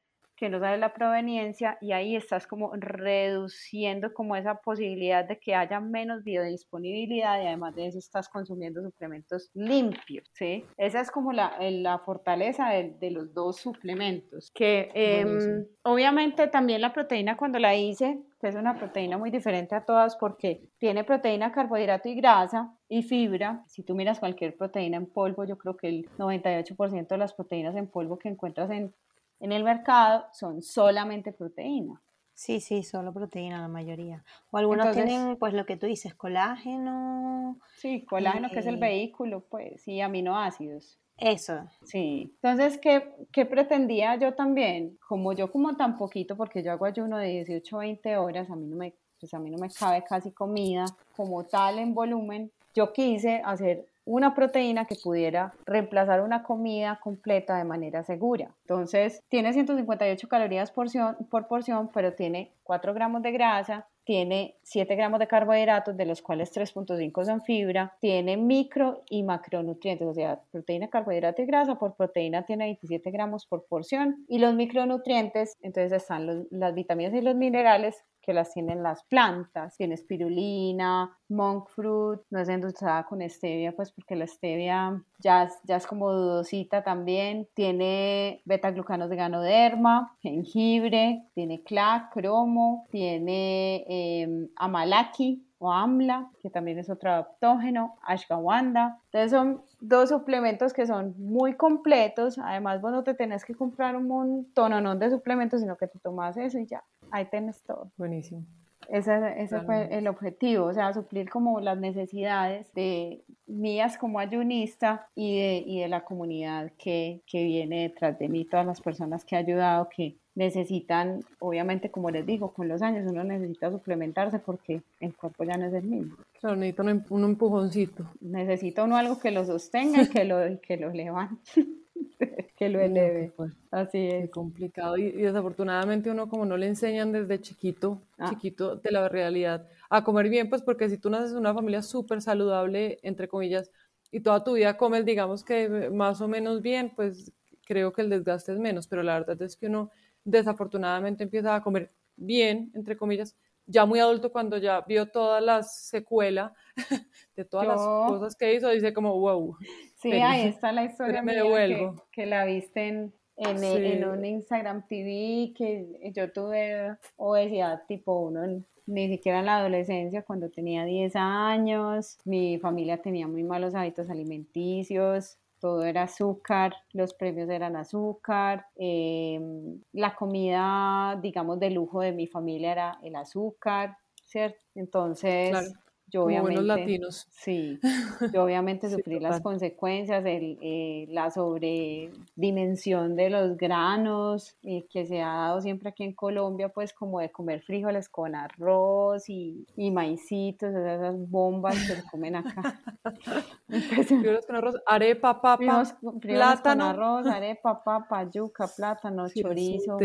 que 0.40 0.48
no 0.48 0.58
sabes 0.58 0.80
la 0.80 0.94
proveniencia 0.94 1.76
y 1.82 1.92
ahí 1.92 2.16
estás 2.16 2.46
como 2.46 2.72
reduciendo 2.74 4.14
como 4.14 4.34
esa 4.36 4.54
posibilidad 4.54 5.22
de 5.22 5.38
que 5.38 5.54
haya 5.54 5.80
menos 5.80 6.24
biodisponibilidad 6.24 7.42
y 7.42 7.46
además 7.46 7.74
de 7.74 7.88
eso 7.88 7.98
estás 7.98 8.30
consumiendo 8.30 8.82
suplementos 8.82 9.50
limpios, 9.52 10.26
¿sí? 10.32 10.64
Esa 10.78 11.02
es 11.02 11.10
como 11.10 11.34
la, 11.34 11.58
la 11.60 11.98
fortaleza 11.98 12.70
de, 12.70 12.96
de, 12.98 13.10
los 13.10 13.34
dos 13.34 13.58
suplementos, 13.58 14.50
que 14.54 14.90
eh, 14.94 15.66
obviamente 15.82 16.46
también 16.46 16.80
la 16.80 16.94
proteína 16.94 17.36
cuando 17.36 17.58
la 17.58 17.76
hice, 17.76 18.18
que 18.40 18.48
es 18.48 18.54
una 18.54 18.74
proteína 18.74 19.18
muy 19.18 19.30
diferente 19.30 19.74
a 19.74 19.84
todas 19.84 20.16
porque 20.16 20.62
tiene 20.78 21.04
proteína, 21.04 21.52
carbohidrato 21.52 22.08
y 22.08 22.14
grasa 22.14 22.72
y 22.88 23.02
fibra. 23.02 23.64
Si 23.66 23.82
tú 23.82 23.94
miras 23.94 24.18
cualquier 24.18 24.56
proteína 24.56 24.96
en 24.96 25.06
polvo, 25.06 25.44
yo 25.44 25.58
creo 25.58 25.76
que 25.76 25.88
el 25.88 26.10
98% 26.16 27.08
de 27.08 27.18
las 27.18 27.34
proteínas 27.34 27.76
en 27.76 27.86
polvo 27.86 28.18
que 28.18 28.28
encuentras 28.28 28.70
en 28.70 28.94
en 29.40 29.52
el 29.52 29.64
mercado 29.64 30.26
son 30.32 30.62
solamente 30.62 31.32
proteína. 31.32 32.00
Sí, 32.34 32.60
sí, 32.60 32.82
solo 32.82 33.12
proteína 33.12 33.60
la 33.60 33.68
mayoría. 33.68 34.24
O 34.50 34.58
algunos 34.58 34.92
tienen, 34.92 35.36
pues 35.36 35.52
lo 35.52 35.66
que 35.66 35.76
tú 35.76 35.86
dices, 35.86 36.14
colágeno. 36.14 37.58
Sí, 37.76 38.04
colágeno 38.04 38.48
que 38.50 38.60
es 38.60 38.66
el 38.66 38.78
vehículo, 38.78 39.40
pues, 39.40 39.86
y 39.88 40.00
aminoácidos. 40.00 40.98
Eso. 41.20 41.60
Sí. 41.84 42.32
Entonces, 42.42 42.78
¿qué, 42.78 43.12
¿qué, 43.30 43.44
pretendía 43.44 44.16
yo 44.16 44.34
también? 44.34 44.98
Como 45.06 45.32
yo 45.32 45.52
como 45.52 45.76
tan 45.76 45.98
poquito, 45.98 46.36
porque 46.36 46.62
yo 46.62 46.72
hago 46.72 46.86
ayuno 46.86 47.18
de 47.18 47.28
18 47.28 47.76
a 47.76 47.80
20 47.80 48.16
horas, 48.16 48.50
a 48.50 48.56
mí 48.56 48.66
no 48.66 48.76
me, 48.76 48.94
pues 49.20 49.34
a 49.34 49.38
mí 49.38 49.50
no 49.50 49.58
me 49.58 49.68
cabe 49.68 50.02
casi 50.02 50.32
comida 50.32 50.86
como 51.14 51.44
tal 51.44 51.78
en 51.78 51.94
volumen, 51.94 52.50
yo 52.74 52.92
quise 52.92 53.42
hacer 53.44 53.86
una 54.06 54.34
proteína 54.34 54.86
que 54.86 54.96
pudiera 54.96 55.52
reemplazar 55.66 56.22
una 56.22 56.42
comida 56.42 56.98
completa 57.02 57.56
de 57.56 57.64
manera 57.64 58.02
segura. 58.02 58.50
Entonces, 58.62 59.22
tiene 59.28 59.52
158 59.52 60.28
calorías 60.28 60.72
por 60.72 61.46
porción, 61.46 61.90
pero 61.92 62.14
tiene 62.14 62.50
4 62.64 62.94
gramos 62.94 63.22
de 63.22 63.32
grasa, 63.32 63.86
tiene 64.04 64.56
7 64.62 64.94
gramos 64.96 65.20
de 65.20 65.26
carbohidratos, 65.26 65.96
de 65.96 66.06
los 66.06 66.22
cuales 66.22 66.52
3.5 66.52 67.24
son 67.24 67.42
fibra, 67.42 67.96
tiene 68.00 68.36
micro 68.36 69.02
y 69.08 69.22
macronutrientes, 69.22 70.06
o 70.06 70.14
sea, 70.14 70.40
proteína, 70.50 70.88
carbohidrato 70.88 71.42
y 71.42 71.46
grasa 71.46 71.78
por 71.78 71.94
proteína 71.94 72.44
tiene 72.44 72.64
27 72.64 73.10
gramos 73.10 73.46
por 73.46 73.66
porción 73.66 74.24
y 74.28 74.38
los 74.38 74.54
micronutrientes, 74.54 75.56
entonces 75.62 75.92
están 75.92 76.46
las 76.50 76.74
vitaminas 76.74 77.14
y 77.14 77.20
los 77.20 77.34
minerales 77.34 78.04
que 78.20 78.32
las 78.32 78.52
tienen 78.52 78.82
las 78.82 79.04
plantas, 79.04 79.76
tiene 79.76 79.94
espirulina, 79.94 81.16
monk 81.28 81.68
fruit, 81.68 82.20
no 82.30 82.40
es 82.40 82.48
endulzada 82.48 83.04
con 83.04 83.28
stevia, 83.28 83.72
pues 83.72 83.92
porque 83.92 84.16
la 84.16 84.26
stevia 84.26 85.02
ya 85.18 85.44
es, 85.44 85.58
ya 85.64 85.76
es 85.76 85.86
como 85.86 86.12
dudosita 86.12 86.82
también, 86.82 87.48
tiene 87.54 88.42
beta-glucanos 88.44 89.10
de 89.10 89.16
ganoderma, 89.16 90.16
jengibre, 90.20 91.24
tiene 91.34 91.62
clac, 91.62 92.12
cromo, 92.12 92.86
tiene 92.90 93.84
em, 93.88 94.48
amalaki, 94.56 95.44
o 95.62 95.70
AMLA, 95.70 96.30
que 96.40 96.48
también 96.48 96.78
es 96.78 96.88
otro 96.88 97.10
adaptógeno, 97.10 97.98
ashwagandha. 98.02 98.98
Entonces 99.04 99.30
son 99.30 99.62
dos 99.80 100.08
suplementos 100.08 100.72
que 100.72 100.86
son 100.86 101.14
muy 101.18 101.54
completos. 101.54 102.38
Además, 102.38 102.80
vos 102.80 102.92
no 102.92 103.04
te 103.04 103.12
tenés 103.12 103.44
que 103.44 103.54
comprar 103.54 103.94
un 103.94 104.08
montón 104.08 104.98
de 104.98 105.10
suplementos, 105.10 105.60
sino 105.60 105.76
que 105.76 105.86
te 105.86 105.98
tomas 105.98 106.38
eso 106.38 106.58
y 106.58 106.66
ya, 106.66 106.82
ahí 107.10 107.26
tenés 107.26 107.62
todo. 107.62 107.90
Buenísimo. 107.96 108.44
Ese, 108.88 109.12
ese 109.36 109.60
fue 109.60 109.88
el 109.96 110.08
objetivo, 110.08 110.66
o 110.66 110.72
sea, 110.72 110.92
suplir 110.92 111.28
como 111.28 111.60
las 111.60 111.78
necesidades 111.78 112.72
de 112.74 113.22
mías 113.46 113.98
como 113.98 114.18
ayunista 114.18 115.06
y 115.14 115.38
de, 115.38 115.62
y 115.64 115.80
de 115.80 115.88
la 115.88 116.02
comunidad 116.02 116.72
que, 116.76 117.20
que 117.26 117.44
viene 117.44 117.82
detrás 117.82 118.18
de 118.18 118.28
mí, 118.28 118.44
todas 118.44 118.66
las 118.66 118.80
personas 118.80 119.24
que 119.24 119.36
he 119.36 119.38
ayudado, 119.38 119.88
que 119.94 120.16
necesitan, 120.34 121.20
obviamente, 121.38 121.90
como 121.90 122.10
les 122.10 122.24
digo, 122.24 122.52
con 122.52 122.66
los 122.66 122.82
años 122.82 123.06
uno 123.08 123.22
necesita 123.24 123.70
suplementarse 123.70 124.38
porque 124.38 124.82
el 125.00 125.14
cuerpo 125.14 125.44
ya 125.44 125.56
no 125.56 125.66
es 125.66 125.74
el 125.74 125.84
mismo. 125.84 126.16
Claro, 126.40 126.56
necesita 126.56 126.82
un, 127.10 127.24
empujoncito. 127.24 128.10
Necesita 128.20 128.84
uno 128.84 128.96
algo 128.96 129.18
que 129.18 129.30
lo 129.30 129.44
sostenga 129.44 130.02
y 130.02 130.08
que 130.08 130.24
lo, 130.24 130.38
que 130.60 130.76
lo 130.76 130.90
levante. 130.90 131.52
que 132.56 132.68
lo 132.68 132.80
eleve. 132.80 133.32
Así 133.70 134.08
es. 134.08 134.30
complicado. 134.30 134.96
Y, 134.96 135.12
desafortunadamente 135.12 136.10
uno 136.10 136.28
como 136.28 136.44
no 136.44 136.56
le 136.56 136.66
enseñan 136.66 137.12
desde 137.12 137.40
chiquito, 137.40 138.02
ah. 138.18 138.30
chiquito 138.30 138.76
de 138.76 138.90
la 138.90 139.08
realidad, 139.08 139.66
a 139.88 140.04
comer 140.04 140.28
bien, 140.28 140.48
pues 140.48 140.62
porque 140.62 140.88
si 140.88 140.98
tú 140.98 141.10
naces 141.10 141.32
en 141.32 141.38
una 141.38 141.54
familia 141.54 141.82
súper 141.82 142.20
saludable, 142.22 142.98
entre 143.02 143.28
comillas, 143.28 143.70
y 144.12 144.20
toda 144.20 144.42
tu 144.42 144.54
vida 144.54 144.76
comes, 144.76 145.04
digamos 145.04 145.44
que 145.44 145.90
más 145.90 146.20
o 146.20 146.28
menos 146.28 146.62
bien, 146.62 146.92
pues 146.94 147.32
creo 147.64 147.92
que 147.92 148.02
el 148.02 148.10
desgaste 148.10 148.52
es 148.52 148.58
menos, 148.58 148.88
pero 148.88 149.02
la 149.02 149.14
verdad 149.20 149.40
es 149.42 149.56
que 149.56 149.66
uno 149.66 149.90
desafortunadamente 150.24 151.22
empieza 151.22 151.54
a 151.54 151.62
comer 151.62 151.92
bien, 152.16 152.70
entre 152.74 152.96
comillas, 152.96 153.36
ya 153.70 153.86
muy 153.86 154.00
adulto 154.00 154.32
cuando 154.32 154.58
ya 154.58 154.80
vio 154.82 155.06
todas 155.06 155.42
las 155.42 155.88
secuelas 155.88 156.52
de 157.36 157.44
todas 157.44 157.66
las 157.66 157.78
cosas 157.78 158.36
que 158.36 158.54
hizo, 158.54 158.68
dice 158.70 158.92
como, 158.92 159.18
wow. 159.18 159.56
Sí, 159.96 160.12
ahí 160.12 160.48
está 160.48 160.72
la 160.72 160.84
historia 160.84 161.22
me 161.22 161.34
Que, 161.34 161.92
que, 162.12 162.26
la 162.26 162.44
viste 162.44 162.88
en, 162.88 163.14
en, 163.36 163.64
en 163.64 164.04
un 164.04 164.24
Instagram 164.24 164.86
TV 164.86 165.52
que 165.56 166.12
yo 166.14 166.32
tuve 166.32 166.96
obesidad 167.16 167.82
tipo 167.86 168.20
1 168.20 168.64
ni 168.90 169.08
siquiera 169.08 169.38
en 169.38 169.46
la 169.46 169.58
adolescencia, 169.58 170.22
cuando 170.22 170.50
tenía 170.50 170.84
10 170.84 171.12
años, 171.14 172.18
mi 172.24 172.58
familia 172.58 173.00
tenía 173.00 173.28
muy 173.28 173.44
malos 173.44 173.74
hábitos 173.74 174.10
alimenticios, 174.10 175.38
todo 175.60 175.84
era 175.84 176.04
azúcar, 176.04 176.74
los 176.92 177.14
premios 177.14 177.48
eran 177.50 177.76
azúcar, 177.76 178.66
em, 178.76 179.80
la 179.92 180.14
comida, 180.16 181.18
digamos, 181.22 181.60
de 181.60 181.70
lujo 181.70 182.00
de 182.00 182.12
mi 182.12 182.26
familia 182.26 182.72
era 182.72 182.98
el 183.02 183.14
azúcar, 183.16 183.96
¿cierto? 184.24 184.64
Entonces, 184.74 185.74
yo 186.10 186.24
obviamente, 186.24 186.62
latinos. 186.62 187.26
Sí, 187.30 187.78
yo 188.34 188.44
obviamente 188.44 188.90
sufrí 188.90 189.20
las 189.20 189.40
consecuencias, 189.40 190.24
el, 190.24 190.58
eh, 190.60 191.06
la 191.08 191.30
sobredimensión 191.30 193.16
de 193.16 193.30
los 193.30 193.56
granos 193.56 194.56
eh, 194.62 194.84
que 194.90 195.06
se 195.06 195.22
ha 195.22 195.28
dado 195.28 195.60
siempre 195.60 195.90
aquí 195.90 196.04
en 196.04 196.12
Colombia, 196.12 196.68
pues 196.68 196.92
como 196.92 197.20
de 197.20 197.30
comer 197.30 197.62
frijoles 197.62 198.08
con 198.08 198.34
arroz 198.34 199.28
y, 199.28 199.66
y 199.76 199.90
maicitos, 199.90 200.74
esas 200.74 201.16
bombas 201.30 201.74
que 201.74 201.94
se 201.94 202.04
comen 202.10 202.36
acá. 202.36 202.80
frijoles 203.68 204.46
con 204.46 204.56
arroz, 204.56 204.76
arepa, 204.86 205.40
papa, 205.40 205.84
plátano. 206.20 206.84
con 206.84 206.94
arroz, 206.94 207.26
arepa, 207.26 207.82
papa, 207.82 208.28
yuca, 208.30 208.66
plátano, 208.66 209.28
chorizo. 209.28 209.98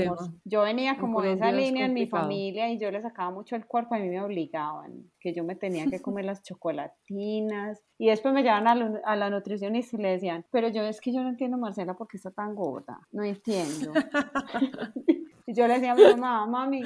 Yo 0.44 0.62
venía 0.62 0.98
como 0.98 1.22
de 1.22 1.34
esa 1.34 1.52
línea 1.52 1.86
en 1.86 1.94
mi 1.94 2.08
familia 2.08 2.70
y 2.72 2.78
yo 2.78 2.92
le 2.92 3.02
sacaba 3.02 3.32
mucho 3.32 3.56
el 3.56 3.66
cuerpo, 3.66 3.96
a 3.96 4.00
mí 4.00 4.10
me 4.10 4.22
obligaban, 4.22 5.10
que 5.26 5.34
yo 5.34 5.44
me 5.44 5.56
tenía 5.56 5.88
que 5.88 6.04
comer 6.04 6.24
las 6.24 6.44
chocolatinas. 6.44 7.82
Y 7.98 8.10
después 8.10 8.32
me 8.32 8.44
llevan 8.44 8.68
a, 8.68 8.76
la, 8.76 9.02
a 9.04 9.16
la 9.16 9.32
nutricionista 9.32 9.98
y 9.98 10.02
le 10.04 10.12
decían, 10.12 10.46
pero 10.52 10.68
yo 10.68 10.84
es 10.84 11.02
que 11.02 11.12
yo 11.12 11.24
no 11.24 11.30
entiendo, 11.30 11.58
Marcela, 11.58 11.96
por 11.96 12.08
qué 12.08 12.18
está 12.18 12.30
tan 12.30 12.54
gorda. 12.54 13.00
No 13.12 13.24
entiendo. 13.24 13.92
y 15.48 15.54
yo 15.56 15.68
le 15.68 15.74
decía 15.74 15.94
a 15.94 15.96
mi 15.96 16.04
mamá, 16.04 16.46
mami, 16.46 16.84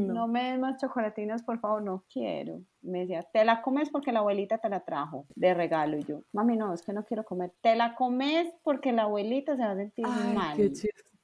no. 0.00 0.26
me 0.26 0.50
des 0.50 0.58
más 0.58 0.80
chocolatinas, 0.80 1.44
por 1.44 1.60
favor, 1.60 1.80
no 1.80 2.04
quiero. 2.12 2.60
Me 2.82 3.00
decía, 3.02 3.22
te 3.32 3.44
la 3.44 3.62
comes 3.62 3.88
porque 3.90 4.10
la 4.10 4.18
abuelita 4.18 4.58
te 4.58 4.68
la 4.68 4.80
trajo 4.80 5.26
de 5.36 5.54
regalo. 5.54 5.96
Y 5.96 6.02
yo, 6.02 6.22
mami, 6.32 6.56
no, 6.56 6.74
es 6.74 6.82
que 6.82 6.92
no 6.92 7.04
quiero 7.04 7.22
comer. 7.22 7.52
Te 7.60 7.76
la 7.76 7.94
comes 7.94 8.52
porque 8.64 8.90
la 8.90 9.02
abuelita 9.02 9.54
se 9.54 9.62
va 9.62 9.70
a 9.70 9.76
sentir 9.76 10.08
mal. 10.34 10.56
Qué 10.56 10.72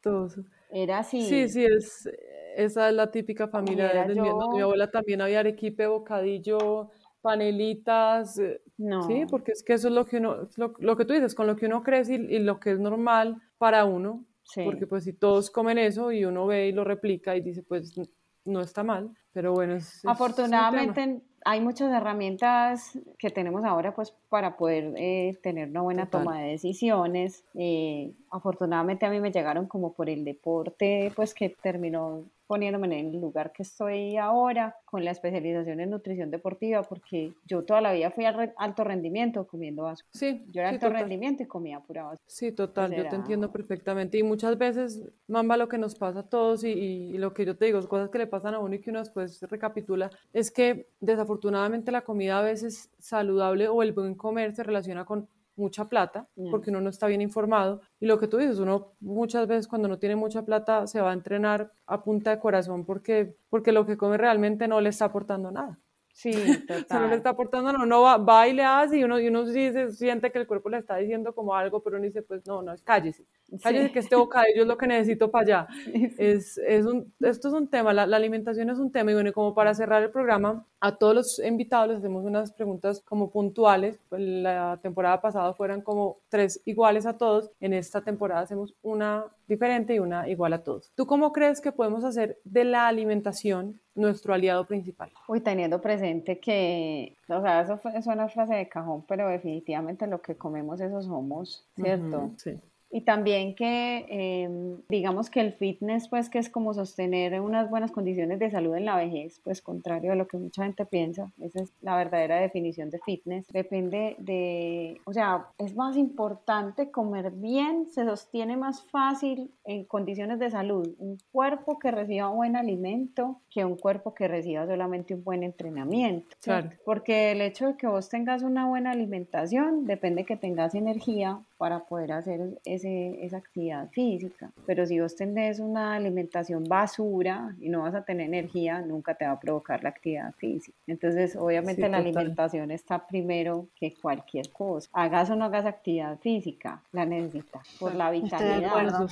chistoso. 0.04 0.44
Era 0.70 0.98
así. 0.98 1.22
Sí, 1.22 1.48
sí, 1.48 1.64
es, 1.64 2.08
esa 2.56 2.88
es 2.88 2.94
la 2.94 3.10
típica 3.10 3.48
familia. 3.48 3.88
De 4.06 4.14
mi, 4.14 4.28
mi, 4.52 4.60
abuela 4.60 4.90
también 4.90 5.20
había 5.20 5.40
arequipe, 5.40 5.86
bocadillo, 5.86 6.90
panelitas. 7.20 8.38
Eh, 8.38 8.60
no. 8.78 9.02
Sí, 9.06 9.24
porque 9.30 9.52
es 9.52 9.62
que 9.62 9.74
eso 9.74 9.88
es 9.88 9.94
lo 9.94 10.04
que 10.04 10.18
uno, 10.18 10.48
lo, 10.56 10.96
que 10.96 11.04
tú 11.04 11.14
dices, 11.14 11.34
con 11.34 11.46
lo 11.46 11.56
que 11.56 11.66
uno 11.66 11.82
crece 11.82 12.14
y, 12.14 12.38
lo 12.38 12.58
que 12.58 12.72
es 12.72 12.80
normal 12.80 13.40
para 13.58 13.84
uno. 13.84 14.24
Porque 14.62 14.86
pues 14.86 15.04
si 15.04 15.14
todos 15.14 15.50
comen 15.50 15.78
eso 15.78 16.12
y 16.12 16.26
uno 16.26 16.46
ve 16.46 16.68
y 16.68 16.72
lo 16.72 16.84
replica 16.84 17.34
y 17.34 17.40
dice, 17.40 17.62
pues 17.62 17.98
no 18.44 18.60
está 18.60 18.82
mal, 18.82 19.10
pero 19.32 19.52
bueno. 19.52 19.74
Es, 19.74 20.04
Afortunadamente 20.04 21.22
hay 21.44 21.60
muchas 21.60 21.92
herramientas 21.92 22.98
que 23.18 23.30
tenemos 23.30 23.64
ahora 23.64 23.94
pues 23.94 24.14
para 24.28 24.56
poder 24.56 24.94
eh, 24.96 25.38
tener 25.42 25.68
una 25.68 25.82
buena 25.82 26.06
toma 26.06 26.40
de 26.40 26.50
decisiones. 26.50 27.44
Eh, 27.54 28.12
afortunadamente 28.34 29.06
a 29.06 29.10
mí 29.10 29.20
me 29.20 29.30
llegaron 29.30 29.66
como 29.66 29.92
por 29.92 30.10
el 30.10 30.24
deporte 30.24 31.12
pues 31.14 31.34
que 31.34 31.50
terminó 31.50 32.24
poniéndome 32.48 32.98
en 32.98 33.14
el 33.14 33.20
lugar 33.20 33.52
que 33.52 33.62
estoy 33.62 34.16
ahora 34.16 34.76
con 34.84 35.04
la 35.04 35.12
especialización 35.12 35.78
en 35.80 35.90
nutrición 35.90 36.30
deportiva 36.32 36.82
porque 36.82 37.32
yo 37.46 37.62
toda 37.62 37.80
la 37.80 37.92
vida 37.92 38.10
fui 38.10 38.24
al 38.24 38.52
alto 38.56 38.84
rendimiento 38.84 39.46
comiendo 39.46 39.84
vaso. 39.84 40.04
Sí. 40.12 40.44
Yo 40.50 40.60
era 40.60 40.70
alto 40.70 40.90
rendimiento 40.90 41.44
y 41.44 41.46
comía 41.46 41.80
pura 41.80 42.02
vaso. 42.02 42.22
Sí, 42.26 42.50
total, 42.50 42.94
yo 42.94 43.08
te 43.08 43.16
entiendo 43.16 43.50
perfectamente 43.50 44.18
y 44.18 44.24
muchas 44.24 44.58
veces, 44.58 45.00
mamba, 45.28 45.56
lo 45.56 45.68
que 45.68 45.78
nos 45.78 45.94
pasa 45.94 46.20
a 46.20 46.28
todos 46.28 46.64
y, 46.64 46.70
y, 46.70 47.18
lo 47.18 47.32
que 47.32 47.46
yo 47.46 47.56
te 47.56 47.66
digo, 47.66 47.80
cosas 47.88 48.10
que 48.10 48.18
le 48.18 48.26
pasan 48.26 48.54
a 48.54 48.58
uno 48.58 48.74
y 48.74 48.80
que 48.80 48.90
uno 48.90 48.98
después 48.98 49.40
recapitula, 49.42 50.10
es 50.32 50.50
que 50.50 50.88
desafortunadamente 51.00 51.92
la 51.92 52.02
comida 52.02 52.40
a 52.40 52.42
veces 52.42 52.90
saludable 52.98 53.68
o 53.68 53.82
el 53.82 53.92
buen 53.92 54.16
comer 54.16 54.54
se 54.54 54.64
relaciona 54.64 55.04
con 55.04 55.28
mucha 55.56 55.86
plata, 55.88 56.28
porque 56.50 56.70
uno 56.70 56.80
no 56.80 56.90
está 56.90 57.06
bien 57.06 57.20
informado. 57.20 57.80
Y 58.00 58.06
lo 58.06 58.18
que 58.18 58.28
tú 58.28 58.38
dices, 58.38 58.58
uno 58.58 58.92
muchas 59.00 59.46
veces 59.46 59.68
cuando 59.68 59.88
no 59.88 59.98
tiene 59.98 60.16
mucha 60.16 60.44
plata 60.44 60.86
se 60.86 61.00
va 61.00 61.10
a 61.10 61.14
entrenar 61.14 61.72
a 61.86 62.02
punta 62.02 62.30
de 62.30 62.38
corazón 62.38 62.84
porque, 62.84 63.36
porque 63.48 63.72
lo 63.72 63.86
que 63.86 63.96
come 63.96 64.16
realmente 64.16 64.68
no 64.68 64.80
le 64.80 64.90
está 64.90 65.06
aportando 65.06 65.50
nada. 65.50 65.78
Sí, 66.12 66.30
total. 66.68 67.02
no 67.02 67.08
le 67.08 67.16
está 67.16 67.30
aportando, 67.30 67.72
no, 67.72 67.84
no 67.84 68.02
va, 68.02 68.16
va 68.18 68.46
y 68.46 68.52
le 68.52 68.62
hace 68.62 68.98
y 68.98 69.04
uno, 69.04 69.18
y 69.18 69.26
uno 69.28 69.46
sí 69.46 69.72
se 69.72 69.90
siente 69.90 70.30
que 70.30 70.38
el 70.38 70.46
cuerpo 70.46 70.68
le 70.68 70.78
está 70.78 70.96
diciendo 70.96 71.34
como 71.34 71.54
algo, 71.54 71.82
pero 71.82 71.96
uno 71.96 72.06
dice, 72.06 72.22
pues 72.22 72.46
no, 72.46 72.62
no, 72.62 72.72
cállese. 72.84 73.26
Cállese 73.62 73.92
que 73.92 73.98
este 73.98 74.16
bocadillo 74.16 74.62
es 74.62 74.68
lo 74.68 74.76
que 74.76 74.86
necesito 74.86 75.30
para 75.30 75.42
allá. 75.42 75.68
Es, 76.18 76.58
es 76.58 76.86
un, 76.86 77.12
esto 77.20 77.48
es 77.48 77.54
un 77.54 77.68
tema, 77.68 77.92
la, 77.92 78.06
la, 78.06 78.16
alimentación 78.16 78.70
es 78.70 78.78
un 78.78 78.90
tema 78.90 79.10
y 79.10 79.14
bueno, 79.14 79.32
como 79.32 79.54
para 79.54 79.74
cerrar 79.74 80.02
el 80.02 80.10
programa, 80.10 80.66
a 80.80 80.96
todos 80.96 81.14
los 81.14 81.38
invitados 81.38 81.88
les 81.88 81.98
hacemos 81.98 82.24
unas 82.24 82.52
preguntas 82.52 83.00
como 83.04 83.30
puntuales. 83.30 83.98
Pues 84.08 84.20
la 84.20 84.78
temporada 84.82 85.20
pasada 85.20 85.54
fueron 85.54 85.80
como 85.80 86.18
tres 86.28 86.60
iguales 86.64 87.06
a 87.06 87.16
todos. 87.16 87.50
En 87.60 87.72
esta 87.72 88.02
temporada 88.02 88.42
hacemos 88.42 88.74
una 88.82 89.24
diferente 89.46 89.94
y 89.94 89.98
una 89.98 90.28
igual 90.28 90.52
a 90.52 90.62
todos. 90.62 90.92
¿Tú 90.94 91.06
cómo 91.06 91.32
crees 91.32 91.60
que 91.60 91.72
podemos 91.72 92.04
hacer 92.04 92.38
de 92.44 92.64
la 92.64 92.86
alimentación 92.86 93.80
nuestro 93.94 94.34
aliado 94.34 94.66
principal? 94.66 95.10
Uy, 95.28 95.40
teniendo 95.40 95.80
presente 95.80 96.38
que, 96.38 97.16
o 97.28 97.40
sea, 97.40 97.62
eso 97.62 97.80
es 97.94 98.06
una 98.06 98.28
frase 98.28 98.54
de 98.54 98.68
cajón, 98.68 99.04
pero 99.06 99.28
definitivamente 99.28 100.06
lo 100.06 100.20
que 100.20 100.36
comemos 100.36 100.80
eso 100.80 101.00
somos, 101.02 101.66
¿cierto? 101.76 102.30
sí. 102.36 102.58
Y 102.94 103.00
también 103.00 103.56
que, 103.56 104.06
em, 104.08 104.76
digamos 104.88 105.28
que 105.28 105.40
el 105.40 105.52
fitness, 105.52 106.06
pues 106.06 106.30
que 106.30 106.38
es 106.38 106.48
como 106.48 106.72
sostener 106.74 107.40
unas 107.40 107.68
buenas 107.68 107.90
condiciones 107.90 108.38
de 108.38 108.52
salud 108.52 108.76
en 108.76 108.84
la 108.84 108.94
vejez, 108.94 109.40
pues 109.42 109.60
contrario 109.60 110.12
a 110.12 110.14
lo 110.14 110.28
que 110.28 110.36
mucha 110.36 110.62
gente 110.62 110.86
piensa, 110.86 111.32
esa 111.40 111.60
es 111.62 111.72
la 111.82 111.96
verdadera 111.96 112.36
definición 112.36 112.90
de 112.90 113.00
fitness. 113.00 113.48
Depende 113.48 114.14
de, 114.20 115.00
o 115.06 115.12
sea, 115.12 115.48
es 115.58 115.74
más 115.74 115.96
importante 115.96 116.92
comer 116.92 117.32
bien, 117.32 117.88
se 117.88 118.04
sostiene 118.04 118.56
más 118.56 118.84
fácil 118.84 119.50
en 119.64 119.82
condiciones 119.86 120.38
de 120.38 120.50
salud 120.50 120.94
un 121.00 121.18
cuerpo 121.32 121.80
que 121.80 121.90
reciba 121.90 122.28
buen 122.28 122.54
alimento 122.54 123.40
que 123.54 123.64
un 123.64 123.76
cuerpo 123.76 124.14
que 124.14 124.26
reciba 124.26 124.66
solamente 124.66 125.14
un 125.14 125.22
buen 125.22 125.44
entrenamiento. 125.44 126.36
Claro. 126.42 126.70
Porque 126.84 127.30
el 127.30 127.40
hecho 127.40 127.68
de 127.68 127.76
que 127.76 127.86
vos 127.86 128.08
tengas 128.08 128.42
una 128.42 128.66
buena 128.66 128.90
alimentación 128.90 129.86
depende 129.86 130.24
que 130.24 130.36
tengas 130.36 130.74
energía 130.74 131.38
para 131.56 131.84
poder 131.84 132.10
hacer 132.10 132.60
ese, 132.64 133.24
esa 133.24 133.36
actividad 133.36 133.88
física. 133.90 134.50
Pero 134.66 134.84
si 134.86 134.98
vos 134.98 135.14
tenés 135.14 135.60
una 135.60 135.94
alimentación 135.94 136.64
basura 136.64 137.54
y 137.60 137.68
no 137.68 137.82
vas 137.82 137.94
a 137.94 138.02
tener 138.02 138.26
energía, 138.26 138.80
nunca 138.80 139.14
te 139.14 139.24
va 139.24 139.32
a 139.32 139.40
provocar 139.40 139.84
la 139.84 139.90
actividad 139.90 140.34
física. 140.34 140.76
Entonces, 140.88 141.36
obviamente 141.36 141.88
la 141.88 141.98
alimentación 141.98 142.72
está 142.72 143.06
primero 143.06 143.68
que 143.76 143.94
cualquier 143.94 144.50
cosa. 144.50 144.90
Hagas 144.92 145.30
o 145.30 145.36
no 145.36 145.44
hagas 145.44 145.64
actividad 145.64 146.18
física, 146.18 146.82
la 146.90 147.06
necesitas 147.06 147.68
por 147.78 147.94
la 147.94 148.10
vitalidad. 148.10 149.08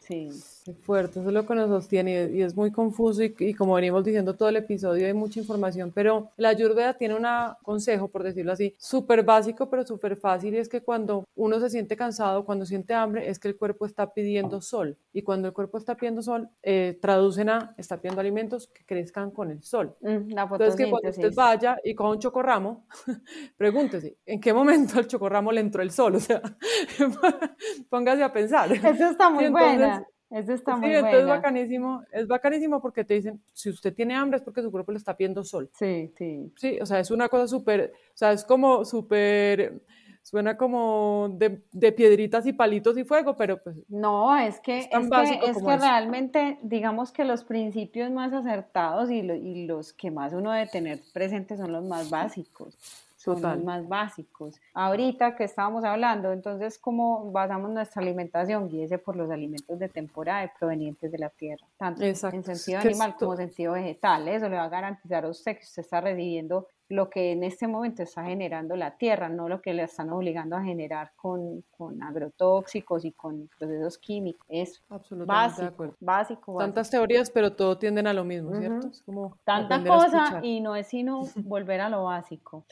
Sí. 0.00 0.30
Es 0.66 0.78
fuerte, 0.78 1.20
eso 1.20 1.28
es 1.28 1.34
lo 1.34 1.46
que 1.46 1.54
nos 1.54 1.68
sostiene 1.68 2.30
y 2.32 2.40
es 2.40 2.56
muy 2.56 2.70
confuso 2.70 3.22
y, 3.22 3.34
y, 3.38 3.52
como 3.52 3.74
venimos 3.74 4.02
diciendo 4.02 4.34
todo 4.34 4.48
el 4.48 4.56
episodio 4.56 5.06
hay 5.06 5.12
mucha 5.12 5.38
información, 5.38 5.92
pero 5.94 6.30
la 6.36 6.48
Ayurveda 6.48 6.94
tiene 6.94 7.14
un 7.14 7.26
consejo, 7.62 8.08
por 8.08 8.22
decirlo 8.22 8.52
así, 8.52 8.74
súper 8.78 9.24
básico 9.24 9.68
pero 9.68 9.84
súper 9.86 10.16
fácil 10.16 10.54
y 10.54 10.58
es 10.58 10.68
que 10.68 10.80
cuando 10.80 11.24
uno 11.34 11.60
se 11.60 11.68
siente 11.68 11.96
cansado, 11.96 12.44
cuando 12.44 12.64
siente 12.64 12.94
hambre, 12.94 13.28
es 13.28 13.38
que 13.38 13.48
el 13.48 13.56
cuerpo 13.56 13.86
está 13.86 14.12
pidiendo 14.12 14.60
sol. 14.60 14.96
Y 15.12 15.22
cuando 15.22 15.48
el 15.48 15.54
cuerpo 15.54 15.78
está 15.78 15.96
pidiendo 15.96 16.22
sol, 16.22 16.48
eh, 16.62 16.98
traducen 17.00 17.48
a, 17.48 17.74
está 17.76 17.98
pidiendo 17.98 18.20
alimentos 18.20 18.68
que 18.68 18.84
crezcan 18.84 19.30
con 19.30 19.50
el 19.50 19.62
sol. 19.62 19.94
Mm, 20.00 20.30
Entonces, 20.38 20.76
que 20.76 20.90
cuando 20.90 21.10
usted 21.10 21.34
vaya 21.34 21.78
y 21.84 21.94
coja 21.94 22.10
un 22.10 22.18
chocorramo, 22.18 22.86
pregúntese, 23.56 24.16
¿en 24.24 24.40
qué 24.40 24.52
momento 24.52 24.98
al 24.98 25.06
chocorramo 25.06 25.52
le 25.52 25.60
entró 25.60 25.82
el 25.82 25.90
sol? 25.90 26.16
O 26.16 26.20
sea, 26.20 26.40
póngase 27.90 28.22
a 28.22 28.32
pensar. 28.32 28.72
Eso 28.72 29.10
está 29.10 29.30
muy 29.30 29.48
bueno. 29.48 30.06
Eso 30.34 30.52
está 30.52 30.76
muy 30.76 30.88
sí, 30.88 30.94
entonces 30.96 31.20
es 31.20 31.26
bacanísimo, 31.28 32.02
es 32.10 32.26
bacanísimo 32.26 32.82
porque 32.82 33.04
te 33.04 33.14
dicen, 33.14 33.40
si 33.52 33.70
usted 33.70 33.94
tiene 33.94 34.16
hambre 34.16 34.38
es 34.38 34.42
porque 34.42 34.62
su 34.62 34.70
cuerpo 34.72 34.90
le 34.90 34.98
está 34.98 35.16
pidiendo 35.16 35.44
sol. 35.44 35.70
Sí, 35.74 36.12
sí. 36.18 36.52
Sí, 36.56 36.78
o 36.80 36.86
sea, 36.86 36.98
es 36.98 37.12
una 37.12 37.28
cosa 37.28 37.46
súper, 37.46 37.92
o 37.94 38.16
sea, 38.16 38.32
es 38.32 38.44
como 38.44 38.84
súper 38.84 39.80
Suena 40.24 40.56
como 40.56 41.28
de, 41.34 41.60
de, 41.70 41.92
piedritas 41.92 42.46
y 42.46 42.54
palitos 42.54 42.96
y 42.96 43.04
fuego, 43.04 43.36
pero 43.36 43.62
pues... 43.62 43.76
No, 43.88 44.34
es 44.38 44.58
que, 44.58 44.78
es, 44.78 44.88
que, 44.88 45.50
es 45.50 45.62
que 45.62 45.76
realmente, 45.76 46.58
digamos 46.62 47.12
que 47.12 47.26
los 47.26 47.44
principios 47.44 48.10
más 48.10 48.32
acertados 48.32 49.10
y, 49.10 49.18
y 49.18 49.66
los 49.66 49.92
que 49.92 50.10
más 50.10 50.32
uno 50.32 50.50
debe 50.52 50.66
tener 50.66 51.00
presentes 51.12 51.60
son 51.60 51.72
los 51.72 51.84
más 51.84 52.08
básicos 52.08 52.74
son 53.24 53.40
los 53.40 53.64
más 53.64 53.88
básicos. 53.88 54.60
Ahorita 54.74 55.34
que 55.36 55.44
estábamos 55.44 55.84
hablando, 55.84 56.32
entonces, 56.32 56.78
¿cómo 56.78 57.32
basamos 57.32 57.70
nuestra 57.70 58.02
alimentación? 58.02 58.68
Guíese 58.68 58.98
por 58.98 59.16
los 59.16 59.30
alimentos 59.30 59.78
de 59.78 59.88
temporada 59.88 60.52
provenientes 60.58 61.10
de 61.10 61.18
la 61.18 61.30
tierra, 61.30 61.66
tanto 61.78 62.02
en 62.02 62.14
sentido 62.14 62.80
animal 62.80 63.16
como 63.18 63.32
en 63.32 63.38
sentido 63.38 63.72
vegetal. 63.72 64.28
Eso 64.28 64.48
le 64.48 64.56
va 64.56 64.64
a 64.64 64.68
garantizar 64.68 65.24
a 65.24 65.28
usted 65.28 65.56
que 65.56 65.64
usted 65.64 65.82
está 65.82 66.00
recibiendo 66.00 66.68
lo 66.88 67.08
que 67.08 67.32
en 67.32 67.44
este 67.44 67.66
momento 67.66 68.02
está 68.02 68.24
generando 68.24 68.76
la 68.76 68.96
tierra, 68.96 69.28
no 69.28 69.48
lo 69.48 69.62
que 69.62 69.72
le 69.72 69.84
están 69.84 70.10
obligando 70.10 70.56
a 70.56 70.62
generar 70.62 71.12
con, 71.16 71.64
con 71.70 72.02
agrotóxicos 72.02 73.04
y 73.04 73.12
con 73.12 73.48
procesos 73.58 73.98
químicos. 73.98 74.46
Es 74.48 74.82
básico, 74.88 75.94
básico, 76.00 76.58
Tantas 76.58 76.90
teorías, 76.90 77.30
pero 77.30 77.54
todo 77.54 77.78
tienden 77.78 78.06
a 78.06 78.12
lo 78.12 78.24
mismo, 78.24 78.54
¿cierto? 78.56 78.88
Es 78.88 79.02
como 79.02 79.38
Tanta 79.44 79.82
cosa 79.82 80.40
y 80.42 80.60
no 80.60 80.76
es 80.76 80.88
sino 80.88 81.22
volver 81.36 81.80
a 81.80 81.88
lo 81.88 82.04
básico. 82.04 82.64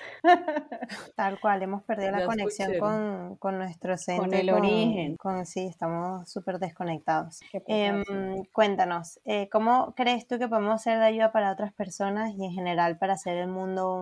Tal 1.17 1.41
cual, 1.41 1.63
hemos 1.63 1.83
perdido 1.83 2.13
la 2.13 2.27
conexión 2.27 2.79
con, 2.79 3.37
con, 3.37 3.59
nuestro 3.59 3.97
centro. 3.97 4.25
Con 4.25 4.35
el 4.35 4.51
origen. 4.51 5.17
Con, 5.17 5.47
sí, 5.47 5.67
estamos 5.67 6.31
súper 6.31 6.59
desconectados. 6.59 7.41
Em, 7.67 8.05
cuéntanos, 8.53 9.21
eh, 9.25 9.49
¿cómo 9.51 9.95
crees 9.95 10.27
tú 10.27 10.39
que 10.39 10.49
podemos 10.49 10.83
ser 10.83 10.99
de 10.99 11.07
ayuda 11.07 11.33
para 11.33 11.53
otras 11.53 11.73
personas 11.73 12.33
y 12.37 12.45
en 12.45 12.53
general 12.53 12.99
para 12.99 13.15
hacer 13.15 13.37
el 13.39 13.49
mundo 13.49 14.02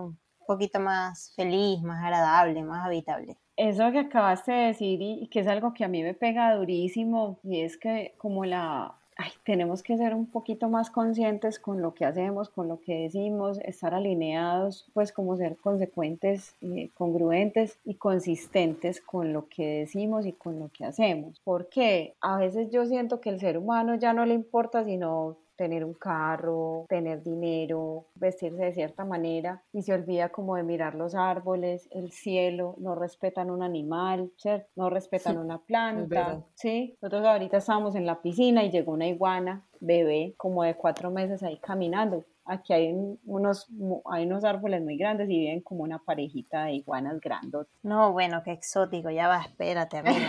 poquito 0.51 0.79
más 0.79 1.31
feliz, 1.35 1.81
más 1.81 2.03
agradable, 2.03 2.61
más 2.63 2.85
habitable. 2.85 3.37
Eso 3.55 3.91
que 3.91 3.99
acabaste 3.99 4.51
de 4.51 4.67
decir 4.67 5.01
y, 5.01 5.27
que 5.27 5.39
es 5.39 5.47
algo 5.47 5.73
que 5.73 5.85
a 5.85 5.87
mí 5.87 6.03
me 6.03 6.13
pega 6.13 6.55
durísimo 6.55 7.37
y 7.43 7.61
es 7.61 7.77
que 7.77 8.13
como 8.17 8.43
la... 8.43 8.95
tenemos 9.45 9.81
que 9.81 9.95
ser 9.97 10.13
un 10.13 10.25
poquito 10.25 10.67
más 10.67 10.89
conscientes 10.89 11.57
con 11.59 11.81
lo 11.81 11.93
que 11.93 12.05
hacemos, 12.05 12.49
con 12.49 12.67
lo 12.67 12.81
que 12.81 13.03
decimos, 13.03 13.59
estar 13.59 13.93
alineados, 13.93 14.89
pues 14.93 15.13
como 15.13 15.37
ser 15.37 15.55
consecuentes, 15.57 16.55
eh, 16.61 16.89
congruentes 16.95 17.77
y 17.85 17.95
consistentes 17.95 18.99
con 18.99 19.31
lo 19.31 19.47
que 19.47 19.79
decimos 19.81 20.25
y 20.25 20.33
con 20.33 20.59
lo 20.59 20.69
que 20.69 20.83
hacemos. 20.83 21.39
Porque 21.45 22.15
a 22.19 22.37
veces 22.37 22.71
yo 22.71 22.85
siento 22.85 23.21
que 23.21 23.29
el 23.29 23.39
ser 23.39 23.57
humano 23.57 23.95
ya 23.95 24.11
no 24.11 24.25
le 24.25 24.33
importa 24.33 24.83
sino 24.83 25.37
tener 25.61 25.85
un 25.85 25.93
carro, 25.93 26.87
tener 26.89 27.21
dinero, 27.21 28.07
vestirse 28.15 28.63
de 28.63 28.73
cierta 28.73 29.05
manera 29.05 29.61
y 29.71 29.83
se 29.83 29.93
olvida 29.93 30.29
como 30.29 30.55
de 30.55 30.63
mirar 30.63 30.95
los 30.95 31.13
árboles, 31.13 31.87
el 31.91 32.11
cielo, 32.11 32.73
no 32.79 32.95
respetan 32.95 33.51
un 33.51 33.61
animal, 33.61 34.31
¿cierto? 34.37 34.67
No 34.75 34.89
respetan 34.89 35.37
una 35.37 35.59
planta, 35.59 36.43
¿sí? 36.55 36.97
Nosotros 36.99 37.27
ahorita 37.27 37.57
estábamos 37.57 37.93
en 37.93 38.07
la 38.07 38.23
piscina 38.23 38.63
y 38.63 38.71
llegó 38.71 38.93
una 38.93 39.07
iguana 39.07 39.63
bebé 39.79 40.33
como 40.35 40.63
de 40.63 40.73
cuatro 40.73 41.11
meses 41.11 41.43
ahí 41.43 41.59
caminando 41.59 42.25
aquí 42.45 42.73
hay 42.73 42.93
unos, 43.25 43.67
hay 44.05 44.25
unos 44.25 44.43
árboles 44.43 44.81
muy 44.81 44.97
grandes 44.97 45.29
y 45.29 45.39
viven 45.39 45.61
como 45.61 45.83
una 45.83 45.99
parejita 45.99 46.65
de 46.65 46.73
iguanas 46.73 47.19
grandes. 47.19 47.67
No, 47.83 48.11
bueno, 48.11 48.41
qué 48.43 48.51
exótico, 48.51 49.09
ya 49.09 49.27
va, 49.27 49.41
espérate, 49.41 49.97
amigo. 49.97 50.19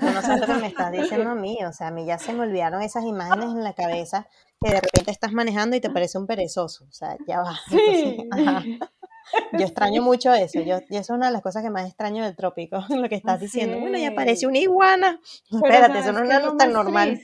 no 0.00 0.22
sé 0.22 0.38
lo 0.38 0.46
que 0.46 0.54
me 0.54 0.66
estás 0.68 0.92
diciendo 0.92 1.30
a 1.30 1.34
mí, 1.34 1.58
o 1.64 1.72
sea, 1.72 1.88
a 1.88 1.90
mí 1.90 2.04
ya 2.04 2.18
se 2.18 2.32
me 2.32 2.40
olvidaron 2.40 2.82
esas 2.82 3.04
imágenes 3.04 3.50
en 3.50 3.64
la 3.64 3.72
cabeza 3.72 4.28
que 4.62 4.70
de 4.70 4.80
repente 4.80 5.10
estás 5.10 5.32
manejando 5.32 5.76
y 5.76 5.80
te 5.80 5.90
parece 5.90 6.18
un 6.18 6.26
perezoso, 6.26 6.84
o 6.84 6.92
sea, 6.92 7.16
ya 7.26 7.40
va. 7.40 7.58
Sí. 7.68 8.28
Yo 9.52 9.64
extraño 9.64 10.02
mucho 10.02 10.32
eso. 10.32 10.60
Yo, 10.60 10.78
y 10.88 10.96
eso 10.96 11.12
es 11.14 11.16
una 11.16 11.26
de 11.26 11.32
las 11.32 11.42
cosas 11.42 11.62
que 11.62 11.70
más 11.70 11.86
extraño 11.86 12.24
del 12.24 12.36
trópico, 12.36 12.80
lo 12.90 13.08
que 13.08 13.14
estás 13.14 13.40
diciendo. 13.40 13.78
Bueno, 13.78 13.98
ya 13.98 14.08
aparece 14.08 14.46
una 14.46 14.58
iguana. 14.58 15.20
Espérate, 15.50 16.00
eso 16.00 16.12
no 16.12 16.22
es 16.22 16.56
tan 16.56 16.72
normal. 16.72 17.20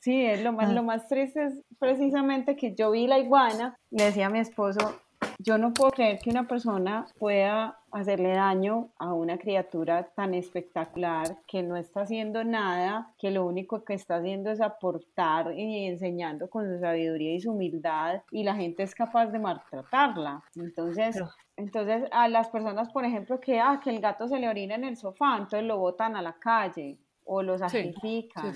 Sí, 0.00 0.24
es 0.24 0.42
lo 0.42 0.52
más, 0.52 0.72
lo 0.72 0.82
más 0.82 1.06
triste 1.08 1.44
es 1.44 1.54
precisamente 1.78 2.56
que 2.56 2.74
yo 2.74 2.90
vi 2.90 3.06
la 3.06 3.18
iguana, 3.18 3.76
le 3.90 4.04
decía 4.04 4.26
a 4.26 4.30
mi 4.30 4.38
esposo, 4.38 5.00
yo 5.38 5.58
no 5.58 5.72
puedo 5.72 5.90
creer 5.90 6.18
que 6.18 6.30
una 6.30 6.46
persona 6.46 7.06
pueda 7.18 7.78
hacerle 7.96 8.30
daño 8.30 8.90
a 8.98 9.12
una 9.12 9.38
criatura 9.38 10.10
tan 10.14 10.34
espectacular 10.34 11.38
que 11.46 11.62
no 11.62 11.76
está 11.76 12.02
haciendo 12.02 12.44
nada, 12.44 13.14
que 13.18 13.30
lo 13.30 13.46
único 13.46 13.84
que 13.84 13.94
está 13.94 14.16
haciendo 14.16 14.50
es 14.50 14.60
aportar 14.60 15.52
y 15.58 15.86
enseñando 15.86 16.48
con 16.50 16.66
su 16.66 16.78
sabiduría 16.78 17.34
y 17.34 17.40
su 17.40 17.52
humildad 17.52 18.22
y 18.30 18.44
la 18.44 18.54
gente 18.54 18.82
es 18.82 18.94
capaz 18.94 19.26
de 19.26 19.38
maltratarla. 19.38 20.42
Entonces, 20.56 21.20
entonces 21.56 22.04
a 22.12 22.28
las 22.28 22.48
personas, 22.48 22.90
por 22.92 23.04
ejemplo, 23.04 23.40
que, 23.40 23.60
ah, 23.60 23.80
que 23.82 23.90
el 23.90 24.00
gato 24.00 24.28
se 24.28 24.38
le 24.38 24.48
orina 24.48 24.74
en 24.74 24.84
el 24.84 24.96
sofá, 24.96 25.36
entonces 25.36 25.64
lo 25.64 25.78
botan 25.78 26.16
a 26.16 26.22
la 26.22 26.34
calle 26.34 26.98
o 27.24 27.42
lo 27.42 27.58
sacrifican 27.58 28.52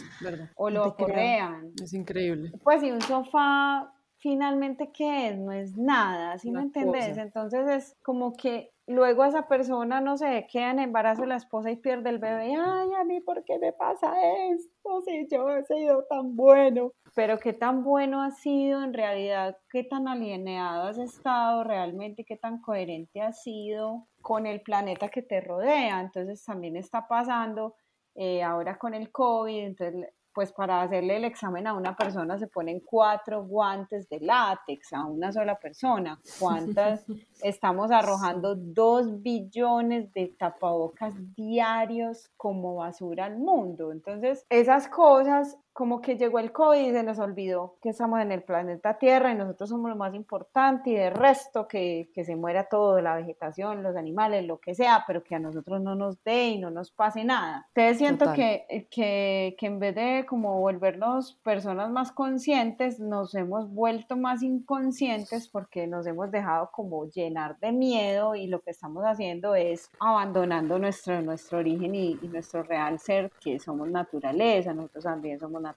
o 0.56 0.70
lo 0.70 0.94
correan. 0.94 1.72
Es 1.82 1.92
increíble. 1.92 2.52
Pues 2.62 2.80
si 2.82 2.90
un 2.90 3.00
sofá 3.00 3.92
finalmente 4.20 4.90
qué 4.92 5.28
es, 5.28 5.38
no 5.38 5.50
es 5.50 5.76
nada, 5.76 6.38
¿sí 6.38 6.50
me 6.50 6.60
entendés? 6.60 7.16
Entonces 7.16 7.68
es 7.68 7.96
como 8.02 8.36
que 8.36 8.70
luego 8.90 9.24
esa 9.24 9.48
persona, 9.48 10.00
no 10.00 10.16
sé, 10.16 10.46
queda 10.50 10.70
en 10.70 10.80
embarazo 10.80 11.24
la 11.24 11.36
esposa 11.36 11.70
y 11.70 11.76
pierde 11.76 12.10
el 12.10 12.18
bebé, 12.18 12.54
ay, 12.56 12.88
a 12.98 13.04
mí, 13.04 13.20
¿por 13.20 13.44
qué 13.44 13.58
me 13.58 13.72
pasa 13.72 14.12
esto? 14.52 15.00
Si 15.02 15.28
yo 15.30 15.48
he 15.48 15.64
sido 15.64 16.04
tan 16.04 16.36
bueno. 16.36 16.92
Pero 17.14 17.38
qué 17.38 17.52
tan 17.52 17.82
bueno 17.82 18.22
ha 18.22 18.30
sido 18.30 18.82
en 18.82 18.92
realidad, 18.92 19.56
qué 19.70 19.84
tan 19.84 20.08
alienado 20.08 20.88
has 20.88 20.98
estado 20.98 21.64
realmente, 21.64 22.24
qué 22.24 22.36
tan 22.36 22.60
coherente 22.60 23.20
has 23.20 23.42
sido 23.42 24.06
con 24.22 24.46
el 24.46 24.60
planeta 24.60 25.08
que 25.08 25.22
te 25.22 25.40
rodea. 25.40 26.00
Entonces 26.00 26.44
también 26.44 26.76
está 26.76 27.08
pasando 27.08 27.74
eh, 28.14 28.42
ahora 28.42 28.78
con 28.78 28.94
el 28.94 29.10
COVID, 29.10 29.64
entonces 29.64 30.08
pues 30.32 30.52
para 30.52 30.82
hacerle 30.82 31.16
el 31.16 31.24
examen 31.24 31.66
a 31.66 31.74
una 31.74 31.96
persona 31.96 32.38
se 32.38 32.46
ponen 32.46 32.80
cuatro 32.80 33.44
guantes 33.44 34.08
de 34.08 34.20
látex 34.20 34.92
a 34.92 35.04
una 35.04 35.32
sola 35.32 35.58
persona. 35.58 36.20
¿Cuántas? 36.38 37.04
Estamos 37.42 37.90
arrojando 37.90 38.54
dos 38.54 39.22
billones 39.22 40.12
de 40.12 40.34
tapabocas 40.38 41.14
diarios 41.34 42.30
como 42.36 42.76
basura 42.76 43.26
al 43.26 43.38
mundo. 43.38 43.92
Entonces, 43.92 44.46
esas 44.48 44.88
cosas 44.88 45.58
como 45.80 46.02
que 46.02 46.18
llegó 46.18 46.38
el 46.38 46.52
COVID 46.52 46.78
y 46.78 46.92
se 46.92 47.02
nos 47.02 47.18
olvidó 47.18 47.78
que 47.80 47.88
estamos 47.88 48.20
en 48.20 48.32
el 48.32 48.42
planeta 48.42 48.98
Tierra 48.98 49.32
y 49.32 49.34
nosotros 49.34 49.70
somos 49.70 49.88
lo 49.88 49.96
más 49.96 50.14
importante 50.14 50.90
y 50.90 50.94
de 50.94 51.08
resto 51.08 51.66
que, 51.66 52.10
que 52.14 52.22
se 52.22 52.36
muera 52.36 52.64
todo, 52.64 53.00
la 53.00 53.14
vegetación, 53.14 53.82
los 53.82 53.96
animales, 53.96 54.44
lo 54.44 54.58
que 54.58 54.74
sea, 54.74 55.04
pero 55.06 55.24
que 55.24 55.36
a 55.36 55.38
nosotros 55.38 55.80
no 55.80 55.94
nos 55.94 56.22
dé 56.22 56.48
y 56.48 56.58
no 56.58 56.70
nos 56.70 56.90
pase 56.90 57.24
nada. 57.24 57.66
Entonces 57.68 57.96
siento 57.96 58.30
que, 58.34 58.88
que, 58.90 59.56
que 59.58 59.66
en 59.66 59.78
vez 59.78 59.94
de 59.94 60.26
como 60.28 60.60
volvernos 60.60 61.40
personas 61.42 61.90
más 61.90 62.12
conscientes, 62.12 63.00
nos 63.00 63.34
hemos 63.34 63.72
vuelto 63.72 64.18
más 64.18 64.42
inconscientes 64.42 65.48
porque 65.48 65.86
nos 65.86 66.06
hemos 66.06 66.30
dejado 66.30 66.70
como 66.72 67.06
llenar 67.06 67.58
de 67.58 67.72
miedo 67.72 68.34
y 68.34 68.48
lo 68.48 68.60
que 68.60 68.72
estamos 68.72 69.02
haciendo 69.04 69.54
es 69.54 69.90
abandonando 69.98 70.78
nuestro, 70.78 71.22
nuestro 71.22 71.60
origen 71.60 71.94
y, 71.94 72.18
y 72.20 72.28
nuestro 72.28 72.64
real 72.64 72.98
ser, 72.98 73.32
que 73.40 73.58
somos 73.58 73.88
naturaleza, 73.88 74.74
nosotros 74.74 75.04
también 75.04 75.40
somos 75.40 75.62
naturaleza, 75.62 75.69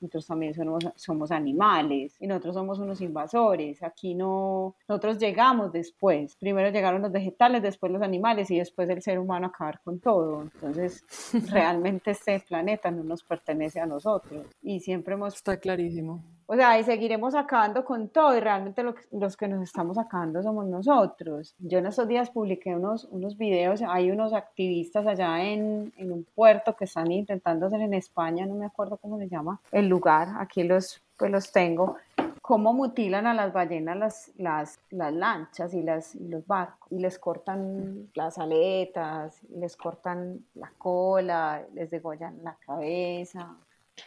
nosotros 0.00 0.26
también 0.26 0.54
somos, 0.54 0.84
somos 0.96 1.30
animales 1.30 2.16
y 2.20 2.26
nosotros 2.26 2.54
somos 2.54 2.78
unos 2.78 3.00
invasores. 3.00 3.82
Aquí 3.82 4.14
no, 4.14 4.74
nosotros 4.88 5.18
llegamos 5.18 5.72
después. 5.72 6.36
Primero 6.36 6.70
llegaron 6.70 7.02
los 7.02 7.12
vegetales, 7.12 7.62
después 7.62 7.92
los 7.92 8.02
animales 8.02 8.50
y 8.50 8.58
después 8.58 8.88
el 8.88 9.02
ser 9.02 9.18
humano 9.18 9.48
acabar 9.48 9.80
con 9.82 9.98
todo. 10.00 10.42
Entonces, 10.42 11.04
realmente 11.50 12.12
este 12.12 12.40
planeta 12.40 12.90
no 12.90 13.02
nos 13.02 13.22
pertenece 13.22 13.80
a 13.80 13.86
nosotros 13.86 14.46
y 14.62 14.80
siempre 14.80 15.14
hemos... 15.14 15.34
Está 15.34 15.58
clarísimo. 15.58 16.22
O 16.48 16.54
sea, 16.54 16.78
y 16.78 16.84
seguiremos 16.84 17.34
acabando 17.34 17.84
con 17.84 18.08
todo 18.08 18.36
y 18.36 18.40
realmente 18.40 18.84
los 19.10 19.36
que 19.36 19.48
nos 19.48 19.62
estamos 19.62 19.98
acabando 19.98 20.42
somos 20.42 20.66
nosotros. 20.66 21.54
Yo 21.58 21.78
en 21.78 21.86
estos 21.86 22.06
días 22.06 22.30
publiqué 22.30 22.74
unos, 22.74 23.04
unos 23.10 23.36
videos, 23.36 23.82
hay 23.82 24.10
unos 24.12 24.32
activistas 24.32 25.06
allá 25.06 25.42
en, 25.42 25.92
en 25.96 26.12
un 26.12 26.24
puerto 26.34 26.76
que 26.76 26.84
están 26.84 27.10
intentando 27.10 27.66
hacer 27.66 27.80
en 27.80 27.94
España, 27.94 28.46
no 28.46 28.54
me 28.54 28.66
acuerdo 28.66 28.96
cómo 28.96 29.18
se 29.18 29.28
llama 29.28 29.60
el 29.72 29.88
lugar, 29.88 30.28
aquí 30.38 30.62
los, 30.62 31.02
pues 31.16 31.32
los 31.32 31.50
tengo, 31.50 31.96
cómo 32.46 32.72
mutilan 32.72 33.26
a 33.26 33.34
las 33.34 33.52
ballenas 33.52 33.96
las, 33.96 34.32
las, 34.36 34.78
las 34.90 35.12
lanchas 35.12 35.74
y, 35.74 35.82
las, 35.82 36.14
y 36.14 36.28
los 36.28 36.46
barcos 36.46 36.92
y 36.92 37.00
les 37.00 37.18
cortan 37.18 38.08
las 38.14 38.38
aletas, 38.38 39.42
les 39.50 39.76
cortan 39.76 40.44
la 40.54 40.70
cola, 40.78 41.64
les 41.74 41.90
degollan 41.90 42.38
la 42.44 42.56
cabeza. 42.64 43.56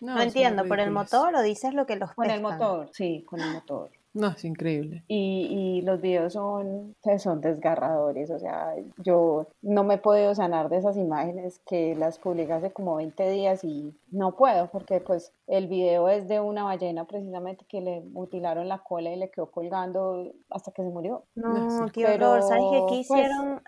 No, 0.01 0.19
entiendo, 0.21 0.65
¿por 0.65 0.79
el 0.79 0.91
motor 0.91 1.35
o 1.35 1.41
dices 1.41 1.73
lo 1.73 1.85
que 1.85 1.95
los 1.95 2.13
Con 2.13 2.29
el 2.29 2.41
motor, 2.41 2.89
sí, 2.93 3.23
con 3.27 3.39
el 3.39 3.53
motor. 3.53 3.89
No, 4.13 4.29
es 4.29 4.43
increíble. 4.43 5.03
Y, 5.07 5.47
y, 5.49 5.81
los 5.83 6.01
videos 6.01 6.33
son, 6.33 6.95
son 7.19 7.41
desgarradores, 7.41 8.31
o 8.31 8.39
sea, 8.39 8.73
yo 8.97 9.47
no 9.61 9.83
me 9.83 9.95
he 9.95 9.97
podido 9.99 10.33
sanar 10.33 10.69
de 10.69 10.77
esas 10.77 10.97
imágenes 10.97 11.61
que 11.67 11.95
las 11.95 12.17
publiqué 12.17 12.53
hace 12.53 12.71
como 12.71 12.95
20 12.95 13.29
días 13.29 13.63
y 13.63 13.95
no 14.09 14.35
puedo 14.35 14.67
porque 14.71 14.99
pues 14.99 15.31
el 15.45 15.67
video 15.67 16.09
es 16.09 16.27
de 16.27 16.39
una 16.39 16.63
ballena 16.63 17.05
precisamente 17.05 17.65
que 17.69 17.81
le 17.81 18.01
mutilaron 18.01 18.67
la 18.67 18.79
cola 18.79 19.11
y 19.11 19.15
le 19.15 19.29
quedó 19.29 19.51
colgando 19.51 20.31
hasta 20.49 20.71
que 20.71 20.81
se 20.81 20.89
murió. 20.89 21.25
No, 21.35 21.87
qué 21.93 22.07
horror, 22.07 22.41
¿sabes 22.41 22.65
qué 22.71 22.79
pues, 22.87 22.99
hicieron? 23.01 23.61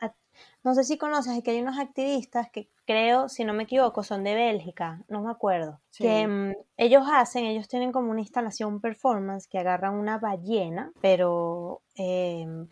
No 0.64 0.76
sé 0.76 0.84
si 0.84 0.98
conoces, 0.98 1.38
es 1.38 1.44
que 1.44 1.52
hay 1.52 1.62
unos 1.62 1.80
activistas 1.80 2.50
que 2.52 2.70
creo, 2.86 3.30
si 3.30 3.44
no 3.44 3.54
me 3.54 3.64
equivoco, 3.64 4.04
son 4.04 4.24
de 4.24 4.36
Bélgica, 4.36 5.04
no 5.08 5.22
me 5.22 5.32
acuerdo, 5.32 5.80
que 5.98 6.28
mm, 6.28 6.54
ellos 6.78 7.04
hacen, 7.12 7.46
ellos 7.46 7.68
tienen 7.68 7.92
como 7.92 8.12
una 8.12 8.20
instalación 8.20 8.80
performance 8.80 9.48
que 9.48 9.58
agarran 9.58 9.96
una 9.96 10.20
ballena, 10.20 10.92
pero 11.02 11.82
em, 11.96 12.68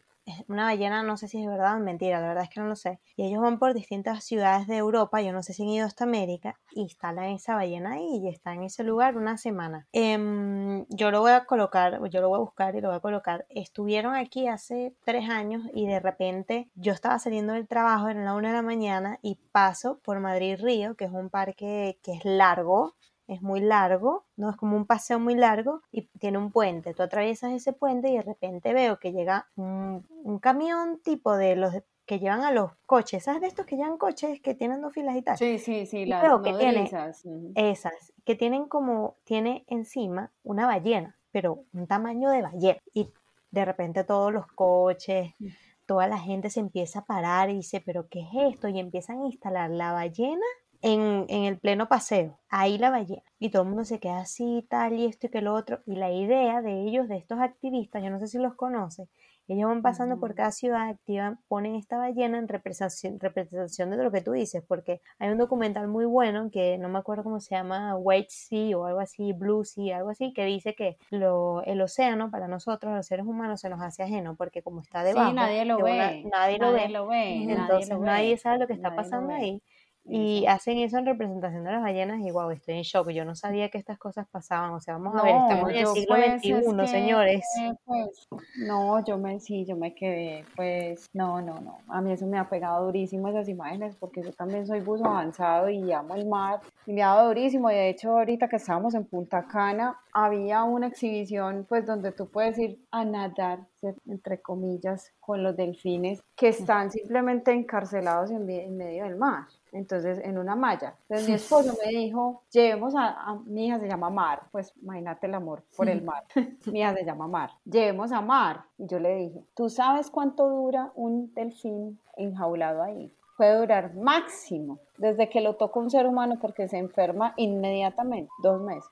una 0.47 0.65
ballena, 0.65 1.03
no 1.03 1.18
sé 1.18 1.27
si 1.27 1.41
es 1.41 1.47
verdad 1.47 1.76
o 1.76 1.80
mentira, 1.80 2.19
la 2.19 2.27
verdad 2.27 2.43
es 2.43 2.49
que 2.49 2.60
no 2.60 2.68
lo 2.68 2.76
sé. 2.76 2.99
Y 3.15 3.26
ellos 3.26 3.41
van 3.41 3.60
por 3.60 3.73
distintas 3.73 4.23
ciudades 4.23 4.68
de 4.68 4.77
Europa, 4.77 5.22
yo 5.22 5.34
no 5.34 5.43
sé 5.43 5.53
si 5.53 5.64
han 5.64 5.69
ido 5.69 5.85
hasta 5.85 6.03
América, 6.03 6.60
instalan 6.72 7.26
esa 7.26 7.56
ballena 7.56 7.93
ahí 7.93 8.22
y 8.23 8.30
está 8.30 8.53
en 8.53 8.64
ese 8.64 8.84
lugar 8.84 9.18
una 9.18 9.38
semana. 9.38 9.88
Em, 9.93 10.85
yo 10.89 11.11
lo 11.11 11.22
voy 11.22 11.31
a 11.31 11.45
colocar, 11.45 11.99
yo 12.10 12.22
lo 12.22 12.30
voy 12.30 12.38
a 12.38 12.41
buscar 12.41 12.76
y 12.76 12.81
lo 12.81 12.89
voy 12.89 12.97
a 12.97 13.01
colocar. 13.01 13.45
Estuvieron 13.49 14.15
aquí 14.15 14.47
hace 14.47 14.93
tres 15.03 15.30
años 15.30 15.64
y 15.73 15.88
de 15.88 15.99
repente 15.99 16.69
yo 16.76 16.93
estaba 16.93 17.19
saliendo 17.19 17.53
del 17.53 17.68
trabajo, 17.68 18.10
era 18.10 18.23
la 18.23 18.34
una 18.34 18.49
de 18.49 18.56
la 18.56 18.61
mañana 18.61 19.19
y 19.22 19.35
paso 19.51 19.99
por 20.03 20.19
Madrid 20.19 20.57
Río, 20.60 20.95
que 20.95 21.06
es 21.06 21.11
un 21.11 21.30
parque 21.30 21.99
que 22.03 22.14
es 22.14 22.26
largo, 22.26 22.95
es 23.30 23.43
muy 23.43 23.60
largo, 23.60 24.26
¿no? 24.35 24.49
Es 24.49 24.57
como 24.57 24.76
un 24.76 24.85
paseo 24.85 25.19
muy 25.19 25.35
largo 25.35 25.81
y 25.91 26.07
tiene 26.19 26.39
un 26.39 26.51
puente. 26.51 26.95
Tú 26.95 27.03
atraviesas 27.03 27.53
ese 27.53 27.73
puente 27.73 28.10
y 28.10 28.18
de 28.18 28.23
repente 28.23 28.73
veo 28.73 28.97
que 28.97 29.11
llega 29.11 29.47
un, 29.56 30.03
camión 30.41 30.99
tipo 31.03 31.38
de 31.38 31.56
los 31.56 31.73
que 32.07 32.18
llevan 32.18 32.41
a 32.41 32.51
los 32.51 32.72
coches, 32.88 33.23
¿sabes 33.23 33.41
de 33.41 33.47
estos 33.47 33.68
que 33.68 33.76
llevan 33.76 33.99
coches 33.99 34.41
que 34.41 34.56
tienen 34.56 34.81
dos 34.81 34.93
filas 34.93 35.15
y 35.15 35.22
tal? 35.22 35.38
Sí, 35.38 35.60
sí, 35.60 35.85
sí, 35.85 36.07
las 36.07 36.23
que 36.41 36.81
esas. 36.81 37.23
esas, 37.53 38.14
que 38.26 38.34
tienen 38.34 38.65
como, 38.65 39.18
tiene 39.26 39.64
encima 39.68 40.31
una 40.41 40.65
ballena, 40.65 41.19
pero 41.30 41.65
un 41.72 41.85
tamaño 41.85 42.31
de 42.31 42.41
ballena. 42.41 42.80
Y 42.95 43.11
de 43.51 43.64
repente 43.64 44.03
todos 44.03 44.34
los 44.34 44.47
coches, 44.47 45.34
mm. 45.38 45.47
toda 45.85 46.07
la 46.07 46.18
gente 46.18 46.49
se 46.49 46.61
empieza 46.61 46.99
a 46.99 47.06
parar 47.06 47.51
y 47.51 47.57
dice, 47.57 47.80
pero 47.85 48.07
¿qué 48.10 48.22
es 48.22 48.53
esto? 48.56 48.69
Y 48.69 48.80
empiezan 48.80 49.22
a 49.22 49.26
instalar 49.27 49.69
la 49.69 49.91
ballena 49.91 50.45
en, 50.81 51.26
en, 51.30 51.43
el 51.45 51.57
pleno 51.57 51.88
paseo, 51.88 52.39
ahí 52.49 52.77
la 52.77 52.89
ballena, 52.89 53.23
y 53.39 53.49
todo 53.49 53.64
el 53.64 53.69
mundo 53.69 53.84
se 53.85 53.99
queda 53.99 54.19
así, 54.19 54.65
tal, 54.69 54.93
y 54.93 55.06
esto 55.06 55.27
y 55.27 55.30
que 55.30 55.41
lo 55.41 55.53
otro, 55.53 55.80
y 55.85 55.95
la 55.95 56.11
idea 56.11 56.61
de 56.61 56.84
ellos, 56.84 57.07
de 57.07 57.18
estos 57.18 57.39
activistas, 57.39 58.03
yo 58.03 58.10
no 58.10 58.19
sé 58.19 58.27
si 58.27 58.38
los 58.38 58.56
conoce, 58.56 59.07
ellos 59.49 59.68
van 59.68 59.81
pasando 59.81 60.19
por 60.19 60.35
cada 60.35 60.51
ciudad, 60.51 60.89
activan, 60.89 61.39
ponen 61.47 61.73
esta 61.73 61.97
ballena 61.97 62.38
en 62.38 62.47
representación, 62.47 63.19
representación 63.19 63.89
de 63.89 63.97
lo 63.97 64.11
que 64.11 64.22
tú 64.22 64.34
dices, 64.34 64.64
porque 64.68 65.01
hay 65.18 65.30
un 65.31 65.39
documental 65.39 65.88
muy 65.88 66.06
bueno 66.06 66.51
que 66.51 66.77
no 66.77 66.88
me 66.88 66.99
acuerdo 66.99 67.23
cómo 67.23 67.39
se 67.39 67.56
llama, 67.56 67.95
White 67.97 68.30
Sea 68.30 68.77
o 68.77 68.85
algo 68.85 68.99
así, 68.99 69.34
Blue 69.34 69.65
Sea, 69.65 69.97
algo 69.97 70.11
así, 70.11 70.34
que 70.34 70.45
dice 70.45 70.76
que 70.76 70.97
lo, 71.10 71.64
el 71.64 71.81
océano 71.81 72.30
para 72.30 72.47
nosotros, 72.47 72.93
los 72.93 73.07
seres 73.07 73.26
humanos, 73.26 73.61
se 73.61 73.69
nos 73.69 73.81
hace 73.81 74.03
ajeno, 74.03 74.35
porque 74.35 74.61
como 74.61 74.81
está 74.81 75.03
debajo, 75.03 75.34
nadie 75.34 75.65
lo 75.65 75.81
ve, 75.81 76.26
nadie, 76.31 76.60
lo 76.60 77.07
ve, 77.07 77.43
entonces 77.43 77.99
nadie, 77.99 78.38
sabe 78.38 78.60
lo 78.60 78.68
que 78.68 78.73
está 78.73 78.95
pasando 78.95 79.34
ahí. 79.34 79.64
Y 80.10 80.48
hacen 80.48 80.80
eso 80.80 80.98
en 80.98 81.06
representación 81.06 81.64
de 81.64 81.72
las 81.72 81.84
ballenas 81.84 82.19
y 82.22 82.31
wow, 82.31 82.49
estoy 82.49 82.76
en 82.76 82.81
shock. 82.81 83.10
Yo 83.11 83.26
no 83.26 83.36
sabía 83.36 83.69
que 83.69 83.77
estas 83.77 83.99
cosas 83.99 84.27
pasaban. 84.27 84.72
O 84.72 84.80
sea, 84.80 84.95
vamos 84.98 85.15
a 85.15 85.23
ver, 85.23 85.36
estamos 85.36 85.69
en 85.69 85.76
el 85.76 85.88
siglo 85.88 86.15
XXI, 86.15 86.76
pues, 86.76 86.90
señores. 86.90 87.45
Pues, 87.86 88.27
no, 88.57 89.06
yo 89.06 89.19
me, 89.19 89.40
sí, 89.40 89.65
yo 89.65 89.76
me 89.76 89.94
quedé, 89.94 90.45
pues, 90.56 91.07
no, 91.14 91.41
no, 91.41 91.60
no. 91.60 91.77
A 91.88 92.02
mí 92.02 92.11
eso 92.11 92.26
me 92.26 92.40
ha 92.40 92.49
pegado 92.49 92.86
durísimo 92.86 93.27
esas 93.27 93.48
imágenes 93.49 93.95
porque 93.98 94.23
yo 94.23 94.34
también 94.34 94.65
soy 94.65 94.80
buzo 94.80 95.06
avanzado 95.06 95.69
y 95.69 95.91
amo 95.91 96.15
el 96.15 96.26
mar. 96.27 96.60
Y 96.88 96.94
me 96.94 97.03
ha 97.03 97.07
dado 97.07 97.27
durísimo. 97.27 97.69
Y 97.69 97.76
de 97.76 97.90
hecho, 97.90 98.11
ahorita 98.18 98.49
que 98.49 98.56
estábamos 98.56 98.95
en 98.95 99.06
Punta 99.06 99.45
Cana, 99.48 99.99
había 100.11 100.64
una 100.64 100.88
exhibición, 100.88 101.68
pues, 101.69 101.86
donde 101.86 102.11
tú 102.11 102.27
puedes 102.27 102.57
ir 102.57 102.80
a 102.90 103.06
nadar, 103.06 103.60
entre 104.07 104.41
comillas, 104.41 105.11
con 105.19 105.44
los 105.44 105.56
delfines 105.56 106.23
que 106.36 106.48
están 106.48 106.90
simplemente 106.90 107.52
encarcelados 107.52 108.31
en 108.31 108.45
medio 108.45 109.03
del 109.03 109.15
mar 109.15 109.45
entonces 109.71 110.19
en 110.23 110.37
una 110.37 110.55
malla. 110.55 110.95
Entonces 111.03 111.27
mi 111.27 111.35
esposo 111.35 111.75
me 111.83 111.91
dijo, 111.91 112.43
llevemos 112.51 112.93
a, 112.97 113.37
mi 113.45 113.67
hija 113.67 113.79
se 113.79 113.87
llama 113.87 114.09
Mar, 114.09 114.43
pues 114.51 114.73
imagínate 114.81 115.27
el 115.27 115.35
amor 115.35 115.63
por 115.75 115.89
el 115.89 116.01
mar, 116.01 116.23
mi 116.65 116.79
hija 116.79 116.93
se 116.93 117.05
llama 117.05 117.27
Mar, 117.27 117.51
llevemos 117.65 118.11
a 118.11 118.21
Mar. 118.21 118.65
Y 118.77 118.87
yo 118.87 118.99
le 118.99 119.15
dije, 119.15 119.43
¿tú 119.55 119.69
sabes 119.69 120.09
cuánto 120.09 120.49
dura 120.49 120.91
un 120.95 121.33
delfín 121.33 121.99
enjaulado 122.17 122.83
ahí? 122.83 123.13
Puede 123.37 123.57
durar 123.57 123.95
máximo, 123.95 124.79
desde 124.97 125.29
que 125.29 125.41
lo 125.41 125.55
toca 125.55 125.79
un 125.79 125.89
ser 125.89 126.05
humano 126.05 126.37
porque 126.41 126.67
se 126.67 126.77
enferma 126.77 127.33
inmediatamente, 127.37 128.31
dos 128.43 128.61
meses, 128.61 128.89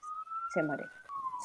se 0.53 0.63
muere. 0.63 0.83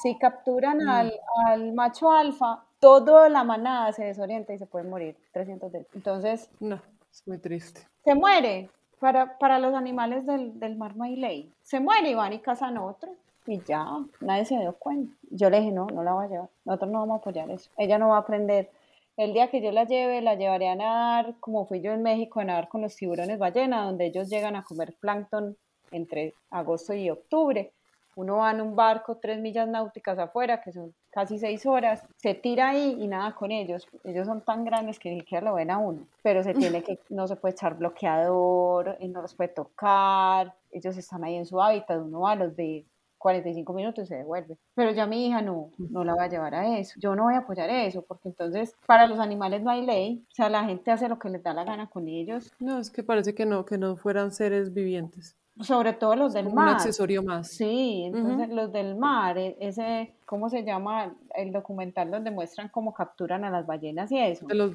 Si 0.01 0.17
capturan 0.17 0.77
mm. 0.77 0.89
al, 0.89 1.13
al 1.45 1.73
macho 1.73 2.11
alfa, 2.11 2.63
toda 2.79 3.29
la 3.29 3.43
manada 3.43 3.93
se 3.93 4.03
desorienta 4.05 4.53
y 4.53 4.57
se 4.57 4.65
puede 4.65 4.85
morir 4.85 5.15
300 5.31 5.71
delfines. 5.71 5.95
Entonces... 5.95 6.49
No, 6.59 6.81
es 7.11 7.27
muy 7.27 7.37
triste. 7.37 7.87
Se 8.03 8.15
muere, 8.15 8.69
para, 9.03 9.37
para 9.37 9.59
los 9.59 9.73
animales 9.73 10.25
del, 10.25 10.57
del 10.61 10.77
mar 10.77 10.95
no 10.95 11.03
hay 11.03 11.17
ley. 11.17 11.51
Se 11.61 11.81
muere 11.81 12.09
y 12.09 12.13
van 12.13 12.31
y 12.31 12.39
cazan 12.39 12.77
otro. 12.77 13.11
Y 13.45 13.61
ya, 13.63 13.85
nadie 14.21 14.45
se 14.45 14.57
dio 14.57 14.71
cuenta. 14.79 15.13
Yo 15.29 15.49
le 15.49 15.59
dije, 15.59 15.73
no, 15.73 15.87
no 15.87 16.03
la 16.03 16.13
va 16.13 16.23
a 16.23 16.27
llevar. 16.29 16.49
Nosotros 16.63 16.89
no 16.89 16.99
vamos 16.99 17.15
a 17.15 17.17
apoyar 17.17 17.51
eso. 17.51 17.69
Ella 17.75 17.97
no 17.97 18.07
va 18.07 18.15
a 18.15 18.19
aprender. 18.19 18.71
El 19.17 19.33
día 19.33 19.49
que 19.49 19.61
yo 19.61 19.73
la 19.73 19.83
lleve, 19.83 20.21
la 20.21 20.35
llevaré 20.35 20.69
a 20.69 20.75
nadar, 20.75 21.35
como 21.41 21.65
fui 21.65 21.81
yo 21.81 21.91
en 21.91 22.01
México, 22.01 22.39
a 22.39 22.45
nadar 22.45 22.69
con 22.69 22.81
los 22.81 22.95
tiburones 22.95 23.37
ballena, 23.37 23.83
donde 23.83 24.05
ellos 24.05 24.29
llegan 24.29 24.55
a 24.55 24.63
comer 24.63 24.93
plancton 25.01 25.57
entre 25.91 26.33
agosto 26.49 26.93
y 26.93 27.09
octubre. 27.09 27.73
Uno 28.15 28.37
va 28.37 28.51
en 28.51 28.61
un 28.61 28.73
barco 28.73 29.17
tres 29.17 29.37
millas 29.37 29.67
náuticas 29.67 30.17
afuera, 30.17 30.61
que 30.61 30.71
son 30.71 30.93
casi 31.13 31.37
seis 31.37 31.65
horas, 31.65 32.03
se 32.17 32.33
tira 32.33 32.69
ahí 32.69 32.97
y 32.99 33.07
nada 33.07 33.35
con 33.35 33.51
ellos. 33.51 33.87
Ellos 34.03 34.25
son 34.25 34.41
tan 34.41 34.65
grandes 34.65 34.99
que 34.99 35.11
ni 35.11 35.19
siquiera 35.19 35.45
lo 35.45 35.55
ven 35.55 35.69
a 35.69 35.77
uno, 35.77 36.07
pero 36.23 36.43
se 36.43 36.53
tiene 36.53 36.83
que, 36.83 36.99
no 37.09 37.27
se 37.27 37.35
puede 37.35 37.53
echar 37.53 37.77
bloqueador, 37.77 38.97
no 38.99 39.21
los 39.21 39.35
puede 39.35 39.49
tocar, 39.49 40.53
ellos 40.71 40.97
están 40.97 41.23
ahí 41.23 41.35
en 41.35 41.45
su 41.45 41.61
hábitat, 41.61 42.01
uno 42.01 42.21
va, 42.21 42.35
los 42.35 42.55
ve 42.55 42.85
45 43.19 43.73
minutos 43.73 44.03
y 44.03 44.07
se 44.07 44.15
devuelve. 44.15 44.57
Pero 44.75 44.91
ya 44.91 45.05
mi 45.05 45.27
hija 45.27 45.41
no, 45.41 45.71
no 45.77 46.03
la 46.03 46.13
va 46.13 46.23
a 46.23 46.29
llevar 46.29 46.55
a 46.55 46.77
eso. 46.77 46.99
Yo 46.99 47.15
no 47.15 47.23
voy 47.23 47.35
a 47.35 47.39
apoyar 47.39 47.69
eso, 47.69 48.01
porque 48.01 48.27
entonces 48.27 48.75
para 48.85 49.07
los 49.07 49.17
animales 49.19 49.61
no 49.63 49.71
hay 49.71 49.85
ley. 49.85 50.25
O 50.29 50.35
sea, 50.35 50.49
la 50.49 50.65
gente 50.65 50.91
hace 50.91 51.07
lo 51.07 51.19
que 51.19 51.29
les 51.29 51.41
da 51.41 51.53
la 51.53 51.63
gana 51.63 51.89
con 51.89 52.09
ellos. 52.09 52.51
No, 52.59 52.79
es 52.79 52.91
que 52.91 53.01
parece 53.01 53.33
que 53.33 53.45
no, 53.45 53.65
que 53.65 53.77
no 53.77 53.95
fueran 53.95 54.33
seres 54.33 54.73
vivientes 54.73 55.37
sobre 55.61 55.93
todo 55.93 56.15
los 56.15 56.33
del 56.33 56.51
mar. 56.51 56.69
Un 56.69 56.73
accesorio 56.75 57.23
más. 57.23 57.49
Sí, 57.49 58.03
entonces 58.05 58.49
los 58.49 58.71
del 58.71 58.95
mar, 58.95 59.37
e, 59.37 59.55
ese, 59.59 60.13
¿cómo 60.25 60.49
se 60.49 60.63
llama? 60.63 61.15
El 61.35 61.51
documental 61.51 62.09
donde 62.11 62.31
muestran 62.31 62.69
cómo 62.69 62.93
capturan 62.93 63.43
a 63.43 63.51
las 63.51 63.65
ballenas 63.65 64.11
y 64.11 64.19
eso. 64.19 64.47
De 64.47 64.55
los, 64.55 64.71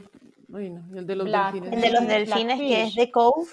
el 0.54 1.06
de 1.06 1.16
los 1.16 1.30
delfines. 1.30 1.72
El 1.72 1.80
de 1.80 1.90
los 1.90 2.06
delfines 2.06 2.58
que 2.58 2.82
es 2.84 2.94
de 2.94 3.10
Cove, 3.10 3.46